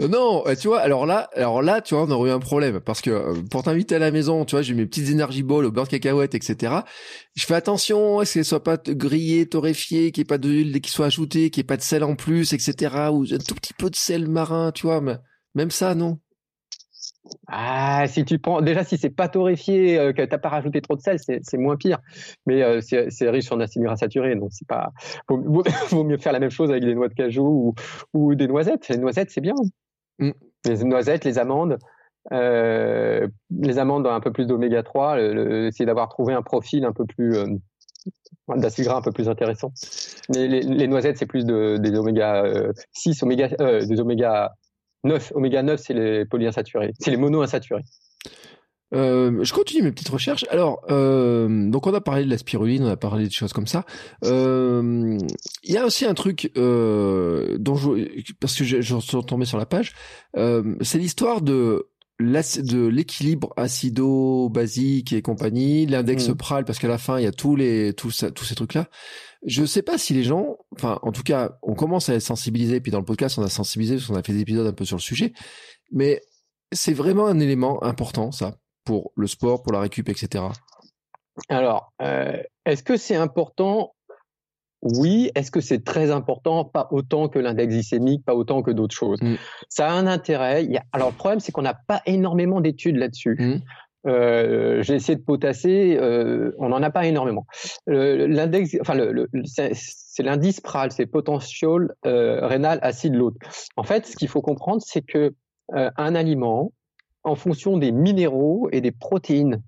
non, 0.00 0.42
tu 0.60 0.66
vois, 0.66 0.80
alors 0.80 1.06
là, 1.06 1.30
alors 1.34 1.62
là, 1.62 1.80
tu 1.80 1.94
vois, 1.94 2.02
on 2.02 2.10
aurait 2.10 2.30
eu 2.30 2.32
un 2.32 2.40
problème 2.40 2.80
parce 2.80 3.00
que 3.00 3.10
euh, 3.10 3.34
pour 3.48 3.62
t'inviter 3.62 3.94
à 3.94 4.00
la 4.00 4.10
maison, 4.10 4.44
tu 4.44 4.56
vois, 4.56 4.62
j'ai 4.62 4.74
mes 4.74 4.86
petites 4.86 5.08
énergie 5.08 5.44
balls 5.44 5.66
au 5.66 5.70
beurre 5.70 5.84
de 5.84 5.90
cacahuète, 5.90 6.34
etc. 6.34 6.78
Je 7.36 7.46
fais 7.46 7.54
attention 7.54 8.18
à 8.18 8.24
ce 8.24 8.34
qu'elles 8.34 8.44
soient 8.44 8.64
pas 8.64 8.76
grillées, 8.76 9.48
torréfiées, 9.48 10.10
qu'il 10.10 10.22
n'y 10.22 10.26
ait 10.26 10.34
pas 10.34 10.38
d'huile 10.38 10.80
qui 10.80 10.90
soit 10.90 11.06
ajoutée, 11.06 11.50
qu'il 11.50 11.60
n'y 11.60 11.66
ait 11.66 11.68
pas 11.68 11.76
de 11.76 11.82
sel 11.82 12.02
en 12.02 12.16
plus, 12.16 12.52
etc. 12.54 13.08
Ou 13.12 13.22
un 13.32 13.38
tout 13.38 13.54
petit 13.54 13.74
peu 13.74 13.88
de 13.88 13.96
sel 13.96 14.26
marin, 14.26 14.72
tu 14.72 14.88
vois. 14.88 15.00
Mais 15.00 15.16
même 15.54 15.70
ça, 15.70 15.94
non. 15.94 16.18
Ah, 17.46 18.04
si 18.08 18.24
tu 18.24 18.38
prends, 18.38 18.60
déjà 18.60 18.84
si 18.84 18.98
c'est 18.98 19.10
pas 19.10 19.28
torréfié, 19.28 19.98
euh, 19.98 20.12
que 20.12 20.22
t'as 20.22 20.38
pas 20.38 20.48
rajouté 20.48 20.80
trop 20.80 20.96
de 20.96 21.00
sel, 21.00 21.18
c'est 21.18 21.58
moins 21.58 21.76
pire. 21.76 21.98
Mais 22.46 22.62
euh, 22.62 22.80
c'est 22.80 23.30
riche 23.30 23.50
en 23.52 23.60
acides 23.60 23.82
gras 23.82 23.96
saturés, 23.96 24.36
donc 24.36 24.50
c'est 24.52 24.66
pas. 24.66 24.92
Vaut, 25.28 26.04
mieux 26.04 26.18
faire 26.18 26.32
la 26.32 26.40
même 26.40 26.50
chose 26.50 26.70
avec 26.70 26.84
des 26.84 26.94
noix 26.94 27.08
de 27.08 27.14
cajou 27.14 27.74
ou, 28.12 28.18
ou 28.18 28.34
des 28.34 28.48
noisettes. 28.48 28.88
Les 28.88 28.98
noisettes, 28.98 29.30
c'est 29.30 29.40
bien. 29.40 29.54
Mm. 30.18 30.30
Les 30.66 30.84
noisettes, 30.84 31.24
les 31.24 31.38
amandes. 31.38 31.78
Euh, 32.32 33.26
les 33.50 33.78
amandes 33.78 34.06
ont 34.06 34.12
un 34.12 34.20
peu 34.20 34.32
plus 34.32 34.46
d'oméga 34.46 34.82
3, 34.82 35.18
essayer 35.20 35.86
d'avoir 35.86 36.08
trouvé 36.08 36.34
un 36.34 36.42
profil 36.42 36.84
un 36.84 36.92
peu 36.92 37.06
plus 37.06 37.34
euh, 37.34 37.46
d'acides 38.48 38.84
gras 38.84 38.98
un 38.98 39.02
peu 39.02 39.12
plus 39.12 39.28
intéressant. 39.30 39.72
Mais 40.28 40.46
les, 40.46 40.60
les 40.60 40.88
noisettes, 40.88 41.16
c'est 41.16 41.26
plus 41.26 41.46
de, 41.46 41.78
des 41.78 41.96
oméga 41.96 42.44
6, 42.92 43.22
oméga, 43.22 43.48
des 43.48 44.00
oméga 44.00 44.52
9, 45.04 45.32
oméga 45.34 45.62
9, 45.62 45.80
c'est 45.80 45.94
les 45.94 46.24
polyinsaturés, 46.24 46.92
c'est 46.98 47.10
les 47.10 47.16
monoinsaturés. 47.16 47.84
Euh, 48.94 49.44
je 49.44 49.52
continue 49.52 49.82
mes 49.82 49.92
petites 49.92 50.08
recherches. 50.08 50.44
Alors, 50.50 50.80
euh, 50.90 51.68
donc 51.70 51.86
on 51.86 51.92
a 51.92 52.00
parlé 52.00 52.24
de 52.24 52.30
la 52.30 52.38
spiruline, 52.38 52.84
on 52.84 52.88
a 52.88 52.96
parlé 52.96 53.26
de 53.26 53.32
choses 53.32 53.52
comme 53.52 53.66
ça. 53.66 53.84
Euh, 54.24 55.18
il 55.62 55.72
y 55.72 55.76
a 55.76 55.84
aussi 55.84 56.06
un 56.06 56.14
truc 56.14 56.50
dont 56.54 57.74
je, 57.76 58.32
parce 58.40 58.56
que 58.56 58.64
je, 58.64 58.80
je 58.80 58.98
suis 58.98 59.24
tombé 59.24 59.44
sur 59.44 59.58
la 59.58 59.66
page, 59.66 59.94
c'est 60.34 60.98
l'histoire 60.98 61.42
de 61.42 61.88
de 62.20 62.86
l'équilibre 62.86 63.52
acido-basique 63.56 65.12
et 65.12 65.22
compagnie, 65.22 65.86
l'index 65.86 66.28
mmh. 66.28 66.34
pral, 66.34 66.64
parce 66.64 66.78
qu'à 66.78 66.88
la 66.88 66.98
fin 66.98 67.18
il 67.18 67.24
y 67.24 67.28
a 67.28 67.32
tous 67.32 67.54
les 67.54 67.92
tous 67.92 68.24
tous 68.34 68.44
ces 68.44 68.54
trucs 68.54 68.74
là. 68.74 68.88
Je 69.46 69.64
sais 69.64 69.82
pas 69.82 69.98
si 69.98 70.14
les 70.14 70.24
gens, 70.24 70.56
enfin 70.74 70.98
en 71.02 71.12
tout 71.12 71.22
cas, 71.22 71.58
on 71.62 71.74
commence 71.74 72.08
à 72.08 72.14
être 72.14 72.22
sensibilisé. 72.22 72.80
Puis 72.80 72.90
dans 72.90 72.98
le 72.98 73.04
podcast, 73.04 73.38
on 73.38 73.42
a 73.42 73.48
sensibilisé 73.48 73.96
parce 73.96 74.08
qu'on 74.08 74.16
a 74.16 74.22
fait 74.22 74.32
des 74.32 74.40
épisodes 74.40 74.66
un 74.66 74.72
peu 74.72 74.84
sur 74.84 74.96
le 74.96 75.02
sujet. 75.02 75.32
Mais 75.92 76.20
c'est 76.72 76.92
vraiment 76.92 77.26
un 77.26 77.38
élément 77.38 77.82
important 77.84 78.32
ça 78.32 78.58
pour 78.84 79.12
le 79.16 79.26
sport, 79.26 79.62
pour 79.62 79.72
la 79.72 79.80
récup, 79.80 80.08
etc. 80.08 80.44
Alors, 81.48 81.92
euh, 82.02 82.42
est-ce 82.64 82.82
que 82.82 82.96
c'est 82.96 83.16
important 83.16 83.94
oui. 84.82 85.30
Est-ce 85.34 85.50
que 85.50 85.60
c'est 85.60 85.84
très 85.84 86.10
important? 86.10 86.64
Pas 86.64 86.88
autant 86.90 87.28
que 87.28 87.38
l'index 87.38 87.72
glycémique, 87.72 88.24
pas 88.24 88.34
autant 88.34 88.62
que 88.62 88.70
d'autres 88.70 88.94
choses. 88.94 89.20
Mm. 89.20 89.34
Ça 89.68 89.88
a 89.88 89.92
un 89.92 90.06
intérêt. 90.06 90.64
Il 90.64 90.70
y 90.70 90.76
a... 90.76 90.84
Alors, 90.92 91.10
le 91.10 91.16
problème, 91.16 91.40
c'est 91.40 91.52
qu'on 91.52 91.62
n'a 91.62 91.74
pas 91.74 92.02
énormément 92.06 92.60
d'études 92.60 92.96
là-dessus. 92.96 93.36
Mm. 93.38 93.60
Euh, 94.06 94.82
j'ai 94.82 94.94
essayé 94.94 95.16
de 95.16 95.22
potasser, 95.22 95.98
euh, 96.00 96.52
on 96.58 96.68
n'en 96.68 96.82
a 96.82 96.90
pas 96.90 97.06
énormément. 97.06 97.46
L'index, 97.86 98.76
enfin, 98.80 98.94
le, 98.94 99.28
c'est 99.44 100.22
l'indice 100.22 100.60
PRAL, 100.60 100.92
c'est 100.92 101.06
potential 101.06 101.92
euh, 102.06 102.46
rénal 102.46 102.78
acide 102.82 103.14
load. 103.14 103.34
En 103.76 103.82
fait, 103.82 104.06
ce 104.06 104.16
qu'il 104.16 104.28
faut 104.28 104.40
comprendre, 104.40 104.82
c'est 104.86 105.02
que 105.02 105.34
euh, 105.74 105.90
un 105.96 106.14
aliment, 106.14 106.72
en 107.24 107.34
fonction 107.34 107.76
des 107.76 107.92
minéraux 107.92 108.68
et 108.72 108.80
des 108.80 108.92
protéines 108.92 109.62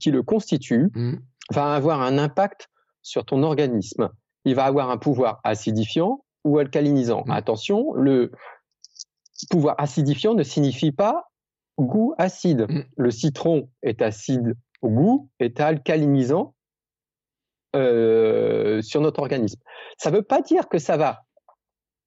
qui 0.00 0.10
le 0.10 0.22
constituent, 0.22 0.90
mm. 0.94 1.14
va 1.52 1.74
avoir 1.74 2.02
un 2.02 2.18
impact 2.18 2.68
sur 3.02 3.24
ton 3.24 3.42
organisme. 3.42 4.10
Il 4.44 4.54
va 4.54 4.64
avoir 4.64 4.90
un 4.90 4.96
pouvoir 4.96 5.40
acidifiant 5.44 6.24
ou 6.44 6.58
alcalinisant. 6.58 7.24
Mm. 7.26 7.30
Attention, 7.30 7.92
le 7.94 8.32
pouvoir 9.50 9.74
acidifiant 9.78 10.34
ne 10.34 10.42
signifie 10.42 10.92
pas 10.92 11.30
goût 11.78 12.14
acide. 12.18 12.66
Mm. 12.68 12.84
Le 12.96 13.10
citron 13.10 13.68
est 13.82 14.02
acide 14.02 14.54
au 14.82 14.88
goût, 14.88 15.30
est 15.38 15.60
alcalinisant 15.60 16.54
euh, 17.76 18.82
sur 18.82 19.00
notre 19.00 19.20
organisme. 19.20 19.60
Ça 19.98 20.10
ne 20.10 20.16
veut 20.16 20.22
pas 20.22 20.42
dire 20.42 20.68
que 20.68 20.78
ça 20.78 20.96
va 20.96 21.22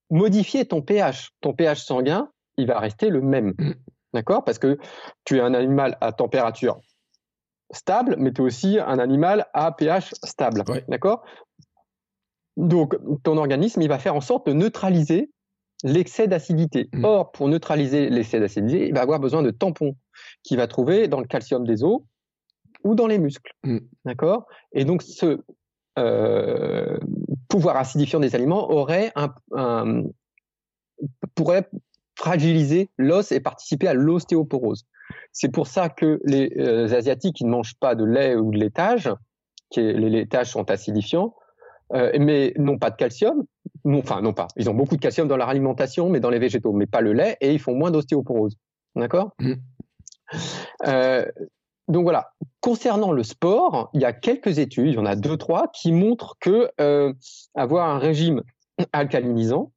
modifier 0.09 0.65
ton 0.65 0.81
pH. 0.81 1.31
Ton 1.41 1.53
pH 1.53 1.83
sanguin, 1.83 2.29
il 2.57 2.67
va 2.67 2.79
rester 2.79 3.09
le 3.09 3.21
même. 3.21 3.53
Mm. 3.57 3.73
D'accord? 4.13 4.43
Parce 4.43 4.59
que 4.59 4.77
tu 5.25 5.37
es 5.37 5.41
un 5.41 5.53
animal 5.53 5.97
à 6.01 6.11
température 6.11 6.79
stable, 7.73 8.15
mais 8.19 8.31
tu 8.31 8.41
es 8.41 8.45
aussi 8.45 8.79
un 8.79 8.99
animal 8.99 9.47
à 9.53 9.71
pH 9.71 10.13
stable. 10.23 10.63
D'accord? 10.87 11.23
Donc, 12.57 12.95
ton 13.23 13.37
organisme, 13.37 13.81
il 13.81 13.89
va 13.89 13.99
faire 13.99 14.15
en 14.15 14.21
sorte 14.21 14.47
de 14.47 14.53
neutraliser 14.53 15.31
l'excès 15.83 16.27
d'acidité. 16.27 16.89
Mm. 16.93 17.03
Or, 17.03 17.31
pour 17.31 17.49
neutraliser 17.49 18.09
l'excès 18.09 18.39
d'acidité, 18.39 18.87
il 18.87 18.93
va 18.93 19.01
avoir 19.01 19.19
besoin 19.19 19.41
de 19.41 19.51
tampons 19.51 19.95
qu'il 20.43 20.57
va 20.57 20.67
trouver 20.67 21.07
dans 21.07 21.19
le 21.19 21.25
calcium 21.25 21.65
des 21.65 21.83
os 21.83 22.01
ou 22.83 22.95
dans 22.95 23.07
les 23.07 23.19
muscles. 23.19 23.51
Mm. 23.63 23.79
D'accord? 24.05 24.45
Et 24.71 24.85
donc, 24.85 25.01
ce 25.01 25.39
euh, 25.99 26.97
pouvoir 27.49 27.77
acidifiant 27.77 28.19
des 28.19 28.33
aliments 28.33 28.71
aurait 28.71 29.11
un, 29.15 30.03
pourrait 31.35 31.69
fragiliser 32.15 32.89
l'os 32.97 33.31
et 33.31 33.39
participer 33.39 33.87
à 33.87 33.93
l'ostéoporose. 33.93 34.85
C'est 35.31 35.49
pour 35.49 35.67
ça 35.67 35.89
que 35.89 36.21
les 36.25 36.53
euh, 36.57 36.93
Asiatiques 36.95 37.35
qui 37.37 37.45
ne 37.45 37.49
mangent 37.49 37.75
pas 37.79 37.95
de 37.95 38.03
lait 38.03 38.35
ou 38.35 38.51
de 38.51 38.57
laitage, 38.57 39.09
qui 39.69 39.81
les 39.81 40.09
laitages 40.09 40.51
sont 40.51 40.69
acidifiants, 40.69 41.35
euh, 41.93 42.11
mais 42.19 42.53
n'ont 42.57 42.77
pas 42.77 42.91
de 42.91 42.95
calcium, 42.95 43.45
non, 43.85 43.99
enfin 43.99 44.21
non 44.21 44.33
pas, 44.33 44.47
ils 44.55 44.69
ont 44.69 44.73
beaucoup 44.73 44.95
de 44.95 45.01
calcium 45.01 45.27
dans 45.27 45.37
leur 45.37 45.49
alimentation, 45.49 46.09
mais 46.09 46.19
dans 46.19 46.29
les 46.29 46.39
végétaux, 46.39 46.73
mais 46.73 46.85
pas 46.85 47.01
le 47.01 47.13
lait, 47.13 47.37
et 47.41 47.51
ils 47.53 47.59
font 47.59 47.75
moins 47.75 47.91
d'ostéoporose. 47.91 48.57
D'accord? 48.95 49.31
Mmh. 49.39 49.53
euh, 50.87 51.25
Donc 51.87 52.03
voilà. 52.03 52.31
Concernant 52.61 53.11
le 53.11 53.23
sport, 53.23 53.89
il 53.93 54.01
y 54.01 54.05
a 54.05 54.13
quelques 54.13 54.59
études, 54.59 54.87
il 54.87 54.93
y 54.93 54.97
en 54.99 55.05
a 55.05 55.15
deux 55.15 55.37
trois, 55.37 55.67
qui 55.73 55.91
montrent 55.91 56.37
que 56.39 56.71
avoir 57.55 57.89
un 57.89 57.97
régime 57.97 58.41
alcalinisant 58.93 59.71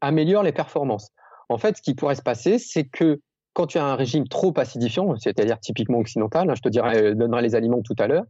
améliore 0.00 0.42
les 0.42 0.52
performances. 0.52 1.10
En 1.48 1.58
fait, 1.58 1.76
ce 1.76 1.82
qui 1.82 1.94
pourrait 1.94 2.16
se 2.16 2.22
passer, 2.22 2.58
c'est 2.58 2.84
que 2.84 3.20
quand 3.56 3.66
tu 3.66 3.78
as 3.78 3.86
un 3.86 3.96
régime 3.96 4.28
trop 4.28 4.52
acidifiant, 4.58 5.16
c'est-à-dire 5.16 5.58
typiquement 5.58 5.98
occidental, 5.98 6.50
hein, 6.50 6.54
je 6.54 6.60
te 6.60 6.68
dirai, 6.68 7.02
euh, 7.02 7.14
donnerai 7.14 7.40
les 7.40 7.54
aliments 7.54 7.80
tout 7.80 7.94
à 7.98 8.06
l'heure, 8.06 8.24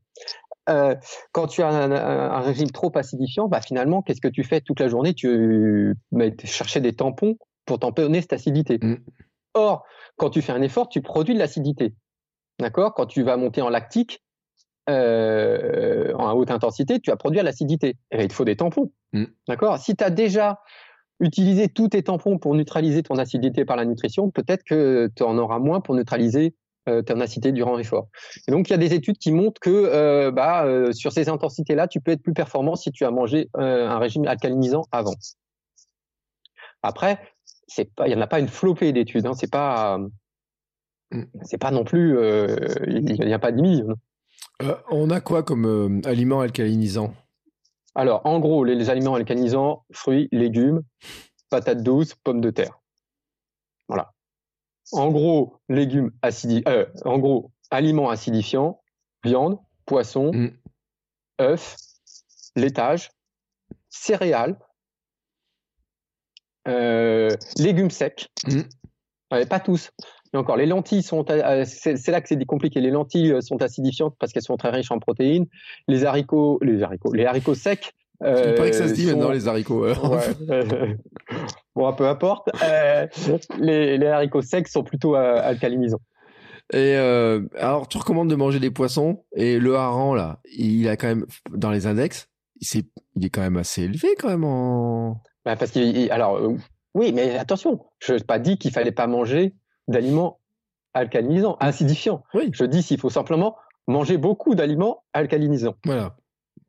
euh, 0.68 0.94
quand 1.32 1.48
tu 1.48 1.62
as 1.62 1.68
un, 1.68 2.40
régime 2.42 2.70
trop 2.70 2.96
acidifiant, 2.96 3.48
bah 3.48 3.60
finalement, 3.60 4.02
qu'est-ce 4.02 4.20
que 4.20 4.28
tu 4.28 4.44
fais 4.44 4.60
toute 4.60 4.78
la 4.78 4.86
journée? 4.86 5.14
Tu 5.14 5.96
vas 6.12 6.26
chercher 6.44 6.80
des 6.80 6.92
tampons 6.92 7.38
pour 7.64 7.80
tamponner 7.80 8.20
cette 8.20 8.34
acidité. 8.34 8.78
Mm. 8.80 8.98
Or, 9.54 9.84
quand 10.16 10.30
tu 10.30 10.42
fais 10.42 10.52
un 10.52 10.62
effort, 10.62 10.88
tu 10.88 11.02
produis 11.02 11.34
de 11.34 11.40
l'acidité. 11.40 11.96
D'accord? 12.60 12.94
Quand 12.94 13.06
tu 13.06 13.24
vas 13.24 13.36
monter 13.36 13.62
en 13.62 13.68
lactique, 13.68 14.22
euh, 14.88 16.14
en 16.14 16.34
haute 16.34 16.52
intensité, 16.52 17.00
tu 17.00 17.10
vas 17.10 17.16
produire 17.16 17.42
l'acidité. 17.42 17.96
Et 18.12 18.22
il 18.22 18.28
te 18.28 18.32
faut 18.32 18.44
des 18.44 18.56
tampons. 18.56 18.92
Mm. 19.12 19.24
D'accord? 19.48 19.78
Si 19.78 19.96
tu 19.96 20.04
as 20.04 20.10
déjà 20.10 20.60
utilisé 21.20 21.68
tous 21.68 21.88
tes 21.88 22.02
tampons 22.02 22.38
pour 22.38 22.54
neutraliser 22.54 23.02
ton 23.02 23.16
acidité 23.16 23.64
par 23.64 23.76
la 23.76 23.84
nutrition, 23.84 24.30
peut-être 24.30 24.64
que 24.64 25.10
tu 25.14 25.22
en 25.22 25.38
auras 25.38 25.58
moins 25.58 25.80
pour 25.80 25.94
neutraliser 25.94 26.54
euh, 26.88 27.02
ton 27.02 27.20
acidité 27.20 27.50
durant 27.50 27.76
l'effort. 27.76 28.08
Et 28.46 28.52
donc, 28.52 28.68
il 28.68 28.72
y 28.72 28.74
a 28.74 28.78
des 28.78 28.94
études 28.94 29.18
qui 29.18 29.32
montrent 29.32 29.60
que 29.60 29.70
euh, 29.70 30.30
bah, 30.30 30.64
euh, 30.66 30.92
sur 30.92 31.10
ces 31.10 31.28
intensités-là, 31.28 31.88
tu 31.88 32.00
peux 32.00 32.12
être 32.12 32.22
plus 32.22 32.32
performant 32.32 32.76
si 32.76 32.92
tu 32.92 33.04
as 33.04 33.10
mangé 33.10 33.48
un 33.54 33.98
régime 33.98 34.24
alcalinisant 34.26 34.84
avant. 34.92 35.14
Après, 36.82 37.18
c'est 37.66 37.92
pas, 37.92 38.06
il 38.06 38.12
y 38.12 38.14
en 38.14 38.20
a 38.20 38.28
pas 38.28 38.38
une 38.38 38.46
flopée 38.46 38.92
d'études. 38.92 39.26
Hein, 39.26 39.34
c'est 39.34 39.50
pas, 39.50 39.98
mm. 41.10 41.24
c'est 41.42 41.58
pas 41.58 41.72
non 41.72 41.82
plus, 41.82 42.16
il 42.86 43.02
n'y 43.02 43.32
a 43.32 43.38
pas 43.40 43.50
de 43.50 43.60
millions. 43.60 43.96
on 44.90 45.10
a 45.10 45.20
quoi 45.20 45.42
comme 45.42 46.00
aliment 46.04 46.40
alcalinisant 46.40 47.14
Alors, 47.96 48.20
en 48.26 48.38
gros, 48.40 48.62
les, 48.62 48.90
aliments 48.90 49.14
alcalinisants, 49.14 49.86
fruits, 49.90 50.28
légumes, 50.30 50.82
patates 51.48 51.82
douces, 51.82 52.14
pommes 52.14 52.42
de 52.42 52.50
terre. 52.50 52.78
Voilà. 53.88 54.12
En 54.92 55.10
gros, 55.10 55.56
légumes 55.70 56.12
acidifiants, 56.20 56.84
en 57.06 57.18
gros, 57.18 57.52
aliments 57.70 58.10
acidifiants, 58.10 58.82
viande, 59.24 59.58
poisson, 59.86 60.30
mm. 60.32 60.50
œufs, 61.40 61.76
laitage, 62.54 63.10
céréales, 63.88 64.58
euh, 66.68 67.34
légumes 67.56 67.90
secs. 67.90 68.28
Mm. 68.46 69.44
pas 69.48 69.60
tous. 69.60 69.90
Encore, 70.36 70.56
les 70.56 70.66
lentilles 70.66 71.02
sont, 71.02 71.24
euh, 71.30 71.64
c'est 71.64 72.08
là 72.08 72.20
que 72.20 72.28
c'est 72.28 72.44
compliqué. 72.44 72.80
Les 72.80 72.90
lentilles 72.90 73.32
euh, 73.32 73.40
sont 73.40 73.62
acidifiantes 73.62 74.14
parce 74.18 74.32
qu'elles 74.32 74.42
sont 74.42 74.56
très 74.56 74.70
riches 74.70 74.90
en 74.90 74.98
protéines. 74.98 75.46
Les 75.88 76.04
haricots, 76.04 76.58
les 76.62 76.82
haricots, 76.82 77.12
les 77.12 77.26
haricots 77.26 77.54
secs. 77.54 77.92
Il 78.24 78.54
paraît 78.54 78.70
que 78.70 78.76
ça 78.76 78.88
se 78.88 78.94
dit 78.94 79.06
maintenant 79.06 79.30
les 79.30 79.46
haricots. 79.46 79.86
bon, 81.74 81.92
peu 81.92 82.08
importe. 82.08 82.48
les, 83.58 83.98
les, 83.98 84.06
haricots 84.06 84.40
secs 84.40 84.68
sont 84.68 84.82
plutôt 84.82 85.16
alcalinisants. 85.16 86.00
Et 86.72 86.94
alors, 86.94 87.88
tu 87.88 87.98
recommandes 87.98 88.30
de 88.30 88.34
manger 88.34 88.58
des 88.58 88.70
poissons 88.70 89.22
et 89.34 89.58
le 89.58 89.76
hareng 89.76 90.14
là, 90.14 90.40
il 90.50 90.88
a 90.88 90.96
quand 90.96 91.08
même 91.08 91.26
dans 91.50 91.70
les 91.70 91.86
index, 91.86 92.30
il 92.60 92.78
est, 92.78 92.86
il 93.16 93.24
est 93.24 93.30
quand 93.30 93.40
même 93.40 93.56
assez 93.56 93.82
élevé 93.82 94.08
quand 94.18 94.28
même 94.28 94.44
en. 94.44 95.22
Bah, 95.44 95.56
parce 95.56 95.70
qu'il, 95.70 96.10
alors, 96.10 96.38
euh, 96.38 96.56
oui, 96.94 97.12
mais 97.12 97.36
attention, 97.38 97.84
je 98.00 98.14
n'ai 98.14 98.20
pas 98.20 98.38
dit 98.38 98.58
qu'il 98.58 98.72
fallait 98.72 98.92
pas 98.92 99.06
manger 99.06 99.54
d'aliments 99.88 100.40
alcalinisants, 100.94 101.56
acidifiants. 101.60 102.24
Oui. 102.34 102.50
Je 102.52 102.64
dis 102.64 102.82
qu'il 102.82 102.98
faut 102.98 103.10
simplement 103.10 103.56
manger 103.86 104.16
beaucoup 104.16 104.54
d'aliments 104.54 105.04
alcalinisants. 105.12 105.74
Voilà. 105.84 106.16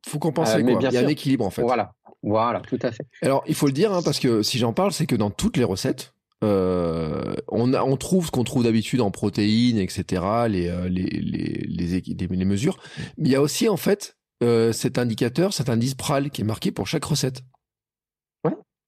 Faut 0.06 0.18
compenser, 0.18 0.58
euh, 0.58 0.62
quoi. 0.62 0.80
Il 0.80 0.92
y 0.92 0.96
a 0.96 1.00
un 1.00 1.08
équilibre, 1.08 1.44
en 1.44 1.50
fait. 1.50 1.62
Voilà. 1.62 1.92
Voilà, 2.22 2.60
tout 2.60 2.78
à 2.82 2.90
fait. 2.90 3.06
Alors, 3.22 3.44
il 3.46 3.54
faut 3.54 3.66
le 3.66 3.72
dire, 3.72 3.92
hein, 3.92 4.00
parce 4.04 4.18
que 4.18 4.42
si 4.42 4.58
j'en 4.58 4.72
parle, 4.72 4.92
c'est 4.92 5.06
que 5.06 5.14
dans 5.14 5.30
toutes 5.30 5.56
les 5.56 5.64
recettes, 5.64 6.14
euh, 6.42 7.34
on, 7.48 7.72
on 7.74 7.96
trouve 7.96 8.26
ce 8.26 8.30
qu'on 8.30 8.44
trouve 8.44 8.64
d'habitude 8.64 9.00
en 9.00 9.10
protéines, 9.10 9.78
etc., 9.78 10.22
les, 10.48 10.68
les, 10.88 11.04
les, 11.04 11.64
les, 11.68 12.26
les, 12.28 12.44
mesures. 12.44 12.78
Mais 13.18 13.28
il 13.28 13.32
y 13.32 13.36
a 13.36 13.40
aussi, 13.40 13.68
en 13.68 13.76
fait, 13.76 14.16
cet 14.40 14.98
indicateur, 14.98 15.52
cet 15.52 15.68
indice 15.68 15.94
PRAL 15.94 16.30
qui 16.30 16.42
est 16.42 16.44
marqué 16.44 16.72
pour 16.72 16.86
chaque 16.86 17.04
recette. 17.04 17.42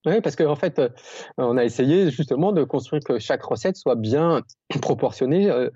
Oui, 0.06 0.20
parce 0.22 0.36
qu'en 0.36 0.52
en 0.52 0.56
fait, 0.56 0.78
euh, 0.78 0.88
on 1.36 1.56
a 1.56 1.64
essayé 1.64 2.10
justement 2.10 2.52
de 2.52 2.64
construire 2.64 3.02
que 3.04 3.18
chaque 3.18 3.42
recette 3.42 3.76
soit 3.76 3.96
bien 3.96 4.40
proportionnée 4.80 5.50
euh, 5.50 5.68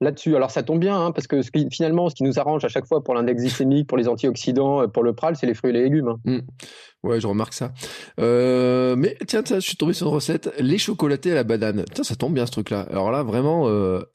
là-dessus. 0.00 0.34
Alors 0.34 0.50
ça 0.50 0.64
tombe 0.64 0.80
bien, 0.80 1.00
hein, 1.00 1.12
parce 1.12 1.28
que 1.28 1.40
finalement, 1.70 2.08
ce 2.08 2.16
qui 2.16 2.24
nous 2.24 2.40
arrange 2.40 2.64
à 2.64 2.68
chaque 2.68 2.86
fois 2.86 3.04
pour 3.04 3.14
l'index 3.14 3.40
glycémique, 3.40 3.86
pour 3.86 3.96
les 3.98 4.08
antioxydants, 4.08 4.82
euh, 4.82 4.86
pour 4.88 5.04
le 5.04 5.14
pral, 5.14 5.36
c'est 5.36 5.46
les 5.46 5.54
fruits 5.54 5.70
et 5.70 5.74
les 5.74 5.84
légumes. 5.84 6.08
Hein. 6.08 6.18
Mmh. 6.24 6.38
Ouais, 7.04 7.20
je 7.20 7.26
remarque 7.28 7.52
ça. 7.52 7.72
mais 8.18 9.16
tiens, 9.28 9.42
je 9.44 9.60
suis 9.60 9.76
tombé 9.76 9.92
sur 9.92 10.08
une 10.08 10.14
recette, 10.14 10.52
les 10.58 10.78
chocolatés 10.78 11.30
à 11.30 11.36
la 11.36 11.44
banane. 11.44 11.84
Tiens, 11.92 12.04
ça 12.04 12.16
tombe 12.16 12.34
bien 12.34 12.46
ce 12.46 12.52
truc-là. 12.52 12.86
Alors 12.90 13.12
là, 13.12 13.22
vraiment, 13.22 13.68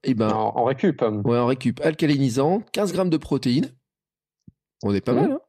eh 0.03 0.13
ben, 0.13 0.29
en, 0.29 0.63
récup. 0.63 1.01
Ouais, 1.25 1.37
en 1.37 1.47
récup. 1.47 1.81
Alcalinisant, 1.83 2.61
15 2.71 2.93
grammes 2.93 3.09
de 3.09 3.17
protéines. 3.17 3.71
On 4.83 4.93
est 4.93 5.01
pas 5.01 5.13
mmh. 5.13 5.15
mal, 5.15 5.31
hein 5.31 5.39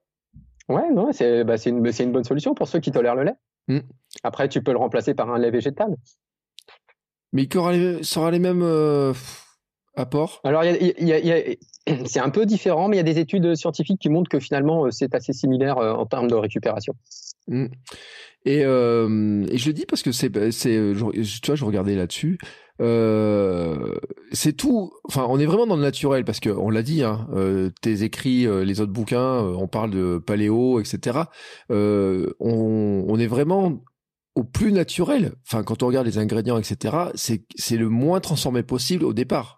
Ouais, 0.68 0.92
non, 0.92 1.12
c'est 1.12 1.44
bah, 1.44 1.54
une, 1.64 1.86
une 1.86 2.12
bonne 2.12 2.24
solution 2.24 2.54
pour 2.54 2.68
ceux 2.68 2.80
qui 2.80 2.90
tolèrent 2.90 3.14
le 3.14 3.22
lait. 3.22 3.36
Mm. 3.68 3.80
Après, 4.22 4.48
tu 4.48 4.62
peux 4.62 4.72
le 4.72 4.78
remplacer 4.78 5.14
par 5.14 5.30
un 5.30 5.38
lait 5.38 5.50
végétal. 5.50 5.94
Mais 7.32 7.44
il 7.44 7.58
aura 7.58 7.72
les, 7.72 8.02
sera 8.02 8.30
les 8.30 8.38
mêmes 8.38 8.62
euh, 8.62 9.12
apports 9.94 10.40
Alors, 10.44 10.64
c'est 12.06 12.20
un 12.20 12.30
peu 12.30 12.46
différent, 12.46 12.88
mais 12.88 12.96
il 12.96 12.98
y 12.98 13.00
a 13.00 13.12
des 13.14 13.18
études 13.18 13.54
scientifiques 13.54 14.00
qui 14.00 14.08
montrent 14.08 14.30
que 14.30 14.40
finalement, 14.40 14.86
euh, 14.86 14.90
c'est 14.90 15.14
assez 15.14 15.32
similaire 15.32 15.78
euh, 15.78 15.92
en 15.92 16.06
termes 16.06 16.28
de 16.28 16.34
récupération. 16.34 16.94
Mm. 17.48 17.66
Et, 18.44 18.60
et, 18.60 18.64
je 18.64 19.66
le 19.66 19.72
dis 19.72 19.84
parce 19.84 20.02
que 20.02 20.12
c'est, 20.12 20.30
tu 20.30 20.94
vois, 21.46 21.54
je 21.54 21.64
regardais 21.64 21.96
là-dessus. 21.96 22.38
Euh, 22.80 23.96
c'est 24.32 24.52
tout. 24.52 24.92
Enfin, 25.04 25.26
on 25.28 25.38
est 25.38 25.46
vraiment 25.46 25.66
dans 25.66 25.76
le 25.76 25.82
naturel 25.82 26.24
parce 26.24 26.40
que 26.40 26.50
on 26.50 26.70
l'a 26.70 26.82
dit. 26.82 27.02
Hein, 27.02 27.28
euh, 27.32 27.70
tes 27.80 28.02
écrits, 28.02 28.46
euh, 28.46 28.64
les 28.64 28.80
autres 28.80 28.92
bouquins, 28.92 29.40
on 29.40 29.66
parle 29.66 29.90
de 29.90 30.18
paléo, 30.18 30.80
etc. 30.80 31.20
On, 31.70 32.26
on, 32.40 33.18
est 33.18 33.26
vraiment 33.26 33.82
au 34.34 34.44
plus 34.44 34.72
naturel. 34.72 35.32
Enfin, 35.46 35.62
quand 35.64 35.82
on 35.82 35.86
regarde 35.86 36.06
les 36.06 36.18
ingrédients, 36.18 36.58
etc. 36.58 36.96
C'est 37.14 37.44
c'est 37.56 37.76
le 37.76 37.88
moins 37.88 38.20
transformé 38.20 38.62
possible 38.62 39.04
au 39.04 39.12
départ. 39.12 39.57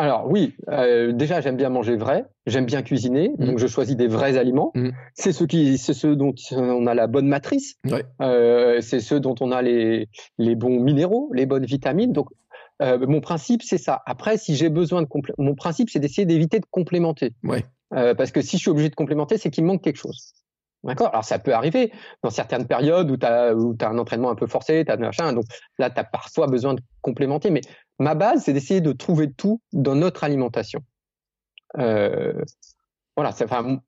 Alors 0.00 0.30
oui, 0.30 0.54
euh, 0.70 1.12
déjà 1.12 1.42
j'aime 1.42 1.58
bien 1.58 1.68
manger 1.68 1.94
vrai, 1.94 2.24
j'aime 2.46 2.64
bien 2.64 2.80
cuisiner, 2.80 3.34
mm. 3.36 3.44
donc 3.44 3.58
je 3.58 3.66
choisis 3.66 3.96
des 3.96 4.06
vrais 4.06 4.38
aliments. 4.38 4.72
Mm. 4.74 4.92
C'est 5.12 5.32
ceux 5.32 5.46
qui, 5.46 5.76
c'est 5.76 5.92
ceux 5.92 6.16
dont 6.16 6.32
on 6.52 6.86
a 6.86 6.94
la 6.94 7.06
bonne 7.06 7.28
matrice. 7.28 7.76
Euh, 8.22 8.80
c'est 8.80 9.00
ceux 9.00 9.20
dont 9.20 9.34
on 9.42 9.52
a 9.52 9.60
les 9.60 10.08
les 10.38 10.54
bons 10.54 10.80
minéraux, 10.80 11.30
les 11.34 11.44
bonnes 11.44 11.66
vitamines. 11.66 12.12
Donc 12.14 12.28
euh, 12.80 13.06
mon 13.06 13.20
principe 13.20 13.62
c'est 13.62 13.76
ça. 13.76 14.00
Après, 14.06 14.38
si 14.38 14.56
j'ai 14.56 14.70
besoin 14.70 15.02
de 15.02 15.08
mon 15.36 15.54
principe 15.54 15.90
c'est 15.90 15.98
d'essayer 15.98 16.24
d'éviter 16.24 16.60
de 16.60 16.66
complémenter. 16.70 17.34
Ouais. 17.44 17.62
parce 17.90 18.30
que 18.30 18.40
si 18.40 18.56
je 18.56 18.62
suis 18.62 18.70
obligé 18.70 18.88
de 18.88 18.94
complémenter, 18.94 19.36
c'est 19.36 19.50
qu'il 19.50 19.64
manque 19.64 19.82
quelque 19.82 19.98
chose. 19.98 20.32
D'accord? 20.82 21.08
Alors 21.08 21.24
ça 21.24 21.38
peut 21.38 21.52
arriver 21.52 21.92
dans 22.22 22.30
certaines 22.30 22.66
périodes 22.66 23.10
où 23.10 23.18
tu 23.18 23.26
as, 23.26 23.50
as, 23.50 23.86
un 23.86 23.98
entraînement 23.98 24.30
un 24.30 24.34
peu 24.34 24.46
forcé, 24.46 24.82
tu 24.86 24.90
as 24.90 24.96
machin, 24.96 25.34
donc 25.34 25.44
là 25.78 25.90
tu 25.90 26.00
as 26.00 26.04
parfois 26.04 26.46
besoin 26.46 26.72
de 26.72 26.80
complémenter, 27.02 27.50
mais 27.50 27.60
ma 28.00 28.16
base 28.16 28.44
c'est 28.44 28.52
d'essayer 28.52 28.80
de 28.80 28.92
trouver 28.92 29.30
tout 29.32 29.60
dans 29.72 29.94
notre 29.94 30.24
alimentation. 30.24 30.80
Euh, 31.78 32.42
voilà, 33.16 33.30
enfin, 33.30 33.80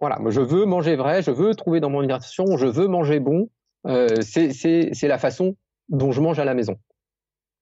voilà, 0.00 0.18
je 0.30 0.40
veux 0.40 0.64
manger 0.64 0.96
vrai, 0.96 1.22
je 1.22 1.30
veux 1.30 1.54
trouver 1.54 1.78
dans 1.78 1.90
mon 1.90 2.00
alimentation, 2.00 2.56
je 2.56 2.66
veux 2.66 2.88
manger 2.88 3.20
bon, 3.20 3.48
euh, 3.86 4.20
c'est 4.22 4.92
la 5.02 5.18
façon 5.18 5.56
dont 5.88 6.10
je 6.10 6.20
mange 6.20 6.38
à 6.38 6.44
la 6.44 6.54
maison. 6.54 6.76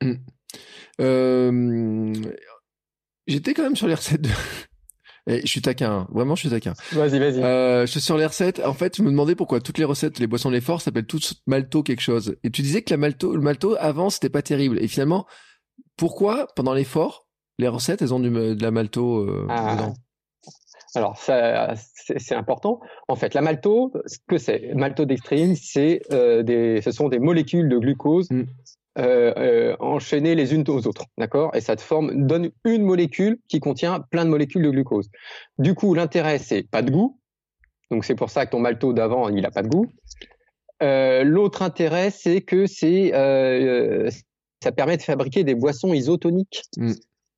Mmh. 0.03 0.15
Euh, 1.01 2.13
j'étais 3.27 3.53
quand 3.55 3.63
même 3.63 3.77
sur 3.77 3.89
les 3.89 3.95
recettes 3.95 4.23
de, 4.23 4.31
je 5.27 5.47
suis 5.47 5.61
taquin, 5.61 5.91
hein. 5.91 6.09
vraiment 6.13 6.35
je 6.35 6.41
suis 6.41 6.51
taquin. 6.51 6.75
Vas-y, 6.93 7.19
vas-y. 7.19 7.43
Euh, 7.43 7.87
je 7.87 7.91
suis 7.91 8.01
sur 8.01 8.17
les 8.17 8.27
recettes. 8.27 8.61
En 8.65 8.73
fait, 8.73 8.97
je 8.97 9.03
me 9.03 9.11
demandais 9.11 9.35
pourquoi 9.35 9.61
toutes 9.61 9.79
les 9.79 9.85
recettes, 9.85 10.19
les 10.19 10.27
boissons 10.27 10.49
de 10.49 10.55
l'effort 10.55 10.81
s'appellent 10.81 11.07
toutes 11.07 11.35
malto 11.47 11.83
quelque 11.83 12.01
chose. 12.01 12.37
Et 12.45 12.51
tu 12.51 12.63
disais 12.63 12.83
que 12.83 12.91
la 12.91 12.97
malto, 12.97 13.35
le 13.35 13.43
malto 13.43 13.77
avant 13.79 14.11
c'était 14.11 14.31
pas 14.31 14.43
terrible. 14.43 14.83
Et 14.83 14.89
finalement, 14.89 15.27
pourquoi 15.99 16.47
pendant 16.57 16.73
l'effort, 16.73 17.27
les 17.59 17.69
recettes 17.69 18.01
elles 18.01 18.15
ont 18.15 18.21
du, 18.21 18.31
de 18.31 18.63
la 18.63 18.71
malto 18.71 19.19
euh, 19.19 19.47
ah. 19.51 19.93
Alors, 20.95 21.19
ça, 21.19 21.75
c'est 22.17 22.35
important. 22.35 22.81
En 23.09 23.17
fait, 23.17 23.35
la 23.35 23.43
malto, 23.43 23.93
ce 24.07 24.19
que 24.27 24.39
c'est, 24.39 24.73
maltodextrine, 24.75 25.55
c'est 25.55 26.01
euh, 26.13 26.43
des, 26.43 26.81
ce 26.83 26.91
sont 26.93 27.09
des 27.09 27.19
molécules 27.19 27.69
de 27.69 27.79
glucose 27.79 28.31
mm. 28.31 28.45
Euh, 28.99 29.33
euh, 29.37 29.77
enchaînées 29.79 30.35
les 30.35 30.55
unes 30.55 30.65
aux 30.67 30.89
autres, 30.89 31.05
d'accord? 31.19 31.55
Et 31.55 31.61
ça 31.61 31.77
te 31.77 31.81
forme, 31.81 32.27
donne 32.27 32.51
une 32.65 32.83
molécule 32.83 33.39
qui 33.47 33.61
contient 33.61 34.01
plein 34.01 34.25
de 34.25 34.31
molécules 34.31 34.63
de 34.63 34.71
glucose. 34.71 35.09
Du 35.57 35.77
coup, 35.77 35.95
l'intérêt 35.95 36.39
c'est 36.39 36.65
pas 36.65 36.83
de 36.83 36.91
goût, 36.91 37.17
donc 37.93 38.05
c'est 38.05 38.17
pour 38.17 38.29
ça 38.29 38.45
que 38.45 38.51
ton 38.51 38.59
malto 38.59 38.93
d'avant 38.93 39.29
il 39.29 39.47
a 39.47 39.53
pas 39.53 39.63
de 39.63 39.69
goût. 39.69 39.87
L'autre 40.81 41.63
intérêt 41.63 42.11
c'est 42.11 42.41
que 42.41 42.67
c'est 42.67 43.13
ça 44.63 44.73
permet 44.73 44.97
de 44.97 45.03
fabriquer 45.03 45.45
des 45.45 45.55
boissons 45.55 45.93
isotoniques. 45.93 46.63
Mm. 46.77 46.93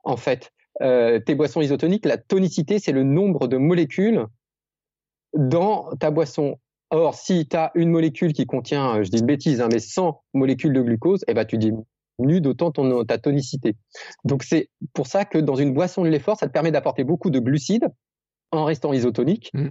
En 0.05 0.17
fait, 0.17 0.53
euh, 0.83 1.21
tes 1.21 1.35
boissons 1.35 1.61
isotoniques, 1.61 2.07
la 2.07 2.17
tonicité 2.17 2.79
c'est 2.79 2.93
le 2.93 3.03
nombre 3.03 3.49
de 3.49 3.57
molécules 3.57 4.27
dans 5.35 5.95
ta 5.97 6.11
boisson. 6.11 6.59
Or, 6.91 7.15
si 7.15 7.47
tu 7.47 7.57
as 7.57 7.71
une 7.75 7.91
molécule 7.91 8.33
qui 8.33 8.47
contient, 8.47 8.97
euh, 8.97 9.05
je 9.05 9.11
dis 9.11 9.19
une 9.19 9.27
bêtise, 9.27 9.61
hein, 9.61 9.69
mais 9.71 9.79
100 9.79 10.23
molécules 10.35 10.73
de 10.73 10.83
glucose, 10.83 11.25
eh 11.29 11.35
ben, 11.35 11.45
tu 11.45 11.57
diminues 11.57 12.41
d'autant 12.41 12.73
ton, 12.73 13.05
ta 13.05 13.19
tonicité. 13.19 13.77
Donc, 14.25 14.43
c'est 14.43 14.71
pour 14.93 15.07
ça 15.07 15.25
que 15.25 15.39
dans 15.39 15.55
une 15.55 15.73
boisson 15.73 16.03
de 16.03 16.09
l'effort, 16.09 16.37
ça 16.37 16.49
te 16.49 16.53
permet 16.53 16.73
d'apporter 16.73 17.05
beaucoup 17.05 17.31
de 17.31 17.39
glucides 17.39 17.87
en 18.51 18.65
restant 18.65 18.93
isotonique 18.93 19.51
Mm. 19.55 19.69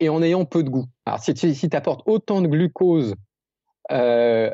et 0.00 0.08
en 0.08 0.22
ayant 0.22 0.44
peu 0.44 0.64
de 0.64 0.70
goût. 0.70 0.86
Alors, 1.04 1.20
si 1.20 1.34
tu 1.34 1.54
si 1.54 1.68
apportes 1.72 2.02
autant 2.06 2.42
de 2.42 2.48
glucose 2.48 3.14
euh, 3.92 4.50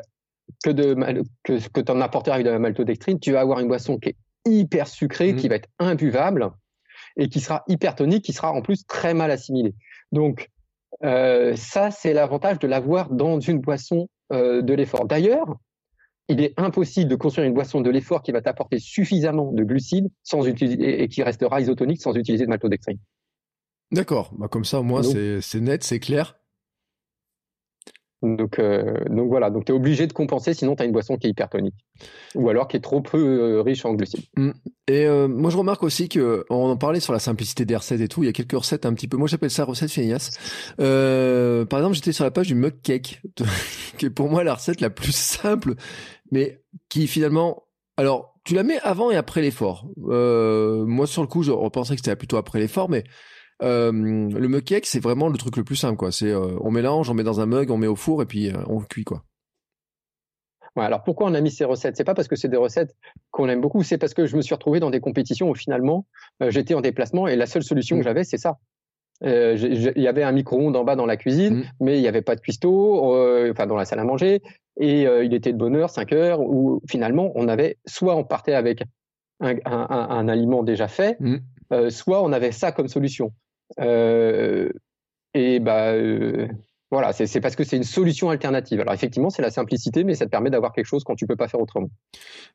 que 0.63 0.69
de 0.69 0.93
mal- 0.93 1.23
que, 1.43 1.67
que 1.69 1.81
t'en 1.81 1.99
apporteras 2.01 2.35
avec 2.35 2.45
de 2.45 2.51
la 2.51 2.59
maltodextrine, 2.59 3.19
tu 3.19 3.31
vas 3.31 3.41
avoir 3.41 3.59
une 3.59 3.67
boisson 3.67 3.97
qui 3.97 4.09
est 4.09 4.15
hyper 4.45 4.87
sucrée, 4.87 5.33
Mm. 5.33 5.35
qui 5.37 5.47
va 5.47 5.55
être 5.55 5.69
imbuvable 5.79 6.51
et 7.17 7.29
qui 7.29 7.39
sera 7.39 7.63
hypertonique, 7.67 8.23
qui 8.25 8.33
sera 8.33 8.51
en 8.51 8.61
plus 8.61 8.85
très 8.85 9.13
mal 9.13 9.31
assimilée. 9.31 9.73
Donc, 10.11 10.49
euh, 11.03 11.55
ça, 11.55 11.91
c'est 11.91 12.13
l'avantage 12.13 12.59
de 12.59 12.67
l'avoir 12.67 13.09
dans 13.09 13.39
une 13.39 13.59
boisson 13.59 14.09
euh, 14.31 14.61
de 14.61 14.73
l'effort. 14.73 15.05
D'ailleurs, 15.05 15.57
il 16.29 16.41
est 16.41 16.53
impossible 16.57 17.09
de 17.09 17.15
construire 17.15 17.47
une 17.47 17.53
boisson 17.53 17.81
de 17.81 17.89
l'effort 17.89 18.21
qui 18.21 18.31
va 18.31 18.41
t'apporter 18.41 18.79
suffisamment 18.79 19.51
de 19.51 19.63
glucides 19.63 20.09
sans 20.23 20.45
utiliser, 20.47 21.03
et 21.03 21.07
qui 21.09 21.21
restera 21.23 21.59
isotonique 21.61 22.01
sans 22.01 22.13
utiliser 22.15 22.45
de 22.45 22.49
maltodextrine. 22.49 22.97
D'accord. 23.91 24.31
Bah, 24.37 24.47
comme 24.47 24.65
ça, 24.65 24.79
au 24.79 24.83
moins, 24.83 25.01
Donc- 25.01 25.11
c'est 25.13 25.41
c'est 25.41 25.59
net, 25.59 25.83
c'est 25.83 25.99
clair. 25.99 26.37
Donc, 28.23 28.57
euh, 28.57 29.03
donc 29.09 29.27
voilà, 29.27 29.49
donc 29.49 29.65
tu 29.65 29.73
es 29.73 29.75
obligé 29.75 30.07
de 30.07 30.13
compenser, 30.13 30.53
sinon 30.53 30.77
tu 30.77 30.81
as 30.81 30.85
une 30.85 30.93
boisson 30.93 31.17
qui 31.17 31.27
est 31.27 31.29
hypertonique. 31.29 31.75
Ou 32.35 32.47
alors 32.47 32.69
qui 32.69 32.77
est 32.77 32.79
trop 32.79 33.01
peu 33.01 33.17
euh, 33.17 33.61
riche 33.61 33.83
en 33.83 33.93
glucides. 33.93 34.23
Et 34.87 35.05
euh, 35.05 35.27
moi, 35.27 35.51
je 35.51 35.57
remarque 35.57 35.83
aussi 35.83 36.07
que 36.07 36.45
on 36.49 36.69
en 36.69 36.77
parlait 36.77 37.01
sur 37.01 37.11
la 37.11 37.19
simplicité 37.19 37.65
des 37.65 37.75
recettes 37.75 37.99
et 37.99 38.07
tout. 38.07 38.23
Il 38.23 38.27
y 38.27 38.29
a 38.29 38.33
quelques 38.33 38.53
recettes 38.57 38.85
un 38.85 38.93
petit 38.93 39.09
peu. 39.09 39.17
Moi, 39.17 39.27
j'appelle 39.27 39.51
ça 39.51 39.65
recette 39.65 39.91
feignasse. 39.91 40.31
Par 40.77 41.79
exemple, 41.79 41.95
j'étais 41.95 42.13
sur 42.13 42.23
la 42.23 42.31
page 42.31 42.47
du 42.47 42.55
mug 42.55 42.79
cake, 42.81 43.21
qui 43.97 44.05
est 44.05 44.09
pour 44.09 44.29
moi 44.29 44.45
la 44.45 44.55
recette 44.55 44.79
la 44.79 44.89
plus 44.89 45.13
simple, 45.13 45.75
mais 46.31 46.61
qui 46.87 47.07
finalement, 47.07 47.63
alors, 47.97 48.35
tu 48.45 48.55
la 48.55 48.63
mets 48.63 48.79
avant 48.83 49.11
et 49.11 49.17
après 49.17 49.41
l'effort. 49.41 49.85
Moi, 49.97 51.07
sur 51.07 51.21
le 51.21 51.27
coup, 51.27 51.43
je 51.43 51.51
repensais 51.51 51.95
que 51.95 52.01
c'était 52.01 52.15
plutôt 52.15 52.37
après 52.37 52.59
l'effort, 52.59 52.89
mais 52.89 53.03
euh, 53.63 53.91
le 53.91 54.47
mug 54.47 54.63
cake, 54.63 54.85
c'est 54.85 54.99
vraiment 54.99 55.27
le 55.29 55.37
truc 55.37 55.57
le 55.57 55.63
plus 55.63 55.75
simple, 55.75 55.97
quoi. 55.97 56.11
C'est 56.11 56.29
euh, 56.31 56.57
on 56.61 56.69
mélange, 56.71 57.09
on 57.09 57.13
met 57.13 57.23
dans 57.23 57.39
un 57.39 57.45
mug, 57.45 57.71
on 57.71 57.77
met 57.77 57.87
au 57.87 57.95
four 57.95 58.21
et 58.21 58.25
puis 58.25 58.49
euh, 58.49 58.57
on 58.67 58.79
cuit, 58.81 59.03
quoi. 59.03 59.23
Ouais, 60.75 60.83
alors 60.85 61.03
pourquoi 61.03 61.27
on 61.27 61.33
a 61.35 61.41
mis 61.41 61.51
ces 61.51 61.65
recettes? 61.65 61.95
C'est 61.97 62.03
pas 62.03 62.15
parce 62.15 62.27
que 62.27 62.35
c'est 62.35 62.47
des 62.47 62.57
recettes 62.57 62.95
qu'on 63.31 63.47
aime 63.47 63.61
beaucoup, 63.61 63.83
c'est 63.83 63.97
parce 63.99 64.13
que 64.15 64.25
je 64.25 64.35
me 64.35 64.41
suis 64.41 64.55
retrouvé 64.55 64.79
dans 64.79 64.89
des 64.89 64.99
compétitions 64.99 65.49
où 65.49 65.55
finalement 65.55 66.07
j'étais 66.49 66.73
en 66.73 66.81
déplacement 66.81 67.27
et 67.27 67.35
la 67.35 67.45
seule 67.45 67.63
solution 67.63 67.95
Mm. 67.95 67.99
que 67.99 68.03
j'avais, 68.05 68.23
c'est 68.23 68.39
ça. 68.39 68.57
Il 69.21 69.93
y 69.95 70.07
avait 70.07 70.23
un 70.23 70.31
micro-ondes 70.31 70.75
en 70.75 70.83
bas 70.83 70.95
dans 70.95 71.05
la 71.05 71.15
cuisine, 71.15 71.57
Mm. 71.59 71.63
mais 71.79 71.97
il 71.97 72.01
n'y 72.01 72.07
avait 72.07 72.23
pas 72.23 72.35
de 72.35 72.41
cuistot, 72.41 73.15
enfin 73.51 73.67
dans 73.67 73.75
la 73.77 73.85
salle 73.85 73.99
à 73.99 74.03
manger, 74.03 74.41
et 74.79 75.03
il 75.03 75.33
était 75.35 75.53
de 75.53 75.57
bonne 75.57 75.75
heure, 75.75 75.91
5 75.91 76.11
heures, 76.11 76.39
où 76.41 76.81
finalement 76.89 77.31
on 77.35 77.47
avait, 77.47 77.77
soit 77.85 78.15
on 78.15 78.23
partait 78.23 78.55
avec 78.55 78.81
un, 79.41 79.55
un- 79.65 79.87
un- 79.89 80.09
un 80.09 80.27
aliment 80.27 80.63
déjà 80.63 80.87
fait, 80.87 81.17
Mm. 81.19 81.35
euh, 81.71 81.89
soit 81.91 82.23
on 82.23 82.31
avait 82.33 82.51
ça 82.51 82.71
comme 82.71 82.87
solution. 82.87 83.31
Euh, 83.79 84.69
et 85.33 85.59
bah 85.59 85.91
euh, 85.93 86.47
voilà, 86.91 87.11
c'est 87.11 87.41
parce 87.41 87.55
que 87.55 87.63
c'est 87.63 87.75
une 87.75 87.83
solution 87.83 88.29
alternative. 88.29 88.79
Alors 88.79 88.93
effectivement, 88.93 89.29
c'est 89.31 89.41
la 89.41 89.49
simplicité, 89.49 90.03
mais 90.03 90.13
ça 90.13 90.25
te 90.25 90.29
permet 90.29 90.51
d'avoir 90.51 90.73
quelque 90.73 90.85
chose 90.85 91.03
quand 91.03 91.15
tu 91.15 91.25
peux 91.25 91.35
pas 91.35 91.47
faire 91.47 91.59
autrement. 91.59 91.89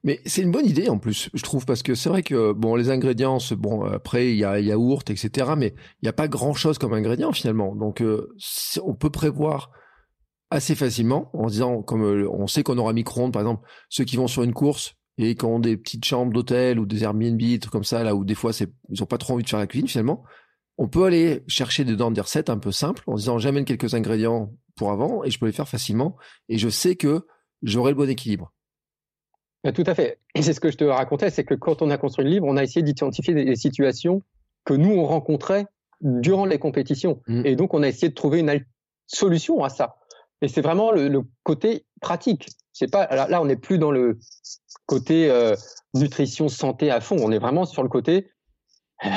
Mais 0.04 0.20
c'est 0.26 0.42
une 0.42 0.52
bonne 0.52 0.66
idée 0.66 0.88
en 0.88 0.98
plus, 0.98 1.28
je 1.34 1.42
trouve, 1.42 1.66
parce 1.66 1.82
que 1.82 1.94
c'est 1.96 2.08
vrai 2.08 2.22
que 2.22 2.52
bon, 2.52 2.76
les 2.76 2.90
ingrédients, 2.90 3.38
bon, 3.56 3.84
après 3.84 4.30
il 4.30 4.38
y 4.38 4.44
a 4.44 4.60
yaourt, 4.60 5.10
etc. 5.10 5.54
Mais 5.56 5.74
il 5.76 6.04
n'y 6.04 6.08
a 6.08 6.12
pas 6.12 6.28
grand 6.28 6.54
chose 6.54 6.78
comme 6.78 6.92
ingrédient 6.92 7.32
finalement. 7.32 7.74
Donc 7.74 8.00
euh, 8.00 8.28
on 8.84 8.94
peut 8.94 9.10
prévoir 9.10 9.72
assez 10.50 10.74
facilement 10.74 11.30
en 11.34 11.46
disant, 11.46 11.82
comme 11.82 12.02
on 12.30 12.46
sait 12.46 12.62
qu'on 12.62 12.78
aura 12.78 12.92
micro-ondes, 12.92 13.32
par 13.32 13.42
exemple, 13.42 13.66
ceux 13.88 14.04
qui 14.04 14.16
vont 14.16 14.28
sur 14.28 14.44
une 14.44 14.54
course 14.54 14.94
et 15.18 15.34
qui 15.34 15.44
ont 15.44 15.58
des 15.58 15.76
petites 15.76 16.04
chambres 16.04 16.32
d'hôtel 16.32 16.78
ou 16.78 16.86
des 16.86 17.02
Airbnb, 17.02 17.40
trucs 17.60 17.72
comme 17.72 17.84
ça, 17.84 18.04
là 18.04 18.14
où 18.14 18.24
des 18.24 18.36
fois 18.36 18.52
ils 18.88 19.02
ont 19.02 19.06
pas 19.06 19.18
trop 19.18 19.34
envie 19.34 19.42
de 19.42 19.48
faire 19.48 19.58
la 19.58 19.66
cuisine 19.66 19.88
finalement. 19.88 20.22
On 20.78 20.88
peut 20.88 21.04
aller 21.04 21.42
chercher 21.48 21.84
dedans 21.84 22.10
des 22.10 22.20
recettes 22.20 22.50
un 22.50 22.58
peu 22.58 22.70
simples 22.72 23.02
en 23.06 23.14
disant 23.16 23.38
j'amène 23.38 23.64
quelques 23.64 23.94
ingrédients 23.94 24.52
pour 24.76 24.92
avant 24.92 25.24
et 25.24 25.30
je 25.30 25.38
peux 25.38 25.46
les 25.46 25.52
faire 25.52 25.68
facilement 25.68 26.16
et 26.48 26.56
je 26.56 26.68
sais 26.68 26.94
que 26.96 27.26
j'aurai 27.62 27.90
le 27.90 27.96
bon 27.96 28.08
équilibre. 28.08 28.52
Tout 29.74 29.82
à 29.86 29.94
fait. 29.94 30.20
Et 30.36 30.42
C'est 30.42 30.52
ce 30.52 30.60
que 30.60 30.70
je 30.70 30.76
te 30.76 30.84
racontais, 30.84 31.30
c'est 31.30 31.44
que 31.44 31.54
quand 31.54 31.82
on 31.82 31.90
a 31.90 31.98
construit 31.98 32.24
le 32.24 32.30
livre, 32.30 32.46
on 32.46 32.56
a 32.56 32.62
essayé 32.62 32.82
d'identifier 32.82 33.34
des, 33.34 33.56
situations 33.56 34.22
que 34.64 34.72
nous 34.74 34.90
on 34.92 35.04
rencontrait 35.04 35.66
durant 36.00 36.46
les 36.46 36.58
compétitions, 36.60 37.22
Mm. 37.26 37.44
et 37.44 37.56
donc 37.56 37.74
on 37.74 37.82
a 37.82 37.88
essayé 37.88 38.08
de 38.08 38.14
trouver 38.14 38.38
une 38.38 38.64
solution 39.06 39.64
à 39.64 39.68
ça. 39.68 39.96
Et 40.42 40.48
c'est 40.48 40.60
vraiment 40.60 40.92
le, 40.92 41.08
le 41.08 41.22
côté 41.42 41.86
pratique. 42.00 42.48
C'est 42.72 42.90
pas 42.90 43.08
là, 43.08 43.26
là, 43.28 43.42
on 43.42 43.46
n'est 43.46 43.56
plus 43.56 43.78
dans 43.78 43.90
le 43.90 44.18
côté 44.86 45.28
euh, 45.28 45.56
nutrition 45.94 46.48
santé 46.48 46.92
à 46.92 47.00
fond. 47.00 47.16
On 47.20 47.32
est 47.32 47.40
vraiment 47.40 47.64
sur 47.64 47.82
le 47.82 47.88
côté. 47.88 48.30
euh, 49.04 49.08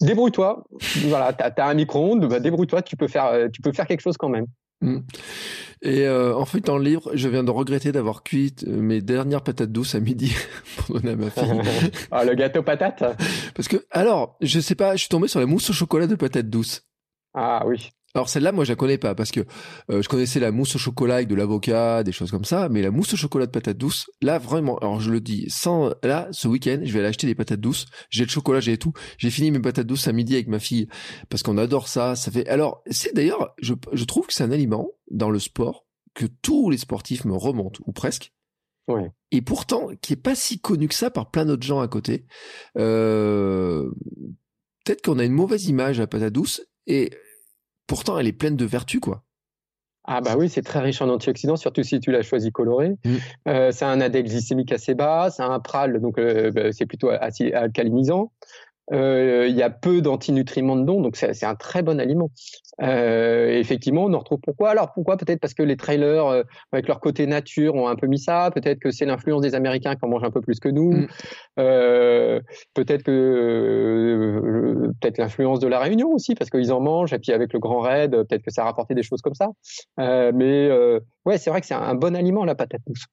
Débrouille-toi. 0.00 0.64
Voilà, 1.06 1.32
t'as 1.32 1.50
as 1.56 1.68
un 1.68 1.74
micro-ondes, 1.74 2.28
bah, 2.28 2.40
débrouille-toi. 2.40 2.82
Tu 2.82 2.96
peux 2.96 3.08
faire, 3.08 3.26
euh, 3.26 3.48
tu 3.52 3.60
peux 3.60 3.72
faire 3.72 3.86
quelque 3.86 4.00
chose 4.00 4.16
quand 4.16 4.28
même. 4.28 4.46
Mm. 4.80 4.98
Et 5.82 6.06
euh, 6.06 6.36
en 6.36 6.44
fait, 6.44 6.60
dans 6.60 6.78
le 6.78 6.84
livre, 6.84 7.10
je 7.14 7.28
viens 7.28 7.42
de 7.42 7.50
regretter 7.50 7.90
d'avoir 7.90 8.22
cuit 8.22 8.54
euh, 8.66 8.80
mes 8.80 9.00
dernières 9.00 9.42
patates 9.42 9.72
douces 9.72 9.96
à 9.96 10.00
midi 10.00 10.34
pour 10.76 11.00
donner 11.00 11.12
à 11.12 11.16
ma 11.16 11.30
fille. 11.30 11.62
ah, 12.12 12.24
le 12.24 12.34
gâteau 12.34 12.62
patate. 12.62 13.02
Parce 13.54 13.66
que, 13.66 13.84
alors, 13.90 14.36
je 14.40 14.60
sais 14.60 14.76
pas, 14.76 14.94
je 14.94 15.00
suis 15.00 15.08
tombé 15.08 15.26
sur 15.26 15.40
la 15.40 15.46
mousse 15.46 15.70
au 15.70 15.72
chocolat 15.72 16.06
de 16.06 16.14
patates 16.14 16.48
douces. 16.48 16.84
Ah 17.34 17.64
oui. 17.66 17.90
Alors 18.14 18.28
celle-là, 18.28 18.52
moi, 18.52 18.64
je 18.64 18.72
la 18.72 18.76
connais 18.76 18.98
pas 18.98 19.14
parce 19.14 19.30
que 19.30 19.40
euh, 19.90 20.02
je 20.02 20.08
connaissais 20.08 20.40
la 20.40 20.50
mousse 20.50 20.74
au 20.74 20.78
chocolat 20.78 21.16
avec 21.16 21.28
de 21.28 21.34
l'avocat, 21.34 22.02
des 22.02 22.12
choses 22.12 22.30
comme 22.30 22.44
ça, 22.44 22.68
mais 22.68 22.80
la 22.82 22.90
mousse 22.90 23.12
au 23.12 23.16
chocolat 23.16 23.46
de 23.46 23.50
patates 23.50 23.76
douces, 23.76 24.10
là 24.22 24.38
vraiment, 24.38 24.78
alors 24.78 25.00
je 25.00 25.10
le 25.10 25.20
dis, 25.20 25.46
sans 25.48 25.92
là, 26.02 26.28
ce 26.30 26.48
week-end, 26.48 26.80
je 26.82 26.92
vais 26.92 27.00
aller 27.00 27.08
acheter 27.08 27.26
des 27.26 27.34
patates 27.34 27.60
douces. 27.60 27.86
J'ai 28.10 28.24
le 28.24 28.30
chocolat, 28.30 28.60
j'ai 28.60 28.78
tout. 28.78 28.92
J'ai 29.18 29.30
fini 29.30 29.50
mes 29.50 29.60
patates 29.60 29.86
douces 29.86 30.08
à 30.08 30.12
midi 30.12 30.34
avec 30.34 30.48
ma 30.48 30.58
fille 30.58 30.88
parce 31.28 31.42
qu'on 31.42 31.58
adore 31.58 31.88
ça. 31.88 32.16
Ça 32.16 32.30
fait. 32.30 32.48
Alors 32.48 32.82
c'est 32.90 33.14
d'ailleurs, 33.14 33.54
je, 33.60 33.74
je 33.92 34.04
trouve 34.04 34.26
que 34.26 34.32
c'est 34.32 34.44
un 34.44 34.52
aliment 34.52 34.88
dans 35.10 35.30
le 35.30 35.38
sport 35.38 35.86
que 36.14 36.26
tous 36.26 36.70
les 36.70 36.78
sportifs 36.78 37.24
me 37.24 37.34
remontent 37.34 37.80
ou 37.86 37.92
presque. 37.92 38.32
Ouais. 38.88 39.10
Et 39.30 39.42
pourtant, 39.42 39.88
qui 40.00 40.14
est 40.14 40.16
pas 40.16 40.34
si 40.34 40.60
connu 40.60 40.88
que 40.88 40.94
ça 40.94 41.10
par 41.10 41.30
plein 41.30 41.44
d'autres 41.44 41.66
gens 41.66 41.80
à 41.80 41.88
côté. 41.88 42.24
Euh, 42.78 43.90
Peut-être 44.88 45.02
qu'on 45.02 45.18
a 45.18 45.24
une 45.24 45.34
mauvaise 45.34 45.66
image 45.66 45.98
à 45.98 46.04
la 46.04 46.06
patate 46.06 46.32
douce 46.32 46.62
et 46.86 47.10
pourtant 47.88 48.16
elle 48.18 48.28
est 48.28 48.32
pleine 48.32 48.56
de 48.56 48.64
vertus 48.64 49.00
quoi. 49.00 49.24
Ah 50.10 50.22
bah 50.22 50.36
oui, 50.38 50.48
c'est 50.48 50.62
très 50.62 50.80
riche 50.80 51.02
en 51.02 51.08
antioxydants, 51.10 51.56
surtout 51.56 51.82
si 51.82 52.00
tu 52.00 52.10
l'as 52.10 52.22
choisi 52.22 52.50
coloré. 52.50 52.94
Mm. 53.04 53.16
Euh, 53.48 53.70
c'est 53.72 53.84
un 53.84 54.00
index 54.00 54.30
glycémique 54.30 54.72
assez 54.72 54.94
bas, 54.94 55.28
c'est 55.30 55.42
un 55.42 55.60
pral, 55.60 56.00
donc 56.00 56.18
euh, 56.18 56.50
bah, 56.50 56.72
c'est 56.72 56.86
plutôt 56.86 57.10
alcalinisant. 57.10 58.32
Euh, 58.92 59.46
Il 59.48 59.56
y 59.56 59.62
a 59.62 59.70
peu 59.70 60.00
d'antinutriments 60.00 60.76
dedans, 60.76 61.00
donc 61.00 61.16
c'est 61.16 61.34
c'est 61.34 61.46
un 61.46 61.54
très 61.54 61.82
bon 61.82 62.00
aliment. 62.00 62.30
Euh, 62.80 63.50
effectivement, 63.50 64.04
on 64.04 64.14
en 64.14 64.18
retrouve 64.18 64.38
pourquoi? 64.40 64.70
Alors 64.70 64.92
pourquoi? 64.92 65.16
Peut-être 65.16 65.40
parce 65.40 65.54
que 65.54 65.62
les 65.62 65.76
trailers, 65.76 66.26
euh, 66.26 66.42
avec 66.72 66.88
leur 66.88 67.00
côté 67.00 67.26
nature, 67.26 67.74
ont 67.74 67.88
un 67.88 67.96
peu 67.96 68.06
mis 68.06 68.18
ça. 68.18 68.50
Peut-être 68.54 68.78
que 68.78 68.90
c'est 68.90 69.04
l'influence 69.04 69.42
des 69.42 69.54
Américains 69.54 69.94
qui 69.94 70.04
en 70.04 70.08
mangent 70.08 70.24
un 70.24 70.30
peu 70.30 70.40
plus 70.40 70.60
que 70.60 70.68
nous. 70.68 70.92
Mm. 70.92 71.08
Peut-être 72.74 73.02
que 73.02 74.92
peut-être 75.00 75.18
l'influence 75.18 75.60
de 75.60 75.68
la 75.68 75.80
Réunion 75.80 76.10
aussi, 76.12 76.34
parce 76.34 76.50
qu'ils 76.50 76.72
en 76.72 76.80
mangent. 76.80 77.12
Et 77.12 77.18
puis 77.18 77.32
avec 77.32 77.52
le 77.52 77.58
Grand 77.58 77.80
Raid, 77.80 78.12
peut-être 78.12 78.42
que 78.42 78.50
ça 78.50 78.62
a 78.62 78.64
rapporté 78.66 78.94
des 78.94 79.02
choses 79.02 79.20
comme 79.20 79.34
ça. 79.34 79.48
Mais 79.98 80.70
ouais, 81.24 81.38
c'est 81.38 81.50
vrai 81.50 81.60
que 81.60 81.66
c'est 81.66 81.74
un 81.74 81.94
bon 81.94 82.16
aliment 82.16 82.44
la 82.44 82.54
patate 82.54 82.80
douce. 82.86 83.06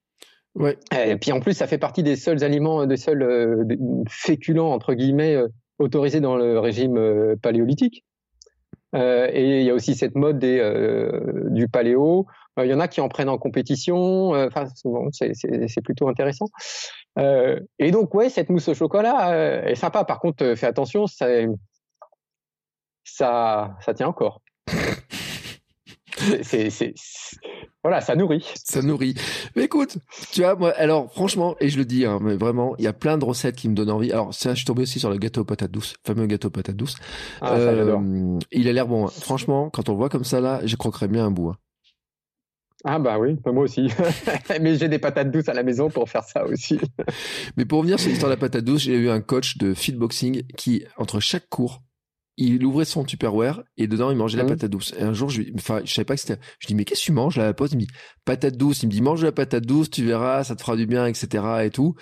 Ouais. 0.56 0.78
Et 0.98 1.18
puis 1.18 1.32
en 1.34 1.42
plus, 1.42 1.54
ça 1.54 1.68
fait 1.68 1.78
partie 1.78 2.02
des 2.02 2.16
seuls 2.16 2.44
aliments, 2.44 2.86
des 2.86 2.96
seuls 2.96 3.22
euh, 3.22 3.66
féculents 4.10 4.72
entre 4.72 4.94
guillemets 4.94 5.36
euh, 5.36 5.50
autorisés 5.80 6.22
dans 6.22 6.36
le 6.36 6.60
régime 6.60 6.98
euh, 6.98 7.36
paléolithique. 7.42 8.04
Euh, 8.96 9.30
et 9.32 9.60
il 9.60 9.66
y 9.66 9.70
a 9.70 9.74
aussi 9.74 9.96
cette 9.96 10.16
mode 10.16 10.40
des, 10.40 10.60
euh, 10.60 11.50
du 11.50 11.68
paléo. 11.68 12.28
Il 12.58 12.68
y 12.68 12.74
en 12.74 12.80
a 12.80 12.88
qui 12.88 13.02
en 13.02 13.10
prennent 13.10 13.28
en 13.28 13.38
compétition. 13.38 14.30
Enfin, 14.30 14.68
souvent, 14.76 15.10
c'est- 15.12 15.82
plutôt 15.84 16.08
intéressant. 16.08 16.46
Et 17.18 17.92
donc, 17.92 18.16
ouais, 18.16 18.30
cette 18.30 18.50
mousse 18.50 18.70
au 18.70 18.74
chocolat 18.74 19.68
est 19.70 19.76
sympa. 19.76 20.06
Par 20.06 20.22
contre, 20.22 20.56
fais 20.56 20.68
attention, 20.68 21.06
ça, 21.06 21.28
ça 23.04 23.94
tient 23.94 24.08
encore. 24.08 24.42
C'est- 26.44 26.94
voilà, 27.84 28.02
ça 28.02 28.16
nourrit. 28.16 28.46
Ça 28.64 28.82
nourrit. 28.82 29.14
Mais 29.56 29.66
écoute, 29.66 29.98
tu 30.32 30.42
vois, 30.42 30.56
moi, 30.56 30.72
alors 30.72 31.12
franchement, 31.12 31.56
et 31.60 31.70
je 31.70 31.78
le 31.78 31.86
dis, 31.86 32.06
hein, 32.06 32.18
mais 32.22 32.36
vraiment, 32.36 32.76
il 32.78 32.84
y 32.84 32.88
a 32.88 32.94
plein 32.94 33.18
de 33.18 33.26
recettes 33.26 33.56
qui 33.56 33.70
me 33.70 33.76
donnent 33.76 33.92
envie. 33.92 34.12
Alors 34.12 34.34
ça, 34.34 34.52
je 34.52 34.56
suis 34.58 34.66
tombé 34.66 34.82
aussi 34.84 35.00
sur 35.00 35.10
le 35.12 35.18
gâteau 35.18 35.42
aux 35.42 35.46
patates 35.46 35.72
douces, 35.72 35.94
fameux 36.06 36.26
gâteau 36.26 36.48
aux 36.48 36.52
patates 36.52 36.76
douces. 36.76 36.96
Ah, 37.42 37.60
ça, 37.60 37.70
Euh, 37.70 38.40
il 38.52 38.68
a 38.68 38.74
l'air 38.74 38.88
bon. 38.88 39.06
hein. 39.08 39.12
Franchement, 39.22 39.70
quand 39.70 39.88
on 39.90 39.92
le 39.92 39.98
voit 40.00 40.10
comme 40.10 40.24
ça 40.24 40.40
là, 40.42 40.62
je 40.66 40.76
croquerais 40.76 41.08
bien 41.08 41.26
un 41.26 41.32
bout. 41.32 41.50
hein. 41.50 41.58
Ah 42.88 43.00
bah 43.00 43.18
oui, 43.18 43.36
bah, 43.44 43.52
moi 43.52 43.64
aussi. 43.64 43.88
Mais 44.62 44.76
j'ai 44.78 44.88
des 44.88 45.00
patates 45.00 45.32
douces 45.32 45.50
à 45.50 45.54
la 45.54 45.64
maison 45.64 45.90
pour 45.90 46.08
faire 46.10 46.24
ça 46.24 46.46
aussi. 46.46 46.80
Mais 47.58 47.66
pour 47.66 47.80
revenir 47.80 48.00
sur 48.00 48.10
l'histoire 48.10 48.30
de 48.30 48.36
la 48.36 48.40
patate 48.40 48.64
douce, 48.64 48.82
j'ai 48.84 48.96
eu 48.96 49.10
un 49.10 49.22
coach 49.22 49.58
de 49.58 49.74
fitboxing 49.74 50.44
qui, 50.56 50.84
entre 50.98 51.20
chaque 51.20 51.50
cours, 51.50 51.82
il 52.38 52.66
ouvrait 52.66 52.86
son 52.86 53.04
Tupperware 53.06 53.64
et 53.78 53.88
dedans 53.88 54.12
il 54.12 54.18
mangeait 54.18 54.38
la 54.38 54.44
Mhm. 54.44 54.50
patate 54.50 54.70
douce. 54.72 54.94
Et 54.98 55.04
un 55.04 55.14
jour, 55.14 55.30
je, 55.30 55.42
lui- 55.42 55.54
enfin, 55.56 55.82
je 55.86 55.94
savais 55.94 56.06
pas 56.06 56.16
que 56.16 56.22
c'était. 56.22 56.40
Je 56.60 56.68
dis 56.68 56.76
mais 56.76 56.84
qu'est-ce 56.86 57.02
que 57.02 57.06
tu 57.06 57.12
manges 57.14 57.38
là 57.38 57.44
à 57.44 57.48
la 57.48 57.54
pause 57.54 57.72
Il 57.72 57.76
me 57.78 57.82
dit 57.82 57.88
patate 58.26 58.58
douce. 58.58 58.84
Il 58.84 58.88
me 58.88 58.92
dit 58.92 59.02
mange 59.02 59.22
de 59.22 59.26
la 59.26 59.32
patate 59.32 59.66
douce, 59.66 59.90
tu 59.90 60.04
verras, 60.06 60.44
ça 60.44 60.56
te 60.56 60.62
fera 60.62 60.76
du 60.76 60.86
bien, 60.86 61.06
etc. 61.08 61.44
Et 61.64 61.70
tout. 61.70 61.96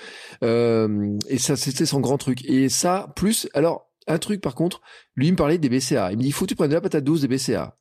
Euh, 0.43 1.18
et 1.30 1.38
ça, 1.38 1.55
c'était 1.55 1.85
son 1.85 1.99
grand 1.99 2.18
truc. 2.18 2.43
Et 2.45 2.69
ça, 2.69 3.11
plus, 3.15 3.47
alors 3.53 3.89
un 4.07 4.18
truc 4.18 4.41
par 4.41 4.55
contre, 4.55 4.81
lui 5.15 5.27
il 5.27 5.31
me 5.31 5.38
parlait 5.38 5.57
des 5.57 5.69
BCA. 5.69 6.11
Il 6.11 6.18
me 6.18 6.22
dit, 6.23 6.27
il 6.30 6.34
faut 6.34 6.45
que 6.45 6.49
tu 6.49 6.55
prennes 6.55 6.69
de 6.69 6.76
la 6.76 6.81
patate 6.81 7.03
douce 7.03 7.22
des 7.22 7.27
BCA. 7.27 7.77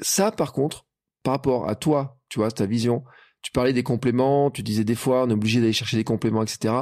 Ça, 0.00 0.30
par 0.30 0.52
contre, 0.52 0.86
par 1.22 1.34
rapport 1.34 1.68
à 1.68 1.74
toi, 1.74 2.18
tu 2.28 2.38
vois, 2.38 2.50
ta 2.50 2.66
vision, 2.66 3.02
tu 3.42 3.50
parlais 3.52 3.72
des 3.72 3.82
compléments, 3.82 4.50
tu 4.50 4.62
disais 4.62 4.84
des 4.84 4.94
fois, 4.94 5.24
on 5.24 5.30
est 5.30 5.34
obligé 5.34 5.60
d'aller 5.60 5.72
chercher 5.72 5.96
des 5.96 6.04
compléments, 6.04 6.42
etc. 6.42 6.74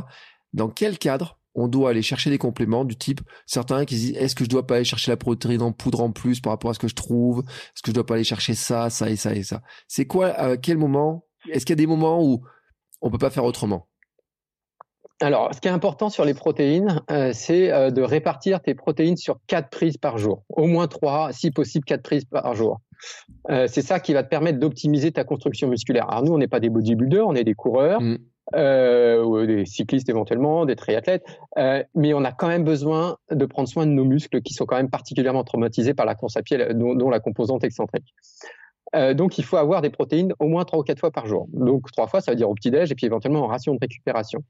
Dans 0.52 0.68
quel 0.68 0.98
cadre 0.98 1.38
on 1.54 1.68
doit 1.68 1.90
aller 1.90 2.02
chercher 2.02 2.30
des 2.30 2.38
compléments 2.38 2.84
du 2.84 2.96
type 2.96 3.20
certains 3.46 3.84
qui 3.84 3.96
disent 3.96 4.16
est-ce 4.16 4.34
que 4.34 4.44
je 4.44 4.48
dois 4.48 4.66
pas 4.66 4.76
aller 4.76 4.84
chercher 4.84 5.10
la 5.10 5.16
protéine 5.16 5.62
en 5.62 5.72
poudre 5.72 6.00
en 6.00 6.10
plus 6.10 6.40
par 6.40 6.52
rapport 6.52 6.70
à 6.70 6.74
ce 6.74 6.78
que 6.78 6.88
je 6.88 6.94
trouve? 6.94 7.40
Est-ce 7.40 7.82
que 7.82 7.90
je 7.90 7.94
dois 7.94 8.06
pas 8.06 8.14
aller 8.14 8.24
chercher 8.24 8.54
ça 8.54 8.90
ça 8.90 9.10
et 9.10 9.16
ça 9.16 9.34
et 9.34 9.42
ça? 9.42 9.62
C'est 9.88 10.06
quoi 10.06 10.28
à 10.28 10.56
quel 10.56 10.78
moment 10.78 11.26
est-ce 11.50 11.66
qu'il 11.66 11.72
y 11.72 11.78
a 11.78 11.82
des 11.82 11.86
moments 11.86 12.22
où 12.22 12.42
on 13.00 13.10
peut 13.10 13.18
pas 13.18 13.30
faire 13.30 13.44
autrement? 13.44 13.88
Alors, 15.20 15.54
ce 15.54 15.60
qui 15.60 15.68
est 15.68 15.72
important 15.72 16.10
sur 16.10 16.24
les 16.24 16.34
protéines, 16.34 17.00
euh, 17.10 17.30
c'est 17.32 17.70
euh, 17.70 17.90
de 17.90 18.02
répartir 18.02 18.60
tes 18.60 18.74
protéines 18.74 19.16
sur 19.16 19.38
quatre 19.46 19.70
prises 19.70 19.96
par 19.96 20.18
jour, 20.18 20.42
au 20.48 20.66
moins 20.66 20.88
trois, 20.88 21.32
si 21.32 21.52
possible 21.52 21.84
quatre 21.84 22.02
prises 22.02 22.24
par 22.24 22.54
jour. 22.54 22.80
Euh, 23.50 23.68
c'est 23.68 23.82
ça 23.82 24.00
qui 24.00 24.14
va 24.14 24.24
te 24.24 24.28
permettre 24.28 24.58
d'optimiser 24.58 25.12
ta 25.12 25.22
construction 25.22 25.68
musculaire. 25.68 26.10
Alors 26.10 26.24
nous, 26.24 26.32
on 26.32 26.38
n'est 26.38 26.48
pas 26.48 26.58
des 26.58 26.70
bodybuilders, 26.70 27.26
on 27.26 27.34
est 27.34 27.44
des 27.44 27.54
coureurs. 27.54 28.00
Mm. 28.52 29.24
ou 29.24 29.46
des 29.46 29.64
cyclistes 29.66 30.08
éventuellement, 30.08 30.66
des 30.66 30.76
triathlètes, 30.76 31.24
mais 31.94 32.12
on 32.12 32.24
a 32.24 32.32
quand 32.32 32.48
même 32.48 32.64
besoin 32.64 33.16
de 33.30 33.46
prendre 33.46 33.68
soin 33.68 33.86
de 33.86 33.92
nos 33.92 34.04
muscles 34.04 34.42
qui 34.42 34.52
sont 34.52 34.66
quand 34.66 34.76
même 34.76 34.90
particulièrement 34.90 35.44
traumatisés 35.44 35.94
par 35.94 36.06
la 36.06 36.14
course 36.14 36.36
à 36.36 36.42
pied, 36.42 36.58
dont, 36.74 36.94
dont 36.94 37.08
la 37.08 37.20
composante 37.20 37.62
excentrique. 37.64 38.12
donc, 39.14 39.38
il 39.38 39.44
faut 39.44 39.56
avoir 39.56 39.80
des 39.80 39.90
protéines 39.90 40.34
au 40.40 40.48
moins 40.48 40.64
trois 40.64 40.80
ou 40.80 40.82
quatre 40.82 40.98
fois 40.98 41.12
par 41.12 41.26
jour. 41.26 41.46
Donc, 41.52 41.90
trois 41.92 42.08
fois, 42.08 42.20
ça 42.20 42.32
veut 42.32 42.36
dire 42.36 42.50
au 42.50 42.54
petit-déj 42.54 42.90
et 42.90 42.94
puis 42.94 43.06
éventuellement 43.06 43.44
en 43.44 43.46
ration 43.46 43.74
de 43.74 43.78
récupération. 43.80 44.42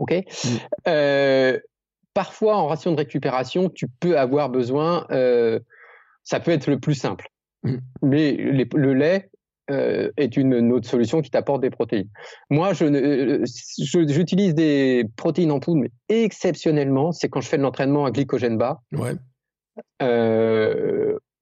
Ok? 0.00 0.12
Mm. 0.12 0.48
Euh, 0.88 1.58
parfois, 2.14 2.56
en 2.56 2.66
ration 2.66 2.92
de 2.92 2.96
récupération, 2.96 3.68
tu 3.68 3.86
peux 4.00 4.18
avoir 4.18 4.48
besoin. 4.48 5.06
Euh, 5.10 5.60
ça 6.24 6.40
peut 6.40 6.50
être 6.50 6.66
le 6.68 6.80
plus 6.80 6.94
simple, 6.94 7.28
mm. 7.62 7.76
mais 8.02 8.32
le 8.32 8.94
lait 8.94 9.30
euh, 9.70 10.10
est 10.16 10.36
une, 10.36 10.72
autre 10.72 10.88
solution 10.88 11.22
qui 11.22 11.30
t'apporte 11.30 11.60
des 11.60 11.70
protéines. 11.70 12.08
Moi, 12.50 12.72
je, 12.72 13.44
j'utilise 14.08 14.54
des 14.54 15.04
protéines 15.16 15.52
en 15.52 15.60
poudre, 15.60 15.82
mais 15.82 15.90
exceptionnellement, 16.08 17.12
c'est 17.12 17.28
quand 17.28 17.40
je 17.40 17.48
fais 17.48 17.58
de 17.58 17.62
l'entraînement 17.62 18.04
à 18.04 18.10
glycogène 18.10 18.58
bas. 18.58 18.80
Ouais 18.92 19.14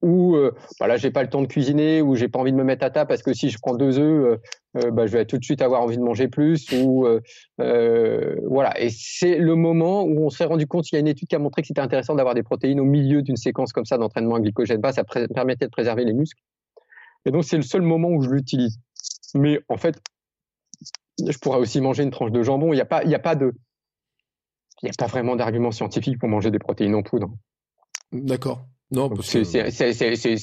ou 0.02 0.36
euh, 0.36 0.52
bah 0.78 0.86
là 0.86 0.96
j'ai 0.96 1.10
pas 1.10 1.22
le 1.22 1.28
temps 1.28 1.42
de 1.42 1.46
cuisiner 1.46 2.02
ou 2.02 2.14
j'ai 2.14 2.28
pas 2.28 2.38
envie 2.38 2.52
de 2.52 2.56
me 2.56 2.62
mettre 2.62 2.84
à 2.84 2.90
table 2.90 3.09
parce 3.09 3.22
que 3.22 3.34
si 3.34 3.50
je 3.50 3.59
prends 3.60 3.74
deux 3.74 3.98
œufs 3.98 4.40
euh, 4.76 4.80
euh, 4.84 4.90
bah, 4.90 5.06
je 5.06 5.12
vais 5.12 5.24
tout 5.24 5.38
de 5.38 5.44
suite 5.44 5.60
avoir 5.60 5.82
envie 5.82 5.96
de 5.96 6.02
manger 6.02 6.28
plus 6.28 6.70
ou 6.72 7.06
euh, 7.60 8.36
voilà 8.46 8.80
et 8.80 8.90
c'est 8.90 9.38
le 9.38 9.56
moment 9.56 10.05
où 10.05 10.24
on 10.24 10.30
s'est 10.30 10.44
rendu 10.44 10.66
compte 10.66 10.90
il 10.92 10.94
y 10.94 10.96
a 10.96 11.00
une 11.00 11.09
étude 11.09 11.28
qui 11.28 11.34
a 11.34 11.40
montré 11.40 11.62
que 11.62 11.68
c'était 11.68 11.80
intéressant 11.80 12.14
d'avoir 12.14 12.34
des 12.34 12.44
protéines 12.44 12.80
au 12.80 12.84
milieu 12.84 13.22
d'une 13.22 13.36
séquence 13.36 13.72
comme 13.72 13.86
ça 13.86 13.98
d'entraînement 13.98 14.36
à 14.36 14.40
glycogène 14.40 14.80
bas 14.80 14.92
ça 14.92 15.02
permettait 15.34 15.66
de 15.66 15.70
préserver 15.70 16.05
les 16.05 16.12
muscles 16.12 16.40
et 17.24 17.31
donc 17.31 17.45
c'est 17.45 17.57
le 17.57 17.62
seul 17.62 17.82
moment 17.82 18.09
où 18.09 18.23
je 18.23 18.31
l'utilise 18.31 18.78
mais 19.35 19.61
en 19.69 19.77
fait 19.77 20.01
je 21.27 21.39
pourrais 21.39 21.59
aussi 21.59 21.81
manger 21.81 22.03
une 22.03 22.11
tranche 22.11 22.31
de 22.31 22.43
jambon 22.43 22.73
il 22.73 22.77
n'y 22.77 22.82
a 22.82 22.86
pas 22.86 23.05
y 23.05 23.15
a 23.15 23.19
pas 23.19 23.35
de 23.35 23.53
a 24.82 24.89
pas 24.97 25.07
vraiment 25.07 25.36
d'argument 25.36 25.73
scientifique 25.73 26.19
pour 26.19 26.28
manger 26.28 26.51
des 26.51 26.59
protéines 26.59 26.95
en 26.95 27.03
poudre 27.03 27.31
d'accord 28.12 28.65
non, 28.90 29.11
c'est 29.20 29.43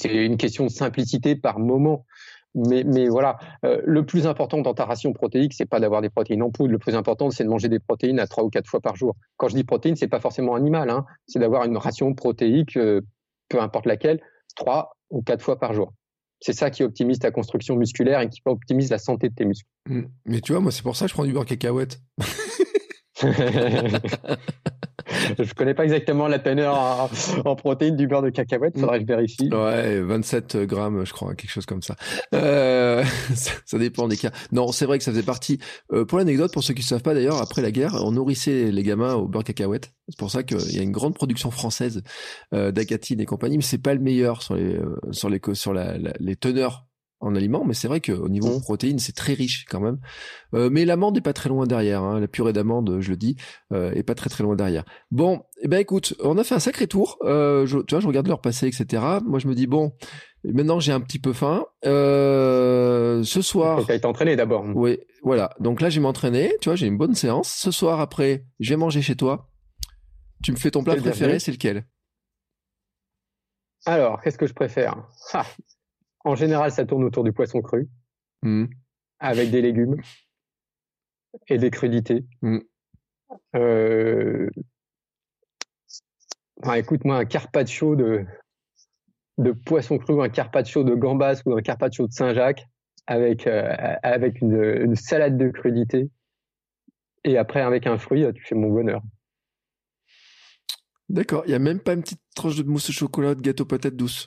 une 0.04 0.36
question 0.36 0.64
de 0.64 0.70
simplicité 0.70 1.36
par 1.36 1.58
moment. 1.58 2.06
Mais, 2.54 2.84
mais 2.84 3.06
voilà, 3.08 3.36
euh, 3.66 3.82
le 3.84 4.06
plus 4.06 4.26
important 4.26 4.62
dans 4.62 4.72
ta 4.72 4.86
ration 4.86 5.12
protéique, 5.12 5.52
c'est 5.52 5.66
pas 5.66 5.78
d'avoir 5.78 6.00
des 6.00 6.08
protéines 6.08 6.42
en 6.42 6.50
poudre. 6.50 6.72
Le 6.72 6.78
plus 6.78 6.94
important, 6.94 7.30
c'est 7.30 7.44
de 7.44 7.50
manger 7.50 7.68
des 7.68 7.80
protéines 7.80 8.18
à 8.18 8.26
trois 8.26 8.44
ou 8.44 8.48
quatre 8.48 8.66
fois 8.66 8.80
par 8.80 8.96
jour. 8.96 9.14
Quand 9.36 9.48
je 9.48 9.56
dis 9.56 9.64
protéines, 9.64 9.94
c'est 9.94 10.08
pas 10.08 10.20
forcément 10.20 10.54
animal, 10.54 10.88
hein. 10.88 11.04
c'est 11.26 11.38
d'avoir 11.38 11.64
une 11.64 11.76
ration 11.76 12.14
protéique, 12.14 12.78
euh, 12.78 13.02
peu 13.50 13.60
importe 13.60 13.84
laquelle, 13.84 14.22
trois 14.54 14.96
ou 15.10 15.20
quatre 15.20 15.42
fois 15.42 15.58
par 15.58 15.74
jour. 15.74 15.92
C'est 16.40 16.52
ça 16.52 16.70
qui 16.70 16.82
optimise 16.82 17.18
ta 17.18 17.30
construction 17.30 17.76
musculaire 17.76 18.20
et 18.20 18.28
qui 18.28 18.40
optimise 18.44 18.90
la 18.90 18.98
santé 18.98 19.28
de 19.28 19.34
tes 19.34 19.44
muscles. 19.44 19.68
Mmh. 19.88 20.02
Mais 20.26 20.40
tu 20.40 20.52
vois, 20.52 20.60
moi, 20.60 20.70
c'est 20.70 20.82
pour 20.82 20.96
ça 20.96 21.06
que 21.06 21.10
je 21.10 21.14
prends 21.14 21.24
du 21.24 21.32
beurre 21.32 21.46
cacahuète. 21.46 22.00
je 25.38 25.54
connais 25.54 25.74
pas 25.74 25.84
exactement 25.84 26.28
la 26.28 26.38
teneur 26.38 27.10
en, 27.44 27.56
protéines 27.56 27.96
du 27.96 28.06
beurre 28.06 28.22
de 28.22 28.30
cacahuète, 28.30 28.78
faudrait 28.78 28.98
que 28.98 29.04
je 29.04 29.06
vérifie. 29.06 29.50
Ouais, 29.52 30.00
27 30.00 30.56
grammes, 30.58 31.04
je 31.04 31.12
crois, 31.12 31.34
quelque 31.34 31.50
chose 31.50 31.66
comme 31.66 31.82
ça. 31.82 31.96
Euh, 32.34 33.04
ça, 33.34 33.78
dépend 33.78 34.08
des 34.08 34.16
cas. 34.16 34.30
Non, 34.52 34.72
c'est 34.72 34.86
vrai 34.86 34.98
que 34.98 35.04
ça 35.04 35.10
faisait 35.10 35.22
partie. 35.22 35.58
Euh, 35.92 36.04
pour 36.04 36.18
l'anecdote, 36.18 36.52
pour 36.52 36.62
ceux 36.62 36.74
qui 36.74 36.82
ne 36.82 36.86
savent 36.86 37.02
pas 37.02 37.14
d'ailleurs, 37.14 37.40
après 37.40 37.62
la 37.62 37.70
guerre, 37.70 37.94
on 38.04 38.12
nourrissait 38.12 38.70
les 38.70 38.82
gamins 38.82 39.14
au 39.14 39.26
beurre 39.26 39.44
cacahuète. 39.44 39.92
C'est 40.08 40.18
pour 40.18 40.30
ça 40.30 40.42
qu'il 40.42 40.74
y 40.74 40.78
a 40.78 40.82
une 40.82 40.92
grande 40.92 41.14
production 41.14 41.50
française 41.50 42.02
euh, 42.54 42.70
d'acatine 42.70 43.20
et 43.20 43.26
compagnie, 43.26 43.56
mais 43.56 43.62
c'est 43.62 43.78
pas 43.78 43.94
le 43.94 44.00
meilleur 44.00 44.42
sur 44.42 44.54
les 44.54 44.76
euh, 44.76 44.96
sur 45.10 45.28
les 45.28 45.40
sur 45.54 45.72
la, 45.72 45.96
les 45.98 46.36
teneurs 46.36 46.86
en 47.26 47.34
aliments, 47.34 47.64
mais 47.64 47.74
c'est 47.74 47.88
vrai 47.88 48.00
qu'au 48.00 48.28
niveau 48.28 48.58
mmh. 48.58 48.62
protéines, 48.62 48.98
c'est 48.98 49.14
très 49.14 49.34
riche 49.34 49.66
quand 49.68 49.80
même. 49.80 49.98
Euh, 50.54 50.70
mais 50.70 50.84
l'amande 50.84 51.14
n'est 51.16 51.20
pas 51.20 51.32
très 51.32 51.48
loin 51.48 51.66
derrière. 51.66 52.02
Hein. 52.02 52.20
La 52.20 52.28
purée 52.28 52.52
d'amande, 52.52 52.98
je 53.00 53.10
le 53.10 53.16
dis, 53.16 53.36
euh, 53.72 53.92
est 53.92 54.02
pas 54.02 54.14
très 54.14 54.30
très 54.30 54.44
loin 54.44 54.56
derrière. 54.56 54.84
Bon, 55.10 55.42
eh 55.62 55.68
ben 55.68 55.78
écoute, 55.78 56.14
on 56.22 56.38
a 56.38 56.44
fait 56.44 56.54
un 56.54 56.60
sacré 56.60 56.86
tour. 56.86 57.18
Euh, 57.22 57.66
je, 57.66 57.78
tu 57.78 57.94
vois, 57.94 58.00
je 58.00 58.06
regarde 58.06 58.26
l'heure 58.28 58.40
passer, 58.40 58.66
etc. 58.66 59.02
Moi, 59.24 59.38
je 59.38 59.48
me 59.48 59.54
dis 59.54 59.66
bon, 59.66 59.92
maintenant 60.44 60.80
j'ai 60.80 60.92
un 60.92 61.00
petit 61.00 61.18
peu 61.18 61.32
faim. 61.32 61.64
Euh, 61.84 63.22
ce 63.24 63.42
soir. 63.42 63.84
Tu 63.86 63.92
été 63.92 64.06
entraîné 64.06 64.36
d'abord. 64.36 64.64
Oui, 64.74 64.98
voilà. 65.22 65.50
Donc 65.60 65.80
là, 65.80 65.90
j'ai 65.90 66.00
m'entraîné. 66.00 66.54
Tu 66.60 66.68
vois, 66.68 66.76
j'ai 66.76 66.86
une 66.86 66.98
bonne 66.98 67.14
séance. 67.14 67.48
Ce 67.48 67.70
soir, 67.70 68.00
après, 68.00 68.44
je 68.60 68.70
vais 68.70 68.76
manger 68.76 69.02
chez 69.02 69.16
toi. 69.16 69.48
Tu 70.42 70.52
me 70.52 70.56
fais 70.56 70.70
ton 70.70 70.84
plat 70.84 70.96
préféré, 70.96 71.38
c'est 71.38 71.52
lequel? 71.52 71.86
Alors, 73.86 74.20
qu'est-ce 74.20 74.36
que 74.36 74.46
je 74.46 74.52
préfère? 74.52 74.96
Ah, 75.32 75.46
en 76.26 76.34
général, 76.34 76.72
ça 76.72 76.84
tourne 76.84 77.04
autour 77.04 77.22
du 77.22 77.32
poisson 77.32 77.62
cru, 77.62 77.88
mmh. 78.42 78.64
avec 79.20 79.50
des 79.50 79.62
légumes 79.62 79.96
et 81.46 81.56
des 81.56 81.70
crudités. 81.70 82.26
Mmh. 82.42 82.58
Euh, 83.54 84.50
écoute, 86.74 87.04
moi, 87.04 87.18
un 87.18 87.24
carpaccio 87.24 87.94
de, 87.94 88.26
de 89.38 89.52
poisson 89.52 89.98
cru, 89.98 90.20
un 90.20 90.28
carpaccio 90.28 90.82
de 90.82 90.96
gambas 90.96 91.42
ou 91.46 91.56
un 91.56 91.62
carpaccio 91.62 92.08
de 92.08 92.12
Saint-Jacques 92.12 92.66
avec, 93.06 93.46
euh, 93.46 93.72
avec 94.02 94.40
une, 94.40 94.96
salade 94.96 95.38
de 95.38 95.50
crudités 95.50 96.10
et 97.22 97.38
après 97.38 97.60
avec 97.60 97.86
un 97.86 97.98
fruit, 97.98 98.26
tu 98.34 98.42
fais 98.44 98.56
mon 98.56 98.70
bonheur. 98.70 99.00
D'accord, 101.08 101.44
il 101.46 101.50
n'y 101.50 101.54
a 101.54 101.60
même 101.60 101.78
pas 101.78 101.92
une 101.92 102.02
petite 102.02 102.22
tranche 102.34 102.56
de 102.56 102.64
mousse 102.64 102.90
au 102.90 102.92
chocolat, 102.92 103.36
de 103.36 103.42
gâteau 103.42 103.64
patate 103.64 103.94
douce 103.94 104.26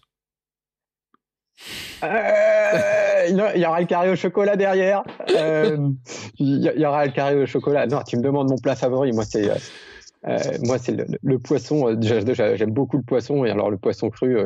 euh, 2.03 3.26
il 3.30 3.61
y 3.61 3.65
aura 3.65 3.80
le 3.81 3.86
carré 3.86 4.10
au 4.10 4.15
chocolat 4.15 4.56
derrière. 4.56 5.03
Euh, 5.31 5.90
il 6.38 6.64
y 6.64 6.86
aura 6.86 7.06
le 7.06 7.11
carré 7.11 7.36
au 7.36 7.45
chocolat. 7.45 7.88
Non, 7.88 8.02
tu 8.03 8.18
me 8.18 8.22
demandes 8.22 8.49
mon 8.49 8.57
plat 8.57 8.76
favori. 8.76 9.11
Moi, 9.11 9.26
c'est 9.26 9.49
euh, 9.49 10.40
moi 10.64 10.77
c'est 10.77 10.95
le, 11.22 11.40
poisson. 11.40 11.99
J'aime 12.02 12.72
beaucoup 12.72 12.98
le 12.98 13.03
poisson 13.03 13.45
et 13.45 13.49
alors 13.49 13.69
le 13.69 13.77
poisson 13.77 14.10
cru. 14.10 14.38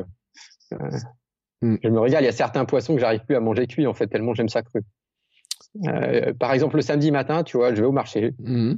Hmm. 1.62 1.78
Je 1.84 1.90
me 1.90 2.00
régale. 2.00 2.24
Il 2.24 2.26
y 2.26 2.30
a 2.30 2.34
certains 2.34 2.66
poissons 2.66 2.96
que 2.96 3.02
j'arrive 3.02 3.24
plus 3.26 3.36
à 3.36 3.40
manger 3.40 3.68
cuit 3.68 3.88
en 3.88 3.94
fait 3.94 4.08
tellement 4.08 4.34
j'aime 4.34 4.50
ça 4.50 4.64
cru. 4.64 4.82
par 6.40 6.54
exemple, 6.54 6.76
le 6.76 6.82
samedi 6.82 7.12
matin, 7.12 7.44
tu 7.44 7.58
vois, 7.58 7.74
je 7.74 7.82
vais 7.82 7.88
au 7.88 7.92
marché. 7.92 8.34
Hmm. 8.40 8.76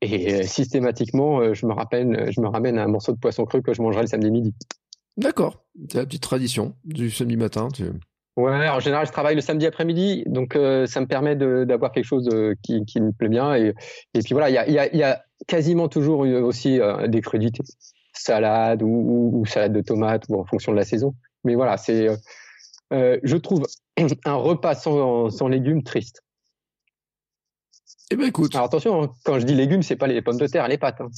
Et 0.00 0.44
systématiquement, 0.44 1.52
je 1.54 1.66
me 1.66 1.72
rappelle, 1.72 2.30
je 2.30 2.40
me 2.40 2.46
ramène 2.46 2.78
un 2.78 2.86
morceau 2.86 3.12
de 3.12 3.18
poisson 3.18 3.44
cru 3.46 3.62
que 3.62 3.74
je 3.74 3.82
mangerai 3.82 4.02
le 4.02 4.06
samedi 4.06 4.30
midi. 4.30 4.54
D'accord. 5.18 5.64
C'est 5.90 5.98
la 5.98 6.06
petite 6.06 6.22
tradition 6.22 6.76
du 6.84 7.10
samedi 7.10 7.36
matin. 7.36 7.68
Tu... 7.74 7.84
Ouais, 8.36 8.68
en 8.68 8.78
général, 8.78 9.04
je 9.04 9.10
travaille 9.10 9.34
le 9.34 9.40
samedi 9.40 9.66
après-midi, 9.66 10.22
donc 10.26 10.54
euh, 10.54 10.86
ça 10.86 11.00
me 11.00 11.06
permet 11.06 11.34
d'avoir 11.34 11.90
quelque 11.90 12.04
chose 12.04 12.28
euh, 12.32 12.54
qui, 12.62 12.84
qui, 12.84 13.00
me 13.00 13.10
plaît 13.10 13.28
bien. 13.28 13.52
Et, 13.56 13.74
et 14.14 14.20
puis 14.20 14.32
voilà, 14.32 14.48
il 14.48 14.54
y 14.54 14.58
a, 14.58 14.68
y, 14.70 14.78
a, 14.78 14.94
y 14.94 15.02
a, 15.02 15.24
quasiment 15.48 15.88
toujours 15.88 16.20
aussi 16.20 16.80
euh, 16.80 17.08
des 17.08 17.20
crudités, 17.20 17.64
salade 18.12 18.82
ou, 18.84 19.30
ou, 19.34 19.44
salade 19.44 19.72
de 19.72 19.80
tomates 19.80 20.22
ou 20.28 20.40
en 20.40 20.44
fonction 20.44 20.70
de 20.70 20.76
la 20.76 20.84
saison. 20.84 21.16
Mais 21.42 21.56
voilà, 21.56 21.76
c'est, 21.76 22.08
je 22.92 23.36
trouve 23.36 23.66
un 24.24 24.34
repas 24.34 24.76
sans, 24.76 25.30
sans 25.30 25.48
légumes 25.48 25.82
triste. 25.82 26.22
Eh 28.10 28.16
ben 28.16 28.26
écoute. 28.26 28.54
Alors 28.54 28.66
attention, 28.66 29.02
hein, 29.02 29.12
quand 29.24 29.40
je 29.40 29.44
dis 29.44 29.54
légumes, 29.54 29.82
c'est 29.82 29.96
pas 29.96 30.06
les 30.06 30.22
pommes 30.22 30.38
de 30.38 30.46
terre 30.46 30.68
les 30.68 30.78
pâtes. 30.78 31.00
Hein. 31.00 31.08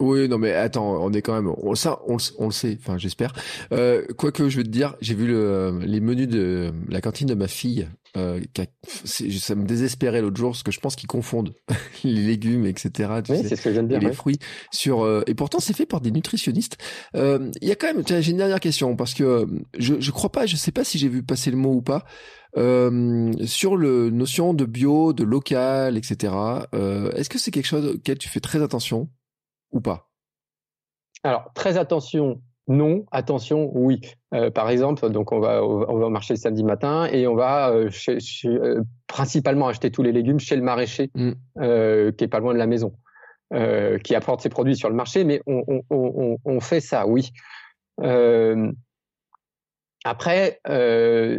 Oui, 0.00 0.28
non, 0.28 0.38
mais 0.38 0.52
attends, 0.52 1.04
on 1.04 1.12
est 1.12 1.22
quand 1.22 1.34
même, 1.34 1.52
on, 1.56 1.74
ça, 1.76 2.00
on, 2.08 2.16
on 2.38 2.46
le 2.46 2.52
sait, 2.52 2.76
enfin, 2.80 2.98
j'espère. 2.98 3.32
Euh, 3.72 4.04
Quoique, 4.16 4.48
je 4.48 4.58
veux 4.58 4.64
te 4.64 4.68
dire, 4.68 4.96
j'ai 5.00 5.14
vu 5.14 5.26
le, 5.26 5.78
les 5.82 6.00
menus 6.00 6.26
de 6.28 6.72
la 6.88 7.00
cantine 7.00 7.28
de 7.28 7.34
ma 7.34 7.46
fille. 7.46 7.88
Euh, 8.16 8.40
ça 8.84 9.54
me 9.56 9.64
désespérait 9.66 10.22
l'autre 10.22 10.36
jour 10.36 10.50
parce 10.52 10.62
que 10.62 10.70
je 10.70 10.78
pense 10.78 10.94
qu'ils 10.94 11.08
confondent 11.08 11.52
les 12.04 12.12
légumes, 12.12 12.64
etc. 12.64 13.10
oui, 13.28 13.38
c'est 13.42 13.56
ce 13.56 13.62
que 13.62 13.70
je 13.70 13.74
viens 13.74 13.82
de 13.82 13.88
dire. 13.88 13.98
Et 13.98 14.06
les 14.06 14.12
fruits 14.12 14.38
sur 14.72 15.02
euh, 15.02 15.22
et 15.26 15.34
pourtant 15.34 15.58
c'est 15.58 15.74
fait 15.74 15.86
par 15.86 16.00
des 16.00 16.12
nutritionnistes. 16.12 16.76
Euh, 17.16 17.50
il 17.60 17.66
y 17.66 17.72
a 17.72 17.74
quand 17.74 17.92
même, 17.92 18.04
j'ai 18.06 18.30
une 18.30 18.36
dernière 18.36 18.60
question 18.60 18.94
parce 18.94 19.14
que 19.14 19.46
je 19.76 19.94
je 19.98 20.10
crois 20.12 20.30
pas, 20.30 20.46
je 20.46 20.54
sais 20.54 20.70
pas 20.70 20.84
si 20.84 20.96
j'ai 20.98 21.08
vu 21.08 21.24
passer 21.24 21.50
le 21.50 21.56
mot 21.56 21.72
ou 21.72 21.82
pas. 21.82 22.04
Euh, 22.56 23.32
sur 23.46 23.76
le 23.76 24.10
notion 24.10 24.54
de 24.54 24.64
bio, 24.64 25.12
de 25.12 25.24
local, 25.24 25.96
etc. 25.96 26.32
Euh, 26.72 27.10
Est-ce 27.12 27.28
que 27.28 27.38
c'est 27.38 27.50
quelque 27.50 27.66
chose 27.66 27.96
auquel 27.96 28.16
tu 28.18 28.28
fais 28.28 28.38
très 28.38 28.62
attention? 28.62 29.08
Ou 29.74 29.80
pas? 29.80 30.08
Alors, 31.22 31.52
très 31.54 31.76
attention, 31.76 32.40
non. 32.66 33.04
Attention, 33.10 33.70
oui. 33.74 34.00
Euh, 34.32 34.50
par 34.50 34.70
exemple, 34.70 35.10
donc 35.10 35.32
on 35.32 35.40
va, 35.40 35.62
on 35.62 35.98
va 35.98 36.08
marcher 36.08 36.34
le 36.34 36.38
samedi 36.38 36.64
matin 36.64 37.06
et 37.06 37.26
on 37.26 37.34
va 37.34 37.70
euh, 37.70 37.90
euh, 38.46 38.82
principalement 39.06 39.68
acheter 39.68 39.90
tous 39.90 40.02
les 40.02 40.12
légumes 40.12 40.40
chez 40.40 40.56
le 40.56 40.62
maraîcher 40.62 41.10
mm. 41.14 41.32
qui 42.12 42.24
est 42.24 42.28
pas 42.28 42.38
loin 42.38 42.54
de 42.54 42.58
la 42.58 42.66
maison, 42.66 42.94
qui 44.02 44.14
apporte 44.14 44.40
ses 44.40 44.48
produits 44.48 44.76
sur 44.76 44.88
le 44.88 44.94
marché. 44.94 45.24
Mais 45.24 45.42
on, 45.46 46.60
fait 46.60 46.80
ça, 46.80 47.06
oui. 47.06 47.32
après, 50.04 50.60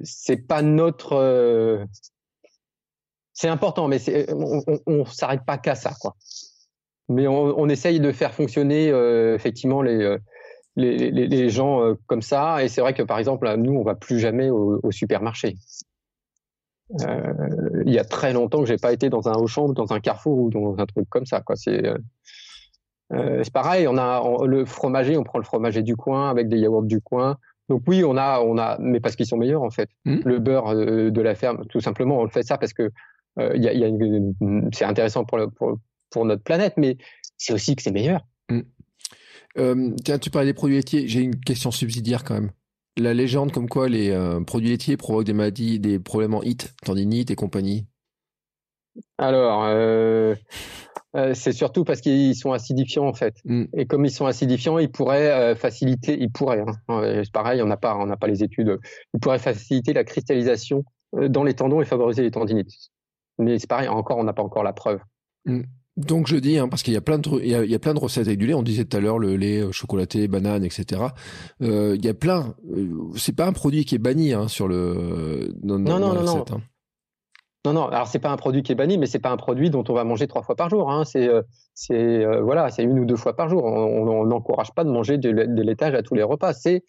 c'est 0.04 0.48
pas 0.48 0.62
notre. 0.62 1.88
c'est 3.34 3.50
important, 3.50 3.88
mais 3.88 4.00
on, 4.32 4.62
on 4.86 5.06
s'arrête 5.06 5.44
pas 5.44 5.58
qu'à 5.58 5.76
ça, 5.76 5.94
quoi. 6.00 6.16
Mais 7.08 7.28
on, 7.28 7.70
essaye 7.70 8.00
de 8.00 8.12
faire 8.12 8.34
fonctionner 8.34 8.88
effectivement 9.36 9.84
les 9.84 10.18
les, 10.76 11.12
les, 11.12 11.50
gens 11.50 11.82
euh, 11.82 11.94
comme 12.08 12.22
ça. 12.22 12.64
Et 12.64 12.68
c'est 12.68 12.82
vrai 12.82 12.94
que 12.94 13.04
par 13.04 13.20
exemple, 13.20 13.52
nous, 13.58 13.74
on 13.74 13.84
va 13.84 13.96
plus 13.96 14.20
jamais 14.20 14.50
au, 14.50 14.92
supermarché. 14.92 15.58
Euh, 17.02 17.34
il 17.86 17.92
y 17.92 17.98
a 17.98 18.04
très 18.04 18.34
longtemps 18.34 18.60
que 18.60 18.68
j'ai 18.68 18.78
pas 18.78 18.94
été 18.94 19.10
dans 19.10 19.28
un 19.28 19.34
Auchan, 19.34 19.70
dans 19.70 19.92
un 19.94 20.00
Carrefour 20.00 20.38
ou 20.38 20.50
dans 20.50 20.76
un 20.78 20.86
truc 20.86 21.10
comme 21.10 21.26
ça. 21.26 21.42
Quoi. 21.42 21.56
C'est, 21.56 21.84
euh, 23.14 23.44
c'est 23.44 23.54
pareil. 23.54 23.88
On 23.88 23.98
a 23.98 24.46
le 24.46 24.66
fromager, 24.66 25.18
on 25.18 25.24
prend 25.24 25.40
le 25.40 25.46
fromager 25.46 25.82
du 25.82 25.96
coin 25.96 26.30
avec 26.30 26.48
des 26.48 26.58
yaourts 26.58 26.84
du 26.84 27.02
coin. 27.02 27.38
Donc 27.68 27.82
oui, 27.88 28.04
on 28.04 28.16
a, 28.16 28.42
on 28.42 28.60
a, 28.60 28.78
mais 28.80 29.00
parce 29.00 29.16
qu'ils 29.16 29.26
sont 29.26 29.38
meilleurs 29.38 29.64
en 29.64 29.72
fait. 29.72 29.90
Mmh. 30.06 30.18
Le 30.24 30.40
beurre 30.40 30.76
de 30.76 31.22
la 31.22 31.34
ferme, 31.34 31.66
tout 31.66 31.82
simplement, 31.82 32.20
on 32.20 32.24
le 32.24 32.30
fait 32.30 32.44
ça 32.44 32.60
parce 32.60 32.74
que 32.74 32.92
il 33.38 33.62
y 33.62 33.68
a, 33.68 33.74
y 33.74 33.84
a 33.84 33.90
c'est 34.72 34.86
intéressant 34.86 35.26
pour, 35.26 35.40
pour, 35.58 35.80
pour 36.16 36.24
notre 36.24 36.44
planète, 36.44 36.76
mais 36.78 36.98
c'est 37.38 37.52
aussi 37.52 37.76
que 37.76 37.82
c'est 37.82 37.92
meilleur. 37.92 38.22
Mmh. 38.50 38.62
Euh, 39.58 39.92
tiens, 40.02 40.18
tu 40.18 40.30
parlais 40.30 40.48
des 40.48 40.54
produits 40.54 40.78
laitiers. 40.78 41.10
J'ai 41.10 41.20
une 41.20 41.36
question 41.36 41.72
subsidiaire 41.72 42.24
quand 42.24 42.36
même. 42.36 42.52
La 42.96 43.14
légende 43.14 43.52
comme 43.52 43.68
quoi 43.68 43.90
les 43.90 44.12
euh, 44.12 44.40
produits 44.40 44.70
laitiers 44.70 44.96
provoquent 44.96 45.26
des 45.26 45.34
maladies, 45.34 45.78
des 45.78 46.00
problèmes 46.00 46.34
en 46.34 46.42
HIT, 46.42 46.74
tendinite 46.86 47.32
et 47.32 47.36
compagnie. 47.36 47.86
Alors, 49.18 49.66
euh, 49.66 50.36
c'est 51.34 51.52
surtout 51.52 51.84
parce 51.84 52.00
qu'ils 52.00 52.34
sont 52.34 52.54
acidifiants 52.54 53.08
en 53.08 53.14
fait. 53.14 53.36
Mm. 53.44 53.66
Et 53.74 53.86
comme 53.86 54.06
ils 54.06 54.12
sont 54.12 54.26
acidifiants, 54.26 54.78
ils 54.78 54.90
pourraient 54.90 55.54
faciliter, 55.56 56.18
ils 56.18 56.32
pourraient. 56.32 56.64
Hein, 56.88 57.24
pareil, 57.34 57.62
on 57.62 57.68
n'a 57.68 57.76
pas, 57.76 57.98
on 57.98 58.06
n'a 58.06 58.16
pas 58.16 58.28
les 58.28 58.42
études. 58.42 58.80
Ils 59.14 59.20
pourraient 59.20 59.38
faciliter 59.38 59.92
la 59.92 60.06
cristallisation 60.06 60.86
dans 61.12 61.44
les 61.44 61.56
tendons 61.56 61.82
et 61.82 61.86
favoriser 61.86 62.22
les 62.22 62.32
tendinites. 62.32 62.72
Mais 63.38 63.60
c'est 63.60 63.68
pareil, 63.68 63.90
encore, 63.90 64.18
on 64.18 64.24
n'a 64.24 64.32
pas 64.32 64.44
encore 64.44 64.64
la 64.64 64.72
preuve. 64.72 65.02
Mm. 65.44 65.64
Donc 65.98 66.28
je 66.28 66.36
dis, 66.36 66.58
hein, 66.58 66.68
parce 66.68 66.84
qu'il 66.84 66.94
y 66.94 66.98
a 66.98 67.02
plein 67.02 67.20
de 67.20 67.30
il 67.42 67.48
y 67.50 67.76
a, 67.76 67.80
plein 67.80 67.94
de 67.94 68.00
recettes 68.00 68.28
avec 68.28 68.38
du 68.38 68.48
lait. 68.48 68.54
On 68.54 68.64
disait 68.64 68.84
tout 68.84 68.98
à 68.98 69.00
l'heure 69.00 69.18
le 69.18 69.38
lait 69.38 69.62
euh, 69.62 69.72
chocolaté, 69.72 70.28
banane, 70.28 70.66
etc. 70.66 71.02
Euh, 71.62 71.96
il 71.96 72.04
y 72.04 72.10
a 72.10 72.14
plein. 72.14 72.54
Euh, 72.76 72.90
c'est 73.16 73.36
pas 73.36 73.46
un 73.46 73.54
produit 73.54 73.86
qui 73.86 73.96
est 73.96 74.00
banni 74.00 74.34
hein, 74.34 74.50
sur 74.50 74.68
le. 74.68 75.54
non, 75.64 75.80
non, 75.80 76.00
non, 76.00 76.14
non. 76.14 76.46
Hein. 76.52 76.62
Non, 77.64 77.74
non. 77.74 77.88
Alors 77.88 78.08
c'est 78.08 78.20
pas 78.20 78.30
un 78.30 78.36
produit 78.36 78.62
qui 78.62 78.74
est 78.74 78.76
banni, 78.76 78.98
mais 78.98 79.06
c'est 79.06 79.20
pas 79.20 79.32
un 79.32 79.38
produit 79.38 79.70
dont 79.70 79.86
on 79.88 79.94
va 79.94 80.04
manger 80.04 80.28
trois 80.28 80.44
fois 80.44 80.56
par 80.56 80.70
jour. 80.70 80.92
C'est, 81.06 81.30
voilà, 82.42 82.70
c'est 82.70 82.84
une 82.84 83.00
ou 83.00 83.06
deux 83.06 83.16
fois 83.16 83.36
par 83.36 83.48
jour. 83.48 83.64
On 83.64 84.26
n'encourage 84.26 84.74
pas 84.74 84.84
de 84.84 84.90
manger 84.90 85.18
de, 85.18 85.30
laitage 85.30 85.94
à 85.94 86.04
tous 86.04 86.14
les 86.14 86.24
repas. 86.24 86.54
C'est 86.54 86.84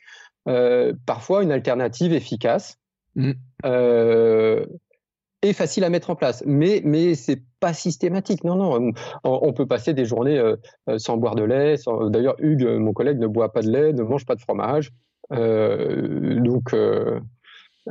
parfois 1.06 1.44
une 1.44 1.52
alternative 1.52 2.12
efficace. 2.12 2.76
Mmh 3.14 3.32
facile 5.52 5.84
à 5.84 5.90
mettre 5.90 6.10
en 6.10 6.16
place, 6.16 6.42
mais 6.46 6.80
mais 6.84 7.14
c'est 7.14 7.42
pas 7.60 7.72
systématique. 7.72 8.44
Non, 8.44 8.56
non, 8.56 8.92
on, 9.24 9.52
peut 9.52 9.66
passer 9.66 9.94
des 9.94 10.04
journées 10.04 10.38
euh, 10.38 10.56
euh, 10.88 10.98
sans 10.98 11.16
boire 11.16 11.34
de 11.34 11.44
lait. 11.44 11.76
D'ailleurs, 12.08 12.36
Hugues, 12.38 12.66
mon 12.78 12.92
collègue, 12.92 13.18
ne 13.18 13.26
boit 13.26 13.52
pas 13.52 13.62
de 13.62 13.70
lait, 13.70 13.92
ne 13.92 14.02
mange 14.02 14.26
pas 14.26 14.34
de 14.34 14.40
fromage. 14.40 14.92
Euh, 15.32 16.40
donc 16.40 16.72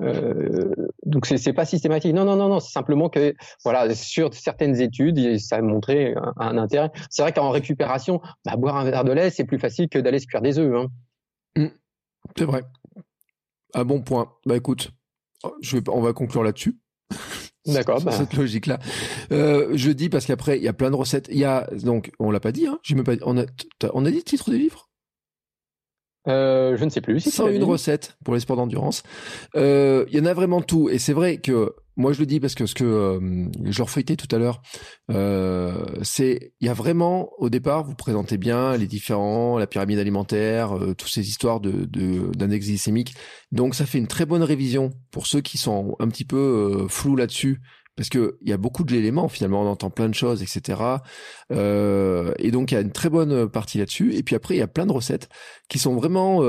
euh, 0.02 0.74
donc 1.06 1.26
c'est 1.26 1.54
pas 1.54 1.66
systématique. 1.66 2.14
Non, 2.14 2.26
non, 2.26 2.36
non, 2.36 2.50
non. 2.50 2.60
C'est 2.60 2.72
simplement 2.72 3.10
que 3.10 3.34
voilà, 3.64 3.94
sur 3.96 4.34
certaines 4.34 4.82
études, 4.82 5.40
ça 5.40 5.58
a 5.58 5.62
montré 5.62 6.16
un, 6.38 6.58
intérêt. 6.58 6.92
C'est 7.10 7.22
vrai 7.22 7.32
qu'en 7.32 7.50
récupération, 7.50 8.22
bah, 8.46 8.56
boire 8.58 8.78
un 8.78 8.84
verre 8.84 9.04
de 9.04 9.12
lait, 9.12 9.30
c'est 9.30 9.46
plus 9.46 9.60
facile 9.60 9.90
que 9.90 10.00
d'aller 10.00 10.20
se 10.20 10.28
cuire 10.28 10.42
des 10.42 10.60
œufs. 10.60 10.76
Hein. 10.76 10.88
Mmh. 11.58 11.68
c'est 12.38 12.46
vrai. 12.46 12.64
Un 13.74 13.86
bon 13.86 14.02
point. 14.02 14.32
Bah 14.46 14.56
écoute, 14.56 14.92
on 15.90 16.02
va 16.02 16.14
conclure 16.14 16.44
là-dessus. 16.44 16.78
D'accord. 17.66 18.02
Bah. 18.02 18.12
Cette 18.12 18.34
logique-là. 18.34 18.80
Euh, 19.32 19.72
je 19.74 19.92
dis 19.92 20.10
parce 20.10 20.26
qu'après, 20.26 20.58
il 20.58 20.64
y 20.64 20.68
a 20.68 20.74
plein 20.74 20.92
de 20.92 20.96
recettes. 20.96 21.28
Il 21.32 21.38
y 21.38 21.46
a 21.46 21.68
donc, 21.82 22.12
on 22.20 22.30
l'a 22.30 22.40
pas 22.40 22.52
dit, 22.52 22.68
hein. 22.68 22.80
J'ai 22.84 22.96
même 22.96 23.04
pas. 23.04 23.16
On 23.24 23.38
a, 23.40 23.46
on 23.94 24.06
a 24.06 24.12
dit 24.12 24.18
le 24.18 24.24
titre 24.24 24.52
du 24.52 24.58
livre. 24.58 24.90
Euh, 26.28 26.76
je 26.78 26.86
ne 26.86 26.90
sais 26.90 27.02
plus. 27.02 27.20
Si 27.20 27.32
101 27.32 27.64
recettes 27.66 28.18
pour 28.24 28.34
les 28.34 28.40
sports 28.40 28.58
d'endurance. 28.58 29.04
Euh, 29.56 30.06
il 30.10 30.18
y 30.18 30.22
en 30.22 30.26
a 30.26 30.34
vraiment 30.34 30.62
tout. 30.62 30.90
Et 30.90 30.98
c'est 30.98 31.14
vrai 31.14 31.38
que 31.38 31.76
moi 31.98 32.14
je 32.14 32.20
le 32.20 32.26
dis 32.26 32.40
parce 32.40 32.56
que 32.56 32.66
ce 32.66 32.76
que 32.76 32.84
euh, 32.84 33.50
je 33.64 33.78
leur 33.78 33.90
tout 33.90 34.36
à 34.36 34.38
l'heure, 34.38 34.62
euh, 35.12 35.86
c'est 36.04 36.54
il 36.60 36.68
y 36.68 36.70
a 36.70 36.74
vraiment 36.74 37.30
au 37.38 37.50
départ 37.50 37.84
vous 37.84 37.96
présentez 37.96 38.38
bien 38.38 38.76
les 38.78 38.88
différents, 38.88 39.58
la 39.58 39.68
pyramide 39.68 40.00
alimentaire, 40.00 40.78
euh, 40.78 40.94
toutes 40.94 41.12
ces 41.12 41.28
histoires 41.28 41.60
de 41.60 41.86
d'index 41.86 42.68
glycémique. 42.68 43.16
Donc 43.52 43.76
ça 43.76 43.86
fait 43.86 43.98
une 43.98 44.08
très 44.08 44.26
bonne 44.26 44.44
révision 44.44 44.92
pour 45.12 45.28
ceux 45.28 45.42
qui 45.42 45.58
sont 45.58 45.96
un 46.00 46.08
petit 46.10 46.26
peu 46.26 46.86
flous 46.90 47.16
là-dessus 47.16 47.62
parce 47.96 48.10
que 48.10 48.38
il 48.42 48.50
y 48.50 48.54
a 48.54 48.58
beaucoup 48.58 48.84
d'éléments 48.84 49.30
finalement, 49.30 49.62
on 49.62 49.68
entend 49.68 49.90
plein 49.90 50.10
de 50.10 50.14
choses, 50.14 50.42
etc. 50.42 50.82
Euh, 51.54 52.34
et 52.40 52.52
donc 52.52 52.72
il 52.72 52.76
y 52.76 52.78
a 52.78 52.82
une 52.82 52.92
très 52.92 53.10
bonne 53.10 53.50
partie 53.50 53.78
là-dessus. 53.78 54.16
Et 54.16 54.24
puis 54.24 54.36
après 54.36 54.56
il 54.56 54.60
y 54.60 54.64
a 54.64 54.68
plein 54.68 54.86
de 54.86 54.92
recettes 54.92 55.30
qui 55.70 55.80
sont 55.80 55.96
vraiment 55.96 56.42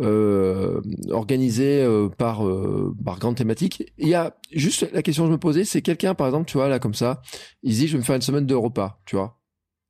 euh, 0.00 0.80
euh, 0.80 0.80
organisées 1.10 1.82
euh, 1.82 2.08
par 2.08 2.46
euh, 2.46 2.94
par 3.04 3.18
grande 3.18 3.36
thématique. 3.36 3.92
Il 3.98 4.08
y 4.08 4.14
a 4.14 4.36
juste 4.52 4.90
la 4.92 5.02
question 5.02 5.24
que 5.24 5.28
je 5.28 5.32
me 5.32 5.38
posais, 5.38 5.64
c'est 5.64 5.82
quelqu'un 5.82 6.14
par 6.14 6.26
exemple, 6.26 6.46
tu 6.46 6.58
vois 6.58 6.68
là 6.68 6.78
comme 6.78 6.94
ça, 6.94 7.22
il 7.62 7.74
se 7.74 7.80
dit 7.80 7.88
je 7.88 7.92
vais 7.92 7.98
me 7.98 8.04
faire 8.04 8.16
une 8.16 8.22
semaine 8.22 8.46
de 8.46 8.54
repas, 8.54 9.00
tu 9.06 9.16
vois. 9.16 9.38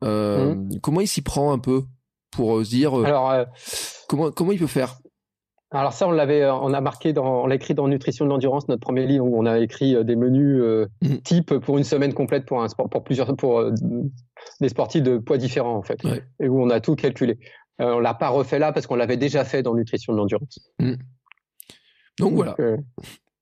Mmh. 0.03 0.79
Comment 0.83 1.01
il 1.01 1.09
s'y 1.09 1.23
prend 1.23 1.53
un 1.53 1.59
peu 1.59 1.83
pour 2.31 2.65
se 2.65 2.71
dire 2.71 2.95
Alors, 2.95 3.47
comment 4.09 4.31
comment 4.31 4.53
il 4.53 4.59
peut 4.59 4.67
faire? 4.67 4.99
alors 5.73 5.93
ça, 5.93 6.07
on 6.07 6.13
l'avait, 6.13 6.43
euh, 6.43 6.55
on 6.55 6.73
a 6.73 6.81
marqué 6.81 7.13
dans, 7.13 7.43
on 7.43 7.47
l'a 7.47 7.57
écrit 7.57 7.75
dans 7.75 7.89
Nutrition 7.89 8.25
de 8.25 8.31
l'endurance, 8.31 8.69
notre 8.69 8.81
premier 8.81 9.07
livre 9.07 9.25
où 9.25 9.39
on 9.39 9.47
a 9.47 9.59
écrit 9.59 9.97
euh, 9.97 10.05
des 10.05 10.17
menus 10.17 10.61
euh, 10.61 10.87
mm. 11.03 11.17
type 11.19 11.59
pour 11.59 11.77
une 11.77 11.85
semaine 11.85 12.15
complète 12.15 12.47
pour 12.47 12.63
un 12.63 12.69
sport, 12.69 12.89
pour 12.89 13.03
plusieurs, 13.03 13.35
pour 13.37 13.65
des 14.61 14.69
sportifs 14.69 15.03
de 15.03 15.19
poids 15.19 15.39
différents 15.39 15.77
en 15.77 15.83
fait, 15.83 16.01
et 16.41 16.49
où 16.49 16.63
on 16.63 16.71
a 16.71 16.81
tout 16.81 16.95
calculé. 16.95 17.39
On 17.79 17.99
l'a 17.99 18.15
pas 18.15 18.29
refait 18.29 18.59
là 18.59 18.73
parce 18.73 18.87
qu'on 18.87 18.97
l'avait 18.97 19.17
déjà 19.17 19.45
fait 19.45 19.63
dans 19.63 19.75
Nutrition 19.75 20.13
de 20.13 20.19
l'endurance. 20.19 20.59
Mm. 20.79 20.95
Donc, 22.19 22.35
voilà. 22.35 22.57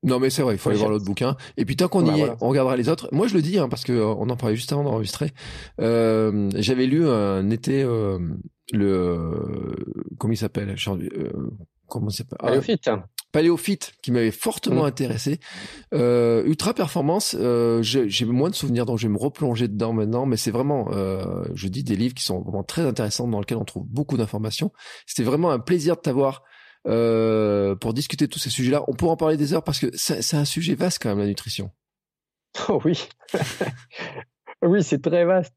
non 0.03 0.19
mais 0.19 0.31
c'est 0.31 0.43
vrai, 0.43 0.55
il 0.55 0.59
faut 0.59 0.71
aller 0.71 0.79
voir 0.79 0.91
l'autre 0.91 1.05
bouquin. 1.05 1.37
Et 1.57 1.65
puis 1.65 1.77
tant 1.77 1.89
qu'on 1.89 2.05
y 2.13 2.21
est, 2.21 2.31
on 2.41 2.49
regardera 2.49 2.77
les 2.77 2.89
autres. 2.89 3.09
Moi 3.13 3.29
je 3.29 3.35
le 3.35 3.43
dis 3.43 3.59
hein, 3.59 3.69
parce 3.69 3.85
que 3.85 3.93
on 3.93 4.29
en 4.29 4.37
parlait 4.37 4.57
juste 4.57 4.73
avant 4.73 4.85
d'enregistrer. 4.85 5.31
J'avais 5.79 6.87
lu 6.87 7.09
un 7.09 7.51
été 7.51 7.85
le 8.73 9.77
comment 10.19 10.33
il 10.33 10.37
s'appelle 10.37 10.75
comment 11.87 12.11
c'est 12.11 12.29
pas 12.29 12.37
Paléophyte. 12.37 12.91
Paléophyte 13.35 13.95
qui 14.01 14.13
m'avait 14.13 14.31
fortement 14.31 14.85
mm. 14.85 14.87
intéressé. 14.87 15.41
Euh, 15.93 16.45
Ultra 16.45 16.73
Performance, 16.73 17.37
euh, 17.37 17.83
j'ai 17.83 18.25
moins 18.25 18.49
de 18.49 18.55
souvenirs 18.55 18.87
donc 18.87 18.99
je 18.99 19.09
vais 19.09 19.13
me 19.13 19.19
replonger 19.19 19.67
dedans 19.67 19.93
maintenant, 19.93 20.25
mais 20.25 20.37
c'est 20.37 20.53
vraiment, 20.53 20.93
euh, 20.93 21.43
je 21.53 21.67
dis 21.67 21.83
des 21.83 21.97
livres 21.97 22.15
qui 22.15 22.23
sont 22.23 22.41
vraiment 22.43 22.63
très 22.63 22.83
intéressants 22.83 23.27
dans 23.27 23.41
lesquels 23.41 23.59
on 23.59 23.65
trouve 23.65 23.87
beaucoup 23.89 24.17
d'informations. 24.17 24.71
C'était 25.05 25.25
vraiment 25.25 25.51
un 25.51 25.59
plaisir 25.59 25.97
de 25.97 26.01
t'avoir 26.01 26.45
euh, 26.87 27.75
pour 27.75 27.93
discuter 27.93 28.29
de 28.29 28.31
tous 28.31 28.39
ces 28.39 28.51
sujets-là. 28.51 28.85
On 28.87 28.93
pourra 28.95 29.15
en 29.15 29.17
parler 29.17 29.37
des 29.37 29.53
heures 29.53 29.65
parce 29.65 29.81
que 29.81 29.89
c'est 29.95 30.37
un 30.37 30.45
sujet 30.45 30.77
vaste 30.77 31.03
quand 31.03 31.09
même 31.09 31.19
la 31.19 31.27
nutrition. 31.27 31.73
Oh 32.69 32.81
oui. 32.85 33.09
Oui, 34.65 34.83
c'est 34.83 35.03
très 35.03 35.25
vaste. 35.25 35.55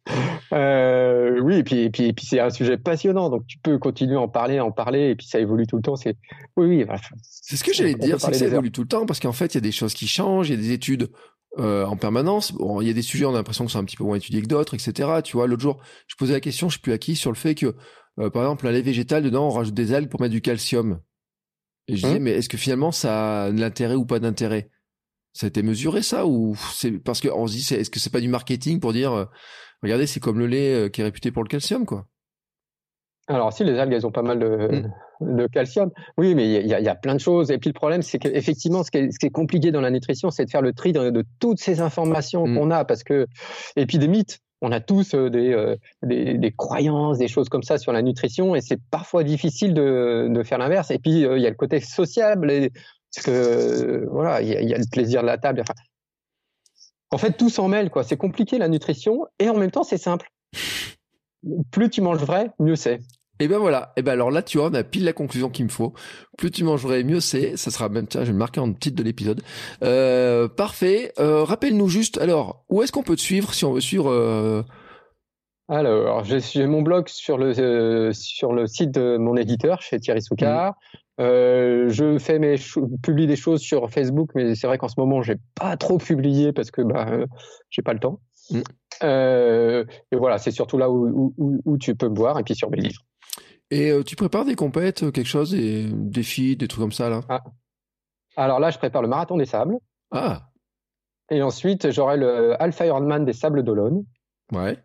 Euh, 0.52 1.40
oui, 1.42 1.56
et 1.58 1.64
puis, 1.64 1.84
et 1.84 1.90
puis, 1.90 2.06
et 2.08 2.14
puis 2.14 2.26
c'est 2.26 2.40
un 2.40 2.50
sujet 2.50 2.78
passionnant, 2.78 3.30
donc 3.30 3.48
tu 3.48 3.58
peux 3.58 3.78
continuer 3.78 4.16
à 4.16 4.22
en 4.22 4.28
parler, 4.28 4.58
à 4.58 4.66
en 4.66 4.72
parler, 4.72 5.10
et 5.10 5.16
puis 5.16 5.28
ça 5.28 5.40
évolue 5.40 5.66
tout 5.66 5.78
le 5.78 5.82
temps. 5.82 5.96
C'est 5.96 6.18
oui, 6.58 6.84
oui. 6.86 6.86
c'est 7.22 7.56
ce 7.56 7.64
que 7.64 7.74
j'allais 7.74 7.96
dire, 7.96 8.20
c'est 8.20 8.32
que 8.32 8.38
ça 8.38 8.46
évolue 8.46 8.72
tout 8.72 8.82
le 8.82 8.88
temps, 8.88 9.06
parce 9.06 9.20
qu'en 9.20 9.32
fait, 9.32 9.54
il 9.54 9.56
y 9.56 9.58
a 9.60 9.62
des 9.62 9.72
choses 9.72 9.94
qui 9.94 10.08
changent, 10.08 10.50
il 10.50 10.56
y 10.56 10.58
a 10.58 10.62
des 10.62 10.72
études 10.72 11.10
euh, 11.58 11.86
en 11.86 11.96
permanence. 11.96 12.52
Bon, 12.52 12.82
il 12.82 12.88
y 12.88 12.90
a 12.90 12.94
des 12.94 13.02
sujets, 13.02 13.26
on 13.26 13.34
a 13.34 13.38
l'impression 13.38 13.66
que 13.66 13.72
sont 13.72 13.80
un 13.80 13.86
petit 13.86 13.98
peu 13.98 14.04
moins 14.04 14.18
étudiés 14.18 14.42
que 14.42 14.48
d'autres, 14.48 14.74
etc. 14.74 15.22
Tu 15.24 15.38
vois, 15.38 15.48
l'autre 15.48 15.62
jour, 15.62 15.82
je 16.08 16.16
posais 16.16 16.34
la 16.34 16.42
question, 16.42 16.68
je 16.68 16.76
sais 16.76 16.82
plus 16.82 16.94
à 16.94 16.98
qui, 16.98 17.16
sur 17.16 17.32
le 17.32 17.38
fait 17.38 17.56
que, 17.56 17.76
euh, 18.20 18.30
par 18.30 18.44
exemple, 18.44 18.66
la 18.66 18.74
lait 18.74 18.82
végétale, 18.82 19.24
dedans, 19.24 19.48
on 19.48 19.52
rajoute 19.52 19.74
des 19.74 19.94
algues 19.94 20.10
pour 20.10 20.20
mettre 20.20 20.34
du 20.34 20.42
calcium. 20.42 21.00
Et 21.88 21.96
je 21.96 22.04
disais, 22.04 22.18
hum. 22.18 22.24
mais 22.24 22.32
est-ce 22.32 22.50
que 22.50 22.58
finalement, 22.58 22.92
ça 22.92 23.46
a 23.46 23.52
de 23.52 23.60
l'intérêt 23.60 23.96
ou 23.96 24.06
pas 24.06 24.20
d'intérêt? 24.20 24.70
Ça 25.38 25.46
a 25.46 25.50
été 25.50 25.62
mesuré 25.62 26.02
ça 26.02 26.26
ou 26.26 26.56
c'est 26.74 26.92
parce 26.92 27.22
qu'on 27.22 27.46
se 27.46 27.54
dit 27.54 27.74
est-ce 27.76 27.92
que 27.92 28.00
c'est 28.00 28.12
pas 28.12 28.22
du 28.22 28.28
marketing 28.28 28.80
pour 28.80 28.92
dire 28.92 29.14
euh, 29.14 29.26
regardez 29.84 30.08
c'est 30.08 30.20
comme 30.20 30.40
le 30.40 30.48
lait 30.48 30.74
euh, 30.74 30.90
qui 30.90 31.02
est 31.02 31.04
réputé 31.04 31.32
pour 31.32 31.44
le 31.44 31.48
calcium 31.48 31.86
quoi? 31.86 32.08
Alors 33.28 33.54
si 33.54 33.64
les 33.64 33.78
algues 33.78 33.94
elles 33.94 34.08
ont 34.08 34.12
pas 34.12 34.24
mal 34.24 34.40
de, 34.40 34.86
mmh. 35.22 35.48
calcium 35.50 35.92
oui 36.18 36.34
mais 36.34 36.52
il 36.62 36.68
y, 36.68 36.74
a, 36.74 36.96
plein 36.96 37.14
de 37.14 37.20
choses 37.20 37.52
et 37.52 37.60
puis 37.60 37.70
le 37.70 37.76
problème 37.76 38.02
c'est 38.02 38.18
qu'effectivement 38.18 38.84
ce, 38.84 38.90
qui 38.90 38.98
est, 38.98 39.12
ce 39.12 39.20
qui 39.20 39.28
est 39.28 39.32
compliqué 39.32 39.70
dans 39.70 39.82
la 39.82 39.92
nutrition 39.92 40.32
c'est 40.32 40.46
de 40.46 40.50
faire 40.50 40.64
le 40.64 40.74
tri 40.74 40.92
de, 40.92 41.24
toutes 41.40 41.60
ces 41.60 41.82
informations 41.82 42.48
mmh. 42.48 42.58
qu'on 42.58 42.72
a 42.72 42.84
parce 42.84 43.04
que 43.04 43.28
et 43.76 43.86
puis 43.86 44.00
des 44.00 44.08
mythes 44.08 44.40
on 44.62 44.72
a 44.72 44.80
tous 44.80 45.14
des, 45.14 45.78
des, 46.02 46.54
croyances, 46.58 47.20
des 47.20 47.28
choses 47.28 47.48
comme 47.48 47.62
ça 47.62 47.78
sur 47.78 47.92
la 47.92 48.02
nutrition, 48.02 48.56
et 48.56 48.62
c'est 48.62 48.80
parfois 48.90 49.24
difficile 49.24 49.76
de, 49.76 50.30
de 50.32 50.42
faire 50.42 50.58
l'inverse. 50.58 50.90
Et 50.90 50.98
puis 50.98 51.12
il 51.12 51.40
y 51.40 51.46
a 51.46 51.50
le 51.52 51.56
côté 51.56 51.80
sociable, 51.80 52.50
parce 53.18 53.26
que 53.26 54.08
voilà, 54.12 54.42
il 54.42 54.50
y, 54.50 54.74
a 54.74 54.78
le 54.78 54.90
plaisir 54.92 55.22
de 55.22 55.28
la 55.28 55.40
table. 55.40 55.62
Enfin, 55.62 55.74
en 57.10 57.18
fait, 57.18 57.36
tout 57.36 57.50
s'en 57.50 57.68
mêle, 57.68 57.90
quoi. 57.90 58.04
C'est 58.04 58.18
compliqué 58.18 58.60
la 58.60 58.68
nutrition, 58.68 59.26
et 59.40 59.50
en 59.50 59.58
même 59.58 59.72
temps, 59.72 59.84
c'est 59.84 59.98
simple. 59.98 60.30
Plus 61.72 61.90
tu 61.90 62.02
manges 62.02 62.20
vrai, 62.20 62.52
mieux 62.60 62.76
c'est. 62.76 63.00
Et 63.40 63.48
ben 63.48 63.58
voilà. 63.58 63.94
Et 63.98 64.04
ben 64.04 64.12
alors 64.14 64.30
là, 64.30 64.44
tu 64.44 64.60
vois, 64.60 64.68
on 64.70 64.74
a 64.74 64.84
pile 64.84 65.04
la 65.04 65.14
conclusion 65.14 65.50
qu'il 65.50 65.66
me 65.66 65.70
faut. 65.70 65.94
Plus 66.38 66.52
tu 66.52 66.64
mangerais, 66.64 67.04
mieux 67.04 67.20
c'est. 67.20 67.58
Ça 67.58 67.72
sera 67.72 67.90
même, 67.90 68.08
tiens, 68.08 68.22
je 68.22 68.28
vais 68.28 68.34
me 68.34 68.40
marquer 68.40 68.60
en 68.60 68.72
titre 68.74 68.96
de 68.96 69.04
l'épisode. 69.04 69.42
Euh, 69.84 70.48
parfait. 70.48 71.14
Euh, 71.20 71.44
rappelle-nous 71.44 71.88
juste, 71.88 72.20
alors, 72.20 72.66
où 72.70 72.84
est-ce 72.84 72.92
qu'on 72.92 73.04
peut 73.04 73.16
te 73.16 73.22
suivre 73.22 73.54
si 73.54 73.66
on 73.66 73.74
veut 73.74 73.82
suivre 73.82 74.12
euh... 74.12 74.64
Alors, 75.70 76.24
j'ai 76.24 76.66
mon 76.66 76.82
blog 76.82 77.10
sur 77.10 77.38
le 77.38 77.58
euh, 77.60 78.14
sur 78.14 78.54
le 78.54 78.68
site 78.68 78.92
de 78.92 79.18
mon 79.18 79.36
éditeur 79.36 79.82
chez 79.82 80.00
Thierry 80.00 80.22
Soucard. 80.22 80.72
Mmh. 80.74 80.98
Euh, 81.20 81.90
je 81.90 82.20
fais 82.20 82.38
mes 82.38 82.56
publie 83.02 83.26
des 83.26 83.36
choses 83.36 83.62
sur 83.62 83.90
Facebook, 83.90 84.32
mais 84.36 84.54
c'est 84.54 84.68
vrai 84.68 84.78
qu'en 84.78 84.88
ce 84.88 85.00
moment 85.00 85.24
j'ai 85.24 85.38
pas 85.56 85.76
trop 85.76 85.98
publié 85.98 86.54
parce 86.54 86.70
que 86.70 86.82
bah 86.82 87.08
j'ai 87.70 87.82
pas 87.82 87.94
le 87.94 88.00
temps. 88.00 88.20
Mmh. 88.50 88.62
et 89.04 90.16
voilà, 90.16 90.38
c'est 90.38 90.52
surtout 90.52 90.78
là 90.78 90.90
où, 90.90 91.34
où, 91.38 91.62
où, 91.66 91.78
tu 91.78 91.96
peux 91.96 92.08
me 92.08 92.16
voir 92.16 92.40
et 92.40 92.44
puis 92.44 92.56
sur 92.56 92.70
mes 92.70 92.78
livres. 92.78 93.02
Et 93.70 93.92
euh, 93.92 94.04
tu 94.04 94.16
prépares 94.16 94.46
des 94.46 94.56
compètes, 94.56 95.04
euh, 95.04 95.12
quelque 95.12 95.28
chose, 95.28 95.52
des 95.52 95.90
défis, 95.92 96.56
des 96.56 96.68
trucs 96.68 96.82
comme 96.82 96.92
ça 96.92 97.10
là? 97.10 97.22
Ah. 97.28 97.44
Alors 98.36 98.60
là, 98.60 98.70
je 98.70 98.78
prépare 98.78 99.02
le 99.02 99.08
marathon 99.08 99.38
des 99.38 99.46
sables. 99.46 99.78
Ah. 100.12 100.50
Et 101.30 101.42
ensuite, 101.42 101.92
j'aurai 101.92 102.18
le 102.18 102.62
Alpha 102.62 102.86
Ironman 102.86 103.26
des 103.26 103.34
sables 103.34 103.64
d'Olonne. 103.64 104.06
Ouais. 104.54 104.78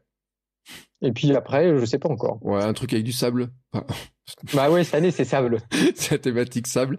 Et 1.02 1.12
puis 1.12 1.34
après, 1.34 1.76
je 1.78 1.84
sais 1.84 1.98
pas 1.98 2.08
encore. 2.08 2.38
Ouais, 2.42 2.62
un 2.62 2.72
truc 2.72 2.92
avec 2.92 3.04
du 3.04 3.12
sable. 3.12 3.50
Bah 4.54 4.70
ouais, 4.70 4.84
cette 4.84 4.94
année 4.94 5.10
c'est 5.10 5.24
sable. 5.24 5.58
c'est 5.94 6.12
la 6.12 6.18
thématique 6.18 6.66
sable. 6.66 6.96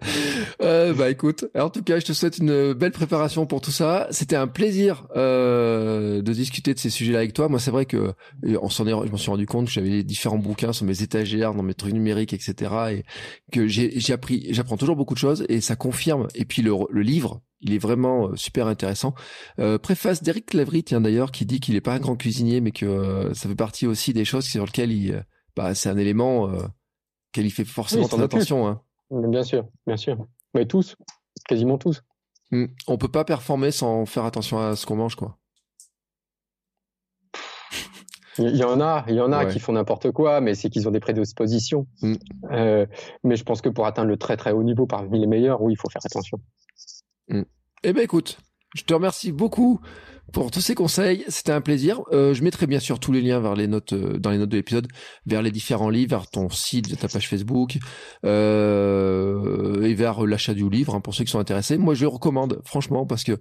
Euh, 0.62 0.92
bah 0.92 1.10
écoute, 1.10 1.46
en 1.58 1.70
tout 1.70 1.82
cas, 1.82 1.98
je 1.98 2.04
te 2.04 2.12
souhaite 2.12 2.38
une 2.38 2.74
belle 2.74 2.92
préparation 2.92 3.46
pour 3.46 3.60
tout 3.60 3.70
ça. 3.70 4.06
C'était 4.10 4.36
un 4.36 4.46
plaisir 4.46 5.06
euh, 5.16 6.22
de 6.22 6.32
discuter 6.32 6.74
de 6.74 6.78
ces 6.78 6.90
sujets-là 6.90 7.18
avec 7.18 7.32
toi. 7.32 7.48
Moi, 7.48 7.58
c'est 7.58 7.70
vrai 7.70 7.86
que 7.86 8.12
on 8.60 8.68
s'en 8.68 8.86
est, 8.86 8.90
je 8.90 9.10
m'en 9.10 9.16
suis 9.16 9.30
rendu 9.30 9.46
compte 9.46 9.66
que 9.66 9.72
j'avais 9.72 10.02
différents 10.02 10.38
bouquins 10.38 10.72
sur 10.72 10.84
mes 10.84 11.02
étagères, 11.02 11.54
dans 11.54 11.62
mes 11.62 11.74
trucs 11.74 11.94
numériques, 11.94 12.34
etc. 12.34 12.72
Et 12.92 13.04
que 13.52 13.66
j'ai, 13.66 13.98
j'ai 13.98 14.12
appris, 14.12 14.46
j'apprends 14.50 14.76
toujours 14.76 14.96
beaucoup 14.96 15.14
de 15.14 15.18
choses 15.18 15.46
et 15.48 15.60
ça 15.60 15.76
confirme. 15.76 16.28
Et 16.34 16.44
puis 16.44 16.62
le, 16.62 16.72
le 16.90 17.02
livre, 17.02 17.40
il 17.64 17.74
est 17.74 17.78
vraiment 17.78 18.28
euh, 18.28 18.36
super 18.36 18.68
intéressant. 18.68 19.14
Euh, 19.58 19.78
préface 19.78 20.22
d'Eric 20.22 20.46
Clavry, 20.46 20.84
tiens 20.84 21.00
d'ailleurs, 21.00 21.32
qui 21.32 21.46
dit 21.46 21.58
qu'il 21.58 21.74
est 21.74 21.80
pas 21.80 21.94
un 21.94 21.98
grand 21.98 22.14
cuisinier, 22.14 22.60
mais 22.60 22.70
que 22.70 22.86
euh, 22.86 23.34
ça 23.34 23.48
fait 23.48 23.56
partie 23.56 23.86
aussi 23.86 24.12
des 24.12 24.24
choses 24.24 24.44
sur 24.44 24.66
lesquelles 24.66 24.92
il, 24.92 25.24
bah, 25.56 25.74
c'est 25.74 25.88
un 25.88 25.96
élément 25.96 26.52
qu'elle 27.32 27.46
y 27.46 27.50
fait 27.50 27.64
forcément 27.64 28.06
très 28.06 28.22
attention. 28.22 28.68
Hein. 28.68 28.80
Bien 29.10 29.42
sûr, 29.42 29.66
bien 29.86 29.96
sûr. 29.96 30.16
Mais 30.54 30.66
tous, 30.66 30.94
quasiment 31.48 31.78
tous. 31.78 32.02
Hmm. 32.52 32.66
On 32.86 32.98
peut 32.98 33.08
pas 33.08 33.24
performer 33.24 33.70
sans 33.70 34.06
faire 34.06 34.24
attention 34.24 34.58
à 34.58 34.76
ce 34.76 34.86
qu'on 34.86 34.96
mange, 34.96 35.16
quoi. 35.16 35.38
Il 38.38 38.56
y 38.56 38.64
en 38.64 38.80
a, 38.80 39.04
il 39.08 39.14
y 39.14 39.20
en 39.20 39.30
a 39.30 39.46
qui 39.46 39.60
font 39.60 39.72
n'importe 39.72 40.10
quoi, 40.10 40.40
mais 40.40 40.54
c'est 40.54 40.68
qu'ils 40.68 40.88
ont 40.88 40.90
des 40.90 41.00
prédispositions. 41.00 41.86
Euh, 42.50 42.84
mais 43.22 43.36
je 43.36 43.44
pense 43.44 43.60
que 43.60 43.68
pour 43.68 43.86
atteindre 43.86 44.08
le 44.08 44.16
très 44.16 44.36
très 44.36 44.50
haut 44.50 44.64
niveau 44.64 44.86
parmi 44.86 45.20
les 45.20 45.28
meilleurs, 45.28 45.62
oui, 45.62 45.74
il 45.74 45.76
faut 45.76 45.88
faire 45.88 46.02
attention. 46.04 46.40
Hmm. 47.28 47.42
Eh 47.86 47.92
ben 47.92 48.02
écoute, 48.02 48.38
je 48.74 48.82
te 48.82 48.94
remercie 48.94 49.30
beaucoup 49.30 49.78
pour 50.32 50.50
tous 50.50 50.62
ces 50.62 50.74
conseils. 50.74 51.22
C'était 51.28 51.52
un 51.52 51.60
plaisir. 51.60 52.00
Euh, 52.12 52.32
je 52.32 52.42
mettrai 52.42 52.66
bien 52.66 52.80
sûr 52.80 52.98
tous 52.98 53.12
les 53.12 53.20
liens 53.20 53.40
vers 53.40 53.54
les 53.54 53.66
notes 53.66 53.92
euh, 53.92 54.18
dans 54.18 54.30
les 54.30 54.38
notes 54.38 54.48
de 54.48 54.56
l'épisode, 54.56 54.88
vers 55.26 55.42
les 55.42 55.50
différents 55.50 55.90
livres, 55.90 56.08
vers 56.08 56.30
ton 56.30 56.48
site, 56.48 56.98
ta 56.98 57.08
page 57.08 57.28
Facebook 57.28 57.76
euh, 58.24 59.82
et 59.82 59.92
vers 59.92 60.24
l'achat 60.24 60.54
du 60.54 60.70
livre 60.70 60.94
hein, 60.94 61.00
pour 61.00 61.14
ceux 61.14 61.24
qui 61.24 61.30
sont 61.30 61.40
intéressés. 61.40 61.76
Moi, 61.76 61.92
je 61.92 62.04
le 62.04 62.08
recommande 62.08 62.62
franchement 62.64 63.04
parce 63.04 63.22
que 63.22 63.38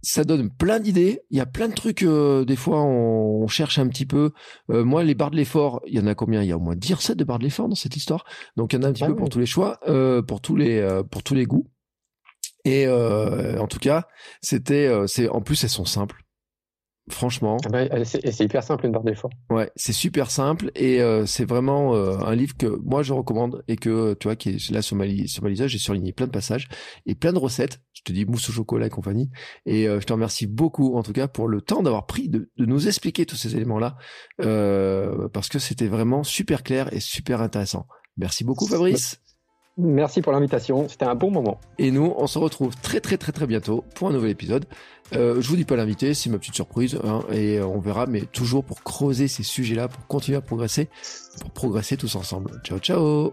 ça 0.00 0.24
donne 0.24 0.48
plein 0.48 0.80
d'idées. 0.80 1.20
Il 1.30 1.36
y 1.36 1.40
a 1.40 1.46
plein 1.46 1.68
de 1.68 1.74
trucs. 1.74 2.04
Euh, 2.04 2.46
des 2.46 2.56
fois, 2.56 2.82
on, 2.82 3.46
cherche 3.48 3.78
un 3.78 3.88
petit 3.88 4.06
peu. 4.06 4.30
Euh, 4.70 4.82
moi, 4.82 5.04
les 5.04 5.14
barres 5.14 5.30
de 5.30 5.36
l'effort, 5.36 5.82
il 5.86 5.94
y 5.94 6.00
en 6.00 6.06
a 6.06 6.14
combien? 6.14 6.42
Il 6.42 6.48
y 6.48 6.52
a 6.52 6.56
au 6.56 6.60
moins 6.60 6.74
10 6.74 6.94
recettes 6.94 7.18
de 7.18 7.24
barres 7.24 7.38
de 7.38 7.44
l'effort 7.44 7.68
dans 7.68 7.74
cette 7.74 7.96
histoire. 7.96 8.24
Donc, 8.56 8.72
il 8.72 8.76
y 8.76 8.78
en 8.78 8.84
a 8.84 8.88
un 8.88 8.92
petit 8.94 9.04
ah 9.04 9.08
peu 9.08 9.16
pour 9.16 9.28
tous 9.28 9.40
les 9.40 9.46
choix, 9.46 9.78
pour 10.26 10.40
tous 10.40 10.56
les 10.56 11.02
pour 11.10 11.22
tous 11.22 11.34
les 11.34 11.44
goûts. 11.44 11.66
Et 12.64 12.86
euh, 12.86 13.58
en 13.58 13.66
tout 13.66 13.78
cas, 13.78 14.08
c'était, 14.42 14.86
euh, 14.86 15.06
c'est 15.06 15.28
en 15.28 15.40
plus 15.40 15.62
elles 15.64 15.70
sont 15.70 15.84
simples. 15.84 16.22
Franchement. 17.10 17.56
Ah 17.64 17.70
bah, 17.70 18.04
c'est 18.04 18.44
hyper 18.44 18.62
simple 18.62 18.84
une 18.84 18.92
barre 18.92 19.02
d'effort. 19.02 19.30
Ouais, 19.48 19.70
c'est 19.76 19.94
super 19.94 20.30
simple 20.30 20.70
et 20.74 21.00
euh, 21.00 21.24
c'est 21.24 21.46
vraiment 21.46 21.94
un 21.94 22.34
livre 22.34 22.54
que 22.54 22.66
moi 22.66 23.02
je 23.02 23.14
recommande 23.14 23.64
et 23.66 23.76
que 23.76 24.12
tu 24.12 24.28
vois 24.28 24.36
qui 24.36 24.50
est 24.50 24.70
là 24.70 24.82
sur 24.82 24.94
ma, 24.94 25.06
sur 25.26 25.42
ma 25.42 25.54
j'ai 25.54 25.78
surligné 25.78 26.12
plein 26.12 26.26
de 26.26 26.32
passages 26.32 26.68
et 27.06 27.14
plein 27.14 27.32
de 27.32 27.38
recettes. 27.38 27.80
Je 27.94 28.02
te 28.02 28.12
dis 28.12 28.26
mousse 28.26 28.50
au 28.50 28.52
chocolat 28.52 28.88
et 28.88 28.90
compagnie. 28.90 29.30
Et 29.64 29.84
je 29.84 30.04
te 30.04 30.12
remercie 30.12 30.46
beaucoup 30.46 30.98
en 30.98 31.02
tout 31.02 31.14
cas 31.14 31.28
pour 31.28 31.48
le 31.48 31.62
temps 31.62 31.82
d'avoir 31.82 32.04
pris 32.04 32.28
de, 32.28 32.50
de, 32.58 32.66
nous 32.66 32.88
expliquer 32.88 33.24
tous 33.24 33.36
ces 33.36 33.56
éléments 33.56 33.78
là 33.78 33.96
parce 35.32 35.48
que 35.48 35.58
c'était 35.58 35.88
vraiment 35.88 36.24
super 36.24 36.62
clair 36.62 36.92
et 36.92 37.00
super 37.00 37.40
intéressant. 37.40 37.86
Merci 38.18 38.44
beaucoup 38.44 38.66
Fabrice. 38.66 39.18
Merci 39.78 40.22
pour 40.22 40.32
l'invitation, 40.32 40.88
c'était 40.88 41.04
un 41.04 41.14
bon 41.14 41.30
moment. 41.30 41.60
Et 41.78 41.92
nous, 41.92 42.12
on 42.16 42.26
se 42.26 42.38
retrouve 42.38 42.74
très 42.82 42.98
très 43.00 43.16
très 43.16 43.30
très 43.30 43.46
bientôt 43.46 43.84
pour 43.94 44.08
un 44.08 44.12
nouvel 44.12 44.30
épisode. 44.30 44.64
Euh, 45.14 45.40
je 45.40 45.48
vous 45.48 45.56
dis 45.56 45.64
pas 45.64 45.76
l'invité, 45.76 46.14
c'est 46.14 46.28
ma 46.30 46.38
petite 46.38 46.56
surprise, 46.56 46.98
hein, 47.04 47.22
et 47.32 47.60
on 47.60 47.78
verra, 47.78 48.06
mais 48.06 48.22
toujours 48.22 48.64
pour 48.64 48.82
creuser 48.82 49.28
ces 49.28 49.44
sujets-là, 49.44 49.86
pour 49.86 50.04
continuer 50.08 50.36
à 50.36 50.40
progresser, 50.40 50.88
pour 51.40 51.50
progresser 51.52 51.96
tous 51.96 52.16
ensemble. 52.16 52.60
Ciao 52.64 52.78
ciao 52.80 53.32